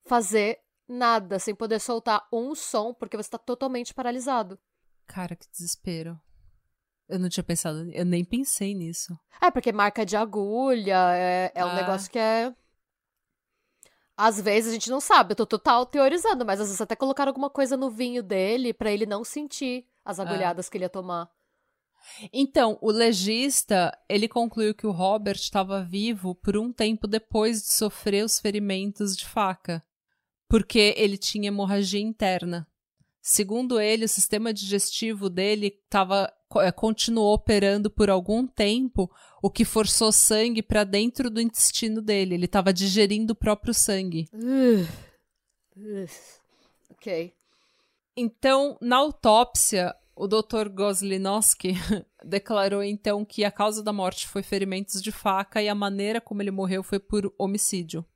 fazer 0.05 0.61
nada, 0.89 1.39
sem 1.39 1.55
poder 1.55 1.81
soltar 1.81 2.27
um 2.33 2.55
som, 2.55 2.93
porque 2.95 3.17
você 3.17 3.31
tá 3.31 3.39
totalmente 3.39 3.95
paralisado. 3.95 4.59
Cara, 5.07 5.35
que 5.37 5.47
desespero. 5.51 6.21
Eu 7.09 7.19
não 7.19 7.29
tinha 7.29 7.45
pensado, 7.45 7.91
eu 7.93 8.05
nem 8.05 8.25
pensei 8.25 8.75
nisso. 8.75 9.19
É, 9.41 9.51
porque 9.51 9.73
marca 9.73 10.07
de 10.07 10.17
agulha 10.17 11.15
é, 11.15 11.53
é 11.55 11.65
um 11.65 11.69
Ah. 11.69 11.75
negócio 11.75 12.11
que 12.11 12.19
é. 12.19 12.55
Às 14.17 14.41
vezes 14.41 14.71
a 14.71 14.75
gente 14.75 14.89
não 14.91 15.01
sabe, 15.01 15.33
eu 15.33 15.37
tô 15.37 15.45
total 15.47 15.85
teorizando, 15.85 16.45
mas 16.47 16.61
às 16.61 16.69
vezes 16.69 16.81
até 16.81 16.95
colocaram 16.95 17.31
alguma 17.31 17.51
coisa 17.51 17.77
no 17.77 17.91
vinho 17.91 18.23
dele 18.23 18.73
pra 18.73 18.91
ele 18.91 19.07
não 19.07 19.25
sentir 19.25 19.87
as 20.05 20.21
agulhadas 20.21 20.69
que 20.69 20.77
ele 20.77 20.85
ia 20.85 20.89
tomar. 20.89 21.29
Então, 22.33 22.79
o 22.81 22.91
legista, 22.93 23.91
ele 24.09 24.29
concluiu 24.29 24.75
que 24.75 24.87
o 24.87 24.93
Robert 24.93 25.37
estava 25.37 25.83
vivo 25.83 26.35
por 26.35 26.57
um 26.57 26.73
tempo 26.73 27.07
depois 27.09 27.63
de 27.63 27.73
sofrer 27.73 28.25
os 28.25 28.39
ferimentos 28.39 29.17
de 29.17 29.27
faca, 29.27 29.83
porque 30.55 30.95
ele 30.97 31.19
tinha 31.19 31.49
hemorragia 31.49 32.01
interna. 32.01 32.65
Segundo 33.21 33.81
ele, 33.81 34.05
o 34.05 34.09
sistema 34.09 34.55
digestivo 34.55 35.29
dele 35.29 35.83
tava, 35.91 36.33
eh, 36.59 36.71
continuou 36.71 37.35
operando 37.35 37.91
por 37.91 38.09
algum 38.09 38.47
tempo, 38.47 39.11
o 39.43 39.51
que 39.51 39.65
forçou 39.65 40.13
sangue 40.13 40.63
para 40.63 40.85
dentro 40.85 41.29
do 41.29 41.41
intestino 41.41 42.01
dele. 42.01 42.37
Ele 42.37 42.45
estava 42.45 42.73
digerindo 42.73 43.33
o 43.33 43.37
próprio 43.37 43.75
sangue. 43.75 44.29
Ugh. 44.33 44.87
Ugh. 45.77 46.11
Ok. 46.91 47.35
Então, 48.17 48.79
na 48.81 48.99
autópsia, 48.99 49.93
o 50.15 50.29
Dr. 50.29 50.69
Goslinowski 50.73 51.73
declarou 52.25 52.85
então 52.85 53.25
que 53.25 53.45
a 53.45 53.51
causa 53.51 53.83
da 53.83 53.93
morte 53.93 54.29
foi 54.29 54.45
ferimentos 54.45 55.03
de 55.03 55.11
faca 55.11 55.61
e 55.61 55.69
a 55.69 55.75
maneira 55.75 56.21
como 56.21 56.41
ele 56.41 56.53
morreu 56.53 56.85
foi 56.85 57.01
por 57.01 57.35
homicídio. 57.37 58.07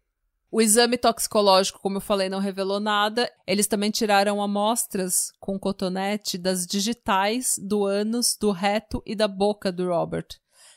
O 0.51 0.63
exame 0.63 0.97
toxicológico, 0.97 1.79
como 1.79 1.99
eu 1.99 2.01
falei, 2.01 2.29
não 2.31 2.39
revelou 2.39 2.81
nada. 2.81 3.31
Eles 3.47 3.67
também 3.67 3.91
tiraram 3.91 4.41
amostras 4.43 5.31
com 5.39 5.59
cotonete 5.59 6.39
das 6.39 6.67
digitais, 6.67 7.57
do 7.63 7.85
ânus, 7.85 8.35
do 8.41 8.51
reto 8.51 9.03
e 9.05 9.15
da 9.15 9.29
boca 9.29 9.71
do 9.71 9.87
Robert. 9.89 10.27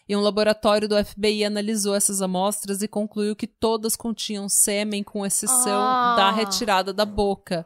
E 0.09 0.15
um 0.15 0.19
laboratório 0.19 0.89
do 0.89 1.05
FBI 1.05 1.45
analisou 1.45 1.95
essas 1.95 2.22
amostras 2.22 2.82
e 2.82 2.88
concluiu 2.88 3.34
que 3.34 3.47
todas 3.47 3.95
continham 3.95 4.49
sêmen, 4.49 5.03
com 5.03 5.26
exceção 5.26 5.80
Ah. 5.82 6.15
da 6.17 6.32
retirada 6.32 6.91
da 6.91 7.05
boca. 7.05 7.65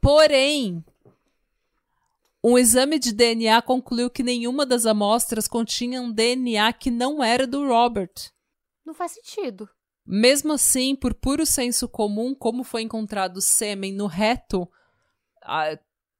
Porém, 0.00 0.84
um 2.44 2.56
exame 2.56 2.96
de 3.00 3.12
DNA 3.12 3.60
concluiu 3.60 4.08
que 4.08 4.22
nenhuma 4.22 4.64
das 4.64 4.86
amostras 4.86 5.48
continha 5.48 6.00
um 6.00 6.12
DNA 6.12 6.72
que 6.74 6.92
não 6.92 7.24
era 7.24 7.44
do 7.44 7.66
Robert. 7.66 8.12
Não 8.86 8.94
faz 8.94 9.12
sentido. 9.12 9.68
Mesmo 10.12 10.54
assim, 10.54 10.96
por 10.96 11.14
puro 11.14 11.46
senso 11.46 11.88
comum, 11.88 12.34
como 12.34 12.64
foi 12.64 12.82
encontrado 12.82 13.40
sêmen 13.40 13.92
no 13.92 14.06
reto 14.06 14.68
ah, 15.40 15.78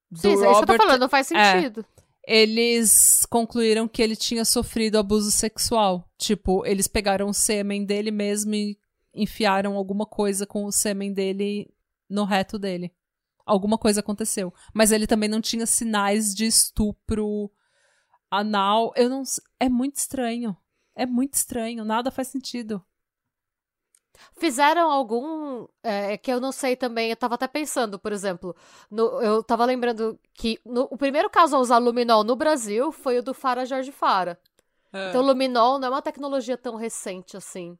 do 0.08 0.20
Sim, 0.20 0.28
é 0.28 0.32
isso 0.32 0.40
que 0.40 0.46
eu 0.46 0.52
Robert, 0.52 0.78
tô 0.78 0.84
falando, 0.84 1.00
não 1.00 1.08
faz 1.08 1.32
é. 1.32 1.52
sentido. 1.52 1.84
eles 2.24 3.26
concluíram 3.26 3.88
que 3.88 4.00
ele 4.00 4.14
tinha 4.14 4.44
sofrido 4.44 4.96
abuso 4.96 5.32
sexual. 5.32 6.08
Tipo, 6.16 6.64
eles 6.64 6.86
pegaram 6.86 7.28
o 7.28 7.34
sêmen 7.34 7.84
dele 7.84 8.12
mesmo 8.12 8.54
e 8.54 8.78
enfiaram 9.12 9.74
alguma 9.74 10.06
coisa 10.06 10.46
com 10.46 10.64
o 10.66 10.70
sêmen 10.70 11.12
dele 11.12 11.68
no 12.08 12.24
reto 12.24 12.60
dele. 12.60 12.92
Alguma 13.44 13.76
coisa 13.76 13.98
aconteceu. 13.98 14.54
Mas 14.72 14.92
ele 14.92 15.08
também 15.08 15.28
não 15.28 15.40
tinha 15.40 15.66
sinais 15.66 16.32
de 16.32 16.46
estupro 16.46 17.50
anal. 18.30 18.92
Eu 18.94 19.08
não. 19.08 19.24
É 19.58 19.68
muito 19.68 19.96
estranho. 19.96 20.56
É 20.94 21.04
muito 21.04 21.34
estranho. 21.34 21.84
Nada 21.84 22.12
faz 22.12 22.28
sentido. 22.28 22.80
Fizeram 24.38 24.90
algum. 24.90 25.66
É, 25.82 26.16
que 26.16 26.32
eu 26.32 26.40
não 26.40 26.52
sei 26.52 26.76
também, 26.76 27.10
eu 27.10 27.16
tava 27.16 27.34
até 27.34 27.46
pensando, 27.48 27.98
por 27.98 28.12
exemplo. 28.12 28.54
no- 28.90 29.20
eu 29.22 29.42
tava 29.42 29.64
lembrando 29.64 30.18
que 30.34 30.60
no- 30.64 30.88
o 30.90 30.96
primeiro 30.96 31.28
caso 31.30 31.56
a 31.56 31.58
usar 31.58 31.78
luminol 31.78 32.24
no 32.24 32.36
Brasil 32.36 32.90
foi 32.92 33.18
o 33.18 33.22
do 33.22 33.32
Fara 33.34 33.64
Jorge 33.64 33.92
Fara. 33.92 34.38
Então, 35.10 35.22
luminol 35.22 35.78
não 35.78 35.86
é 35.88 35.90
uma 35.90 36.02
tecnologia 36.02 36.56
tão 36.58 36.74
recente 36.76 37.36
assim. 37.36 37.78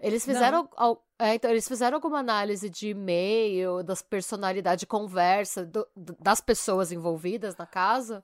Eles 0.00 0.24
fizeram. 0.34 0.68
al- 0.76 1.04
é, 1.18 1.34
então, 1.34 1.50
eles 1.50 1.66
fizeram 1.68 1.96
alguma 1.96 2.18
análise 2.18 2.68
de 2.68 2.88
e-mail, 2.88 3.82
das 3.84 4.02
personalidades 4.02 4.80
de 4.80 4.86
conversa, 4.86 5.64
do- 5.64 5.86
das 6.20 6.40
pessoas 6.40 6.90
envolvidas 6.90 7.56
na 7.56 7.66
casa? 7.66 8.22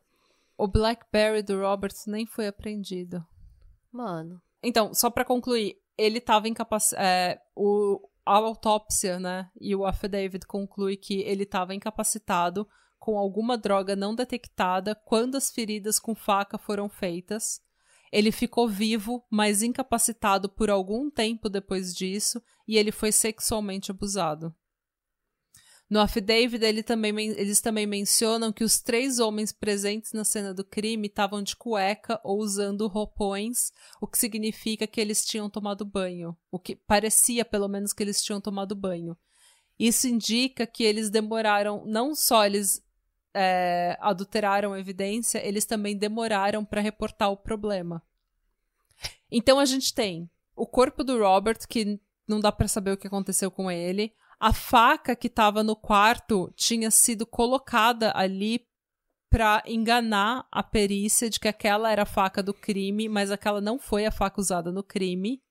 O 0.58 0.66
Blackberry 0.66 1.42
do 1.42 1.58
Robert 1.60 1.94
nem 2.06 2.26
foi 2.26 2.48
apreendido. 2.48 3.24
Mano. 3.90 4.42
Então, 4.62 4.92
só 4.92 5.08
pra 5.08 5.24
concluir, 5.24 5.79
ele 6.00 6.18
estava 6.18 6.48
incapacitado. 6.48 7.40
o, 7.54 8.00
a 8.24 8.36
autópsia, 8.36 9.18
né? 9.18 9.50
E 9.60 9.74
o 9.74 9.84
affidavit 9.84 10.46
conclui 10.46 10.96
que 10.96 11.20
ele 11.20 11.42
estava 11.42 11.74
incapacitado 11.74 12.66
com 12.98 13.18
alguma 13.18 13.56
droga 13.56 13.96
não 13.96 14.14
detectada 14.14 14.94
quando 14.94 15.36
as 15.36 15.50
feridas 15.50 15.98
com 15.98 16.14
faca 16.14 16.58
foram 16.58 16.88
feitas. 16.88 17.60
Ele 18.12 18.32
ficou 18.32 18.68
vivo, 18.68 19.24
mas 19.30 19.62
incapacitado 19.62 20.48
por 20.48 20.70
algum 20.70 21.10
tempo 21.10 21.48
depois 21.48 21.94
disso, 21.94 22.42
e 22.66 22.76
ele 22.76 22.90
foi 22.90 23.12
sexualmente 23.12 23.90
abusado. 23.90 24.54
No 25.90 25.98
affidavit, 25.98 26.64
ele 26.64 26.84
também 26.84 27.18
eles 27.18 27.60
também 27.60 27.84
mencionam 27.84 28.52
que 28.52 28.62
os 28.62 28.80
três 28.80 29.18
homens 29.18 29.50
presentes 29.50 30.12
na 30.12 30.24
cena 30.24 30.54
do 30.54 30.64
crime 30.64 31.08
estavam 31.08 31.42
de 31.42 31.56
cueca 31.56 32.20
ou 32.22 32.38
usando 32.38 32.86
roupões, 32.86 33.72
o 34.00 34.06
que 34.06 34.16
significa 34.16 34.86
que 34.86 35.00
eles 35.00 35.24
tinham 35.24 35.50
tomado 35.50 35.84
banho. 35.84 36.36
O 36.48 36.60
que 36.60 36.76
parecia, 36.76 37.44
pelo 37.44 37.66
menos, 37.66 37.92
que 37.92 38.04
eles 38.04 38.22
tinham 38.22 38.40
tomado 38.40 38.76
banho. 38.76 39.18
Isso 39.76 40.06
indica 40.06 40.64
que 40.64 40.84
eles 40.84 41.10
demoraram, 41.10 41.84
não 41.84 42.14
só 42.14 42.46
eles 42.46 42.80
é, 43.34 43.96
adulteraram 44.00 44.72
a 44.72 44.78
evidência, 44.78 45.44
eles 45.44 45.64
também 45.64 45.96
demoraram 45.96 46.64
para 46.64 46.80
reportar 46.80 47.32
o 47.32 47.36
problema. 47.36 48.00
Então 49.28 49.58
a 49.58 49.64
gente 49.64 49.92
tem 49.92 50.30
o 50.54 50.66
corpo 50.66 51.02
do 51.02 51.18
Robert, 51.18 51.58
que 51.68 51.98
não 52.28 52.38
dá 52.38 52.52
para 52.52 52.68
saber 52.68 52.92
o 52.92 52.96
que 52.96 53.08
aconteceu 53.08 53.50
com 53.50 53.68
ele. 53.68 54.12
A 54.40 54.54
faca 54.54 55.14
que 55.14 55.26
estava 55.26 55.62
no 55.62 55.76
quarto 55.76 56.50
tinha 56.56 56.90
sido 56.90 57.26
colocada 57.26 58.10
ali 58.16 58.66
para 59.30 59.62
enganar 59.66 60.48
a 60.50 60.62
perícia 60.62 61.28
de 61.28 61.38
que 61.38 61.46
aquela 61.46 61.92
era 61.92 62.02
a 62.02 62.06
faca 62.06 62.42
do 62.42 62.54
crime, 62.54 63.06
mas 63.06 63.30
aquela 63.30 63.60
não 63.60 63.78
foi 63.78 64.06
a 64.06 64.10
faca 64.10 64.40
usada 64.40 64.72
no 64.72 64.82
crime. 64.82 65.42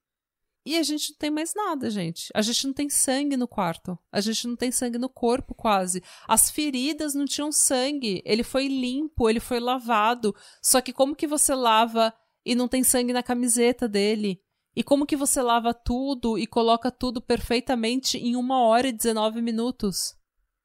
E 0.66 0.76
a 0.76 0.84
gente 0.84 1.12
não 1.12 1.18
tem 1.18 1.30
mais 1.30 1.54
nada, 1.56 1.90
gente. 1.90 2.30
A 2.34 2.42
gente 2.42 2.66
não 2.68 2.74
tem 2.74 2.90
sangue 2.90 3.38
no 3.38 3.48
quarto. 3.48 3.98
A 4.12 4.20
gente 4.20 4.48
não 4.48 4.56
tem 4.56 4.72
sangue 4.72 4.98
no 4.98 5.08
corpo, 5.08 5.56
quase. 5.56 6.04
As 6.28 6.50
feridas 6.52 7.14
não 7.14 7.26
tinham 7.26 7.52
sangue. 7.52 8.22
Ele 8.26 8.44
foi 8.44 8.68
limpo, 8.68 9.30
ele 9.30 9.40
foi 9.40 9.60
lavado. 9.60 10.36
Só 10.62 10.82
que 10.82 10.92
como 10.92 11.16
que 11.16 11.28
você 11.28 11.56
lava 11.56 12.14
e 12.46 12.56
não 12.56 12.68
tem 12.68 12.84
sangue 12.84 13.14
na 13.14 13.24
camiseta 13.24 13.88
dele? 13.88 14.42
E 14.80 14.84
como 14.84 15.06
que 15.06 15.18
você 15.18 15.42
lava 15.42 15.74
tudo 15.74 16.40
e 16.40 16.48
coloca 16.48 16.90
tudo 16.90 17.22
perfeitamente 17.22 18.18
em 18.18 18.38
uma 18.38 18.62
hora 18.62 18.88
e 18.88 18.94
19 18.94 19.42
minutos? 19.42 20.16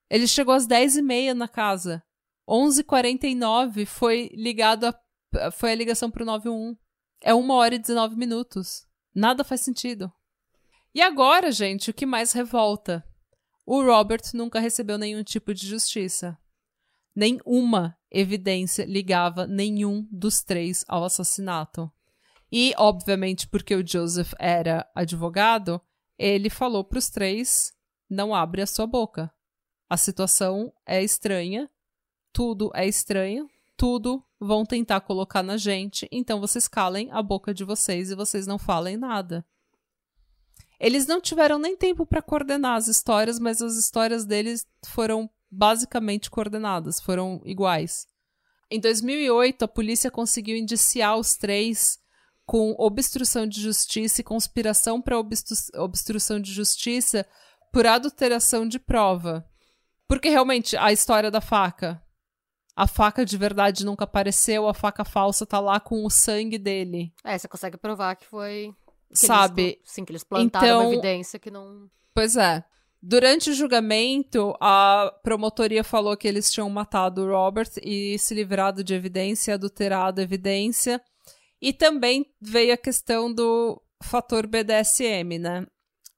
Ele 0.08 0.28
chegou 0.28 0.54
às 0.54 0.68
10 0.68 0.98
e 0.98 1.02
meia 1.02 1.34
na 1.34 1.48
casa. 1.48 2.00
11h49 2.48 3.84
foi 3.84 4.30
ligado 4.32 4.84
a, 4.84 5.50
foi 5.50 5.72
a 5.72 5.74
ligação 5.74 6.12
pro 6.12 6.24
91. 6.24 6.76
É 7.20 7.34
uma 7.34 7.54
hora 7.54 7.74
e 7.74 7.78
19 7.80 8.14
minutos. 8.14 8.86
Nada 9.12 9.42
faz 9.42 9.62
sentido. 9.62 10.12
E 10.94 11.02
agora, 11.02 11.50
gente, 11.50 11.90
o 11.90 11.94
que 11.94 12.06
mais 12.06 12.30
revolta? 12.30 13.04
O 13.66 13.82
Robert 13.82 14.22
nunca 14.32 14.60
recebeu 14.60 14.96
nenhum 14.96 15.24
tipo 15.24 15.52
de 15.52 15.66
justiça. 15.66 16.38
Nenhuma 17.16 17.98
evidência 18.12 18.84
ligava 18.84 19.44
nenhum 19.44 20.06
dos 20.08 20.40
três 20.40 20.84
ao 20.86 21.02
assassinato. 21.02 21.90
E, 22.56 22.72
obviamente, 22.78 23.48
porque 23.48 23.74
o 23.74 23.84
Joseph 23.84 24.32
era 24.38 24.88
advogado, 24.94 25.80
ele 26.16 26.48
falou 26.48 26.84
para 26.84 27.00
os 27.00 27.10
três: 27.10 27.72
não 28.08 28.32
abre 28.32 28.62
a 28.62 28.66
sua 28.66 28.86
boca. 28.86 29.28
A 29.90 29.96
situação 29.96 30.72
é 30.86 31.02
estranha, 31.02 31.68
tudo 32.32 32.70
é 32.72 32.86
estranho, 32.86 33.50
tudo 33.76 34.24
vão 34.38 34.64
tentar 34.64 35.00
colocar 35.00 35.42
na 35.42 35.56
gente, 35.56 36.08
então 36.12 36.38
vocês 36.38 36.68
calem 36.68 37.10
a 37.10 37.20
boca 37.20 37.52
de 37.52 37.64
vocês 37.64 38.12
e 38.12 38.14
vocês 38.14 38.46
não 38.46 38.56
falem 38.56 38.96
nada. 38.96 39.44
Eles 40.78 41.08
não 41.08 41.20
tiveram 41.20 41.58
nem 41.58 41.76
tempo 41.76 42.06
para 42.06 42.22
coordenar 42.22 42.76
as 42.76 42.86
histórias, 42.86 43.40
mas 43.40 43.60
as 43.60 43.74
histórias 43.74 44.24
deles 44.24 44.64
foram 44.86 45.28
basicamente 45.50 46.30
coordenadas, 46.30 47.00
foram 47.00 47.42
iguais. 47.44 48.06
Em 48.70 48.78
2008, 48.78 49.64
a 49.64 49.68
polícia 49.68 50.08
conseguiu 50.08 50.56
indiciar 50.56 51.18
os 51.18 51.36
três 51.36 51.98
com 52.46 52.74
obstrução 52.78 53.46
de 53.46 53.60
justiça 53.60 54.20
e 54.20 54.24
conspiração 54.24 55.00
para 55.00 55.18
obstru 55.18 55.56
obstrução 55.82 56.38
de 56.40 56.52
justiça 56.52 57.26
por 57.72 57.86
adulteração 57.86 58.68
de 58.68 58.78
prova. 58.78 59.44
Porque 60.06 60.28
realmente 60.28 60.76
a 60.76 60.92
história 60.92 61.30
da 61.30 61.40
faca, 61.40 62.02
a 62.76 62.86
faca 62.86 63.24
de 63.24 63.36
verdade 63.38 63.84
nunca 63.84 64.04
apareceu, 64.04 64.68
a 64.68 64.74
faca 64.74 65.04
falsa 65.04 65.46
tá 65.46 65.58
lá 65.60 65.80
com 65.80 66.04
o 66.04 66.10
sangue 66.10 66.58
dele. 66.58 67.12
É, 67.24 67.38
você 67.38 67.48
consegue 67.48 67.76
provar 67.78 68.14
que 68.16 68.26
foi. 68.26 68.74
que 69.08 69.26
Sabe? 69.26 69.62
Eles, 69.62 69.78
sim, 69.84 70.04
que 70.04 70.12
eles 70.12 70.24
plantaram 70.24 70.66
Então- 70.66 70.80
uma 70.86 70.92
evidência 70.92 71.38
que 71.38 71.50
não. 71.50 71.88
Pois 72.14 72.36
é. 72.36 72.62
Durante 73.02 73.50
o 73.50 73.54
julgamento, 73.54 74.54
a 74.60 75.12
promotoria 75.22 75.84
falou 75.84 76.16
que 76.16 76.26
eles 76.26 76.50
tinham 76.50 76.70
matado 76.70 77.22
o 77.22 77.30
Robert 77.30 77.70
e 77.82 78.18
se 78.18 78.34
livrado 78.34 78.82
de 78.82 78.94
evidência, 78.94 79.54
adulterado 79.54 80.20
evidência. 80.22 81.02
E 81.64 81.72
também 81.72 82.30
veio 82.38 82.74
a 82.74 82.76
questão 82.76 83.32
do 83.32 83.80
fator 84.02 84.46
BDSM, 84.46 85.38
né? 85.38 85.66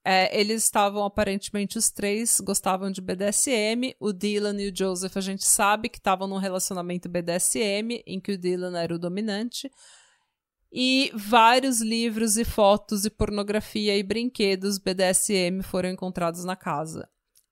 É, 0.03 0.37
eles 0.37 0.65
estavam, 0.65 1.05
aparentemente, 1.05 1.77
os 1.77 1.89
três 1.89 2.41
gostavam 2.41 2.91
de 2.91 2.99
BDSM. 2.99 3.95
O 3.97 4.11
Dylan 4.11 4.61
e 4.61 4.69
o 4.69 4.75
Joseph, 4.77 5.15
a 5.15 5.21
gente 5.21 5.45
sabe 5.45 5.87
que 5.87 5.99
estavam 5.99 6.27
num 6.27 6.35
relacionamento 6.35 7.07
BDSM, 7.07 8.03
em 8.05 8.19
que 8.19 8.33
o 8.33 8.37
Dylan 8.37 8.77
era 8.77 8.93
o 8.93 8.99
dominante. 8.99 9.71
E 10.69 11.13
vários 11.15 11.79
livros 11.79 12.35
e 12.35 12.43
fotos 12.43 13.05
e 13.05 13.09
pornografia 13.09 13.97
e 13.97 14.03
brinquedos 14.03 14.77
BDSM 14.77 15.63
foram 15.63 15.91
encontrados 15.91 16.43
na 16.43 16.57
casa. 16.57 17.07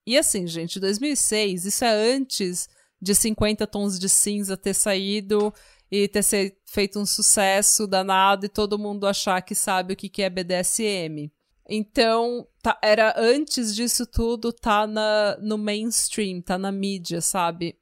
E 0.06 0.18
assim, 0.18 0.46
gente, 0.46 0.78
2006, 0.78 1.64
isso 1.64 1.82
é 1.82 2.12
antes 2.12 2.68
de 3.00 3.14
50 3.14 3.66
Tons 3.66 3.98
de 3.98 4.10
Cinza 4.10 4.54
ter 4.54 4.74
saído 4.74 5.50
e 5.90 6.08
ter 6.08 6.22
se- 6.22 6.56
feito 6.66 6.98
um 6.98 7.06
sucesso 7.06 7.86
danado 7.86 8.46
e 8.46 8.48
todo 8.48 8.78
mundo 8.78 9.06
achar 9.06 9.40
que 9.42 9.54
sabe 9.54 9.92
o 9.94 9.96
que 9.96 10.08
que 10.08 10.22
é 10.22 10.30
BDSM. 10.30 11.30
Então, 11.68 12.46
tá- 12.62 12.78
era 12.82 13.14
antes 13.16 13.74
disso 13.74 14.06
tudo, 14.06 14.52
tá 14.52 14.86
na, 14.86 15.36
no 15.40 15.58
mainstream, 15.58 16.40
tá 16.40 16.56
na 16.58 16.70
mídia, 16.70 17.20
sabe? 17.20 17.76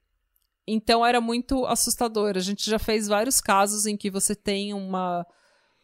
Então 0.67 1.05
era 1.05 1.21
muito 1.21 1.67
assustador. 1.67 2.33
A 2.37 2.41
gente 2.41 2.69
já 2.71 2.79
fez 2.79 3.07
vários 3.07 3.41
casos 3.41 3.85
em 3.87 3.97
que 3.97 4.11
você 4.11 4.35
tem 4.35 4.73
uma. 4.73 5.27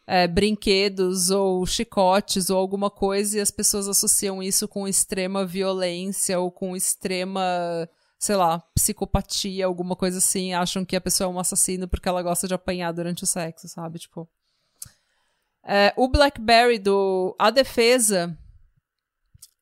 é, 0.07 0.27
brinquedos 0.27 1.29
ou 1.29 1.63
chicotes 1.65 2.49
ou 2.49 2.57
alguma 2.57 2.89
coisa 2.89 3.37
e 3.37 3.41
as 3.41 3.51
pessoas 3.51 3.87
associam 3.87 4.41
isso 4.41 4.67
com 4.67 4.87
extrema 4.87 5.45
violência 5.45 6.39
ou 6.39 6.51
com 6.51 6.75
extrema, 6.75 7.87
sei 8.21 8.35
lá, 8.35 8.59
psicopatia, 8.75 9.65
alguma 9.65 9.95
coisa 9.95 10.19
assim, 10.19 10.53
acham 10.53 10.85
que 10.85 10.95
a 10.95 11.01
pessoa 11.01 11.27
é 11.27 11.33
um 11.33 11.39
assassino 11.39 11.87
porque 11.87 12.07
ela 12.07 12.21
gosta 12.21 12.47
de 12.47 12.53
apanhar 12.53 12.91
durante 12.91 13.23
o 13.23 13.27
sexo, 13.27 13.67
sabe? 13.67 13.97
Tipo. 13.97 14.29
É, 15.63 15.91
o 15.97 16.07
Blackberry 16.07 16.77
do. 16.77 17.35
A 17.39 17.49
defesa 17.49 18.37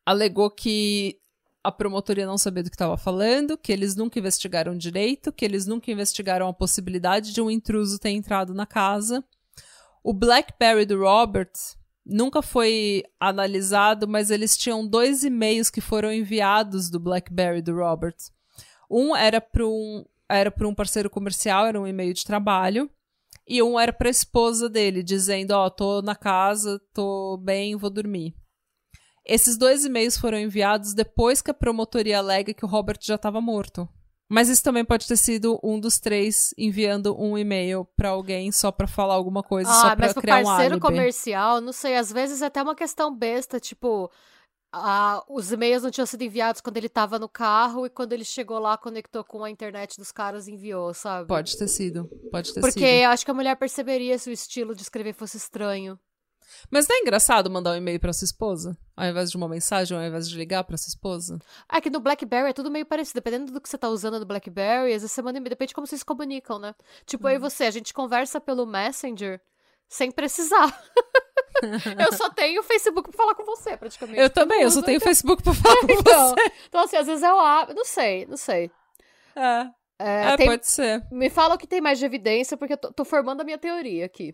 alegou 0.06 0.52
que 0.52 1.18
a 1.64 1.72
promotoria 1.72 2.26
não 2.26 2.38
sabia 2.38 2.62
do 2.62 2.70
que 2.70 2.76
estava 2.76 2.98
falando, 2.98 3.58
que 3.58 3.72
eles 3.72 3.96
nunca 3.96 4.20
investigaram 4.20 4.78
direito, 4.78 5.32
que 5.32 5.46
eles 5.46 5.66
nunca 5.66 5.90
investigaram 5.90 6.50
a 6.50 6.54
possibilidade 6.54 7.32
de 7.32 7.42
um 7.42 7.50
intruso 7.50 7.98
ter 7.98 8.10
entrado 8.10 8.54
na 8.54 8.66
casa. 8.66 9.24
O 10.04 10.14
BlackBerry 10.14 10.86
do 10.86 11.00
Robert 11.00 11.52
nunca 12.06 12.42
foi 12.42 13.06
analisado, 13.18 14.06
mas 14.06 14.30
eles 14.30 14.58
tinham 14.58 14.86
dois 14.86 15.24
e-mails 15.24 15.70
que 15.70 15.80
foram 15.80 16.12
enviados 16.12 16.90
do 16.90 17.00
BlackBerry 17.00 17.62
do 17.62 17.74
Robert. 17.74 18.18
Um 18.90 19.16
era 19.16 19.40
para 19.40 19.66
um, 19.66 20.04
era 20.28 20.54
um 20.62 20.74
parceiro 20.74 21.10
comercial, 21.10 21.66
era 21.66 21.80
um 21.80 21.88
e-mail 21.88 22.14
de 22.14 22.26
trabalho, 22.26 22.90
e 23.48 23.62
um 23.62 23.80
era 23.80 23.92
para 23.94 24.10
a 24.10 24.12
esposa 24.12 24.70
dele, 24.70 25.04
dizendo: 25.04 25.52
Ó, 25.52 25.66
oh, 25.66 25.70
tô 25.70 26.02
na 26.02 26.16
casa, 26.16 26.82
tô 26.94 27.38
bem, 27.38 27.76
vou 27.76 27.90
dormir. 27.90 28.36
Esses 29.26 29.58
dois 29.58 29.86
e-mails 29.86 30.18
foram 30.18 30.40
enviados 30.40 30.94
depois 30.94 31.42
que 31.42 31.52
a 31.52 31.54
promotoria 31.54 32.18
alega 32.18 32.54
que 32.54 32.66
o 32.66 32.68
Robert 32.68 32.98
já 33.02 33.16
estava 33.16 33.40
morto. 33.40 33.88
Mas 34.32 34.48
isso 34.48 34.64
também 34.64 34.86
pode 34.86 35.08
ter 35.08 35.18
sido 35.18 35.60
um 35.64 35.80
dos 35.80 36.00
três 36.00 36.54
enviando 36.56 37.20
um 37.20 37.36
e-mail 37.36 37.88
para 37.98 38.10
alguém 38.10 38.52
só 38.52 38.72
para 38.72 38.88
falar 38.88 39.16
alguma 39.16 39.42
coisa, 39.42 39.72
ah, 39.72 39.74
só 39.74 39.96
para 39.96 40.06
mas 40.08 40.14
criar 40.14 40.42
um 40.42 40.44
parceiro 40.44 40.74
álibi. 40.76 40.88
comercial, 40.88 41.60
não 41.60 41.74
sei, 41.74 41.96
às 41.96 42.12
vezes 42.12 42.44
é 42.44 42.46
até 42.46 42.62
uma 42.62 42.76
questão 42.76 43.16
besta, 43.16 43.60
tipo, 43.60 44.12
os 45.28 45.52
e-mails 45.52 45.84
não 45.84 45.92
tinham 45.92 46.06
sido 46.06 46.22
enviados 46.24 46.62
quando 46.62 46.78
ele 46.78 46.88
estava 46.88 47.18
no 47.18 47.28
carro 47.28 47.86
e 47.86 47.90
quando 47.90 48.14
ele 48.14 48.24
chegou 48.24 48.60
lá, 48.60 48.78
conectou 48.78 49.24
com 49.24 49.44
a 49.44 49.50
internet 49.50 49.98
dos 49.98 50.12
caras 50.12 50.48
e 50.48 50.52
enviou, 50.52 50.94
sabe? 50.94 51.28
Pode 51.28 51.58
ter 51.58 51.68
sido, 51.68 52.10
pode 52.32 52.54
ter 52.54 52.62
Porque 52.62 52.80
sido. 52.80 53.04
eu 53.04 53.10
acho 53.10 53.26
que 53.26 53.32
a 53.32 53.34
mulher 53.34 53.56
perceberia 53.56 54.18
se 54.18 54.30
o 54.30 54.34
estilo 54.34 54.76
de 54.76 54.82
escrever 54.82 55.14
fosse 55.14 55.38
estranho. 55.38 56.00
Mas 56.72 56.88
não 56.88 56.96
é 56.96 57.00
engraçado 57.00 57.50
mandar 57.50 57.72
um 57.72 57.76
e-mail 57.76 58.00
pra 58.00 58.12
sua 58.12 58.26
esposa? 58.26 58.76
Ao 58.98 59.06
invés 59.06 59.30
de 59.30 59.38
uma 59.38 59.48
mensagem, 59.48 59.96
ao 59.96 60.04
invés 60.04 60.28
de 60.28 60.36
ligar 60.36 60.64
pra 60.64 60.78
sua 60.78 60.90
esposa? 60.90 61.40
Ah, 61.68 61.80
que 61.80 61.90
no 61.92 62.00
BlackBerry 62.00 62.50
é 62.50 62.54
tudo 62.54 62.72
meio 62.72 62.86
parecido. 62.86 63.16
Dependendo 63.16 63.52
do 63.52 63.62
que 63.62 63.70
você 63.70 63.78
tá 63.78 63.88
usando 63.88 64.20
no 64.20 64.26
BlackBerry, 64.26 64.88
às 64.94 65.02
vezes 65.04 65.12
você 65.12 65.22
manda 65.22 65.38
e-mail, 65.38 65.52
depende 65.52 65.70
de 65.70 65.76
como 65.76 65.86
vocês 65.86 66.00
se 66.00 66.06
comunicam, 66.06 66.58
né? 66.58 66.74
Tipo, 67.06 67.30
eu 67.30 67.36
e 67.36 67.38
você, 67.38 67.66
a 67.66 67.72
gente 67.72 67.94
conversa 67.94 68.42
pelo 68.42 68.66
Messenger 68.66 69.40
sem 69.90 70.12
precisar. 70.12 70.80
eu 72.00 72.14
só 72.14 72.30
tenho 72.30 72.62
o 72.62 72.64
Facebook 72.64 73.10
pra 73.10 73.18
falar 73.18 73.36
com 73.36 73.44
você, 73.44 73.76
praticamente. 73.76 74.20
Eu 74.20 74.30
também, 74.30 74.62
eu 74.62 74.72
só 74.72 74.82
tenho 74.82 74.98
o 74.98 75.02
então. 75.02 75.08
Facebook 75.08 75.44
pra 75.44 75.54
falar 75.54 75.78
com 75.82 75.92
Então, 75.92 76.30
você. 76.30 76.52
então, 76.68 76.82
assim, 76.84 76.96
às 76.98 77.08
vezes 77.08 77.24
eu 77.24 77.40
abro. 77.40 77.76
Não 77.76 77.86
sei, 77.86 78.26
não 78.28 78.38
sei. 78.38 78.72
É, 79.36 79.68
É, 80.00 80.26
é, 80.34 80.38
tem- 80.38 80.48
pode 80.48 80.68
ser. 80.68 81.04
Me 81.12 81.30
fala 81.30 81.56
o 81.56 81.58
que 81.58 81.68
tem 81.68 81.82
mais 81.82 82.00
de 82.00 82.06
evidência, 82.06 82.56
porque 82.56 82.74
eu 82.74 82.78
tô, 82.78 82.94
tô 82.94 83.04
formando 83.06 83.42
a 83.42 83.44
minha 83.44 83.58
teoria 83.58 84.06
aqui. 84.06 84.34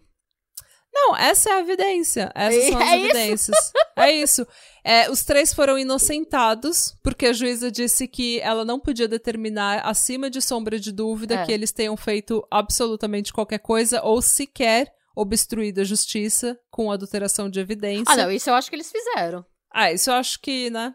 Não, 0.94 1.14
essa 1.18 1.50
é 1.50 1.54
a 1.54 1.60
evidência. 1.60 2.32
Essas 2.34 2.64
são 2.72 2.78
as 2.82 2.88
É 2.90 2.96
isso? 2.98 3.06
evidências. 3.06 3.74
É 3.98 4.12
isso. 4.12 4.48
É, 4.84 5.10
os 5.10 5.24
três 5.26 5.54
foram 5.54 5.78
inocentados, 5.80 6.96
porque 7.04 7.26
a 7.26 7.34
juíza 7.34 7.70
disse 7.72 8.08
que 8.08 8.40
ela 8.42 8.64
não 8.64 8.80
podia 8.80 9.08
determinar, 9.08 9.82
acima 9.86 10.30
de 10.30 10.42
sombra 10.42 10.80
de 10.80 10.92
dúvida, 10.94 11.36
É. 11.36 11.46
que 11.46 11.52
eles 11.52 11.72
tenham 11.72 11.98
feito 11.98 12.46
absolutamente 12.52 13.34
qualquer 13.34 13.60
coisa 13.60 14.02
ou 14.04 14.22
sequer 14.22 14.94
obstruído 15.16 15.82
a 15.82 15.84
justiça 15.84 16.60
com 16.70 16.92
adulteração 16.92 17.50
de 17.50 17.60
evidência. 17.60 18.14
Ah, 18.14 18.18
não, 18.18 18.32
isso 18.32 18.50
eu 18.50 18.54
acho 18.54 18.70
que 18.70 18.76
eles 18.76 18.92
fizeram. 18.92 19.46
Ah, 19.72 19.92
isso 19.92 20.10
eu 20.10 20.16
acho 20.16 20.40
que, 20.42 20.70
né? 20.70 20.94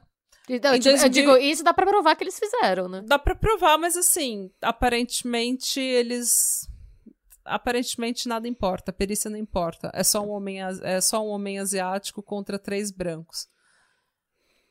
Então, 0.48 0.74
eu 0.74 0.80
2000 0.80 1.08
digo, 1.10 1.36
isso 1.36 1.62
dá 1.62 1.72
pra 1.72 1.86
provar 1.86 2.16
que 2.16 2.24
eles 2.24 2.38
fizeram, 2.38 2.88
né? 2.88 3.02
Dá 3.06 3.18
pra 3.18 3.34
provar, 3.34 3.78
mas 3.78 3.96
assim, 3.96 4.50
aparentemente 4.60 5.80
eles. 5.80 6.68
Aparentemente 7.44 8.28
nada 8.28 8.46
importa, 8.46 8.90
a 8.90 8.94
perícia 8.94 9.30
não 9.30 9.38
importa. 9.38 9.90
É 9.94 10.02
só 10.02 10.20
um 10.20 10.30
homem, 10.30 10.58
é 10.60 11.00
só 11.00 11.24
um 11.24 11.28
homem 11.28 11.58
asiático 11.58 12.22
contra 12.22 12.58
três 12.58 12.90
brancos. 12.90 13.46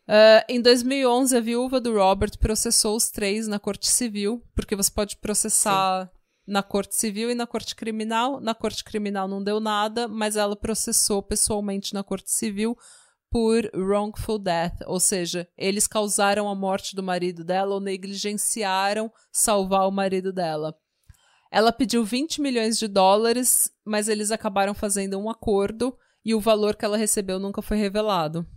Ah, 0.07 0.43
em 0.49 0.59
2011, 0.59 1.37
a 1.37 1.39
viúva 1.39 1.79
do 1.79 1.93
Robert 1.93 2.37
processou 2.39 2.95
os 2.95 3.09
três 3.09 3.47
na 3.47 3.59
corte 3.59 3.87
civil, 3.87 4.43
porque 4.55 4.75
você 4.75 4.91
pode 4.91 5.17
processar 5.17 6.11
na 6.49 6.63
corte 6.63 6.95
civil 6.95 7.29
e 7.29 7.35
na 7.35 7.45
corte 7.47 7.75
criminal. 7.75 8.41
Na 8.41 8.55
corte 8.55 8.83
criminal 8.83 9.27
não 9.27 9.43
deu 9.43 9.59
nada, 9.59 10.07
mas 10.07 10.35
ela 10.35 10.55
processou 10.55 11.21
pessoalmente 11.21 11.93
na 11.93 12.03
corte 12.03 12.31
civil 12.31 12.77
por 13.29 13.69
wrongful 13.75 14.39
death, 14.39 14.81
ou 14.87 14.99
seja, 14.99 15.47
eles 15.55 15.85
causaram 15.85 16.49
a 16.49 16.55
morte 16.55 16.95
do 16.95 17.03
marido 17.03 17.43
dela 17.43 17.75
ou 17.75 17.79
negligenciaram 17.79 19.11
salvar 19.31 19.87
o 19.87 19.91
marido 19.91 20.33
dela. 20.33 20.75
Ela 21.51 21.71
pediu 21.71 22.03
20 22.03 22.41
milhões 22.41 22.77
de 22.79 22.87
dólares, 22.87 23.71
mas 23.85 24.07
eles 24.07 24.31
acabaram 24.31 24.73
fazendo 24.73 25.17
um 25.19 25.29
acordo 25.29 25.95
e 26.25 26.33
o 26.33 26.39
valor 26.39 26.75
que 26.75 26.83
ela 26.83 26.97
recebeu 26.97 27.39
nunca 27.39 27.61
foi 27.61 27.77
revelado. 27.77 28.47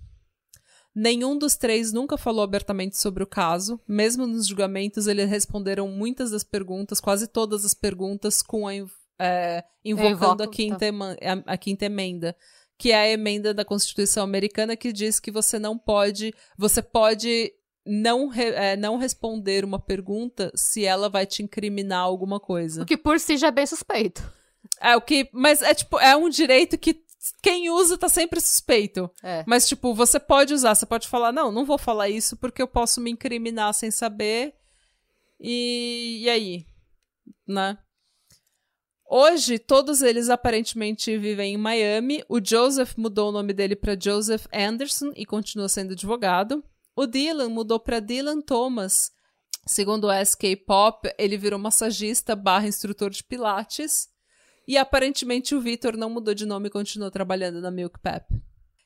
Nenhum 0.95 1.39
dos 1.39 1.57
três 1.57 1.93
nunca 1.93 2.19
falou 2.19 2.43
abertamente 2.45 2.99
sobre 2.99 3.23
o 3.23 3.27
caso. 3.27 3.81
Mesmo 3.89 4.27
nos 4.27 4.47
julgamentos, 4.47 5.07
eles 5.07 5.29
responderam 5.29 5.89
muitas 5.89 6.31
das 6.31 6.45
perguntas, 6.45 7.01
quase 7.01 7.27
todas 7.27 7.65
as 7.65 7.73
perguntas, 7.73 8.43
com 8.43 8.69
a, 8.69 8.75
é, 9.19 9.65
invocando 9.85 10.11
invoco, 10.13 10.43
a, 10.43 10.49
quinta 10.51 10.85
ema- 10.87 11.17
a- 11.23 11.53
a 11.55 11.57
quinta 11.57 11.87
emenda, 11.87 12.37
que 12.79 12.91
é 12.93 12.97
a 12.97 13.09
emenda 13.09 13.55
da 13.55 13.65
Constituição 13.65 14.23
americana 14.25 14.77
que 14.77 14.93
diz 14.93 15.19
que 15.19 15.31
você 15.31 15.59
não 15.59 15.79
pode, 15.79 16.35
você 16.59 16.83
pode 16.83 17.53
não, 17.87 18.29
re- 18.29 18.51
é, 18.55 18.77
não 18.77 18.97
responder 18.99 19.65
uma 19.65 19.79
pergunta 19.81 20.53
se 20.55 20.85
ela 20.85 21.09
vai 21.09 21.25
te 21.27 21.43
incriminar 21.43 22.01
alguma 22.01 22.39
coisa. 22.39 22.83
O 22.83 22.87
que 22.87 22.97
por 22.99 23.19
si 23.19 23.37
já 23.39 23.49
é 23.49 23.51
bem 23.53 23.67
suspeito. 23.67 24.23
É 24.81 24.95
o 24.97 25.01
que, 25.01 25.29
mas 25.33 25.63
é 25.63 25.75
tipo, 25.75 25.99
é 25.99 26.15
um 26.17 26.29
direito 26.29 26.77
que 26.79 27.03
quem 27.43 27.71
usa 27.71 27.97
tá 27.97 28.09
sempre 28.09 28.41
suspeito. 28.41 29.11
É. 29.23 29.45
Mas, 29.47 29.69
tipo, 29.69 29.95
você 29.95 30.19
pode 30.19 30.53
usar, 30.53 30.75
você 30.75 30.87
pode 30.87 31.09
falar, 31.09 31.33
não, 31.33 31.53
não 31.53 31.65
vou 31.65 31.79
falar 31.79 32.09
isso 32.09 32.37
porque 32.37 32.61
eu 32.61 32.69
posso 32.69 33.01
me 33.01 33.11
incriminar 33.11 33.73
sem 33.75 33.91
saber. 33.91 34.55
E, 35.41 36.23
e 36.23 36.31
aí? 36.31 36.67
Né? 37.47 37.79
Hoje, 39.09 39.59
todos 39.59 40.01
eles 40.01 40.31
aparentemente 40.31 41.19
vivem 41.19 41.55
em 41.55 41.59
Miami. 41.59 42.25
O 42.29 42.41
Joseph 42.43 42.97
mudou 42.97 43.29
o 43.29 43.33
nome 43.33 43.53
dele 43.53 43.77
para 43.77 43.99
Joseph 43.99 44.47
Anderson 44.53 45.13
e 45.15 45.27
continua 45.27 45.69
sendo 45.69 45.93
advogado. 45.93 46.65
O 46.97 47.07
Dylan 47.07 47.51
mudou 47.51 47.79
para 47.79 48.01
Dylan 48.01 48.41
Thomas. 48.41 49.13
Segundo 49.67 50.09
o 50.09 50.25
SK 50.25 50.57
Pop, 50.67 51.09
ele 51.19 51.37
virou 51.37 51.59
massagista 51.59 52.35
barra 52.35 52.67
instrutor 52.67 53.11
de 53.11 53.23
pilates. 53.23 54.09
E 54.67 54.79
aparentemente 54.79 55.55
o 55.55 55.61
Vitor 55.61 55.97
não 55.97 56.09
mudou 56.11 56.35
de 56.35 56.47
nome 56.47 56.69
e 56.69 56.71
continuou 56.71 57.11
trabalhando 57.11 57.61
na 57.61 57.71
Milk 57.71 57.99
Pep. 57.99 58.25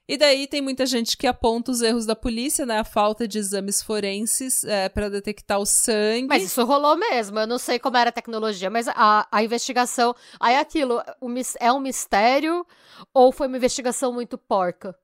E 0.09 0.17
daí 0.17 0.47
tem 0.47 0.63
muita 0.63 0.87
gente 0.87 1.17
que 1.17 1.27
aponta 1.27 1.73
os 1.73 1.83
erros 1.83 2.07
da 2.07 2.15
polícia, 2.15 2.65
né? 2.65 2.79
A 2.79 2.85
falta 2.85 3.27
de 3.27 3.39
exames 3.39 3.83
forenses 3.83 4.63
é, 4.63 4.89
para 4.89 5.11
detectar 5.11 5.59
o 5.59 5.67
sangue. 5.67 6.29
Mas 6.29 6.45
isso 6.45 6.65
rolou 6.65 6.97
mesmo. 6.97 7.37
Eu 7.41 7.47
não 7.47 7.59
sei 7.59 7.81
como 7.81 7.97
era 7.97 8.11
a 8.11 8.13
tecnologia, 8.13 8.71
mas 8.71 8.87
a, 8.87 9.27
a 9.31 9.43
investigação. 9.43 10.15
Aí 10.39 10.55
é 10.55 10.61
aquilo, 10.61 11.03
o 11.21 11.29
é 11.59 11.73
um 11.73 11.81
mistério 11.81 12.65
ou 13.13 13.33
foi 13.33 13.49
uma 13.49 13.57
investigação 13.57 14.13
muito 14.13 14.39
porca? 14.39 14.97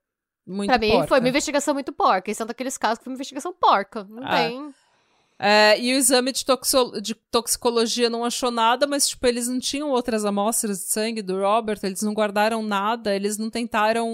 Muito 0.47 0.69
pra 0.69 0.77
mim, 0.77 0.91
porca. 0.91 1.07
foi 1.07 1.19
uma 1.19 1.29
investigação 1.29 1.73
muito 1.73 1.91
porca. 1.91 2.31
É 2.31 2.43
um 2.43 2.45
daqueles 2.47 2.77
casos 2.77 2.99
que 2.99 3.03
foi 3.03 3.11
uma 3.11 3.15
investigação 3.17 3.53
porca. 3.53 4.05
Não 4.09 4.23
Ah. 4.25 4.37
tem. 4.37 4.73
É, 5.45 5.77
e 5.77 5.93
o 5.93 5.97
exame 5.97 6.31
de, 6.31 6.45
toxo- 6.45 7.01
de 7.01 7.13
toxicologia 7.13 8.09
não 8.09 8.23
achou 8.23 8.49
nada, 8.49 8.87
mas, 8.87 9.09
tipo, 9.09 9.27
eles 9.27 9.49
não 9.49 9.59
tinham 9.59 9.89
outras 9.89 10.23
amostras 10.23 10.77
de 10.79 10.85
sangue 10.85 11.21
do 11.21 11.37
Robert, 11.41 11.79
eles 11.83 12.01
não 12.01 12.13
guardaram 12.13 12.63
nada, 12.63 13.13
eles 13.13 13.37
não 13.37 13.49
tentaram 13.49 14.07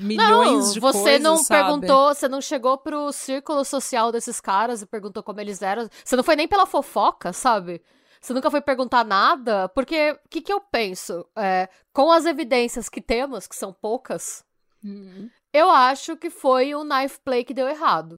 milhões 0.00 0.66
não, 0.66 0.72
de 0.74 0.80
você 0.80 0.98
coisas, 1.02 1.22
não 1.22 1.38
sabe? 1.38 1.62
perguntou, 1.64 2.14
você 2.14 2.28
não 2.28 2.40
chegou 2.42 2.76
pro 2.76 3.10
círculo 3.10 3.64
social 3.64 4.12
desses 4.12 4.38
caras 4.40 4.82
e 4.82 4.86
perguntou 4.86 5.22
como 5.22 5.40
eles 5.40 5.62
eram. 5.62 5.88
Você 6.04 6.14
não 6.14 6.22
foi 6.24 6.36
nem 6.36 6.46
pela 6.46 6.66
fofoca, 6.66 7.32
sabe? 7.32 7.80
Você 8.20 8.34
nunca 8.34 8.50
foi 8.50 8.60
perguntar 8.60 9.04
nada, 9.04 9.68
porque 9.70 10.10
o 10.26 10.28
que, 10.28 10.40
que 10.42 10.52
eu 10.52 10.60
penso? 10.60 11.24
É, 11.36 11.68
com 11.92 12.10
as 12.12 12.26
evidências 12.26 12.88
que 12.88 13.00
temos, 13.00 13.46
que 13.46 13.56
são 13.56 13.72
poucas, 13.72 14.44
Uhum. 14.84 15.28
eu 15.52 15.70
acho 15.70 16.16
que 16.16 16.28
foi 16.30 16.74
o 16.74 16.84
knife 16.84 17.18
play 17.24 17.44
que 17.44 17.54
deu 17.54 17.66
errado. 17.66 18.14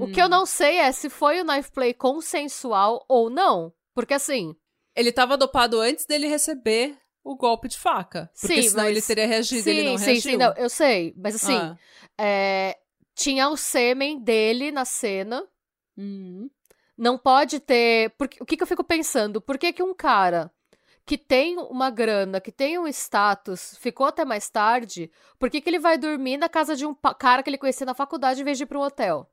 O 0.00 0.06
que 0.12 0.20
Hum. 0.20 0.24
eu 0.24 0.28
não 0.28 0.46
sei 0.46 0.76
é 0.78 0.92
se 0.92 1.08
foi 1.08 1.40
o 1.40 1.44
knife 1.44 1.70
play 1.72 1.92
consensual 1.94 3.04
ou 3.08 3.28
não. 3.30 3.72
Porque 3.94 4.14
assim, 4.14 4.54
Ele 4.94 5.12
tava 5.12 5.36
dopado 5.36 5.80
antes 5.80 6.06
dele 6.06 6.26
receber 6.26 6.96
o 7.22 7.36
golpe 7.36 7.68
de 7.68 7.78
faca. 7.78 8.30
Porque 8.40 8.62
Sim, 8.62 8.68
senão 8.70 8.84
mas- 8.84 8.90
ele 8.92 9.02
teria 9.02 9.26
reagido, 9.26 9.62
sim, 9.62 9.70
ele 9.70 9.82
não 9.84 9.98
sim, 9.98 10.04
reagiu. 10.06 10.22
sim, 10.32 10.36
não, 10.36 10.52
eu 10.56 10.68
sei. 10.68 11.14
Mas 11.16 11.34
assim, 11.36 11.54
Ah. 11.56 11.76
é, 12.18 12.76
tinha 13.14 13.48
o 13.48 13.56
sêmen 13.56 14.18
dele 14.18 14.70
na 14.72 14.84
cena. 14.84 15.46
Uhum. 15.96 16.48
Não 16.96 17.16
pode 17.16 17.60
ter. 17.60 18.10
Porque, 18.18 18.42
o 18.42 18.46
que, 18.46 18.56
que 18.56 18.62
eu 18.62 18.66
fico 18.66 18.82
pensando? 18.82 19.40
Por 19.40 19.56
que, 19.58 19.72
que 19.72 19.82
um 19.82 19.94
cara 19.94 20.50
que 21.06 21.16
tem 21.16 21.56
uma 21.58 21.90
grana, 21.90 22.40
que 22.40 22.50
tem 22.52 22.78
um 22.78 22.86
status, 22.88 23.76
ficou 23.80 24.06
até 24.06 24.24
mais 24.24 24.50
tarde, 24.50 25.10
por 25.38 25.48
que, 25.48 25.60
que 25.60 25.70
ele 25.70 25.78
vai 25.78 25.96
dormir 25.96 26.36
na 26.36 26.48
casa 26.48 26.74
de 26.76 26.84
um 26.84 26.94
cara 27.18 27.42
que 27.42 27.48
ele 27.48 27.56
conhecia 27.58 27.86
na 27.86 27.94
faculdade 27.94 28.40
em 28.40 28.44
vez 28.44 28.58
de 28.58 28.64
ir 28.64 28.66
pra 28.66 28.78
um 28.78 28.82
hotel? 28.82 29.30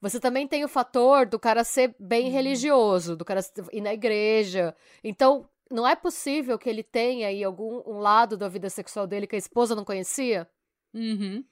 Você 0.00 0.18
também 0.18 0.48
tem 0.48 0.64
o 0.64 0.68
fator 0.68 1.26
do 1.26 1.38
cara 1.38 1.62
ser 1.64 1.94
bem 1.98 2.26
Uhum. 2.26 2.32
religioso, 2.32 3.16
do 3.16 3.24
cara 3.24 3.40
ir 3.72 3.80
na 3.82 3.92
igreja. 3.92 4.74
Então, 5.04 5.46
não 5.70 5.86
é 5.86 5.94
possível 5.94 6.58
que 6.58 6.68
ele 6.70 6.82
tenha 6.82 7.28
aí 7.28 7.44
algum 7.44 7.82
um 7.86 7.98
lado 7.98 8.36
da 8.36 8.48
vida 8.48 8.70
sexual 8.70 9.06
dele 9.06 9.26
que 9.26 9.36
a 9.36 9.38
esposa 9.38 9.74
não 9.74 9.84
conhecia? 9.84 10.48
Uhum. 10.94 11.44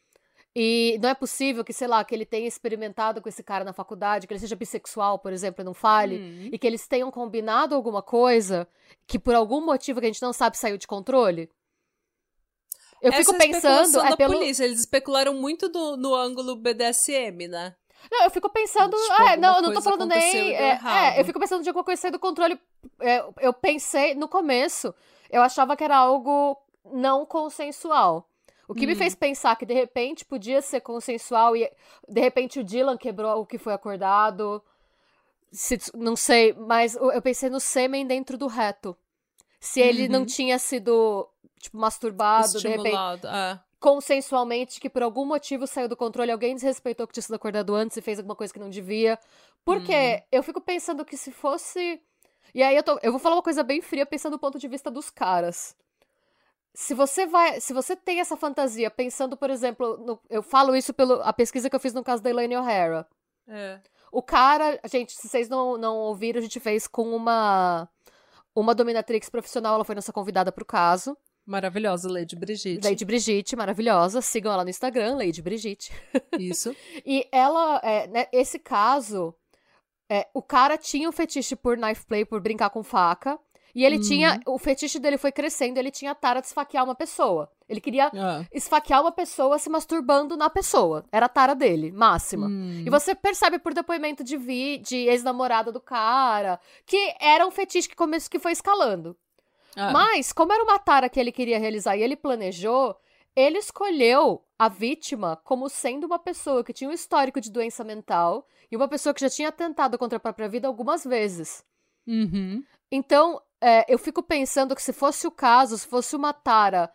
E 0.57 0.99
não 1.01 1.11
é 1.11 1.15
possível 1.15 1.63
que, 1.63 1.73
sei 1.75 1.87
lá, 1.87 2.03
que 2.03 2.15
ele 2.15 2.25
tenha 2.25 2.49
experimentado 2.49 3.21
com 3.21 3.29
esse 3.29 3.43
cara 3.43 3.65
na 3.65 3.73
faculdade, 3.73 4.27
que 4.27 4.33
ele 4.33 4.41
seja 4.41 4.57
bissexual, 4.57 5.19
por 5.19 5.33
exemplo, 5.33 5.61
e 5.63 5.65
não 5.65 5.75
fale, 5.75 6.19
Hum. 6.19 6.49
e 6.51 6.59
que 6.59 6.67
eles 6.67 6.89
tenham 6.89 7.11
combinado 7.11 7.75
alguma 7.75 8.03
coisa 8.03 8.67
que 9.07 9.19
por 9.19 9.35
algum 9.35 9.61
motivo 9.65 10.01
que 10.01 10.07
a 10.07 10.09
gente 10.09 10.23
não 10.23 10.33
sabe 10.33 10.57
saiu 10.57 10.79
de 10.79 10.87
controle? 10.87 11.49
Eu 13.01 13.13
Essa 13.13 13.19
fico 13.19 13.35
é 13.35 13.39
pensando, 13.39 14.01
é 14.01 14.17
pelo, 14.17 14.35
polícia. 14.35 14.65
Eles 14.65 14.81
especularam 14.81 15.35
muito 15.35 15.69
do- 15.69 15.97
no 15.97 16.15
ângulo 16.15 16.57
BDSM, 16.57 17.47
né? 17.47 17.77
Não, 18.11 18.25
eu 18.25 18.31
fico 18.31 18.49
pensando. 18.49 18.97
Tipo, 18.97 19.13
é, 19.13 19.17
alguma 19.33 19.37
não, 19.37 19.57
eu 19.57 19.63
não 19.63 19.73
tô 19.73 19.83
falando 19.83 20.07
nem. 20.07 20.55
É, 20.55 20.79
é, 21.17 21.21
eu 21.21 21.25
fico 21.25 21.39
pensando 21.41 21.63
de 21.63 21.69
alguma 21.69 21.85
coisa 21.85 22.01
sair 22.03 22.11
do 22.11 22.19
controle. 22.19 22.59
É, 23.01 23.25
eu 23.41 23.53
pensei, 23.53 24.15
no 24.15 24.29
começo, 24.29 24.95
eu 25.31 25.43
achava 25.43 25.77
que 25.77 25.85
era 25.85 25.97
algo 25.97 26.57
não 26.93 27.27
consensual. 27.27 28.29
O 28.67 28.75
que 28.75 28.87
me 28.87 28.93
Hum. 28.93 28.97
fez 28.97 29.15
pensar 29.15 29.57
que 29.57 29.65
de 29.67 29.73
repente 29.75 30.25
podia 30.25 30.61
ser 30.61 30.81
consensual 30.81 31.57
e 31.57 31.71
de 32.07 32.21
repente 32.21 32.61
o 32.61 32.65
Dylan 32.65 32.97
quebrou 32.99 33.41
o 33.41 33.47
que 33.47 33.57
foi 33.59 33.73
acordado. 33.73 34.63
Se- 35.51 35.79
não 35.95 36.15
sei, 36.15 36.53
mas 36.53 36.95
eu 36.95 37.23
pensei 37.23 37.49
no 37.49 37.61
sêmen 37.61 38.07
dentro 38.07 38.37
do 38.37 38.47
reto. 38.47 38.97
Se 39.61 39.81
ele 39.81 40.07
não 40.09 40.21
Uhum. 40.21 40.27
tinha 40.27 40.59
sido, 40.59 41.27
tipo, 41.59 41.79
masturbado, 41.79 42.59
de 42.61 42.69
repente 42.69 42.87
Estimulado. 42.87 43.27
É. 43.27 43.61
consensualmente 43.81 44.81
que 44.81 44.91
por 44.91 45.03
algum 45.03 45.25
motivo 45.25 45.67
saiu 45.67 45.89
do 45.89 45.97
controle, 45.97 46.31
alguém 46.33 46.55
desrespeitou 46.55 47.07
que 47.07 47.13
tinha 47.13 47.23
sido 47.23 47.35
acordado 47.37 47.75
antes 47.75 47.97
e 47.97 48.03
fez 48.03 48.19
alguma 48.19 48.35
coisa 48.37 48.53
que 48.53 48.59
não 48.59 48.71
devia. 48.71 49.19
Porque 49.65 49.93
Uhum. 49.95 50.23
eu 50.33 50.43
fico 50.43 50.61
pensando 50.61 51.05
que 51.05 51.17
se 51.17 51.31
fosse. 51.31 52.01
E 52.55 52.63
aí 52.63 52.77
eu, 52.77 52.83
tô... 52.83 52.99
eu 53.03 53.11
vou 53.13 53.21
falar 53.21 53.37
uma 53.37 53.43
coisa 53.43 53.63
bem 53.63 53.81
fria 53.81 54.07
pensando 54.07 54.33
do 54.33 54.39
ponto 54.39 54.59
de 54.59 54.69
vista 54.69 54.91
dos 54.91 55.11
caras. 55.11 55.77
Se 56.75 56.95
você 56.95 57.27
vai. 57.27 57.61
Se 57.61 57.73
você 57.73 57.97
tem 57.97 58.21
essa 58.21 58.37
fantasia, 58.37 58.91
pensando, 58.91 59.37
por 59.37 59.51
exemplo, 59.51 59.97
no- 59.99 60.21
eu 60.31 60.43
falo 60.43 60.77
isso 60.77 60.93
pela 60.95 61.33
pesquisa 61.33 61.69
que 61.69 61.75
eu 61.77 61.81
fiz 61.81 61.93
no 61.93 62.05
caso 62.05 62.23
da 62.23 62.31
Elaine 62.31 62.57
O'Hara. 62.57 63.07
É. 63.49 63.81
O 64.13 64.23
cara, 64.23 64.79
gente, 64.87 65.13
se 65.13 65.29
vocês 65.29 65.49
não, 65.49 65.77
não 65.77 65.97
ouviram, 65.97 66.39
a 66.39 66.43
gente 66.43 66.61
fez 66.61 66.87
com 66.87 67.15
uma. 67.15 67.89
Uma 68.55 68.75
dominatrix 68.75 69.29
profissional, 69.29 69.75
ela 69.77 69.85
foi 69.85 69.95
nossa 69.95 70.13
convidada 70.13 70.51
pro 70.51 70.65
caso. 70.65 71.17
Maravilhosa, 71.49 72.11
Lady 72.13 72.37
Brigitte. 72.37 72.87
Lady 72.87 73.05
Brigitte, 73.07 73.57
maravilhosa. 73.57 74.21
Sigam 74.21 74.53
ela 74.53 74.65
no 74.65 74.71
Instagram, 74.71 75.17
Lady 75.17 75.41
Brigitte. 75.41 75.91
Isso. 76.39 76.77
E 77.07 77.27
ela, 77.33 77.81
é, 77.83 78.07
né, 78.07 78.27
esse 78.33 78.59
caso, 78.59 79.35
é, 80.11 80.27
o 80.35 80.43
cara 80.43 80.77
tinha 80.77 81.09
um 81.09 81.13
fetiche 81.13 81.57
por 81.57 81.77
knife 81.79 82.05
play, 82.07 82.25
por 82.25 82.41
brincar 82.41 82.69
com 82.69 82.83
faca. 82.83 83.39
E 83.75 83.85
ele 83.85 83.97
Uhum. 83.97 84.03
tinha. 84.03 84.41
O 84.47 84.59
fetiche 84.59 84.99
dele 84.99 85.17
foi 85.19 85.31
crescendo, 85.31 85.79
ele 85.79 85.91
tinha 85.91 86.11
a 86.11 86.15
tara 86.15 86.41
de 86.41 86.47
esfaquear 86.47 86.85
uma 86.85 86.95
pessoa. 86.95 87.51
Ele 87.69 87.81
queria 87.81 88.11
Ah. 88.15 88.45
esfaquear 88.53 89.01
uma 89.03 89.13
pessoa 89.13 89.59
se 89.59 89.69
masturbando 89.71 90.37
na 90.37 90.51
pessoa. 90.51 91.05
Era 91.13 91.27
a 91.27 91.29
tara 91.29 91.55
dele, 91.55 91.93
máxima. 91.93 92.47
Hum. 92.47 92.83
E 92.85 92.91
você 92.91 93.15
percebe 93.15 93.59
por 93.59 93.73
depoimento 93.75 94.25
de, 94.25 94.37
vi, 94.37 94.79
de 94.79 94.97
ex-namorada 94.97 95.71
do 95.71 95.81
cara 95.81 96.59
que 96.87 97.15
era 97.21 97.47
um 97.47 97.51
fetiche 97.51 97.89
que, 97.89 97.95
come, 97.95 98.19
que 98.21 98.39
foi 98.39 98.53
escalando. 98.53 99.17
Ah. 99.77 99.93
Mas, 99.93 100.33
como 100.33 100.53
era 100.53 100.63
uma 100.63 100.79
tara 100.79 101.09
que 101.09 101.19
ele 101.19 101.33
queria 101.33 101.59
realizar 101.59 101.97
e 101.97 102.03
ele 102.03 102.17
planejou, 102.17 102.97
ele 103.35 103.59
escolheu 103.59 104.45
a 104.59 104.69
vítima 104.69 105.37
como 105.45 105.69
sendo 105.69 106.07
uma 106.07 106.19
pessoa 106.19 106.65
que 106.65 106.73
tinha 106.73 106.91
um 106.91 106.93
histórico 106.93 107.41
de 107.41 107.51
doença 107.51 107.85
mental 107.85 108.47
e 108.71 108.77
uma 108.77 108.89
pessoa 108.89 109.15
que 109.15 109.21
já 109.21 109.31
tinha 109.31 109.53
tentado 109.53 109.97
contra 109.97 110.17
a 110.17 110.21
própria 110.21 110.49
vida 110.49 110.67
algumas 110.67 111.05
vezes. 111.05 111.65
Uhum. 112.07 112.65
Então, 112.91 113.41
é, 113.61 113.85
eu 113.93 113.99
fico 113.99 114.23
pensando 114.23 114.75
que 114.75 114.83
se 114.83 114.93
fosse 114.93 115.27
o 115.27 115.31
caso, 115.31 115.79
se 115.79 115.87
fosse 115.87 116.17
uma 116.17 116.33
tara 116.33 116.91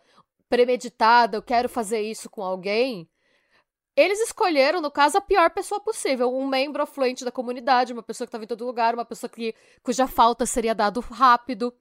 premeditada, 0.48 1.36
eu 1.36 1.42
quero 1.42 1.68
fazer 1.68 2.00
isso 2.02 2.28
com 2.28 2.42
alguém, 2.42 3.08
eles 3.96 4.20
escolheram, 4.20 4.80
no 4.80 4.90
caso, 4.90 5.18
a 5.18 5.20
pior 5.20 5.50
pessoa 5.50 5.80
possível. 5.80 6.34
Um 6.34 6.46
membro 6.46 6.82
afluente 6.82 7.24
da 7.24 7.30
comunidade, 7.30 7.92
uma 7.92 8.02
pessoa 8.02 8.26
que 8.26 8.28
estava 8.28 8.44
em 8.44 8.48
todo 8.48 8.66
lugar, 8.66 8.92
uma 8.94 9.04
pessoa 9.04 9.30
que, 9.30 9.54
cuja 9.82 10.06
falta 10.06 10.44
seria 10.44 10.74
dado 10.74 10.98
rápido. 11.00 11.72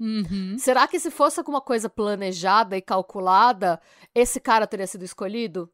Uhum. 0.00 0.56
Será 0.58 0.88
que 0.88 0.98
se 0.98 1.10
fosse 1.10 1.38
alguma 1.38 1.60
coisa 1.60 1.90
planejada 1.90 2.74
e 2.76 2.80
calculada, 2.80 3.78
esse 4.14 4.40
cara 4.40 4.66
teria 4.66 4.86
sido 4.86 5.04
escolhido? 5.04 5.70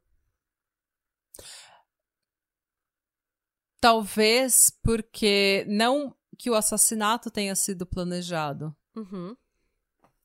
Talvez 3.80 4.70
porque 4.82 5.64
não 5.68 6.14
que 6.38 6.50
o 6.50 6.54
assassinato 6.54 7.30
tenha 7.30 7.54
sido 7.54 7.86
planejado, 7.86 8.74
Uhum. 8.96 9.36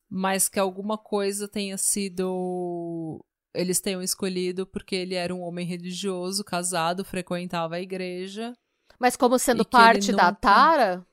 mas 0.09 0.49
que 0.49 0.59
alguma 0.59 0.97
coisa 0.97 1.47
tenha 1.47 1.77
sido. 1.77 3.23
Eles 3.53 3.81
tenham 3.81 4.01
escolhido 4.01 4.65
porque 4.65 4.95
ele 4.95 5.13
era 5.13 5.35
um 5.35 5.41
homem 5.41 5.65
religioso, 5.65 6.43
casado, 6.43 7.03
frequentava 7.03 7.75
a 7.75 7.81
igreja. 7.81 8.53
Mas 8.97 9.15
como 9.17 9.37
sendo 9.37 9.65
parte 9.65 10.11
da 10.13 10.27
nunca- 10.27 10.35
tara? 10.39 11.07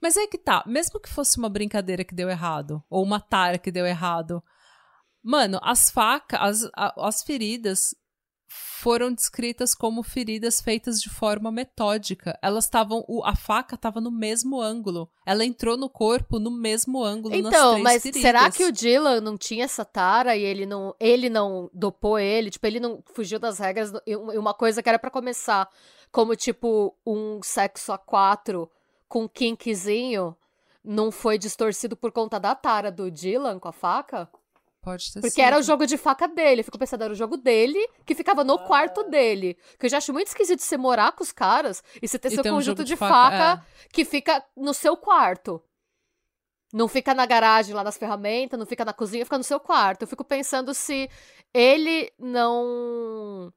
Mas 0.00 0.16
é 0.16 0.26
que 0.26 0.38
tá, 0.38 0.62
mesmo 0.66 1.00
que 1.00 1.08
fosse 1.08 1.38
uma 1.38 1.48
brincadeira 1.48 2.04
que 2.04 2.14
deu 2.14 2.28
errado, 2.28 2.82
ou 2.90 3.02
uma 3.02 3.20
tara 3.20 3.58
que 3.58 3.70
deu 3.72 3.86
errado, 3.86 4.42
mano, 5.22 5.58
as 5.62 5.90
facas, 5.90 6.40
as, 6.74 6.92
as 6.96 7.22
feridas 7.22 7.94
foram 8.46 9.12
descritas 9.12 9.74
como 9.74 10.02
feridas 10.02 10.60
feitas 10.60 11.00
de 11.00 11.08
forma 11.08 11.50
metódica. 11.50 12.38
Elas 12.40 12.64
estavam, 12.64 13.04
a 13.24 13.34
faca 13.34 13.74
estava 13.74 14.00
no 14.00 14.12
mesmo 14.12 14.60
ângulo. 14.60 15.10
Ela 15.26 15.44
entrou 15.44 15.76
no 15.76 15.88
corpo 15.88 16.38
no 16.38 16.50
mesmo 16.50 17.02
ângulo 17.02 17.34
nas 17.42 17.52
Então, 17.52 17.70
três 17.72 17.82
mas 17.82 18.02
feridas. 18.02 18.22
será 18.22 18.50
que 18.52 18.64
o 18.64 18.70
Dylan 18.70 19.20
não 19.20 19.36
tinha 19.36 19.64
essa 19.64 19.84
tara 19.84 20.36
e 20.36 20.42
ele 20.42 20.66
não, 20.66 20.94
ele 21.00 21.28
não 21.28 21.68
dopou 21.72 22.16
ele? 22.18 22.50
Tipo, 22.50 22.66
ele 22.66 22.78
não 22.78 23.02
fugiu 23.14 23.38
das 23.40 23.58
regras? 23.58 23.90
E 24.06 24.16
um- 24.16 24.32
e 24.32 24.38
uma 24.38 24.54
coisa 24.54 24.82
que 24.82 24.88
era 24.88 24.98
pra 25.00 25.10
começar 25.10 25.68
como, 26.12 26.36
tipo, 26.36 26.96
um 27.04 27.40
sexo 27.42 27.90
a 27.92 27.98
quatro 27.98 28.70
com 29.14 29.28
kinkzinho 29.28 30.36
não 30.84 31.12
foi 31.12 31.38
distorcido 31.38 31.96
por 31.96 32.10
conta 32.10 32.40
da 32.40 32.52
tara 32.52 32.90
do 32.90 33.08
Dylan 33.12 33.60
com 33.60 33.68
a 33.68 33.72
faca? 33.72 34.28
Pode 34.82 35.12
ter 35.12 35.20
Porque 35.20 35.30
sido. 35.36 35.44
era 35.44 35.56
o 35.56 35.62
jogo 35.62 35.86
de 35.86 35.96
faca 35.96 36.26
dele. 36.26 36.60
Eu 36.60 36.64
fico 36.64 36.76
pensando, 36.76 37.04
era 37.04 37.12
o 37.12 37.16
jogo 37.16 37.36
dele 37.36 37.78
que 38.04 38.12
ficava 38.12 38.40
Ah. 38.40 38.44
no 38.44 38.58
quarto 38.58 39.04
dele. 39.04 39.56
Que 39.78 39.86
eu 39.86 39.90
já 39.90 39.98
acho 39.98 40.12
muito 40.12 40.26
esquisito 40.26 40.60
você 40.60 40.76
morar 40.76 41.12
com 41.12 41.22
os 41.22 41.30
caras 41.30 41.80
e 42.02 42.08
você 42.08 42.18
ter 42.18 42.26
E 42.32 42.34
seu 42.34 42.40
um 42.40 42.56
conjunto 42.56 42.78
jogo 42.78 42.84
de, 42.88 42.92
de 42.94 42.96
faca, 42.96 43.38
faca, 43.56 43.66
que 43.92 44.04
fica 44.04 44.44
no 44.56 44.74
seu 44.74 44.96
quarto. 44.96 45.62
Não 46.72 46.88
fica 46.88 47.14
na 47.14 47.24
garagem, 47.24 47.72
lá 47.72 47.84
nas 47.84 47.96
ferramentas, 47.96 48.58
não 48.58 48.66
fica 48.66 48.84
na 48.84 48.92
cozinha, 48.92 49.24
fica 49.24 49.38
no 49.38 49.44
seu 49.44 49.60
quarto. 49.60 50.02
Eu 50.02 50.08
fico 50.08 50.24
pensando 50.24 50.74
se 50.74 51.08
ele 51.54 52.12
não. 52.18 53.52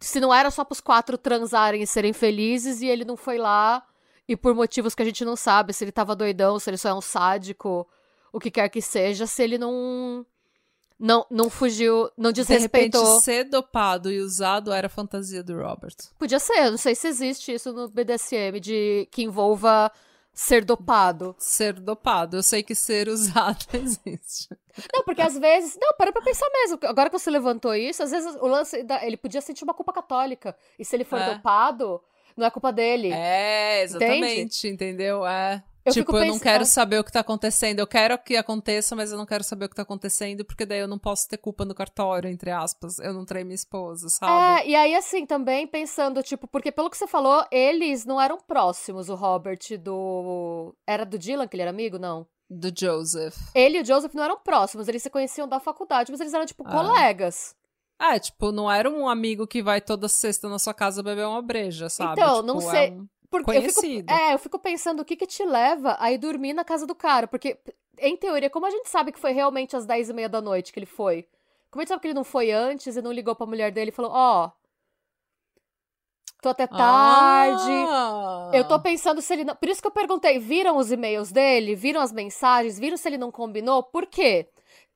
Se 0.00 0.18
não 0.18 0.32
era 0.32 0.50
só 0.50 0.64
pros 0.64 0.80
quatro 0.80 1.18
transarem 1.18 1.82
e 1.82 1.86
serem 1.86 2.14
felizes 2.14 2.80
e 2.80 2.86
ele 2.86 3.04
não 3.04 3.16
foi 3.18 3.36
lá 3.36 3.84
e 4.30 4.36
por 4.36 4.54
motivos 4.54 4.94
que 4.94 5.02
a 5.02 5.04
gente 5.04 5.24
não 5.24 5.34
sabe, 5.34 5.72
se 5.72 5.82
ele 5.84 5.90
tava 5.92 6.14
doidão, 6.14 6.58
se 6.58 6.70
ele 6.70 6.76
só 6.76 6.90
é 6.90 6.94
um 6.94 7.00
sádico, 7.00 7.86
o 8.32 8.38
que 8.38 8.50
quer 8.50 8.68
que 8.68 8.80
seja, 8.80 9.26
se 9.26 9.42
ele 9.42 9.58
não. 9.58 10.24
Não, 11.02 11.26
não 11.30 11.48
fugiu, 11.48 12.10
não 12.16 12.30
De 12.30 12.42
repente, 12.42 12.92
desrespeitou. 12.92 13.20
ser 13.22 13.44
dopado 13.44 14.10
e 14.12 14.20
usado 14.20 14.70
era 14.70 14.86
fantasia 14.86 15.42
do 15.42 15.56
Robert. 15.58 15.96
Podia 16.18 16.38
ser, 16.38 16.66
eu 16.66 16.70
não 16.72 16.76
sei 16.78 16.94
se 16.94 17.08
existe 17.08 17.54
isso 17.54 17.72
no 17.72 17.88
BDSM 17.88 18.60
de 18.60 19.08
que 19.10 19.22
envolva 19.22 19.90
ser 20.32 20.62
dopado. 20.62 21.34
Ser 21.38 21.72
dopado. 21.80 22.36
Eu 22.36 22.42
sei 22.42 22.62
que 22.62 22.74
ser 22.74 23.08
usado 23.08 23.64
existe. 23.72 24.50
Não, 24.94 25.02
porque 25.02 25.22
às 25.22 25.38
vezes. 25.38 25.78
Não, 25.80 25.94
para 25.96 26.12
pra 26.12 26.20
pensar 26.20 26.46
mesmo. 26.52 26.78
Agora 26.82 27.08
que 27.08 27.18
você 27.18 27.30
levantou 27.30 27.74
isso, 27.74 28.02
às 28.02 28.10
vezes 28.10 28.34
o 28.38 28.46
lance. 28.46 28.82
Da, 28.82 29.02
ele 29.04 29.16
podia 29.16 29.40
sentir 29.40 29.64
uma 29.64 29.72
culpa 29.74 29.94
católica. 29.94 30.54
E 30.78 30.84
se 30.84 30.94
ele 30.94 31.04
for 31.04 31.18
É. 31.18 31.34
dopado, 31.34 31.98
não 32.36 32.46
é 32.46 32.50
culpa 32.50 32.72
dele. 32.72 33.10
É, 33.12 33.82
exatamente, 33.82 34.68
entendeu? 34.68 35.26
É. 35.26 35.62
Eu 35.84 35.92
tipo, 35.92 36.14
eu 36.16 36.26
não 36.26 36.38
quero 36.38 36.62
é. 36.62 36.66
saber 36.66 36.98
o 36.98 37.04
que 37.04 37.10
tá 37.10 37.20
acontecendo. 37.20 37.78
Eu 37.78 37.86
quero 37.86 38.18
que 38.18 38.36
aconteça, 38.36 38.94
mas 38.94 39.10
eu 39.10 39.18
não 39.18 39.24
quero 39.24 39.42
saber 39.42 39.64
o 39.64 39.68
que 39.68 39.74
tá 39.74 39.82
acontecendo, 39.82 40.44
porque 40.44 40.66
daí 40.66 40.78
eu 40.78 40.88
não 40.88 40.98
posso 40.98 41.26
ter 41.26 41.38
culpa 41.38 41.64
no 41.64 41.74
cartório, 41.74 42.28
entre 42.28 42.50
aspas. 42.50 42.98
Eu 42.98 43.14
não 43.14 43.24
traí 43.24 43.44
minha 43.44 43.54
esposa, 43.54 44.08
sabe? 44.10 44.62
É, 44.62 44.68
e 44.68 44.76
aí 44.76 44.94
assim, 44.94 45.24
também 45.24 45.66
pensando, 45.66 46.22
tipo, 46.22 46.46
porque 46.46 46.70
pelo 46.70 46.90
que 46.90 46.98
você 46.98 47.06
falou, 47.06 47.44
eles 47.50 48.04
não 48.04 48.20
eram 48.20 48.38
próximos, 48.38 49.08
o 49.08 49.14
Robert 49.14 49.58
do. 49.82 50.74
Era 50.86 51.06
do 51.06 51.18
Dylan, 51.18 51.48
que 51.48 51.56
ele 51.56 51.62
era 51.62 51.70
amigo? 51.70 51.98
Não. 51.98 52.26
Do 52.48 52.70
Joseph. 52.76 53.36
Ele 53.54 53.78
e 53.78 53.80
o 53.80 53.84
Joseph 53.84 54.12
não 54.12 54.24
eram 54.24 54.38
próximos, 54.38 54.86
eles 54.86 55.02
se 55.02 55.08
conheciam 55.08 55.48
da 55.48 55.60
faculdade, 55.60 56.10
mas 56.10 56.20
eles 56.20 56.34
eram, 56.34 56.44
tipo, 56.44 56.64
Ah. 56.66 56.70
colegas. 56.70 57.54
É, 58.00 58.18
tipo, 58.18 58.50
não 58.50 58.70
era 58.70 58.88
um 58.88 59.08
amigo 59.08 59.46
que 59.46 59.62
vai 59.62 59.80
toda 59.80 60.08
sexta 60.08 60.48
na 60.48 60.58
sua 60.58 60.72
casa 60.72 61.02
beber 61.02 61.26
uma 61.26 61.42
breja, 61.42 61.88
sabe? 61.90 62.12
Então, 62.20 62.36
Tipo, 62.36 62.46
não 62.46 62.56
é 62.58 62.70
sei- 62.70 62.90
um- 62.92 63.06
Porque 63.30 63.50
eu 63.52 63.62
fico, 63.62 64.10
é, 64.10 64.34
eu 64.34 64.38
fico 64.38 64.58
pensando 64.58 65.00
o 65.00 65.04
que 65.04 65.14
que 65.16 65.26
te 65.26 65.44
leva 65.44 65.96
a 66.00 66.10
ir 66.10 66.18
dormir 66.18 66.52
na 66.54 66.64
casa 66.64 66.86
do 66.86 66.94
cara. 66.94 67.28
Porque, 67.28 67.58
em 67.98 68.16
teoria, 68.16 68.48
como 68.50 68.64
a 68.66 68.70
gente 68.70 68.88
sabe 68.88 69.12
que 69.12 69.20
foi 69.20 69.32
realmente 69.32 69.76
às 69.76 69.84
10 69.86 70.08
e 70.08 70.12
meia 70.14 70.28
da 70.28 70.40
noite 70.40 70.72
que 70.72 70.78
ele 70.78 70.86
foi? 70.86 71.28
Como 71.70 71.80
a 71.80 71.82
gente 71.82 71.90
sabe 71.90 72.00
que 72.00 72.08
ele 72.08 72.14
não 72.14 72.24
foi 72.24 72.50
antes 72.50 72.96
e 72.96 73.02
não 73.02 73.12
ligou 73.12 73.36
pra 73.36 73.46
mulher 73.46 73.70
dele 73.70 73.90
e 73.90 73.92
falou, 73.94 74.10
ó... 74.12 74.50
tô 76.42 76.48
até 76.48 76.66
tarde... 76.66 77.70
Ah. 77.88 78.50
Eu 78.54 78.66
tô 78.66 78.80
pensando 78.80 79.20
se 79.20 79.32
ele 79.32 79.44
não. 79.44 79.54
Por 79.54 79.68
isso 79.68 79.80
que 79.80 79.86
eu 79.86 79.92
perguntei: 79.92 80.38
viram 80.38 80.76
os 80.78 80.90
e-mails 80.90 81.30
dele? 81.30 81.74
Viram 81.76 82.00
as 82.00 82.10
mensagens? 82.10 82.78
Viram 82.78 82.96
se 82.96 83.08
ele 83.08 83.18
não 83.18 83.30
combinou? 83.30 83.82
Por 83.82 84.06
quê? 84.06 84.48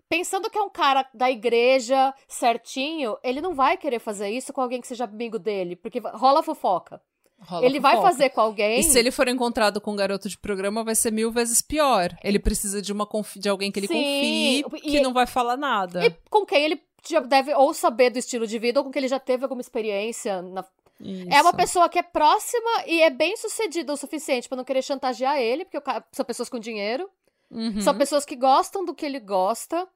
Pensando 0.08 0.50
que 0.50 0.58
é 0.58 0.62
um 0.62 0.68
cara 0.70 1.08
da 1.14 1.30
igreja 1.30 2.14
certinho, 2.28 3.16
ele 3.22 3.40
não 3.40 3.54
vai 3.54 3.76
querer 3.76 3.98
fazer 3.98 4.28
isso 4.30 4.52
com 4.52 4.60
alguém 4.60 4.80
que 4.80 4.86
seja 4.86 5.04
amigo 5.04 5.38
dele, 5.38 5.76
porque 5.76 5.98
rola 6.14 6.42
fofoca. 6.42 7.00
Rola 7.40 7.66
ele 7.66 7.80
vai 7.80 7.96
fofoca. 7.96 8.10
fazer 8.12 8.30
com 8.30 8.40
alguém. 8.40 8.80
E 8.80 8.82
se 8.84 8.98
ele 8.98 9.10
for 9.10 9.28
encontrado 9.28 9.80
com 9.80 9.92
um 9.92 9.96
garoto 9.96 10.28
de 10.28 10.38
programa, 10.38 10.84
vai 10.84 10.94
ser 10.94 11.10
mil 11.10 11.30
vezes 11.30 11.60
pior. 11.60 12.10
Ele 12.22 12.38
precisa 12.38 12.80
de 12.80 12.92
uma 12.92 13.06
confi- 13.06 13.38
de 13.38 13.48
alguém 13.48 13.70
que 13.72 13.80
ele 13.80 13.86
Sim, 13.88 14.62
confie, 14.62 14.64
e- 14.88 14.90
que 14.92 15.00
não 15.00 15.12
vai 15.12 15.26
falar 15.26 15.56
nada. 15.56 16.06
E 16.06 16.10
com 16.30 16.46
quem 16.46 16.64
ele 16.64 16.80
já 17.06 17.20
deve 17.20 17.52
ou 17.54 17.74
saber 17.74 18.10
do 18.10 18.18
estilo 18.18 18.46
de 18.46 18.58
vida, 18.58 18.80
ou 18.80 18.84
com 18.84 18.90
quem 18.90 19.00
ele 19.00 19.08
já 19.08 19.18
teve 19.18 19.42
alguma 19.44 19.60
experiência. 19.60 20.40
na- 20.42 20.64
É 21.30 21.42
uma 21.42 21.52
pessoa 21.52 21.88
que 21.88 21.98
é 21.98 22.02
próxima 22.02 22.84
e 22.86 23.02
é 23.02 23.10
bem 23.10 23.36
sucedida 23.36 23.92
o 23.92 23.96
suficiente 23.96 24.48
pra 24.48 24.56
não 24.56 24.64
querer 24.64 24.80
chantagear 24.80 25.36
ele, 25.38 25.64
porque 25.64 25.78
são 26.12 26.24
pessoas 26.24 26.48
com 26.48 26.58
dinheiro. 26.58 27.10
Uhum. 27.54 27.80
São 27.80 27.96
pessoas 27.96 28.24
que 28.24 28.34
gostam 28.36 28.84
do 28.84 28.94
que 28.94 29.06
ele 29.06 29.20
gosta. 29.20 29.88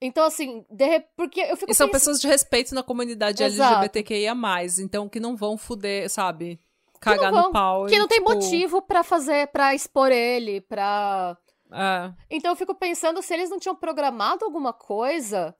Então, 0.00 0.24
assim, 0.26 0.64
de 0.70 1.00
porque 1.16 1.40
eu 1.40 1.56
fico 1.56 1.70
E 1.70 1.74
são 1.74 1.86
pensando- 1.86 1.92
pessoas 1.92 2.20
de 2.20 2.28
respeito 2.28 2.74
na 2.74 2.82
comunidade 2.82 3.42
Exato. 3.42 3.74
LGBTQIA+, 3.80 4.34
então 4.80 5.08
que 5.08 5.18
não 5.18 5.34
vão 5.36 5.56
fuder, 5.56 6.08
sabe? 6.10 6.60
Cagar 7.00 7.32
vão, 7.32 7.42
no 7.44 7.50
pau. 7.52 7.86
que 7.86 7.94
e, 7.94 7.98
não 7.98 8.06
tem 8.06 8.18
tipo, 8.18 8.32
motivo 8.32 8.80
pra 8.82 9.02
fazer, 9.02 9.48
pra 9.48 9.74
expor 9.74 10.10
ele, 10.12 10.60
pra. 10.60 11.36
É. 11.72 12.12
Então 12.30 12.52
eu 12.52 12.56
fico 12.56 12.74
pensando 12.74 13.20
se 13.22 13.34
eles 13.34 13.50
não 13.50 13.58
tinham 13.58 13.74
programado 13.74 14.44
alguma 14.44 14.72
coisa 14.72 15.54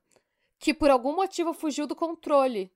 que 0.59 0.73
por 0.73 0.91
algum 0.91 1.15
motivo 1.17 1.53
fugiu 1.53 1.87
do 1.87 1.97
controle. 1.97 2.71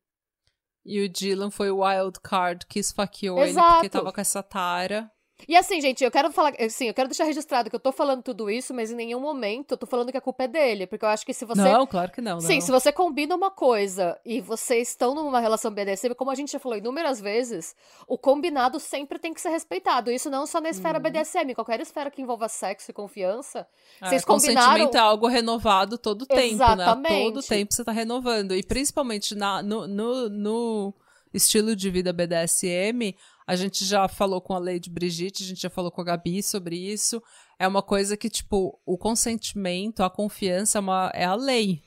E 0.85 1.01
o 1.05 1.09
Dylan 1.09 1.51
foi 1.51 1.71
o 1.71 1.83
wild 1.85 2.19
card 2.21 2.67
que 2.67 2.79
esfaqueou 2.81 3.39
ele 3.39 3.51
Exato. 3.51 3.75
porque 3.75 3.89
tava 3.91 4.13
com 4.13 4.21
essa 4.21 4.43
tara. 4.43 5.11
E 5.49 5.57
assim, 5.57 5.81
gente, 5.81 6.03
eu 6.05 6.11
quero 6.11 6.31
falar, 6.33 6.55
assim, 6.61 6.87
eu 6.89 6.95
quero 6.95 7.09
deixar 7.09 7.25
registrado 7.25 7.69
que 7.71 7.77
eu 7.77 7.81
tô 7.81 7.93
falando 7.93 8.23
tudo 8.23 8.51
isso, 8.51 8.73
mas 8.75 8.91
em 8.91 8.95
nenhum 8.95 9.21
momento 9.21 9.73
eu 9.73 9.77
tô 9.77 9.87
falando 9.87 10.11
que 10.11 10.17
a 10.17 10.21
culpa 10.21 10.45
é 10.45 10.49
dele, 10.49 10.87
porque 10.87 11.05
eu 11.05 11.09
acho 11.09 11.25
que 11.25 11.33
se 11.35 11.45
você 11.45 11.63
Não, 11.63 11.87
claro 11.87 12.11
que 12.13 12.21
não. 12.21 12.35
não. 12.35 12.41
Sim, 12.41 12.61
se 12.61 12.71
você 12.71 12.93
combina 12.93 13.35
uma 13.35 13.51
coisa 13.51 14.19
e 14.25 14.41
vocês 14.41 14.89
estão 14.89 15.15
numa 15.15 15.41
relação 15.41 15.71
BDSM, 15.73 16.15
como 16.15 16.31
a 16.31 16.35
gente 16.35 16.53
já 16.53 16.59
falou 16.59 16.79
inúmeras 16.79 17.21
vezes, 17.21 17.75
o 18.07 18.17
combinado 18.19 18.79
sempre 18.79 19.19
tem 19.19 19.33
que 19.35 19.41
ser 19.41 19.51
respeitado. 19.51 20.11
Isso 20.11 20.31
não 20.31 20.47
só 20.47 20.61
na 20.61 20.71
esfera 20.71 20.99
Uhum. 20.99 21.03
BDSM, 21.03 21.55
qualquer 21.55 21.81
esfera 21.81 22.11
que 22.11 22.23
envolva 22.23 22.49
sexo 22.49 22.91
e 22.91 22.95
confiança. 22.95 23.67
É, 24.01 24.09
vocês 24.09 24.25
combinaram. 24.25 24.61
Consentimento 24.69 24.95
é 24.97 25.01
algo 25.01 25.27
renovado 25.27 25.99
todo 25.99 26.27
tempo, 26.27 26.41
né? 26.41 26.75
Exatamente. 26.75 27.25
Todo 27.25 27.43
tempo 27.43 27.75
você 27.75 27.85
tá 27.85 27.93
renovando. 27.93 28.55
E 28.55 28.63
principalmente 28.63 29.35
na, 29.35 29.63
no, 29.63 29.87
no, 29.87 30.29
no 30.29 30.95
estilo 31.33 31.75
de 31.77 31.91
vida 31.91 32.13
BDSM, 32.13 33.15
a 33.51 33.57
gente 33.57 33.85
já 33.85 34.07
falou 34.07 34.41
com 34.41 34.55
a 34.55 34.61
Lady 34.61 34.89
Brigitte, 34.89 35.43
a 35.43 35.47
gente 35.47 35.61
já 35.61 35.69
falou 35.69 35.91
com 35.91 36.01
a 36.01 36.05
Gabi 36.05 36.41
sobre 36.41 36.77
isso. 36.77 37.21
É 37.59 37.67
uma 37.67 37.83
coisa 37.83 38.17
que, 38.17 38.31
tipo, 38.31 38.81
o 38.87 38.97
consentimento, 38.97 40.05
a 40.05 40.09
confiança 40.09 40.79
é, 40.79 40.81
uma, 40.81 41.11
é 41.13 41.25
a 41.25 41.35
lei. 41.35 41.83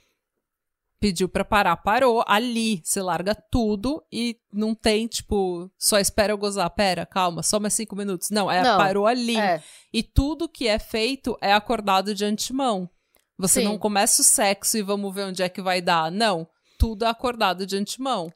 Pediu 1.00 1.30
pra 1.30 1.46
parar, 1.46 1.78
parou. 1.78 2.22
Ali, 2.28 2.82
você 2.84 3.02
larga 3.02 3.34
tudo 3.34 4.06
e 4.12 4.38
não 4.52 4.76
tem, 4.76 5.08
tipo, 5.08 5.72
só 5.80 5.98
espera 6.00 6.34
eu 6.34 6.38
gozar. 6.38 6.70
Pera, 6.72 7.06
calma, 7.06 7.42
só 7.42 7.62
mais 7.62 7.76
cinco 7.76 7.96
minutos. 7.96 8.30
Não, 8.30 8.52
é 8.52 8.62
Não, 8.62 8.78
parou 8.78 9.08
ali. 9.08 9.38
É. 9.38 9.64
E 9.94 10.04
tudo 10.04 10.50
que 10.50 10.68
é 10.68 10.78
feito 10.78 11.38
é 11.40 11.54
acordado 11.54 12.14
de 12.14 12.26
antemão. 12.26 12.90
Você 13.38 13.62
Sim. 13.62 13.68
não 13.68 13.78
começa 13.78 14.22
o 14.22 14.26
sexo 14.26 14.78
e 14.78 14.82
vamos 14.82 15.16
ver 15.16 15.28
onde 15.28 15.42
é 15.42 15.48
que 15.48 15.62
vai 15.62 15.82
dar. 15.82 16.12
Não. 16.12 16.46
Tudo 16.78 17.06
é 17.06 17.08
acordado 17.08 17.66
de 17.66 17.78
antemão. 17.78 18.30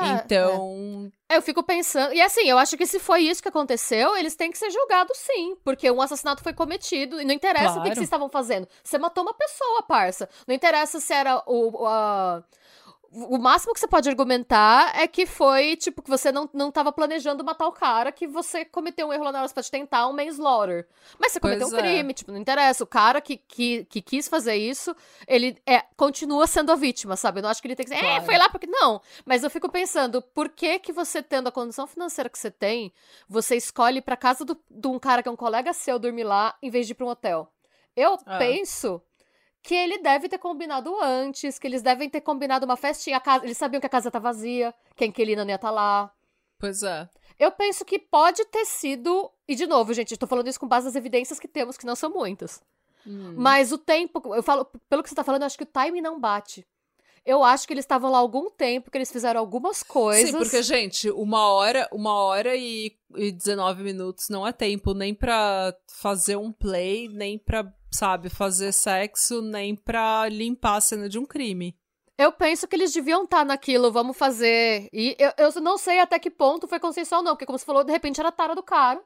É, 0.00 0.08
então. 0.24 1.10
Eu 1.28 1.42
fico 1.42 1.62
pensando. 1.62 2.12
E 2.14 2.20
assim, 2.22 2.42
eu 2.48 2.58
acho 2.58 2.76
que 2.76 2.86
se 2.86 2.98
foi 2.98 3.22
isso 3.22 3.42
que 3.42 3.48
aconteceu, 3.48 4.16
eles 4.16 4.34
têm 4.34 4.50
que 4.50 4.58
ser 4.58 4.70
julgados 4.70 5.16
sim. 5.18 5.54
Porque 5.64 5.90
um 5.90 6.00
assassinato 6.00 6.42
foi 6.42 6.52
cometido. 6.52 7.20
E 7.20 7.24
não 7.24 7.34
interessa 7.34 7.64
o 7.64 7.66
que, 7.68 7.74
Claro. 7.74 7.88
que 7.90 7.94
vocês 7.96 8.06
estavam 8.06 8.28
fazendo. 8.30 8.66
Você 8.82 8.98
matou 8.98 9.22
uma 9.22 9.34
pessoa, 9.34 9.82
parça. 9.82 10.28
Não 10.46 10.54
interessa 10.54 10.98
se 11.00 11.12
era 11.12 11.42
o. 11.46 11.86
a- 11.86 12.42
O 13.14 13.36
máximo 13.36 13.74
que 13.74 13.80
você 13.80 13.86
pode 13.86 14.08
argumentar 14.08 14.98
é 14.98 15.06
que 15.06 15.26
foi, 15.26 15.76
tipo, 15.76 16.00
que 16.00 16.08
você 16.08 16.32
não, 16.32 16.48
não 16.52 16.70
tava 16.72 16.90
planejando 16.90 17.44
matar 17.44 17.66
o 17.66 17.72
cara, 17.72 18.10
que 18.10 18.26
você 18.26 18.64
cometeu 18.64 19.08
um 19.08 19.12
erro 19.12 19.24
lá 19.24 19.32
na 19.32 19.38
hora, 19.40 19.48
você 19.48 19.54
pode 19.54 19.70
tentar 19.70 20.08
um 20.08 20.14
manslaughter. 20.14 20.88
Mas 21.18 21.32
você 21.32 21.38
cometeu 21.40 21.68
Pois 21.68 21.72
um 21.74 21.84
é. 21.84 21.92
crime, 21.92 22.14
tipo, 22.14 22.32
não 22.32 22.38
interessa. 22.38 22.82
O 22.82 22.86
cara 22.86 23.20
que, 23.20 23.36
que, 23.36 23.84
que 23.84 24.00
quis 24.00 24.28
fazer 24.28 24.54
isso, 24.54 24.96
ele 25.28 25.60
é, 25.66 25.84
continua 25.94 26.46
sendo 26.46 26.72
a 26.72 26.74
vítima, 26.74 27.14
sabe? 27.14 27.40
Eu 27.40 27.42
não 27.42 27.50
acho 27.50 27.60
que 27.60 27.68
ele 27.68 27.76
tem 27.76 27.84
que 27.84 27.92
dizer, 27.92 28.02
é, 28.02 28.08
Claro. 28.12 28.24
foi 28.24 28.38
lá 28.38 28.48
porque. 28.48 28.66
Não. 28.66 29.02
Mas 29.26 29.44
eu 29.44 29.50
fico 29.50 29.68
pensando, 29.70 30.22
por 30.22 30.48
que 30.48 30.78
que 30.78 30.90
você, 30.92 31.22
tendo 31.22 31.48
a 31.48 31.52
condição 31.52 31.86
financeira 31.86 32.30
que 32.30 32.38
você 32.38 32.50
tem, 32.50 32.90
você 33.28 33.56
escolhe 33.56 33.98
ir 33.98 34.02
pra 34.02 34.16
casa 34.16 34.42
do- 34.42 34.58
de 34.70 34.88
um 34.88 34.98
cara 34.98 35.22
que 35.22 35.28
é 35.28 35.32
um 35.32 35.36
colega 35.36 35.74
seu 35.74 35.98
dormir 35.98 36.24
lá, 36.24 36.56
em 36.62 36.70
vez 36.70 36.86
de 36.86 36.92
ir 36.92 36.94
pra 36.94 37.04
um 37.04 37.10
hotel? 37.10 37.52
Eu 37.94 38.14
É. 38.26 38.38
penso 38.38 39.02
que 39.62 39.74
ele 39.74 39.98
deve 39.98 40.28
ter 40.28 40.38
combinado 40.38 40.94
antes, 41.00 41.58
que 41.58 41.66
eles 41.66 41.82
devem 41.82 42.10
ter 42.10 42.20
combinado 42.20 42.66
uma 42.66 42.76
festinha. 42.76 43.20
Casa, 43.20 43.44
eles 43.44 43.56
sabiam 43.56 43.80
que 43.80 43.86
a 43.86 43.90
casa 43.90 44.10
tá 44.10 44.18
vazia, 44.18 44.74
que 44.96 45.04
a 45.04 45.06
inquilina 45.06 45.44
não 45.44 45.50
ia 45.50 45.56
estar 45.56 45.70
lá. 45.70 46.12
Pois 46.58 46.82
é. 46.82 47.08
Eu 47.38 47.50
penso 47.52 47.84
que 47.84 47.98
pode 47.98 48.44
ter 48.46 48.64
sido. 48.64 49.30
E 49.46 49.54
de 49.54 49.66
novo, 49.66 49.94
gente, 49.94 50.16
tô 50.16 50.26
falando 50.26 50.48
isso 50.48 50.60
com 50.60 50.66
base 50.66 50.86
nas 50.86 50.96
evidências 50.96 51.38
que 51.38 51.48
temos, 51.48 51.76
que 51.76 51.86
não 51.86 51.94
são 51.94 52.10
muitas. 52.10 52.60
Hum. 53.06 53.34
Mas 53.36 53.72
o 53.72 53.78
tempo, 53.78 54.34
eu 54.34 54.42
falo, 54.42 54.64
pelo 54.88 55.02
que 55.02 55.08
você 55.08 55.14
tá 55.14 55.24
falando, 55.24 55.42
eu 55.42 55.46
acho 55.46 55.58
que 55.58 55.64
o 55.64 55.66
time 55.66 56.00
não 56.00 56.20
bate. 56.20 56.66
Eu 57.24 57.44
acho 57.44 57.66
que 57.66 57.72
eles 57.72 57.84
estavam 57.84 58.10
lá 58.10 58.18
algum 58.18 58.50
tempo, 58.50 58.90
que 58.90 58.98
eles 58.98 59.12
fizeram 59.12 59.38
algumas 59.38 59.82
coisas. 59.82 60.30
Sim, 60.30 60.36
porque, 60.36 60.60
gente, 60.60 61.08
uma 61.10 61.52
hora, 61.52 61.88
uma 61.92 62.14
hora 62.14 62.56
e, 62.56 62.96
e 63.14 63.30
19 63.30 63.84
minutos 63.84 64.28
não 64.28 64.44
é 64.46 64.52
tempo 64.52 64.92
nem 64.92 65.14
pra 65.14 65.72
fazer 65.86 66.34
um 66.34 66.50
play, 66.50 67.08
nem 67.08 67.38
pra, 67.38 67.72
sabe, 67.92 68.28
fazer 68.28 68.72
sexo, 68.72 69.42
nem 69.42 69.76
pra 69.76 70.28
limpar 70.28 70.76
a 70.76 70.80
cena 70.80 71.08
de 71.08 71.18
um 71.18 71.26
crime. 71.26 71.76
Eu 72.18 72.32
penso 72.32 72.68
que 72.68 72.76
eles 72.76 72.92
deviam 72.92 73.24
estar 73.24 73.44
naquilo, 73.44 73.90
vamos 73.90 74.16
fazer. 74.16 74.88
E 74.92 75.16
eu, 75.18 75.32
eu 75.36 75.60
não 75.60 75.76
sei 75.78 75.98
até 75.98 76.18
que 76.18 76.30
ponto 76.30 76.68
foi 76.68 76.78
consensual, 76.78 77.22
não, 77.22 77.32
porque, 77.32 77.46
como 77.46 77.58
você 77.58 77.64
falou, 77.64 77.82
de 77.84 77.92
repente 77.92 78.20
era 78.20 78.28
a 78.28 78.32
tara 78.32 78.54
do 78.54 78.62
cara. 78.62 79.02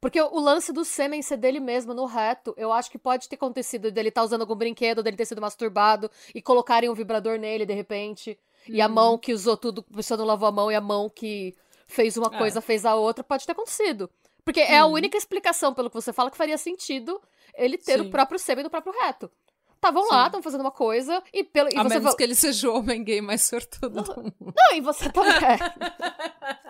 Porque 0.00 0.20
o, 0.20 0.38
lance 0.38 0.72
do 0.72 0.84
sêmen 0.84 1.22
ser 1.22 1.36
dele 1.36 1.58
mesmo, 1.58 1.92
no 1.92 2.04
reto, 2.04 2.54
eu 2.56 2.72
acho 2.72 2.90
que 2.90 2.98
pode 2.98 3.28
ter 3.28 3.34
acontecido 3.34 3.90
dele 3.90 4.08
estar 4.08 4.22
usando 4.22 4.42
algum 4.42 4.54
brinquedo, 4.54 5.02
dele 5.02 5.16
ter 5.16 5.24
sido 5.24 5.40
masturbado 5.40 6.08
e 6.34 6.40
colocarem 6.40 6.88
um 6.88 6.94
vibrador 6.94 7.38
nele, 7.38 7.66
de 7.66 7.74
repente. 7.74 8.38
E 8.68 8.80
a 8.80 8.88
mão 8.88 9.18
que 9.18 9.32
usou 9.32 9.56
tudo, 9.56 9.84
a 9.92 9.96
pessoa 9.96 10.18
não 10.18 10.24
lavou 10.24 10.48
a 10.48 10.52
mão, 10.52 10.70
e 10.70 10.74
a 10.74 10.80
mão 10.80 11.08
que 11.10 11.54
fez 11.88 12.16
uma 12.16 12.28
É. 12.32 12.38
coisa, 12.38 12.60
fez 12.60 12.86
a 12.86 12.94
outra, 12.94 13.24
pode 13.24 13.44
ter 13.44 13.52
acontecido. 13.52 14.08
Porque 14.44 14.60
é 14.60 14.78
a 14.78 14.86
única 14.86 15.16
explicação, 15.16 15.72
pelo 15.74 15.88
que 15.90 15.94
você 15.94 16.12
fala, 16.12 16.30
que 16.30 16.36
faria 16.36 16.58
sentido 16.58 17.20
ele 17.54 17.76
ter 17.78 17.98
Sim. 17.98 18.06
o 18.06 18.10
próprio 18.10 18.38
sêmen 18.38 18.64
no 18.64 18.70
próprio 18.70 18.92
reto. 19.00 19.30
Estavam 19.74 20.02
lá, 20.02 20.08
Sim. 20.20 20.26
estavam 20.26 20.42
fazendo 20.42 20.60
uma 20.60 20.70
coisa, 20.70 21.22
e, 21.32 21.42
pelo, 21.42 21.70
e 21.72 21.76
a 21.76 21.82
você 21.82 21.88
menos 21.88 22.02
falou- 22.02 22.16
que 22.16 22.22
ele 22.22 22.34
seja 22.34 22.70
o 22.70 22.76
homem 22.76 23.02
gay 23.02 23.22
mais 23.22 23.42
sortudo 23.44 24.02
do 24.02 24.16
mundo. 24.16 24.34
Não, 24.54 24.76
e 24.76 24.80
você 24.82 25.10
também. 25.10 25.32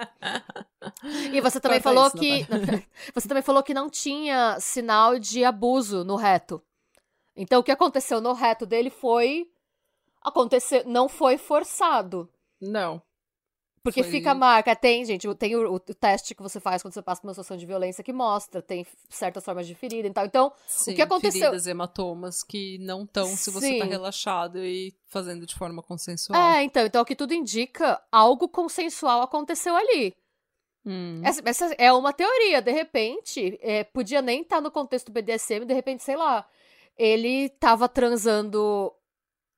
e 1.32 1.40
você 1.40 1.60
também 1.60 1.80
Corta 1.80 1.82
falou 1.82 2.06
isso, 2.06 2.16
que. 2.16 2.46
você 3.14 3.28
também 3.28 3.42
falou 3.42 3.62
que 3.62 3.74
não 3.74 3.88
tinha 3.90 4.58
sinal 4.60 5.18
de 5.18 5.44
abuso 5.44 6.04
no 6.04 6.16
reto. 6.16 6.62
Então 7.36 7.60
o 7.60 7.64
que 7.64 7.70
aconteceu 7.72 8.20
no 8.20 8.32
reto 8.32 8.66
dele 8.66 8.90
foi. 8.90 9.48
Aconteceu. 10.22 10.82
Não 10.86 11.08
foi 11.08 11.38
forçado. 11.38 12.28
Não. 12.60 13.00
Porque 13.82 14.02
Foi- 14.02 14.12
fica 14.12 14.32
a 14.32 14.34
marca. 14.34 14.76
Tem, 14.76 15.04
gente, 15.06 15.26
tem 15.36 15.56
o, 15.56 15.72
o- 15.72 15.74
o 15.76 15.80
teste 15.80 16.34
que 16.34 16.42
você 16.42 16.60
faz 16.60 16.82
quando 16.82 16.92
você 16.92 17.00
passa 17.00 17.20
por 17.22 17.28
uma 17.28 17.32
situação 17.32 17.56
de 17.56 17.64
violência 17.64 18.04
que 18.04 18.12
mostra, 18.12 18.60
tem 18.60 18.86
certas 19.08 19.42
formas 19.42 19.66
de 19.66 19.74
ferida 19.74 20.06
e 20.06 20.12
tal. 20.12 20.26
Então, 20.26 20.52
Sim, 20.66 20.94
que 20.94 21.00
aconteceu? 21.00 21.40
Feridas, 21.40 21.66
hematomas 21.66 22.42
que 22.42 22.76
não 22.78 23.04
estão 23.04 23.26
se 23.36 23.50
você 23.50 23.78
tá 23.78 23.84
Sim. 23.84 23.90
relaxado 23.90 24.58
e 24.62 24.94
fazendo 25.06 25.46
de 25.46 25.54
forma 25.54 25.82
consensual. 25.82 26.38
é, 26.40 26.62
então, 26.62 26.84
então 26.84 27.00
o 27.00 27.04
que 27.06 27.16
tudo 27.16 27.32
indica, 27.32 27.98
algo 28.12 28.48
consensual 28.48 29.22
aconteceu 29.22 29.74
ali. 29.74 30.14
Hum. 30.84 31.20
Essa, 31.24 31.42
essa 31.44 31.74
é 31.78 31.92
uma 31.92 32.12
teoria, 32.12 32.60
de 32.62 32.72
repente, 32.72 33.58
é, 33.62 33.84
podia 33.84 34.20
nem 34.22 34.42
estar 34.42 34.60
no 34.60 34.70
contexto 34.70 35.10
BDSM, 35.12 35.64
de 35.64 35.74
repente, 35.74 36.02
sei 36.02 36.16
lá, 36.16 36.46
ele 36.98 37.48
tava 37.50 37.88
transando 37.88 38.92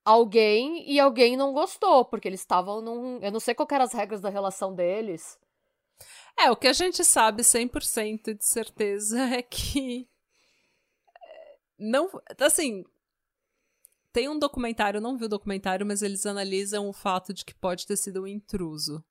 alguém 0.05 0.91
e 0.91 0.99
alguém 1.01 1.37
não 1.37 1.53
gostou, 1.53 2.05
porque 2.05 2.29
eles 2.29 2.41
estavam 2.41 2.81
num. 2.81 3.19
Eu 3.21 3.31
não 3.33 3.41
sei 3.41 3.55
qual 3.55 3.69
eram 3.71 3.85
as 3.85 3.93
regras 3.93 4.21
da 4.21 4.29
relação 4.29 4.75
deles. 4.75 5.39
É, 6.39 6.51
o 6.51 6.57
que 6.57 6.67
a 6.69 6.73
gente 6.73 7.05
sabe 7.05 7.43
100% 7.43 8.35
de 8.37 8.45
certeza 8.45 9.19
é 9.37 9.43
que. 9.43 10.09
é, 11.23 11.57
Não. 11.79 12.11
Assim. 12.41 12.85
Tem 14.13 14.29
um 14.29 14.39
documentário, 14.39 14.99
eu 14.99 15.03
não 15.03 15.17
vi 15.17 15.25
o 15.25 15.29
documentário, 15.29 15.87
mas 15.87 16.03
eles 16.03 16.27
analisam 16.27 16.87
o 16.87 16.93
fato 16.93 17.33
de 17.33 17.47
que 17.47 17.55
pode 17.55 17.87
ter 17.87 17.97
sido 17.97 18.23
um 18.23 18.27
intruso. 18.27 19.03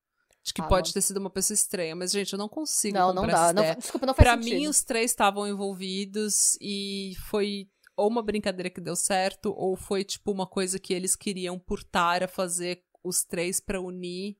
De 0.44 0.54
que 0.54 0.62
Ah, 0.62 0.68
pode 0.68 0.90
não. 0.90 0.94
ter 0.94 1.02
sido 1.02 1.18
uma 1.18 1.30
pessoa 1.30 1.56
estranha. 1.56 1.96
Mas, 1.96 2.12
gente, 2.12 2.34
eu 2.34 2.38
não 2.40 2.48
consigo 2.48 2.96
Não, 2.96 3.12
não 3.12 3.26
dá. 3.26 3.52
Não, 3.52 3.64
desculpa, 3.76 4.06
não 4.06 4.14
faz 4.14 4.28
Pra 4.30 4.38
sentido. 4.38 4.56
mim, 4.60 4.68
os 4.68 4.84
três 4.84 5.10
estavam 5.10 5.48
envolvidos 5.48 6.56
e 6.62 7.14
foi 7.30 7.68
ou 7.96 8.08
uma 8.08 8.22
brincadeira 8.22 8.70
que 8.70 8.82
deu 8.82 8.96
certo, 8.96 9.54
ou 9.56 9.76
foi, 9.76 10.04
tipo, 10.04 10.32
uma 10.32 10.48
coisa 10.48 10.80
que 10.80 10.94
eles 10.94 11.16
queriam 11.16 11.60
por 11.60 11.84
Tara 11.84 12.28
fazer 12.28 12.84
os 13.04 13.24
três 13.24 13.60
pra 13.60 13.82
unir 13.82 14.38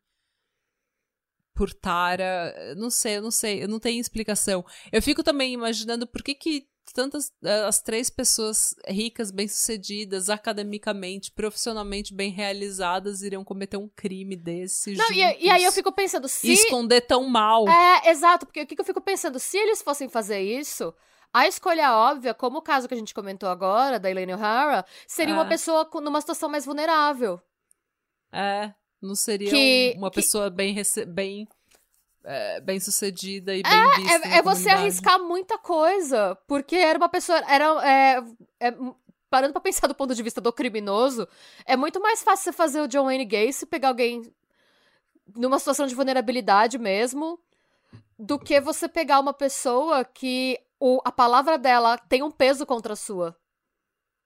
por 1.54 1.74
Tara. 1.74 2.74
Não 2.76 2.90
sei, 2.90 3.18
eu 3.18 3.22
não 3.22 3.32
sei, 3.32 3.64
eu 3.64 3.68
não 3.68 3.80
tenho 3.80 4.00
explicação. 4.00 4.66
Eu 4.92 5.02
fico 5.02 5.24
também 5.24 5.54
imaginando 5.54 6.08
por 6.08 6.24
que 6.24 6.34
que 6.34 6.68
tantas 6.94 7.32
eh, 7.44 7.64
as 7.66 7.82
três 7.82 8.10
pessoas 8.10 8.76
ricas, 8.88 9.32
bem-sucedidas, 9.32 10.30
academicamente, 10.30 11.32
profissionalmente 11.32 12.14
bem 12.14 12.32
realizadas 12.32 13.22
iriam 13.22 13.44
cometer 13.44 13.78
um 13.78 13.88
crime 13.88 14.36
desse 14.36 14.94
Não, 14.96 15.12
e, 15.12 15.18
e 15.18 15.50
aí 15.50 15.64
eu 15.64 15.72
fico 15.72 15.92
pensando, 15.92 16.28
se. 16.28 16.52
esconder 16.52 17.02
tão 17.02 17.30
mal. 17.30 17.68
É, 17.70 18.10
exato, 18.10 18.46
porque 18.46 18.64
o 18.64 18.68
que 18.68 18.76
que 18.76 18.82
eu 18.82 18.86
fico 18.86 19.02
pensando? 19.02 19.40
Se 19.40 19.58
eles 19.58 19.82
fossem 19.82 20.10
fazer 20.10 20.42
isso, 20.42 20.94
a 21.34 21.48
escolha 21.48 21.94
óbvia, 21.96 22.34
como 22.34 22.58
o 22.60 22.62
caso 22.62 22.88
que 22.88 22.94
a 22.94 22.98
gente 22.98 23.14
comentou 23.14 23.50
agora, 23.50 24.00
da 24.00 24.10
Elaine 24.10 24.34
O'Hara, 24.34 24.86
seria 25.08 25.34
uma 25.34 25.46
É. 25.46 25.50
pessoa 25.50 25.86
com- 25.86 26.02
numa 26.02 26.20
situação 26.22 26.50
mais 26.50 26.66
vulnerável. 26.66 27.42
É, 28.32 28.74
não 29.02 29.16
seria 29.16 29.50
Que- 29.50 29.94
um- 29.96 30.00
uma 30.00 30.10
que- 30.12 30.16
pessoa 30.16 30.50
bem, 30.50 30.74
rece- 30.74 31.06
bem, 31.06 31.48
é, 32.24 32.62
bem 32.62 32.80
sucedida 32.80 33.56
e 33.56 33.64
bem 33.64 33.90
vista. 33.98 34.20
na 34.28 34.36
É, 34.36 34.38
é 34.38 34.42
você 34.42 34.70
arriscar 34.70 35.20
muita 35.20 35.58
coisa, 35.58 36.38
porque 36.48 36.76
era 36.76 36.98
uma 36.98 37.10
pessoa. 37.10 37.38
Era, 37.48 37.66
é, 37.88 38.24
é, 38.60 38.74
parando 39.30 39.54
pra 39.54 39.62
pensar 39.62 39.88
do 39.88 39.96
ponto 39.96 40.14
de 40.14 40.22
vista 40.24 40.40
do 40.42 40.52
criminoso, 40.54 41.28
é 41.66 41.76
muito 41.78 42.00
mais 42.02 42.22
fácil 42.22 42.44
você 42.46 42.52
fazer 42.52 42.82
o 42.82 42.88
John 42.88 43.06
Wayne 43.06 43.26
Gacy, 43.26 43.66
pegar 43.66 43.88
alguém 43.90 44.22
numa 45.36 45.58
situação 45.60 45.88
de 45.88 45.96
vulnerabilidade 45.96 46.78
mesmo, 46.78 47.40
do 48.20 48.38
que 48.38 48.60
você 48.62 48.88
pegar 48.88 49.20
uma 49.20 49.34
pessoa 49.34 50.04
que 50.06 50.60
o, 50.82 51.00
a 51.06 51.12
palavra 51.12 51.58
dela 51.60 51.96
tem 51.98 52.24
um 52.24 52.32
peso 52.32 52.66
contra 52.66 52.94
a 52.94 52.96
sua. 52.96 53.38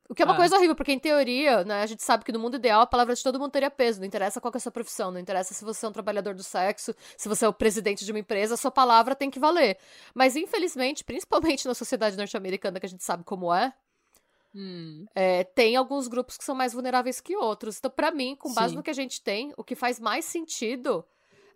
O 0.07 0.13
que 0.15 0.21
é 0.21 0.25
uma 0.25 0.35
Ah. 0.35 0.37
coisa 0.37 0.55
horrível, 0.55 0.75
porque 0.75 0.91
em 0.93 0.99
teoria, 0.99 1.63
né, 1.65 1.81
a 1.81 1.85
gente 1.85 2.01
sabe 2.03 2.23
que 2.23 2.31
no 2.31 2.39
mundo 2.39 2.55
ideal 2.55 2.79
a 2.79 2.85
palavra 2.87 3.13
de 3.13 3.21
todo 3.21 3.39
mundo 3.39 3.51
teria 3.51 3.69
peso. 3.71 3.99
Não 3.99 4.05
interessa 4.05 4.39
qual 4.39 4.51
que 4.51 4.57
é 4.57 4.59
a 4.59 4.61
sua 4.61 4.71
profissão, 4.71 5.11
não 5.11 5.19
interessa 5.19 5.53
se 5.53 5.65
você 5.65 5.85
é 5.85 5.89
um 5.89 5.91
trabalhador 5.91 6.33
do 6.33 6.43
sexo, 6.43 6.95
se 7.17 7.27
você 7.27 7.43
é 7.43 7.47
o 7.49 7.53
presidente 7.53 8.05
de 8.05 8.11
uma 8.11 8.19
empresa, 8.19 8.53
a 8.53 8.57
sua 8.57 8.71
palavra 8.71 9.15
tem 9.15 9.29
que 9.29 9.39
valer. 9.39 9.77
Mas 10.13 10.35
infelizmente, 10.35 11.03
principalmente 11.03 11.67
na 11.67 11.73
sociedade 11.73 12.15
norte-americana, 12.15 12.79
que 12.79 12.85
a 12.85 12.89
gente 12.89 13.03
sabe 13.03 13.23
como 13.23 13.53
é, 13.53 13.73
Hum, 14.53 15.05
é, 15.13 15.43
tem 15.43 15.75
alguns 15.75 16.07
grupos 16.07 16.37
que 16.37 16.43
são 16.45 16.55
mais 16.55 16.71
vulneráveis 16.71 17.19
que 17.19 17.35
outros. 17.35 17.77
Então, 17.77 17.91
pra 17.91 18.09
mim, 18.11 18.37
com 18.37 18.53
base 18.53 18.69
Sim. 18.69 18.75
no 18.77 18.83
que 18.83 18.89
a 18.89 18.93
gente 18.93 19.21
tem, 19.21 19.53
o 19.57 19.63
que 19.65 19.75
faz 19.75 19.99
mais 19.99 20.23
sentido 20.23 21.03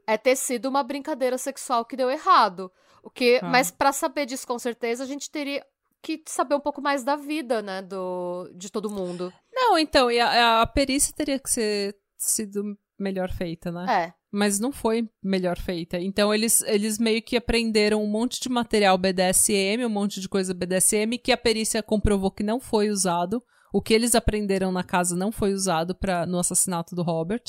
é 0.05 0.17
ter 0.17 0.35
sido 0.35 0.65
uma 0.67 0.83
brincadeira 0.83 1.37
sexual 1.37 1.85
que 1.85 1.95
deu 1.95 2.09
errado. 2.11 2.69
O 3.03 3.09
que, 3.09 3.39
Ah. 3.41 3.47
mas 3.47 3.71
pra 3.71 3.91
saber 3.91 4.25
disso 4.25 4.45
com 4.47 4.57
certeza, 4.59 5.03
a 5.03 5.07
gente 5.07 5.29
teria 5.29 5.65
que 6.01 6.21
saber 6.27 6.55
um 6.55 6.59
pouco 6.59 6.81
mais 6.81 7.03
da 7.03 7.15
vida, 7.15 7.61
né, 7.61 7.81
do 7.81 8.49
de 8.55 8.71
todo 8.71 8.89
mundo. 8.89 9.33
Não, 9.53 9.77
então, 9.77 10.09
e 10.09 10.19
a, 10.19 10.61
a 10.61 10.67
perícia 10.67 11.13
teria 11.13 11.37
que 11.39 11.49
ser 11.49 11.95
sido 12.17 12.77
melhor 12.97 13.31
feita, 13.31 13.71
né? 13.71 14.05
É. 14.05 14.13
Mas 14.31 14.59
não 14.59 14.71
foi 14.71 15.09
melhor 15.23 15.57
feita. 15.57 15.97
Então 15.99 16.33
eles, 16.33 16.61
eles 16.61 16.99
meio 16.99 17.21
que 17.21 17.35
aprenderam 17.35 18.03
um 18.03 18.07
monte 18.07 18.39
de 18.39 18.47
material 18.47 18.97
BDSM, 18.97 19.83
um 19.85 19.89
monte 19.89 20.21
de 20.21 20.29
coisa 20.29 20.53
BDSM, 20.53 21.17
que 21.17 21.31
a 21.31 21.37
perícia 21.37 21.81
comprovou 21.81 22.29
que 22.29 22.43
não 22.43 22.59
foi 22.59 22.89
usado. 22.89 23.41
O 23.73 23.81
que 23.81 23.93
eles 23.93 24.15
aprenderam 24.15 24.71
na 24.71 24.83
casa 24.83 25.15
não 25.15 25.31
foi 25.31 25.53
usado 25.53 25.95
pra, 25.95 26.25
no 26.25 26.39
assassinato 26.39 26.95
do 26.95 27.01
Robert. 27.03 27.43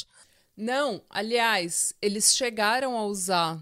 Não, 0.56 1.02
aliás, 1.08 1.94
eles 2.02 2.34
chegaram 2.34 2.96
a 2.96 3.04
usar 3.04 3.60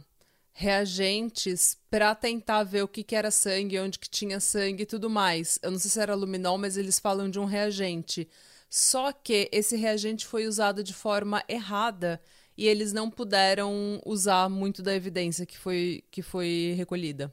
reagentes 0.60 1.78
pra 1.89 2.16
tentar 2.16 2.64
ver 2.64 2.82
o 2.82 2.89
que, 2.89 3.05
que 3.05 3.14
era 3.14 3.30
sangue, 3.30 3.78
onde 3.78 3.97
que 3.97 4.10
tinha 4.10 4.40
sangue 4.40 4.82
e 4.82 4.86
tudo 4.86 5.09
mais. 5.09 5.56
Eu 5.62 5.70
não 5.70 5.78
sei 5.78 5.89
se 5.89 6.01
era 6.01 6.16
luminol, 6.16 6.59
mas 6.59 6.76
eles 6.76 6.98
falam 6.98 7.30
de 7.30 7.39
um 7.39 7.44
reagente. 7.44 8.28
Só 8.68 9.12
que 9.12 9.48
esse 9.52 9.76
reagente 9.76 10.26
foi 10.26 10.48
usado 10.48 10.82
de 10.82 10.93
forma 10.93 11.44
errada 11.48 12.20
e 12.56 12.66
eles 12.66 12.93
não 12.93 13.09
puderam 13.09 14.02
usar 14.05 14.48
muito 14.48 14.82
da 14.82 14.93
evidência 14.93 15.47
que 15.47 15.56
foi, 15.56 16.02
que 16.10 16.22
foi 16.22 16.74
recolhida. 16.76 17.32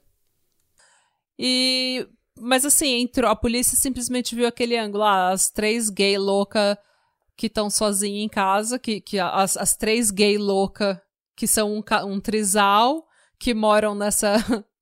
E 1.37 2.07
mas 2.39 2.63
assim, 2.63 3.01
entrou, 3.01 3.31
a 3.31 3.35
polícia 3.35 3.75
simplesmente 3.75 4.35
viu 4.35 4.45
aquele 4.45 4.77
ângulo, 4.77 5.03
ah, 5.03 5.31
as 5.31 5.49
três 5.49 5.89
gay 5.89 6.15
louca 6.19 6.77
que 7.35 7.47
estão 7.47 7.71
sozinhas 7.71 8.23
em 8.23 8.29
casa, 8.29 8.77
que, 8.77 9.01
que 9.01 9.17
as, 9.17 9.57
as 9.57 9.75
três 9.75 10.11
gay 10.11 10.37
louca 10.37 11.01
que 11.35 11.47
são 11.47 11.73
um, 11.73 11.83
um 12.07 12.19
trisal, 12.19 13.07
que 13.39 13.53
moram 13.53 13.95
nessa 13.95 14.35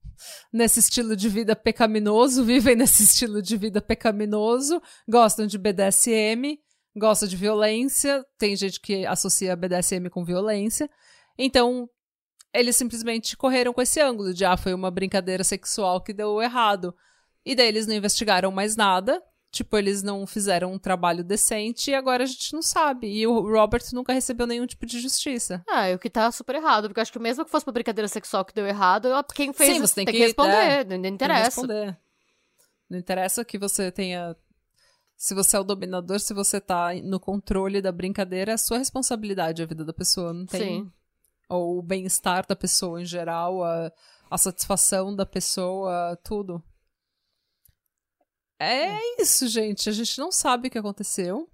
nesse 0.51 0.79
estilo 0.79 1.15
de 1.15 1.27
vida 1.27 1.55
pecaminoso, 1.55 2.43
vivem 2.43 2.75
nesse 2.75 3.03
estilo 3.03 3.41
de 3.41 3.57
vida 3.57 3.81
pecaminoso, 3.81 4.81
gostam 5.07 5.45
de 5.45 5.57
BDSM, 5.57 6.59
gostam 6.95 7.27
de 7.27 7.35
violência, 7.35 8.25
tem 8.37 8.55
gente 8.55 8.79
que 8.79 9.05
associa 9.05 9.55
BDSM 9.55 10.09
com 10.09 10.23
violência. 10.23 10.89
Então, 11.37 11.89
eles 12.53 12.75
simplesmente 12.75 13.35
correram 13.35 13.73
com 13.73 13.81
esse 13.81 13.99
ângulo 13.99 14.33
de 14.33 14.45
ah, 14.45 14.55
foi 14.55 14.73
uma 14.73 14.91
brincadeira 14.91 15.43
sexual 15.43 16.01
que 16.01 16.13
deu 16.13 16.41
errado. 16.41 16.95
E 17.45 17.55
daí 17.55 17.67
eles 17.67 17.87
não 17.87 17.95
investigaram 17.95 18.51
mais 18.51 18.75
nada. 18.75 19.21
Tipo, 19.53 19.77
eles 19.77 20.01
não 20.01 20.25
fizeram 20.25 20.73
um 20.73 20.79
trabalho 20.79 21.23
decente 21.23 21.91
e 21.91 21.93
agora 21.93 22.23
a 22.23 22.25
gente 22.25 22.53
não 22.53 22.61
sabe. 22.63 23.05
E 23.07 23.27
o 23.27 23.39
Robert 23.39 23.83
nunca 23.93 24.11
recebeu 24.11 24.47
nenhum 24.47 24.65
tipo 24.65 24.83
de 24.83 24.99
justiça. 24.99 25.63
Ah, 25.69 25.91
e 25.91 25.93
o 25.93 25.99
que 25.99 26.09
tá 26.09 26.31
super 26.31 26.55
errado, 26.55 26.87
porque 26.87 26.99
eu 26.99 27.03
acho 27.03 27.11
que 27.13 27.19
mesmo 27.19 27.45
que 27.45 27.51
fosse 27.51 27.63
uma 27.67 27.71
brincadeira 27.71 28.07
sexual 28.07 28.43
que 28.43 28.51
deu 28.53 28.65
errado, 28.65 29.09
quem 29.35 29.53
fez 29.53 29.75
Sim, 29.75 29.79
você 29.81 29.93
tem 29.93 30.05
tem, 30.05 30.13
que- 30.15 30.19
que 30.21 30.25
responder, 30.25 30.51
é, 30.55 30.83
não, 30.83 30.95
não 30.97 31.01
Tem 31.01 31.01
que 31.03 31.07
interessa. 31.09 31.43
responder. 31.45 31.97
Não 32.89 32.97
interessa 32.97 33.45
que 33.45 33.59
você 33.59 33.91
tenha. 33.91 34.35
Se 35.15 35.35
você 35.35 35.55
é 35.55 35.59
o 35.59 35.63
dominador, 35.63 36.19
se 36.19 36.33
você 36.33 36.59
tá 36.59 36.89
no 37.03 37.19
controle 37.19 37.79
da 37.79 37.91
brincadeira, 37.91 38.53
é 38.53 38.57
sua 38.57 38.79
responsabilidade 38.79 39.61
a 39.61 39.65
vida 39.67 39.85
da 39.85 39.93
pessoa. 39.93 40.33
Não 40.33 40.47
tem. 40.47 40.83
Sim. 40.83 40.91
Ou 41.47 41.77
o 41.77 41.81
bem-estar 41.83 42.43
da 42.47 42.55
pessoa 42.55 42.99
em 42.99 43.05
geral, 43.05 43.63
a, 43.63 43.91
a 44.31 44.37
satisfação 44.39 45.15
da 45.15 45.27
pessoa, 45.27 46.17
tudo. 46.23 46.61
É 48.63 49.21
isso, 49.21 49.47
gente. 49.47 49.89
A 49.89 49.91
gente 49.91 50.17
não 50.19 50.31
sabe 50.31 50.67
o 50.67 50.71
que 50.71 50.77
aconteceu. 50.77 51.47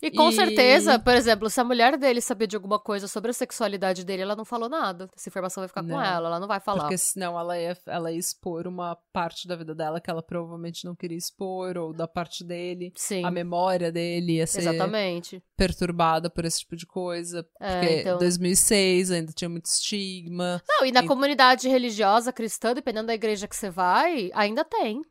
E 0.00 0.08
com 0.08 0.28
E- 0.30 0.32
certeza, 0.32 1.00
por 1.00 1.12
exemplo, 1.14 1.50
se 1.50 1.60
a 1.60 1.64
mulher 1.64 1.98
dele 1.98 2.20
sabia 2.20 2.46
de 2.46 2.54
alguma 2.54 2.78
coisa 2.78 3.08
sobre 3.08 3.32
a 3.32 3.34
sexualidade 3.34 4.04
dele, 4.04 4.22
ela 4.22 4.36
não 4.36 4.44
falou 4.44 4.68
nada. 4.68 5.10
Essa 5.16 5.28
informação 5.28 5.62
vai 5.62 5.66
ficar 5.68 5.82
Não. 5.82 5.96
com 5.96 6.00
ela, 6.00 6.28
ela 6.28 6.38
não 6.38 6.46
vai 6.46 6.60
falar. 6.60 6.82
Porque 6.82 6.96
senão 6.96 7.36
ela 7.36 7.58
ia, 7.58 7.76
ela 7.86 8.12
ia 8.12 8.18
expor 8.18 8.68
uma 8.68 8.96
parte 9.12 9.48
da 9.48 9.56
vida 9.56 9.74
dela 9.74 10.00
que 10.00 10.08
ela 10.08 10.22
provavelmente 10.22 10.84
não 10.84 10.94
queria 10.94 11.18
expor, 11.18 11.76
ou 11.76 11.92
da 11.92 12.06
parte 12.06 12.44
dele. 12.44 12.92
Sim, 12.94 13.24
A 13.24 13.32
memória 13.32 13.90
dele 13.90 14.34
ia 14.36 14.46
ser 14.46 14.60
exatamente. 14.60 15.42
perturbada 15.56 16.30
por 16.30 16.44
esse 16.44 16.60
tipo 16.60 16.76
de 16.76 16.86
coisa. 16.86 17.44
É, 17.60 17.80
Porque 17.80 18.00
então- 18.02 18.18
2006 18.18 19.10
ainda 19.10 19.32
tinha 19.32 19.48
muito 19.48 19.64
estigma. 19.66 20.62
Não, 20.68 20.86
e 20.86 20.92
na 20.92 21.02
E- 21.02 21.06
comunidade 21.08 21.68
religiosa 21.68 22.32
cristã, 22.32 22.72
dependendo 22.74 23.08
da 23.08 23.14
igreja 23.14 23.48
que 23.48 23.56
você 23.56 23.68
vai, 23.70 24.30
ainda 24.34 24.64
tem. 24.64 25.02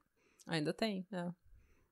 Ainda 0.49 0.73
tem, 0.73 1.05
né? 1.11 1.31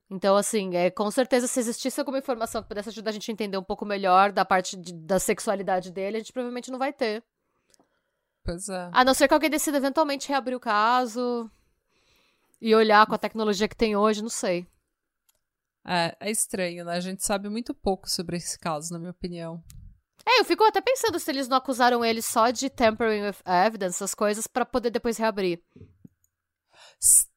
Então, 0.10 0.36
assim, 0.38 0.76
é, 0.76 0.90
com 0.90 1.10
certeza, 1.12 1.48
se 1.48 1.60
existisse 1.60 2.00
alguma 2.00 2.18
informação 2.18 2.62
que 2.62 2.68
pudesse 2.70 2.90
ajudar 2.90 3.10
a 3.10 3.14
gente 3.14 3.30
a 3.30 3.34
entender 3.34 3.58
um 3.58 3.64
pouco 3.64 3.86
melhor 3.86 4.32
da 4.32 4.44
parte 4.46 4.76
de- 4.78 4.94
da 4.94 5.20
sexualidade 5.20 5.92
dele, 5.92 6.18
a 6.18 6.20
gente 6.20 6.32
provavelmente 6.32 6.72
não 6.72 6.80
vai 6.80 6.94
ter. 6.94 7.24
Pois 8.44 8.70
é. 8.70 8.90
A 8.94 9.04
não 9.04 9.14
ser 9.14 9.28
que 9.28 9.34
alguém 9.34 9.50
decida 9.50 9.78
eventualmente 9.78 10.30
reabrir 10.30 10.56
o 10.56 10.60
caso 10.60 11.52
e 12.62 12.74
olhar 12.74 13.06
com 13.06 13.14
a 13.14 13.18
tecnologia 13.18 13.68
que 13.68 13.76
tem 13.76 13.96
hoje, 13.98 14.22
não 14.22 14.30
sei. 14.30 14.66
é. 15.86 16.16
É 16.20 16.32
estranho, 16.32 16.86
né? 16.86 16.94
A 16.94 17.00
gente 17.02 17.24
sabe 17.26 17.50
muito 17.50 17.74
pouco 17.74 18.10
sobre 18.10 18.38
esse 18.38 18.58
caso, 18.58 18.94
na 18.94 19.00
minha 19.00 19.12
opinião. 19.12 19.62
É, 20.26 20.40
eu 20.40 20.46
fico 20.46 20.64
até 20.64 20.82
pensando 20.82 21.20
se 21.20 21.30
eles 21.32 21.48
não 21.50 21.58
acusaram 21.58 22.04
ele 22.04 22.22
só 22.22 22.50
de 22.50 22.70
tampering 22.70 23.24
with 23.24 23.36
evidence, 23.66 23.96
essas 23.98 24.14
coisas, 24.16 24.48
pra 24.48 24.66
poder 24.66 24.90
depois 24.90 25.18
reabrir. 25.18 25.62
S- 27.02 27.28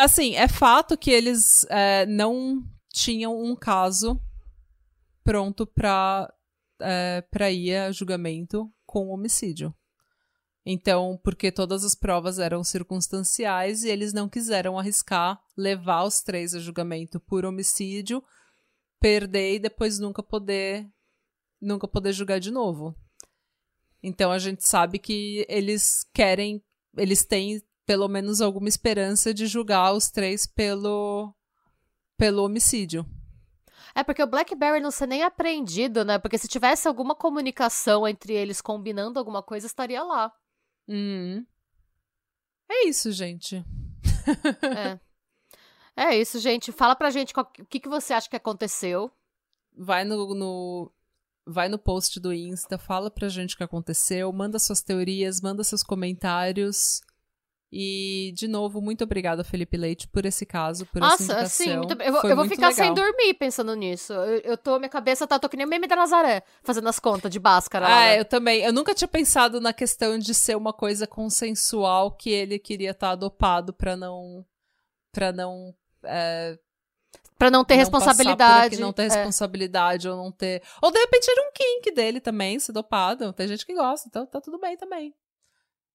Assim, 0.00 0.34
é 0.34 0.48
fato 0.48 0.96
que 0.96 1.10
eles 1.10 1.66
é, 1.68 2.06
não 2.06 2.64
tinham 2.90 3.38
um 3.38 3.54
caso 3.54 4.18
pronto 5.22 5.66
pra, 5.66 6.32
é, 6.80 7.20
pra 7.30 7.50
ir 7.50 7.76
a 7.76 7.92
julgamento 7.92 8.72
com 8.86 9.10
homicídio. 9.10 9.74
Então, 10.64 11.20
porque 11.22 11.52
todas 11.52 11.84
as 11.84 11.94
provas 11.94 12.38
eram 12.38 12.64
circunstanciais 12.64 13.84
e 13.84 13.90
eles 13.90 14.14
não 14.14 14.26
quiseram 14.26 14.78
arriscar 14.78 15.38
levar 15.54 16.04
os 16.04 16.22
três 16.22 16.54
a 16.54 16.58
julgamento 16.60 17.20
por 17.20 17.44
homicídio, 17.44 18.24
perder 18.98 19.56
e 19.56 19.58
depois 19.58 19.98
nunca 19.98 20.22
poder 20.22 20.90
nunca 21.60 21.86
poder 21.86 22.14
julgar 22.14 22.40
de 22.40 22.50
novo. 22.50 22.96
Então 24.02 24.32
a 24.32 24.38
gente 24.38 24.66
sabe 24.66 24.98
que 24.98 25.44
eles 25.46 26.06
querem, 26.14 26.64
eles 26.96 27.22
têm 27.22 27.62
pelo 27.90 28.06
menos 28.06 28.40
alguma 28.40 28.68
esperança 28.68 29.34
de 29.34 29.48
julgar 29.48 29.92
os 29.92 30.08
três 30.10 30.46
pelo 30.46 31.34
pelo 32.16 32.44
homicídio. 32.44 33.04
É 33.92 34.04
porque 34.04 34.22
o 34.22 34.28
BlackBerry 34.28 34.78
não 34.78 34.92
ser 34.92 35.08
nem 35.08 35.24
apreendido, 35.24 36.04
né? 36.04 36.16
Porque 36.16 36.38
se 36.38 36.46
tivesse 36.46 36.86
alguma 36.86 37.16
comunicação 37.16 38.06
entre 38.06 38.32
eles 38.32 38.60
combinando 38.60 39.18
alguma 39.18 39.42
coisa, 39.42 39.66
estaria 39.66 40.04
lá. 40.04 40.32
Hum. 40.88 41.44
É 42.70 42.86
isso, 42.86 43.10
gente. 43.10 43.56
É. 44.76 45.00
É 45.96 46.16
isso, 46.16 46.38
gente. 46.38 46.70
Fala 46.70 46.94
pra 46.94 47.10
gente 47.10 47.34
qual- 47.34 47.50
o 47.58 47.66
que, 47.66 47.80
que 47.80 47.88
você 47.88 48.12
acha 48.12 48.30
que 48.30 48.36
aconteceu. 48.36 49.10
Vai 49.76 50.04
no, 50.04 50.32
no- 50.32 50.92
vai 51.44 51.68
no 51.68 51.76
post 51.78 52.20
do 52.20 52.32
Insta, 52.32 52.78
fala 52.78 53.10
pra 53.10 53.28
gente 53.28 53.54
o 53.56 53.58
que 53.58 53.64
aconteceu, 53.64 54.32
manda 54.32 54.60
suas 54.60 54.80
teorias, 54.80 55.40
manda 55.40 55.64
seus 55.64 55.82
comentários. 55.82 57.00
E, 57.72 58.32
de 58.34 58.48
novo, 58.48 58.80
muito 58.80 59.04
obrigada, 59.04 59.44
Felipe 59.44 59.76
Leite, 59.76 60.08
por 60.08 60.26
esse 60.26 60.44
caso, 60.44 60.84
por 60.86 60.98
essa 60.98 61.10
Nossa, 61.10 61.22
indicação. 61.22 61.48
sim, 61.66 61.76
muito- 61.76 62.02
eu, 62.02 62.14
eu 62.30 62.34
vou 62.34 62.48
ficar 62.48 62.72
sem 62.72 62.90
legal. 62.90 63.06
dormir 63.06 63.34
pensando 63.34 63.74
nisso. 63.76 64.12
Eu, 64.12 64.40
eu 64.40 64.56
tô, 64.58 64.76
minha 64.78 64.88
cabeça 64.88 65.24
tá, 65.24 65.38
tô 65.38 65.48
que 65.48 65.56
nem 65.56 65.64
o 65.64 65.68
meme 65.68 65.86
da 65.86 65.94
Nazaré, 65.94 66.42
fazendo 66.64 66.88
as 66.88 66.98
contas 66.98 67.30
de 67.30 67.38
Bhaskara. 67.38 67.86
lá, 67.86 67.96
Ah, 67.96 68.00
né? 68.06 68.20
eu 68.20 68.24
também. 68.24 68.62
Eu 68.62 68.72
nunca 68.72 68.92
tinha 68.92 69.06
pensado 69.06 69.60
na 69.60 69.72
questão 69.72 70.18
de 70.18 70.34
ser 70.34 70.56
uma 70.56 70.72
coisa 70.72 71.06
consensual 71.06 72.10
que 72.10 72.30
ele 72.30 72.58
queria 72.58 72.90
estar 72.90 73.12
adopado 73.12 73.72
pra 73.72 73.96
não. 73.96 74.44
pra 75.12 75.30
não. 75.30 75.72
é, 76.02 76.58
Pra 77.38 77.50
não 77.52 77.64
ter 77.64 77.74
não 77.74 77.78
responsabilidade. 77.78 78.74
aqui, 78.74 78.82
não 78.82 78.92
ter 78.92 79.02
É. 79.02 79.08
responsabilidade, 79.10 80.08
ou 80.08 80.16
não 80.16 80.32
ter. 80.32 80.60
Ou 80.82 80.90
de 80.90 80.98
repente 80.98 81.30
era 81.30 81.40
um 81.48 81.52
kink 81.54 81.90
dele 81.92 82.20
também, 82.20 82.58
ser 82.58 82.72
dopado. 82.72 83.32
Tem 83.32 83.46
gente 83.48 83.64
que 83.64 83.74
gosta, 83.74 84.08
então 84.08 84.26
tá 84.26 84.40
tudo 84.40 84.58
bem 84.58 84.76
também. 84.76 85.14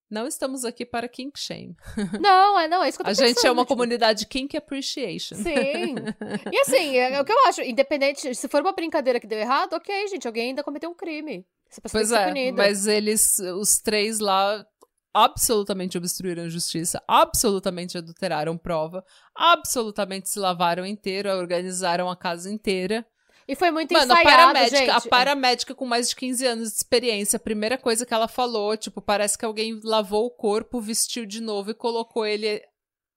Não 0.08 0.26
estamos 0.26 0.64
aqui 0.64 0.86
para 0.86 1.08
kink 1.08 1.38
shame. 1.38 1.76
Não, 2.20 2.58
é, 2.60 2.68
não, 2.68 2.82
é 2.82 2.88
isso 2.88 2.96
que 2.98 3.02
eu 3.02 3.06
tô 3.06 3.10
A 3.10 3.26
gente 3.26 3.44
é 3.44 3.50
uma 3.50 3.62
tipo, 3.62 3.74
comunidade 3.74 4.26
kink 4.26 4.56
appreciation. 4.56 5.36
Sim. 5.36 5.96
E 6.52 6.60
assim, 6.60 6.96
é, 6.96 7.14
é 7.14 7.20
o 7.20 7.24
que 7.24 7.32
eu 7.32 7.48
acho, 7.48 7.62
independente, 7.62 8.34
se 8.34 8.48
for 8.48 8.60
uma 8.60 8.72
brincadeira 8.72 9.18
que 9.18 9.26
deu 9.26 9.38
errado, 9.38 9.72
ok, 9.72 10.08
gente, 10.08 10.26
alguém 10.26 10.50
ainda 10.50 10.62
cometeu 10.62 10.88
um 10.90 10.94
crime. 10.94 11.44
Essa 11.68 11.80
pessoa 11.80 12.00
Pois 12.00 12.12
é, 12.12 12.26
punida. 12.26 12.56
mas 12.56 12.86
eles, 12.86 13.38
os 13.38 13.78
três 13.78 14.20
lá, 14.20 14.64
absolutamente 15.12 15.96
obstruíram 15.98 16.44
a 16.44 16.48
justiça, 16.48 17.02
absolutamente 17.08 17.98
adulteraram 17.98 18.56
prova, 18.56 19.04
absolutamente 19.34 20.28
se 20.28 20.38
lavaram 20.38 20.84
inteiro, 20.86 21.30
organizaram 21.30 22.08
a 22.10 22.16
casa 22.16 22.50
inteira. 22.50 23.04
E 23.48 23.54
foi 23.54 23.70
muito 23.70 23.92
Mano, 23.92 24.12
a 24.12 24.20
ensaiado, 24.20 24.36
paramédica, 24.52 24.76
gente. 24.78 24.90
a 24.90 25.00
paramédica 25.08 25.74
com 25.74 25.86
mais 25.86 26.08
de 26.08 26.16
15 26.16 26.46
anos 26.46 26.68
de 26.70 26.76
experiência, 26.76 27.36
a 27.36 27.40
primeira 27.40 27.78
coisa 27.78 28.04
que 28.04 28.12
ela 28.12 28.26
falou, 28.26 28.76
tipo, 28.76 29.00
parece 29.00 29.38
que 29.38 29.44
alguém 29.44 29.80
lavou 29.84 30.26
o 30.26 30.30
corpo, 30.30 30.80
vestiu 30.80 31.24
de 31.24 31.40
novo 31.40 31.70
e 31.70 31.74
colocou 31.74 32.26
ele, 32.26 32.60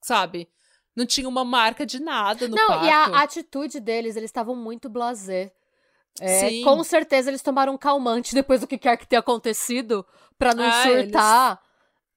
sabe? 0.04 0.48
Não 0.96 1.06
tinha 1.06 1.28
uma 1.28 1.44
marca 1.44 1.84
de 1.86 2.00
nada 2.00 2.48
no 2.48 2.56
Não, 2.56 2.68
quarto. 2.68 2.86
e 2.86 2.90
a 2.90 3.22
atitude 3.24 3.80
deles, 3.80 4.16
eles 4.16 4.28
estavam 4.30 4.56
muito 4.56 4.88
blasé. 4.90 5.52
É, 6.20 6.50
Sim. 6.50 6.64
com 6.64 6.84
certeza 6.84 7.30
eles 7.30 7.42
tomaram 7.42 7.74
um 7.74 7.78
calmante 7.78 8.36
depois 8.36 8.60
do 8.62 8.68
que 8.68 8.78
quer 8.78 8.98
que 8.98 9.08
tenha 9.08 9.22
acontecido, 9.22 10.06
pra 10.38 10.54
não 10.54 10.66
Ah, 10.66 10.84
surtar. 10.84 11.62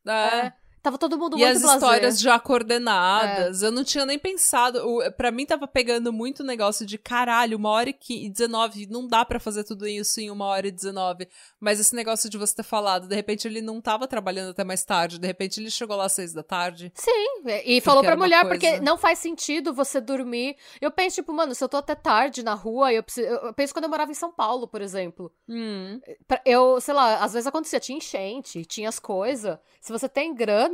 É. 0.07 0.11
É. 0.47 0.53
Tava 0.83 0.99
todo 0.99 1.17
mundo 1.17 1.37
E 1.39 1.41
muito 1.41 1.57
as 1.57 1.63
blasé. 1.63 1.77
histórias 1.77 2.21
já 2.21 2.39
coordenadas. 2.41 3.63
Eu 3.63 3.71
não 3.71 3.85
tinha 3.85 4.05
nem 4.05 4.19
pensado. 4.19 4.79
O, 4.87 5.13
pra 5.13 5.31
mim 5.31 5.47
tava 5.47 5.67
pegando 5.69 6.13
muito 6.13 6.41
o 6.41 6.47
negócio 6.47 6.85
de 6.85 6.99
caralho, 6.99 7.57
uma 7.57 7.71
hora 7.71 7.91
e 7.91 7.93
qui- 7.93 8.25
e 8.27 8.29
19. 8.31 8.87
Não 8.91 9.07
dá 9.07 9.25
pra 9.25 9.39
fazer 9.39 9.65
tudo 9.65 9.87
isso 9.87 10.21
em 10.21 10.31
uma 10.31 10.47
hora 10.47 10.67
e 10.67 10.71
19. 10.73 11.29
Mas 11.61 11.79
esse 11.79 11.95
negócio 11.95 12.29
de 12.29 12.37
você 12.37 12.57
ter 12.57 12.63
falado, 12.65 13.07
de 13.07 13.15
repente 13.15 13.47
ele 13.47 13.61
não 13.63 13.81
tava 13.81 14.07
trabalhando 14.09 14.51
até 14.51 14.65
mais 14.65 14.85
tarde. 14.85 15.19
De 15.19 15.27
repente 15.27 15.61
ele 15.61 15.71
chegou 15.71 15.97
lá 15.97 16.07
às 16.07 16.13
seis 16.13 16.33
da 16.33 16.43
tarde. 16.43 16.91
Sim, 16.95 17.43
e 17.65 17.81
falou 17.81 18.03
pra 18.03 18.17
mulher, 18.17 18.43
coisa- 18.45 18.59
porque 18.59 18.81
não 18.81 18.97
faz 18.99 19.19
sentido 19.21 19.73
você 19.73 20.01
dormir. 20.01 20.57
Eu 20.81 20.91
penso, 20.91 21.17
tipo, 21.17 21.33
mano, 21.33 21.55
se 21.55 21.63
eu 21.63 21.69
tô 21.69 21.77
até 21.77 21.95
tarde 21.95 22.43
na 22.43 22.55
rua, 22.55 22.93
eu, 22.93 23.03
preciso, 23.03 23.27
eu 23.29 23.53
penso 23.55 23.73
quando 23.73 23.85
eu 23.85 23.91
morava 23.91 24.11
em 24.11 24.15
São 24.15 24.33
Paulo, 24.33 24.67
por 24.67 24.83
exemplo. 24.83 25.33
Hum. 25.49 26.01
Eu, 26.45 26.81
sei 26.81 26.95
lá, 26.95 27.19
às 27.23 27.33
vezes 27.33 27.47
acontecia, 27.47 27.79
tinha 27.79 27.99
enchente, 27.99 28.65
tinha 28.65 28.89
as 28.89 28.99
coisas. 28.99 29.59
Se 29.81 29.93
você 29.93 30.09
tem 30.09 30.35
grana, 30.35 30.72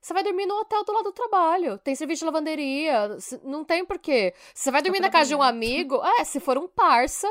você 0.00 0.12
vai 0.14 0.22
dormir 0.22 0.46
no 0.46 0.54
hotel 0.58 0.84
do 0.84 0.92
lado 0.92 1.04
do 1.04 1.12
trabalho. 1.12 1.78
Tem 1.78 1.94
serviço 1.94 2.20
de 2.20 2.24
lavanderia. 2.26 3.16
Não 3.42 3.64
tem 3.64 3.84
porquê. 3.84 4.34
Você 4.54 4.70
vai 4.70 4.80
dormir 4.82 5.00
na 5.00 5.10
casa 5.10 5.28
de 5.28 5.34
um 5.34 5.42
amigo. 5.42 6.00
É, 6.18 6.24
se 6.24 6.40
for 6.40 6.56
um 6.56 6.66
parça 6.68 7.28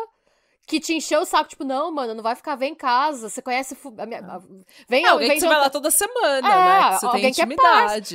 que 0.68 0.80
te 0.80 0.94
encheu 0.94 1.22
o 1.22 1.26
saco, 1.26 1.49
tipo, 1.49 1.64
não, 1.64 1.91
mano, 1.91 2.14
não 2.14 2.22
vai 2.22 2.36
ficar, 2.36 2.56
vem 2.56 2.73
em 2.73 2.76
casa. 2.76 3.27
Você 3.27 3.41
conhece. 3.41 3.76
a 3.98 4.06
minha- 4.06 4.19
a- 4.19 4.41
Vem, 4.88 5.03
É, 5.03 5.07
alguém 5.10 5.27
vem 5.30 5.38
que 5.38 5.41
você 5.41 5.48
vai 5.48 5.57
lá 5.61 5.69
toda 5.72 5.90
semana, 5.90 6.48
É, 6.48 6.56
né? 6.81 6.90
Que 6.94 6.99
você 6.99 7.06
alguém 7.07 7.22
tem 7.23 7.34
que 7.34 7.41
é. 7.41 7.45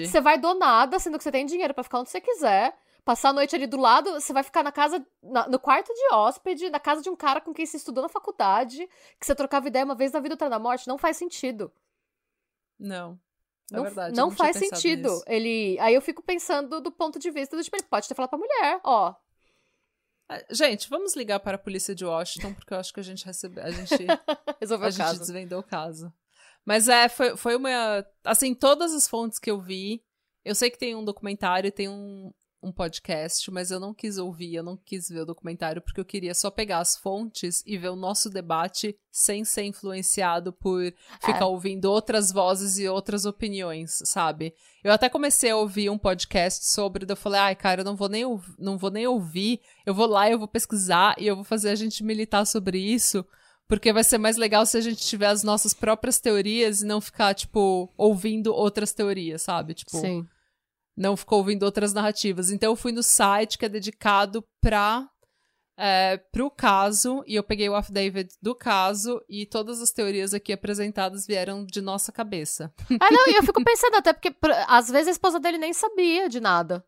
Você 0.06 0.20
vai 0.20 0.38
do 0.38 0.54
nada, 0.54 0.98
sendo 1.00 1.18
que 1.18 1.24
você 1.24 1.32
tem 1.32 1.44
dinheiro 1.46 1.74
pra 1.74 1.82
ficar 1.82 1.98
onde 1.98 2.10
você 2.10 2.20
quiser. 2.20 2.76
Passar 3.04 3.30
a 3.30 3.32
noite 3.34 3.54
ali 3.56 3.66
do 3.66 3.76
lado, 3.76 4.12
você 4.12 4.32
vai 4.32 4.42
ficar 4.44 4.62
na 4.62 4.70
casa, 4.72 5.04
na- 5.22 5.46
no 5.48 5.58
quarto 5.58 5.92
de 5.92 6.14
hóspede, 6.14 6.70
na 6.70 6.78
casa 6.80 7.02
de 7.02 7.10
um 7.10 7.16
cara 7.16 7.38
com 7.40 7.52
quem 7.52 7.66
você 7.66 7.76
estudou 7.76 8.00
na 8.02 8.08
faculdade, 8.08 8.88
que 9.20 9.26
você 9.26 9.34
trocava 9.34 9.66
ideia 9.66 9.84
uma 9.84 9.94
vez 9.96 10.12
na 10.12 10.20
vida, 10.20 10.34
outra 10.34 10.48
na 10.48 10.58
morte. 10.58 10.86
Não 10.88 10.96
faz 10.96 11.16
sentido. 11.16 11.70
Não. 12.78 13.18
É 13.72 13.76
não 13.76 13.82
verdade. 13.84 14.16
não 14.16 14.28
tinha 14.28 14.36
faz 14.36 14.56
sentido. 14.56 15.10
nisso. 15.10 15.24
Ele. 15.26 15.78
Aí 15.80 15.94
eu 15.94 16.02
fico 16.02 16.22
pensando 16.22 16.80
do 16.80 16.92
ponto 16.92 17.18
de 17.18 17.30
vista 17.30 17.56
do 17.56 17.62
tipo, 17.62 17.76
ele 17.76 17.84
pode 17.84 18.06
ter 18.08 18.14
falado 18.14 18.30
pra 18.30 18.38
mulher, 18.38 18.80
ó. 18.84 19.14
Ah, 20.28 20.42
Gente, 20.50 20.88
vamos 20.88 21.14
ligar 21.14 21.40
para 21.40 21.56
a 21.56 21.58
polícia 21.58 21.94
de 21.94 22.04
Washington, 22.04 22.54
porque 22.54 22.72
eu 22.74 22.78
acho 22.78 22.92
que 22.92 23.00
a 23.00 23.04
gente 23.04 23.24
recebe. 23.24 23.60
A 23.60 23.70
gente 23.70 23.94
Resolveu 24.60 24.86
a 24.86 24.88
o 24.88 24.92
gente 24.92 25.04
caso. 25.04 25.18
desvendou 25.20 25.60
o 25.60 25.64
caso. 25.64 26.12
Mas 26.64 26.88
é, 26.88 27.08
foi, 27.08 27.36
foi 27.36 27.56
uma. 27.56 28.04
Assim, 28.24 28.54
todas 28.54 28.92
as 28.94 29.06
fontes 29.08 29.38
que 29.38 29.50
eu 29.50 29.60
vi. 29.60 30.02
Eu 30.44 30.54
sei 30.54 30.70
que 30.70 30.78
tem 30.78 30.94
um 30.94 31.04
documentário 31.04 31.72
tem 31.72 31.88
um, 31.88 32.30
um 32.64 32.72
podcast, 32.72 33.50
mas 33.50 33.70
eu 33.70 33.78
não 33.78 33.92
quis 33.92 34.18
ouvir, 34.18 34.54
eu 34.54 34.62
não 34.62 34.76
quis 34.76 35.08
ver 35.08 35.20
o 35.20 35.26
documentário, 35.26 35.82
porque 35.82 36.00
eu 36.00 36.04
queria 36.04 36.34
só 36.34 36.50
pegar 36.50 36.78
as 36.78 36.96
fontes 36.96 37.62
e 37.66 37.76
ver 37.76 37.90
o 37.90 37.96
nosso 37.96 38.30
debate 38.30 38.96
sem 39.10 39.44
ser 39.44 39.64
influenciado 39.64 40.52
por 40.52 40.92
ficar 41.24 41.46
ouvindo 41.46 41.84
outras 41.84 42.32
vozes 42.32 42.78
e 42.78 42.88
outras 42.88 43.24
opiniões, 43.26 44.00
sabe? 44.04 44.54
Eu 44.82 44.92
até 44.92 45.08
comecei 45.08 45.50
a 45.50 45.56
ouvir 45.56 45.90
um 45.90 45.98
podcast 45.98 46.66
sobre, 46.66 47.06
eu 47.08 47.16
falei, 47.16 47.40
ai, 47.40 47.54
cara, 47.54 47.82
eu 47.82 47.84
não 47.84 47.94
vou 47.94 48.08
nem, 48.08 48.24
não 48.58 48.78
vou 48.78 48.90
nem 48.90 49.06
ouvir, 49.06 49.60
eu 49.84 49.94
vou 49.94 50.06
lá, 50.06 50.28
eu 50.30 50.38
vou 50.38 50.48
pesquisar 50.48 51.14
e 51.18 51.26
eu 51.26 51.36
vou 51.36 51.44
fazer 51.44 51.70
a 51.70 51.74
gente 51.74 52.02
militar 52.02 52.44
sobre 52.46 52.78
isso. 52.78 53.24
Porque 53.66 53.92
vai 53.94 54.04
ser 54.04 54.18
mais 54.18 54.36
legal 54.36 54.66
se 54.66 54.76
a 54.76 54.80
gente 54.80 55.00
tiver 55.06 55.28
as 55.28 55.42
nossas 55.42 55.72
próprias 55.72 56.20
teorias 56.20 56.82
e 56.82 56.86
não 56.86 57.00
ficar, 57.00 57.34
tipo, 57.34 57.90
ouvindo 57.96 58.52
outras 58.54 58.92
teorias, 58.92 59.42
sabe? 59.42 59.72
Tipo, 59.72 59.96
Sim. 59.96 60.28
Não 60.96 61.16
ficou 61.16 61.38
ouvindo 61.38 61.64
outras 61.64 61.92
narrativas. 61.92 62.50
Então 62.50 62.72
eu 62.72 62.76
fui 62.76 62.92
no 62.92 63.02
site 63.02 63.58
que 63.58 63.64
é 63.64 63.68
dedicado 63.68 64.44
pra, 64.60 65.08
é, 65.76 66.16
pro 66.16 66.50
caso, 66.50 67.22
e 67.26 67.34
eu 67.34 67.42
peguei 67.42 67.68
o 67.68 67.74
affidavit 67.74 68.34
do 68.40 68.54
caso, 68.54 69.22
e 69.28 69.46
todas 69.46 69.80
as 69.80 69.90
teorias 69.90 70.32
aqui 70.32 70.52
apresentadas 70.52 71.26
vieram 71.26 71.64
de 71.64 71.80
nossa 71.80 72.12
cabeça. 72.12 72.72
Ah, 73.00 73.10
não, 73.10 73.28
e 73.28 73.36
eu 73.36 73.42
fico 73.42 73.62
pensando 73.64 73.96
até 73.96 74.12
porque 74.12 74.34
às 74.68 74.88
vezes 74.88 75.08
a 75.08 75.12
esposa 75.12 75.40
dele 75.40 75.58
nem 75.58 75.72
sabia 75.72 76.28
de 76.28 76.40
nada. 76.40 76.84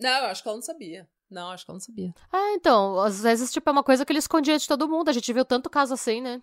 Não, 0.00 0.10
eu 0.10 0.26
acho 0.26 0.42
que 0.42 0.48
ela 0.48 0.56
não 0.56 0.62
sabia. 0.62 1.08
Não, 1.30 1.50
acho 1.50 1.64
que 1.64 1.70
ela 1.70 1.76
não 1.76 1.80
sabia. 1.84 2.12
Ah, 2.32 2.52
então, 2.54 2.98
às 2.98 3.22
vezes, 3.22 3.52
tipo, 3.52 3.68
é 3.68 3.72
uma 3.72 3.84
coisa 3.84 4.04
que 4.04 4.10
ele 4.10 4.18
escondia 4.18 4.58
de 4.58 4.66
todo 4.66 4.88
mundo. 4.88 5.08
A 5.08 5.12
gente 5.12 5.32
viu 5.32 5.44
tanto 5.44 5.70
caso 5.70 5.94
assim, 5.94 6.20
né? 6.20 6.42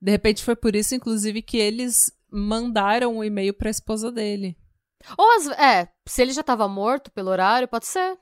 De 0.00 0.10
repente 0.10 0.42
foi 0.42 0.56
por 0.56 0.74
isso, 0.74 0.94
inclusive, 0.94 1.40
que 1.40 1.56
eles 1.56 2.10
mandaram 2.28 3.16
um 3.16 3.24
e-mail 3.24 3.54
pra 3.54 3.70
esposa 3.70 4.10
dele. 4.10 4.56
Ou, 5.16 5.30
às, 5.36 5.46
é, 5.58 5.88
se 6.06 6.22
ele 6.22 6.32
já 6.32 6.42
tava 6.42 6.66
morto 6.68 7.10
pelo 7.10 7.30
horário, 7.30 7.68
pode 7.68 7.86
ser. 7.86 8.18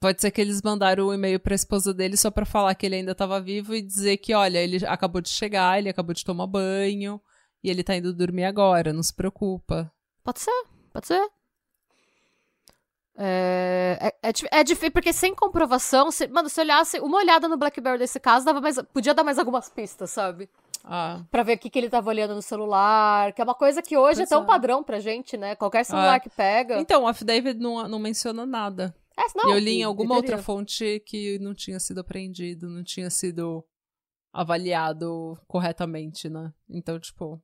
Pode 0.00 0.20
ser 0.20 0.30
que 0.30 0.40
eles 0.40 0.62
mandaram 0.62 1.06
o 1.06 1.14
e-mail 1.14 1.38
pra 1.38 1.54
esposa 1.54 1.92
dele 1.92 2.16
só 2.16 2.30
pra 2.30 2.46
falar 2.46 2.74
que 2.74 2.86
ele 2.86 2.96
ainda 2.96 3.14
tava 3.14 3.40
vivo 3.40 3.74
e 3.74 3.82
dizer 3.82 4.16
que, 4.16 4.32
olha, 4.32 4.58
ele 4.58 4.84
acabou 4.86 5.20
de 5.20 5.28
chegar, 5.28 5.78
ele 5.78 5.90
acabou 5.90 6.14
de 6.14 6.24
tomar 6.24 6.46
banho 6.46 7.20
e 7.62 7.68
ele 7.68 7.84
tá 7.84 7.94
indo 7.94 8.14
dormir 8.14 8.44
agora, 8.44 8.92
não 8.92 9.02
se 9.02 9.12
preocupa. 9.12 9.92
Pode 10.24 10.40
ser, 10.40 10.64
pode 10.90 11.06
ser. 11.06 11.28
É, 13.22 13.98
é, 14.00 14.28
é, 14.30 14.60
é 14.60 14.64
difícil, 14.64 14.92
porque 14.92 15.12
sem 15.12 15.34
comprovação, 15.34 16.10
se, 16.10 16.26
mano, 16.28 16.48
se 16.48 16.58
olhasse 16.58 16.98
uma 17.00 17.18
olhada 17.18 17.46
no 17.46 17.58
Blackberry 17.58 17.98
desse 17.98 18.18
caso, 18.18 18.46
dava 18.46 18.62
mais, 18.62 18.80
podia 18.94 19.12
dar 19.12 19.22
mais 19.22 19.38
algumas 19.38 19.68
pistas, 19.68 20.10
sabe? 20.10 20.48
Ah, 20.84 21.22
Pra 21.30 21.42
ver 21.42 21.56
o 21.56 21.58
que, 21.58 21.68
que 21.70 21.78
ele 21.78 21.90
tava 21.90 22.08
olhando 22.08 22.34
no 22.34 22.42
celular, 22.42 23.32
que 23.32 23.40
é 23.40 23.44
uma 23.44 23.54
coisa 23.54 23.82
que 23.82 23.96
hoje 23.96 24.18
Pois 24.20 24.30
é 24.30 24.34
tão 24.34 24.42
é. 24.42 24.46
padrão 24.46 24.82
pra 24.82 24.98
gente, 25.00 25.36
né? 25.36 25.54
Qualquer 25.54 25.84
celular 25.84 26.14
Ah. 26.14 26.20
que 26.20 26.30
pega. 26.30 26.78
Então, 26.80 27.02
o 27.02 27.06
affidavit 27.06 27.58
não, 27.58 27.86
não 27.88 27.98
menciona 27.98 28.46
nada. 28.46 28.94
É, 29.18 29.22
não, 29.36 29.50
eu 29.52 29.58
li 29.58 29.80
em 29.80 29.82
alguma 29.82 30.14
outra 30.16 30.38
fonte 30.38 31.02
que 31.06 31.38
não 31.40 31.54
tinha 31.54 31.78
sido 31.78 32.00
apreendido, 32.00 32.68
não 32.70 32.82
tinha 32.82 33.10
sido 33.10 33.62
avaliado 34.32 35.38
corretamente, 35.46 36.28
né? 36.28 36.52
Então, 36.68 36.98
tipo, 36.98 37.40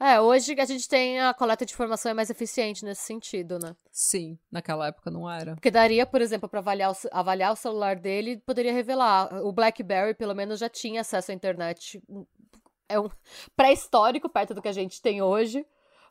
É, 0.00 0.20
hoje 0.20 0.54
a 0.60 0.64
gente 0.64 0.88
tem 0.88 1.20
a 1.20 1.32
coleta 1.32 1.64
de 1.64 1.72
informação 1.72 2.10
é 2.10 2.14
mais 2.14 2.28
eficiente 2.30 2.84
nesse 2.84 3.02
sentido, 3.02 3.58
né? 3.58 3.74
sim, 3.90 4.38
naquela 4.50 4.88
época 4.88 5.10
não 5.10 5.28
era. 5.30 5.54
Porque 5.54 5.70
daria, 5.70 6.04
por 6.06 6.20
exemplo, 6.20 6.48
pra 6.48 6.58
avaliar 6.60 6.92
o, 6.92 6.96
avaliar 7.12 7.52
o 7.52 7.56
celular 7.56 7.96
dele, 7.96 8.38
poderia 8.44 8.72
revelar. 8.72 9.32
O 9.44 9.52
BlackBerry, 9.52 10.14
pelo 10.14 10.34
menos, 10.34 10.58
já 10.60 10.68
tinha 10.68 11.00
acesso 11.02 11.30
à 11.30 11.34
internet. 11.34 12.02
É 12.92 13.00
um 13.00 13.08
pré-histórico 13.56 14.28
perto 14.28 14.54
do 14.54 14.62
que 14.62 14.68
a 14.68 14.72
gente 14.72 15.00
tem 15.00 15.22
hoje. 15.22 15.64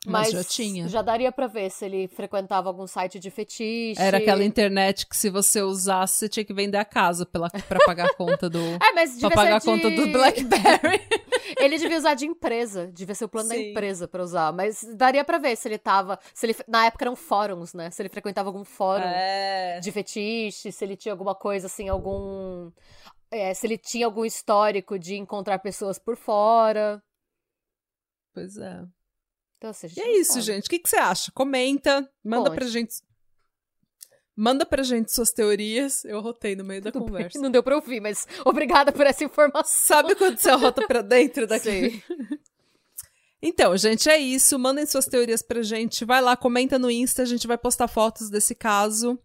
Mas 0.04 0.30
já 0.30 0.42
tinha. 0.42 0.88
Já 0.88 1.00
daria 1.00 1.30
pra 1.30 1.46
ver 1.46 1.70
se 1.70 1.84
ele 1.84 2.08
frequentava 2.08 2.68
algum 2.68 2.86
site 2.86 3.20
de 3.20 3.30
fetiche. 3.30 4.00
Era 4.00 4.18
aquela 4.18 4.42
internet 4.42 5.06
que 5.06 5.16
se 5.16 5.30
você 5.30 5.62
usasse, 5.62 6.18
você 6.18 6.28
tinha 6.28 6.44
que 6.44 6.52
vender 6.52 6.78
a 6.78 6.84
casa 6.84 7.24
pela, 7.24 7.48
pra 7.50 7.78
pagar 7.86 8.06
a 8.06 8.14
conta 8.14 8.50
do... 8.50 8.58
É, 8.82 8.92
mas 8.94 9.10
pra 9.10 9.28
devia 9.28 9.30
pagar 9.30 9.56
a 9.56 9.60
conta 9.60 9.90
do 9.90 10.08
BlackBerry. 10.08 11.00
Ele 11.56 11.78
devia 11.78 11.98
usar 11.98 12.14
de 12.14 12.26
empresa, 12.26 12.90
devia 12.92 13.14
ser 13.14 13.26
o 13.26 13.28
plano 13.28 13.50
da 13.50 13.54
Sim. 13.54 13.70
empresa 13.70 14.08
pra 14.08 14.22
usar, 14.22 14.52
mas 14.52 14.82
daria 14.94 15.24
pra 15.24 15.38
ver 15.38 15.56
se 15.56 15.68
ele 15.68 15.76
tava, 15.76 16.18
se 16.32 16.46
ele 16.46 16.56
na 16.66 16.86
época 16.86 17.04
eram 17.04 17.14
fóruns, 17.14 17.74
né? 17.74 17.90
Se 17.90 18.00
ele 18.00 18.08
frequentava 18.08 18.48
algum 18.48 18.64
fórum 18.64 19.04
é... 19.04 19.78
de 19.80 19.92
fetiche, 19.92 20.72
se 20.72 20.84
ele 20.84 20.96
tinha 20.96 21.12
alguma 21.12 21.34
coisa 21.34 21.66
assim, 21.66 21.88
algum 21.88 22.70
é, 23.32 23.52
se 23.54 23.66
ele 23.66 23.78
tinha 23.78 24.06
algum 24.06 24.24
histórico 24.24 24.98
de 24.98 25.14
encontrar 25.16 25.58
pessoas 25.58 25.98
por 25.98 26.16
fora. 26.16 27.02
Pois 28.32 28.56
é. 28.56 28.84
Então, 29.58 29.70
assim, 29.70 29.88
E 29.96 30.00
é 30.00 30.18
isso, 30.18 30.32
sabe. 30.34 30.42
gente. 30.44 30.66
O 30.66 30.70
que, 30.70 30.78
que 30.78 30.88
você 30.88 30.96
acha? 30.96 31.32
Comenta, 31.32 32.08
manda 32.24 32.50
Conte. 32.50 32.58
pra 32.58 32.66
gente. 32.68 32.94
Manda 34.34 34.64
pra 34.64 34.82
gente 34.82 35.12
suas 35.12 35.30
teorias. 35.30 36.04
Eu 36.04 36.20
rotei 36.20 36.56
no 36.56 36.64
meio 36.64 36.80
da 36.80 36.90
conversa. 36.90 37.38
Não 37.38 37.50
deu 37.50 37.62
pra 37.62 37.76
ouvir, 37.76 38.00
mas 38.00 38.26
obrigada 38.46 38.90
por 38.90 39.06
essa 39.06 39.22
informação. 39.24 39.64
Sabe 39.66 40.14
quando 40.14 40.38
você 40.38 40.50
rota 40.52 40.86
pra 40.86 41.02
dentro 41.02 41.46
daqui? 41.46 42.02
Então, 43.44 43.76
gente, 43.76 44.08
é 44.08 44.16
isso. 44.16 44.56
Mandem 44.56 44.86
suas 44.86 45.06
teorias 45.06 45.42
pra 45.42 45.62
gente. 45.62 46.04
Vai 46.04 46.20
lá, 46.20 46.36
comenta 46.36 46.78
no 46.78 46.88
Insta, 46.88 47.22
a 47.22 47.24
gente 47.24 47.44
vai 47.44 47.58
postar 47.58 47.88
fotos 47.88 48.30
desse 48.30 48.54
caso. 48.54 49.18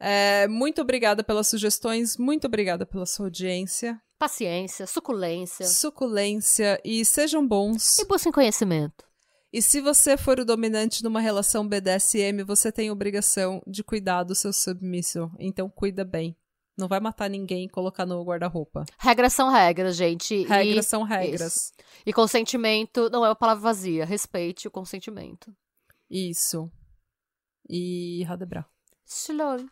É, 0.00 0.46
muito 0.48 0.80
obrigada 0.80 1.24
pelas 1.24 1.48
sugestões, 1.48 2.16
muito 2.16 2.46
obrigada 2.46 2.86
pela 2.86 3.04
sua 3.06 3.26
audiência, 3.26 4.00
Paciência, 4.18 4.84
suculência 4.84 5.64
suculência 5.64 6.80
e 6.84 7.04
sejam 7.04 7.46
bons. 7.46 7.98
e 8.00 8.04
busquem 8.04 8.32
conhecimento. 8.32 9.06
E 9.52 9.62
se 9.62 9.80
você 9.80 10.16
for 10.16 10.40
o 10.40 10.44
dominante 10.44 11.04
numa 11.04 11.20
relação 11.20 11.66
BDSM, 11.66 12.42
você 12.44 12.72
tem 12.72 12.90
obrigação 12.90 13.62
de 13.66 13.82
cuidar 13.82 14.24
do 14.24 14.34
seu 14.34 14.52
submisso. 14.52 15.30
Então 15.38 15.70
cuida 15.70 16.04
bem. 16.04 16.36
Não 16.76 16.86
vai 16.86 17.00
matar 17.00 17.30
ninguém 17.30 17.64
e 17.64 17.68
colocar 17.68 18.04
no 18.04 18.22
guarda-roupa. 18.22 18.84
Regras 18.98 19.32
são 19.32 19.50
regras, 19.50 19.96
gente. 19.96 20.44
Regras 20.44 20.86
e... 20.86 20.88
são 20.88 21.02
regras. 21.02 21.72
E 22.04 22.12
consentimento 22.12 23.08
não 23.10 23.24
é 23.24 23.28
uma 23.28 23.36
palavra 23.36 23.62
vazia. 23.62 24.04
Respeite 24.04 24.68
o 24.68 24.70
consentimento. 24.70 25.52
Isso. 26.10 26.70
E 27.68 28.22
Radebra. 28.24 28.66
Shalom. 29.06 29.66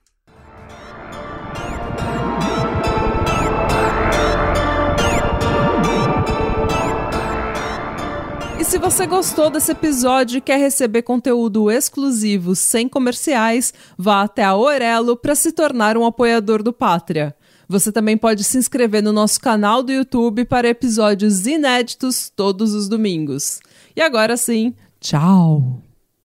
Se 8.66 8.78
você 8.78 9.06
gostou 9.06 9.48
desse 9.48 9.70
episódio 9.70 10.38
e 10.38 10.40
quer 10.40 10.58
receber 10.58 11.02
conteúdo 11.02 11.70
exclusivo 11.70 12.56
sem 12.56 12.88
comerciais, 12.88 13.72
vá 13.96 14.22
até 14.22 14.42
a 14.42 14.56
Orelo 14.56 15.16
para 15.16 15.36
se 15.36 15.52
tornar 15.52 15.96
um 15.96 16.04
apoiador 16.04 16.64
do 16.64 16.72
Pátria. 16.72 17.32
Você 17.68 17.92
também 17.92 18.16
pode 18.16 18.42
se 18.42 18.58
inscrever 18.58 19.04
no 19.04 19.12
nosso 19.12 19.40
canal 19.40 19.84
do 19.84 19.92
YouTube 19.92 20.44
para 20.46 20.68
episódios 20.68 21.46
inéditos 21.46 22.28
todos 22.28 22.74
os 22.74 22.88
domingos. 22.88 23.60
E 23.94 24.02
agora 24.02 24.36
sim, 24.36 24.74
tchau! 24.98 25.85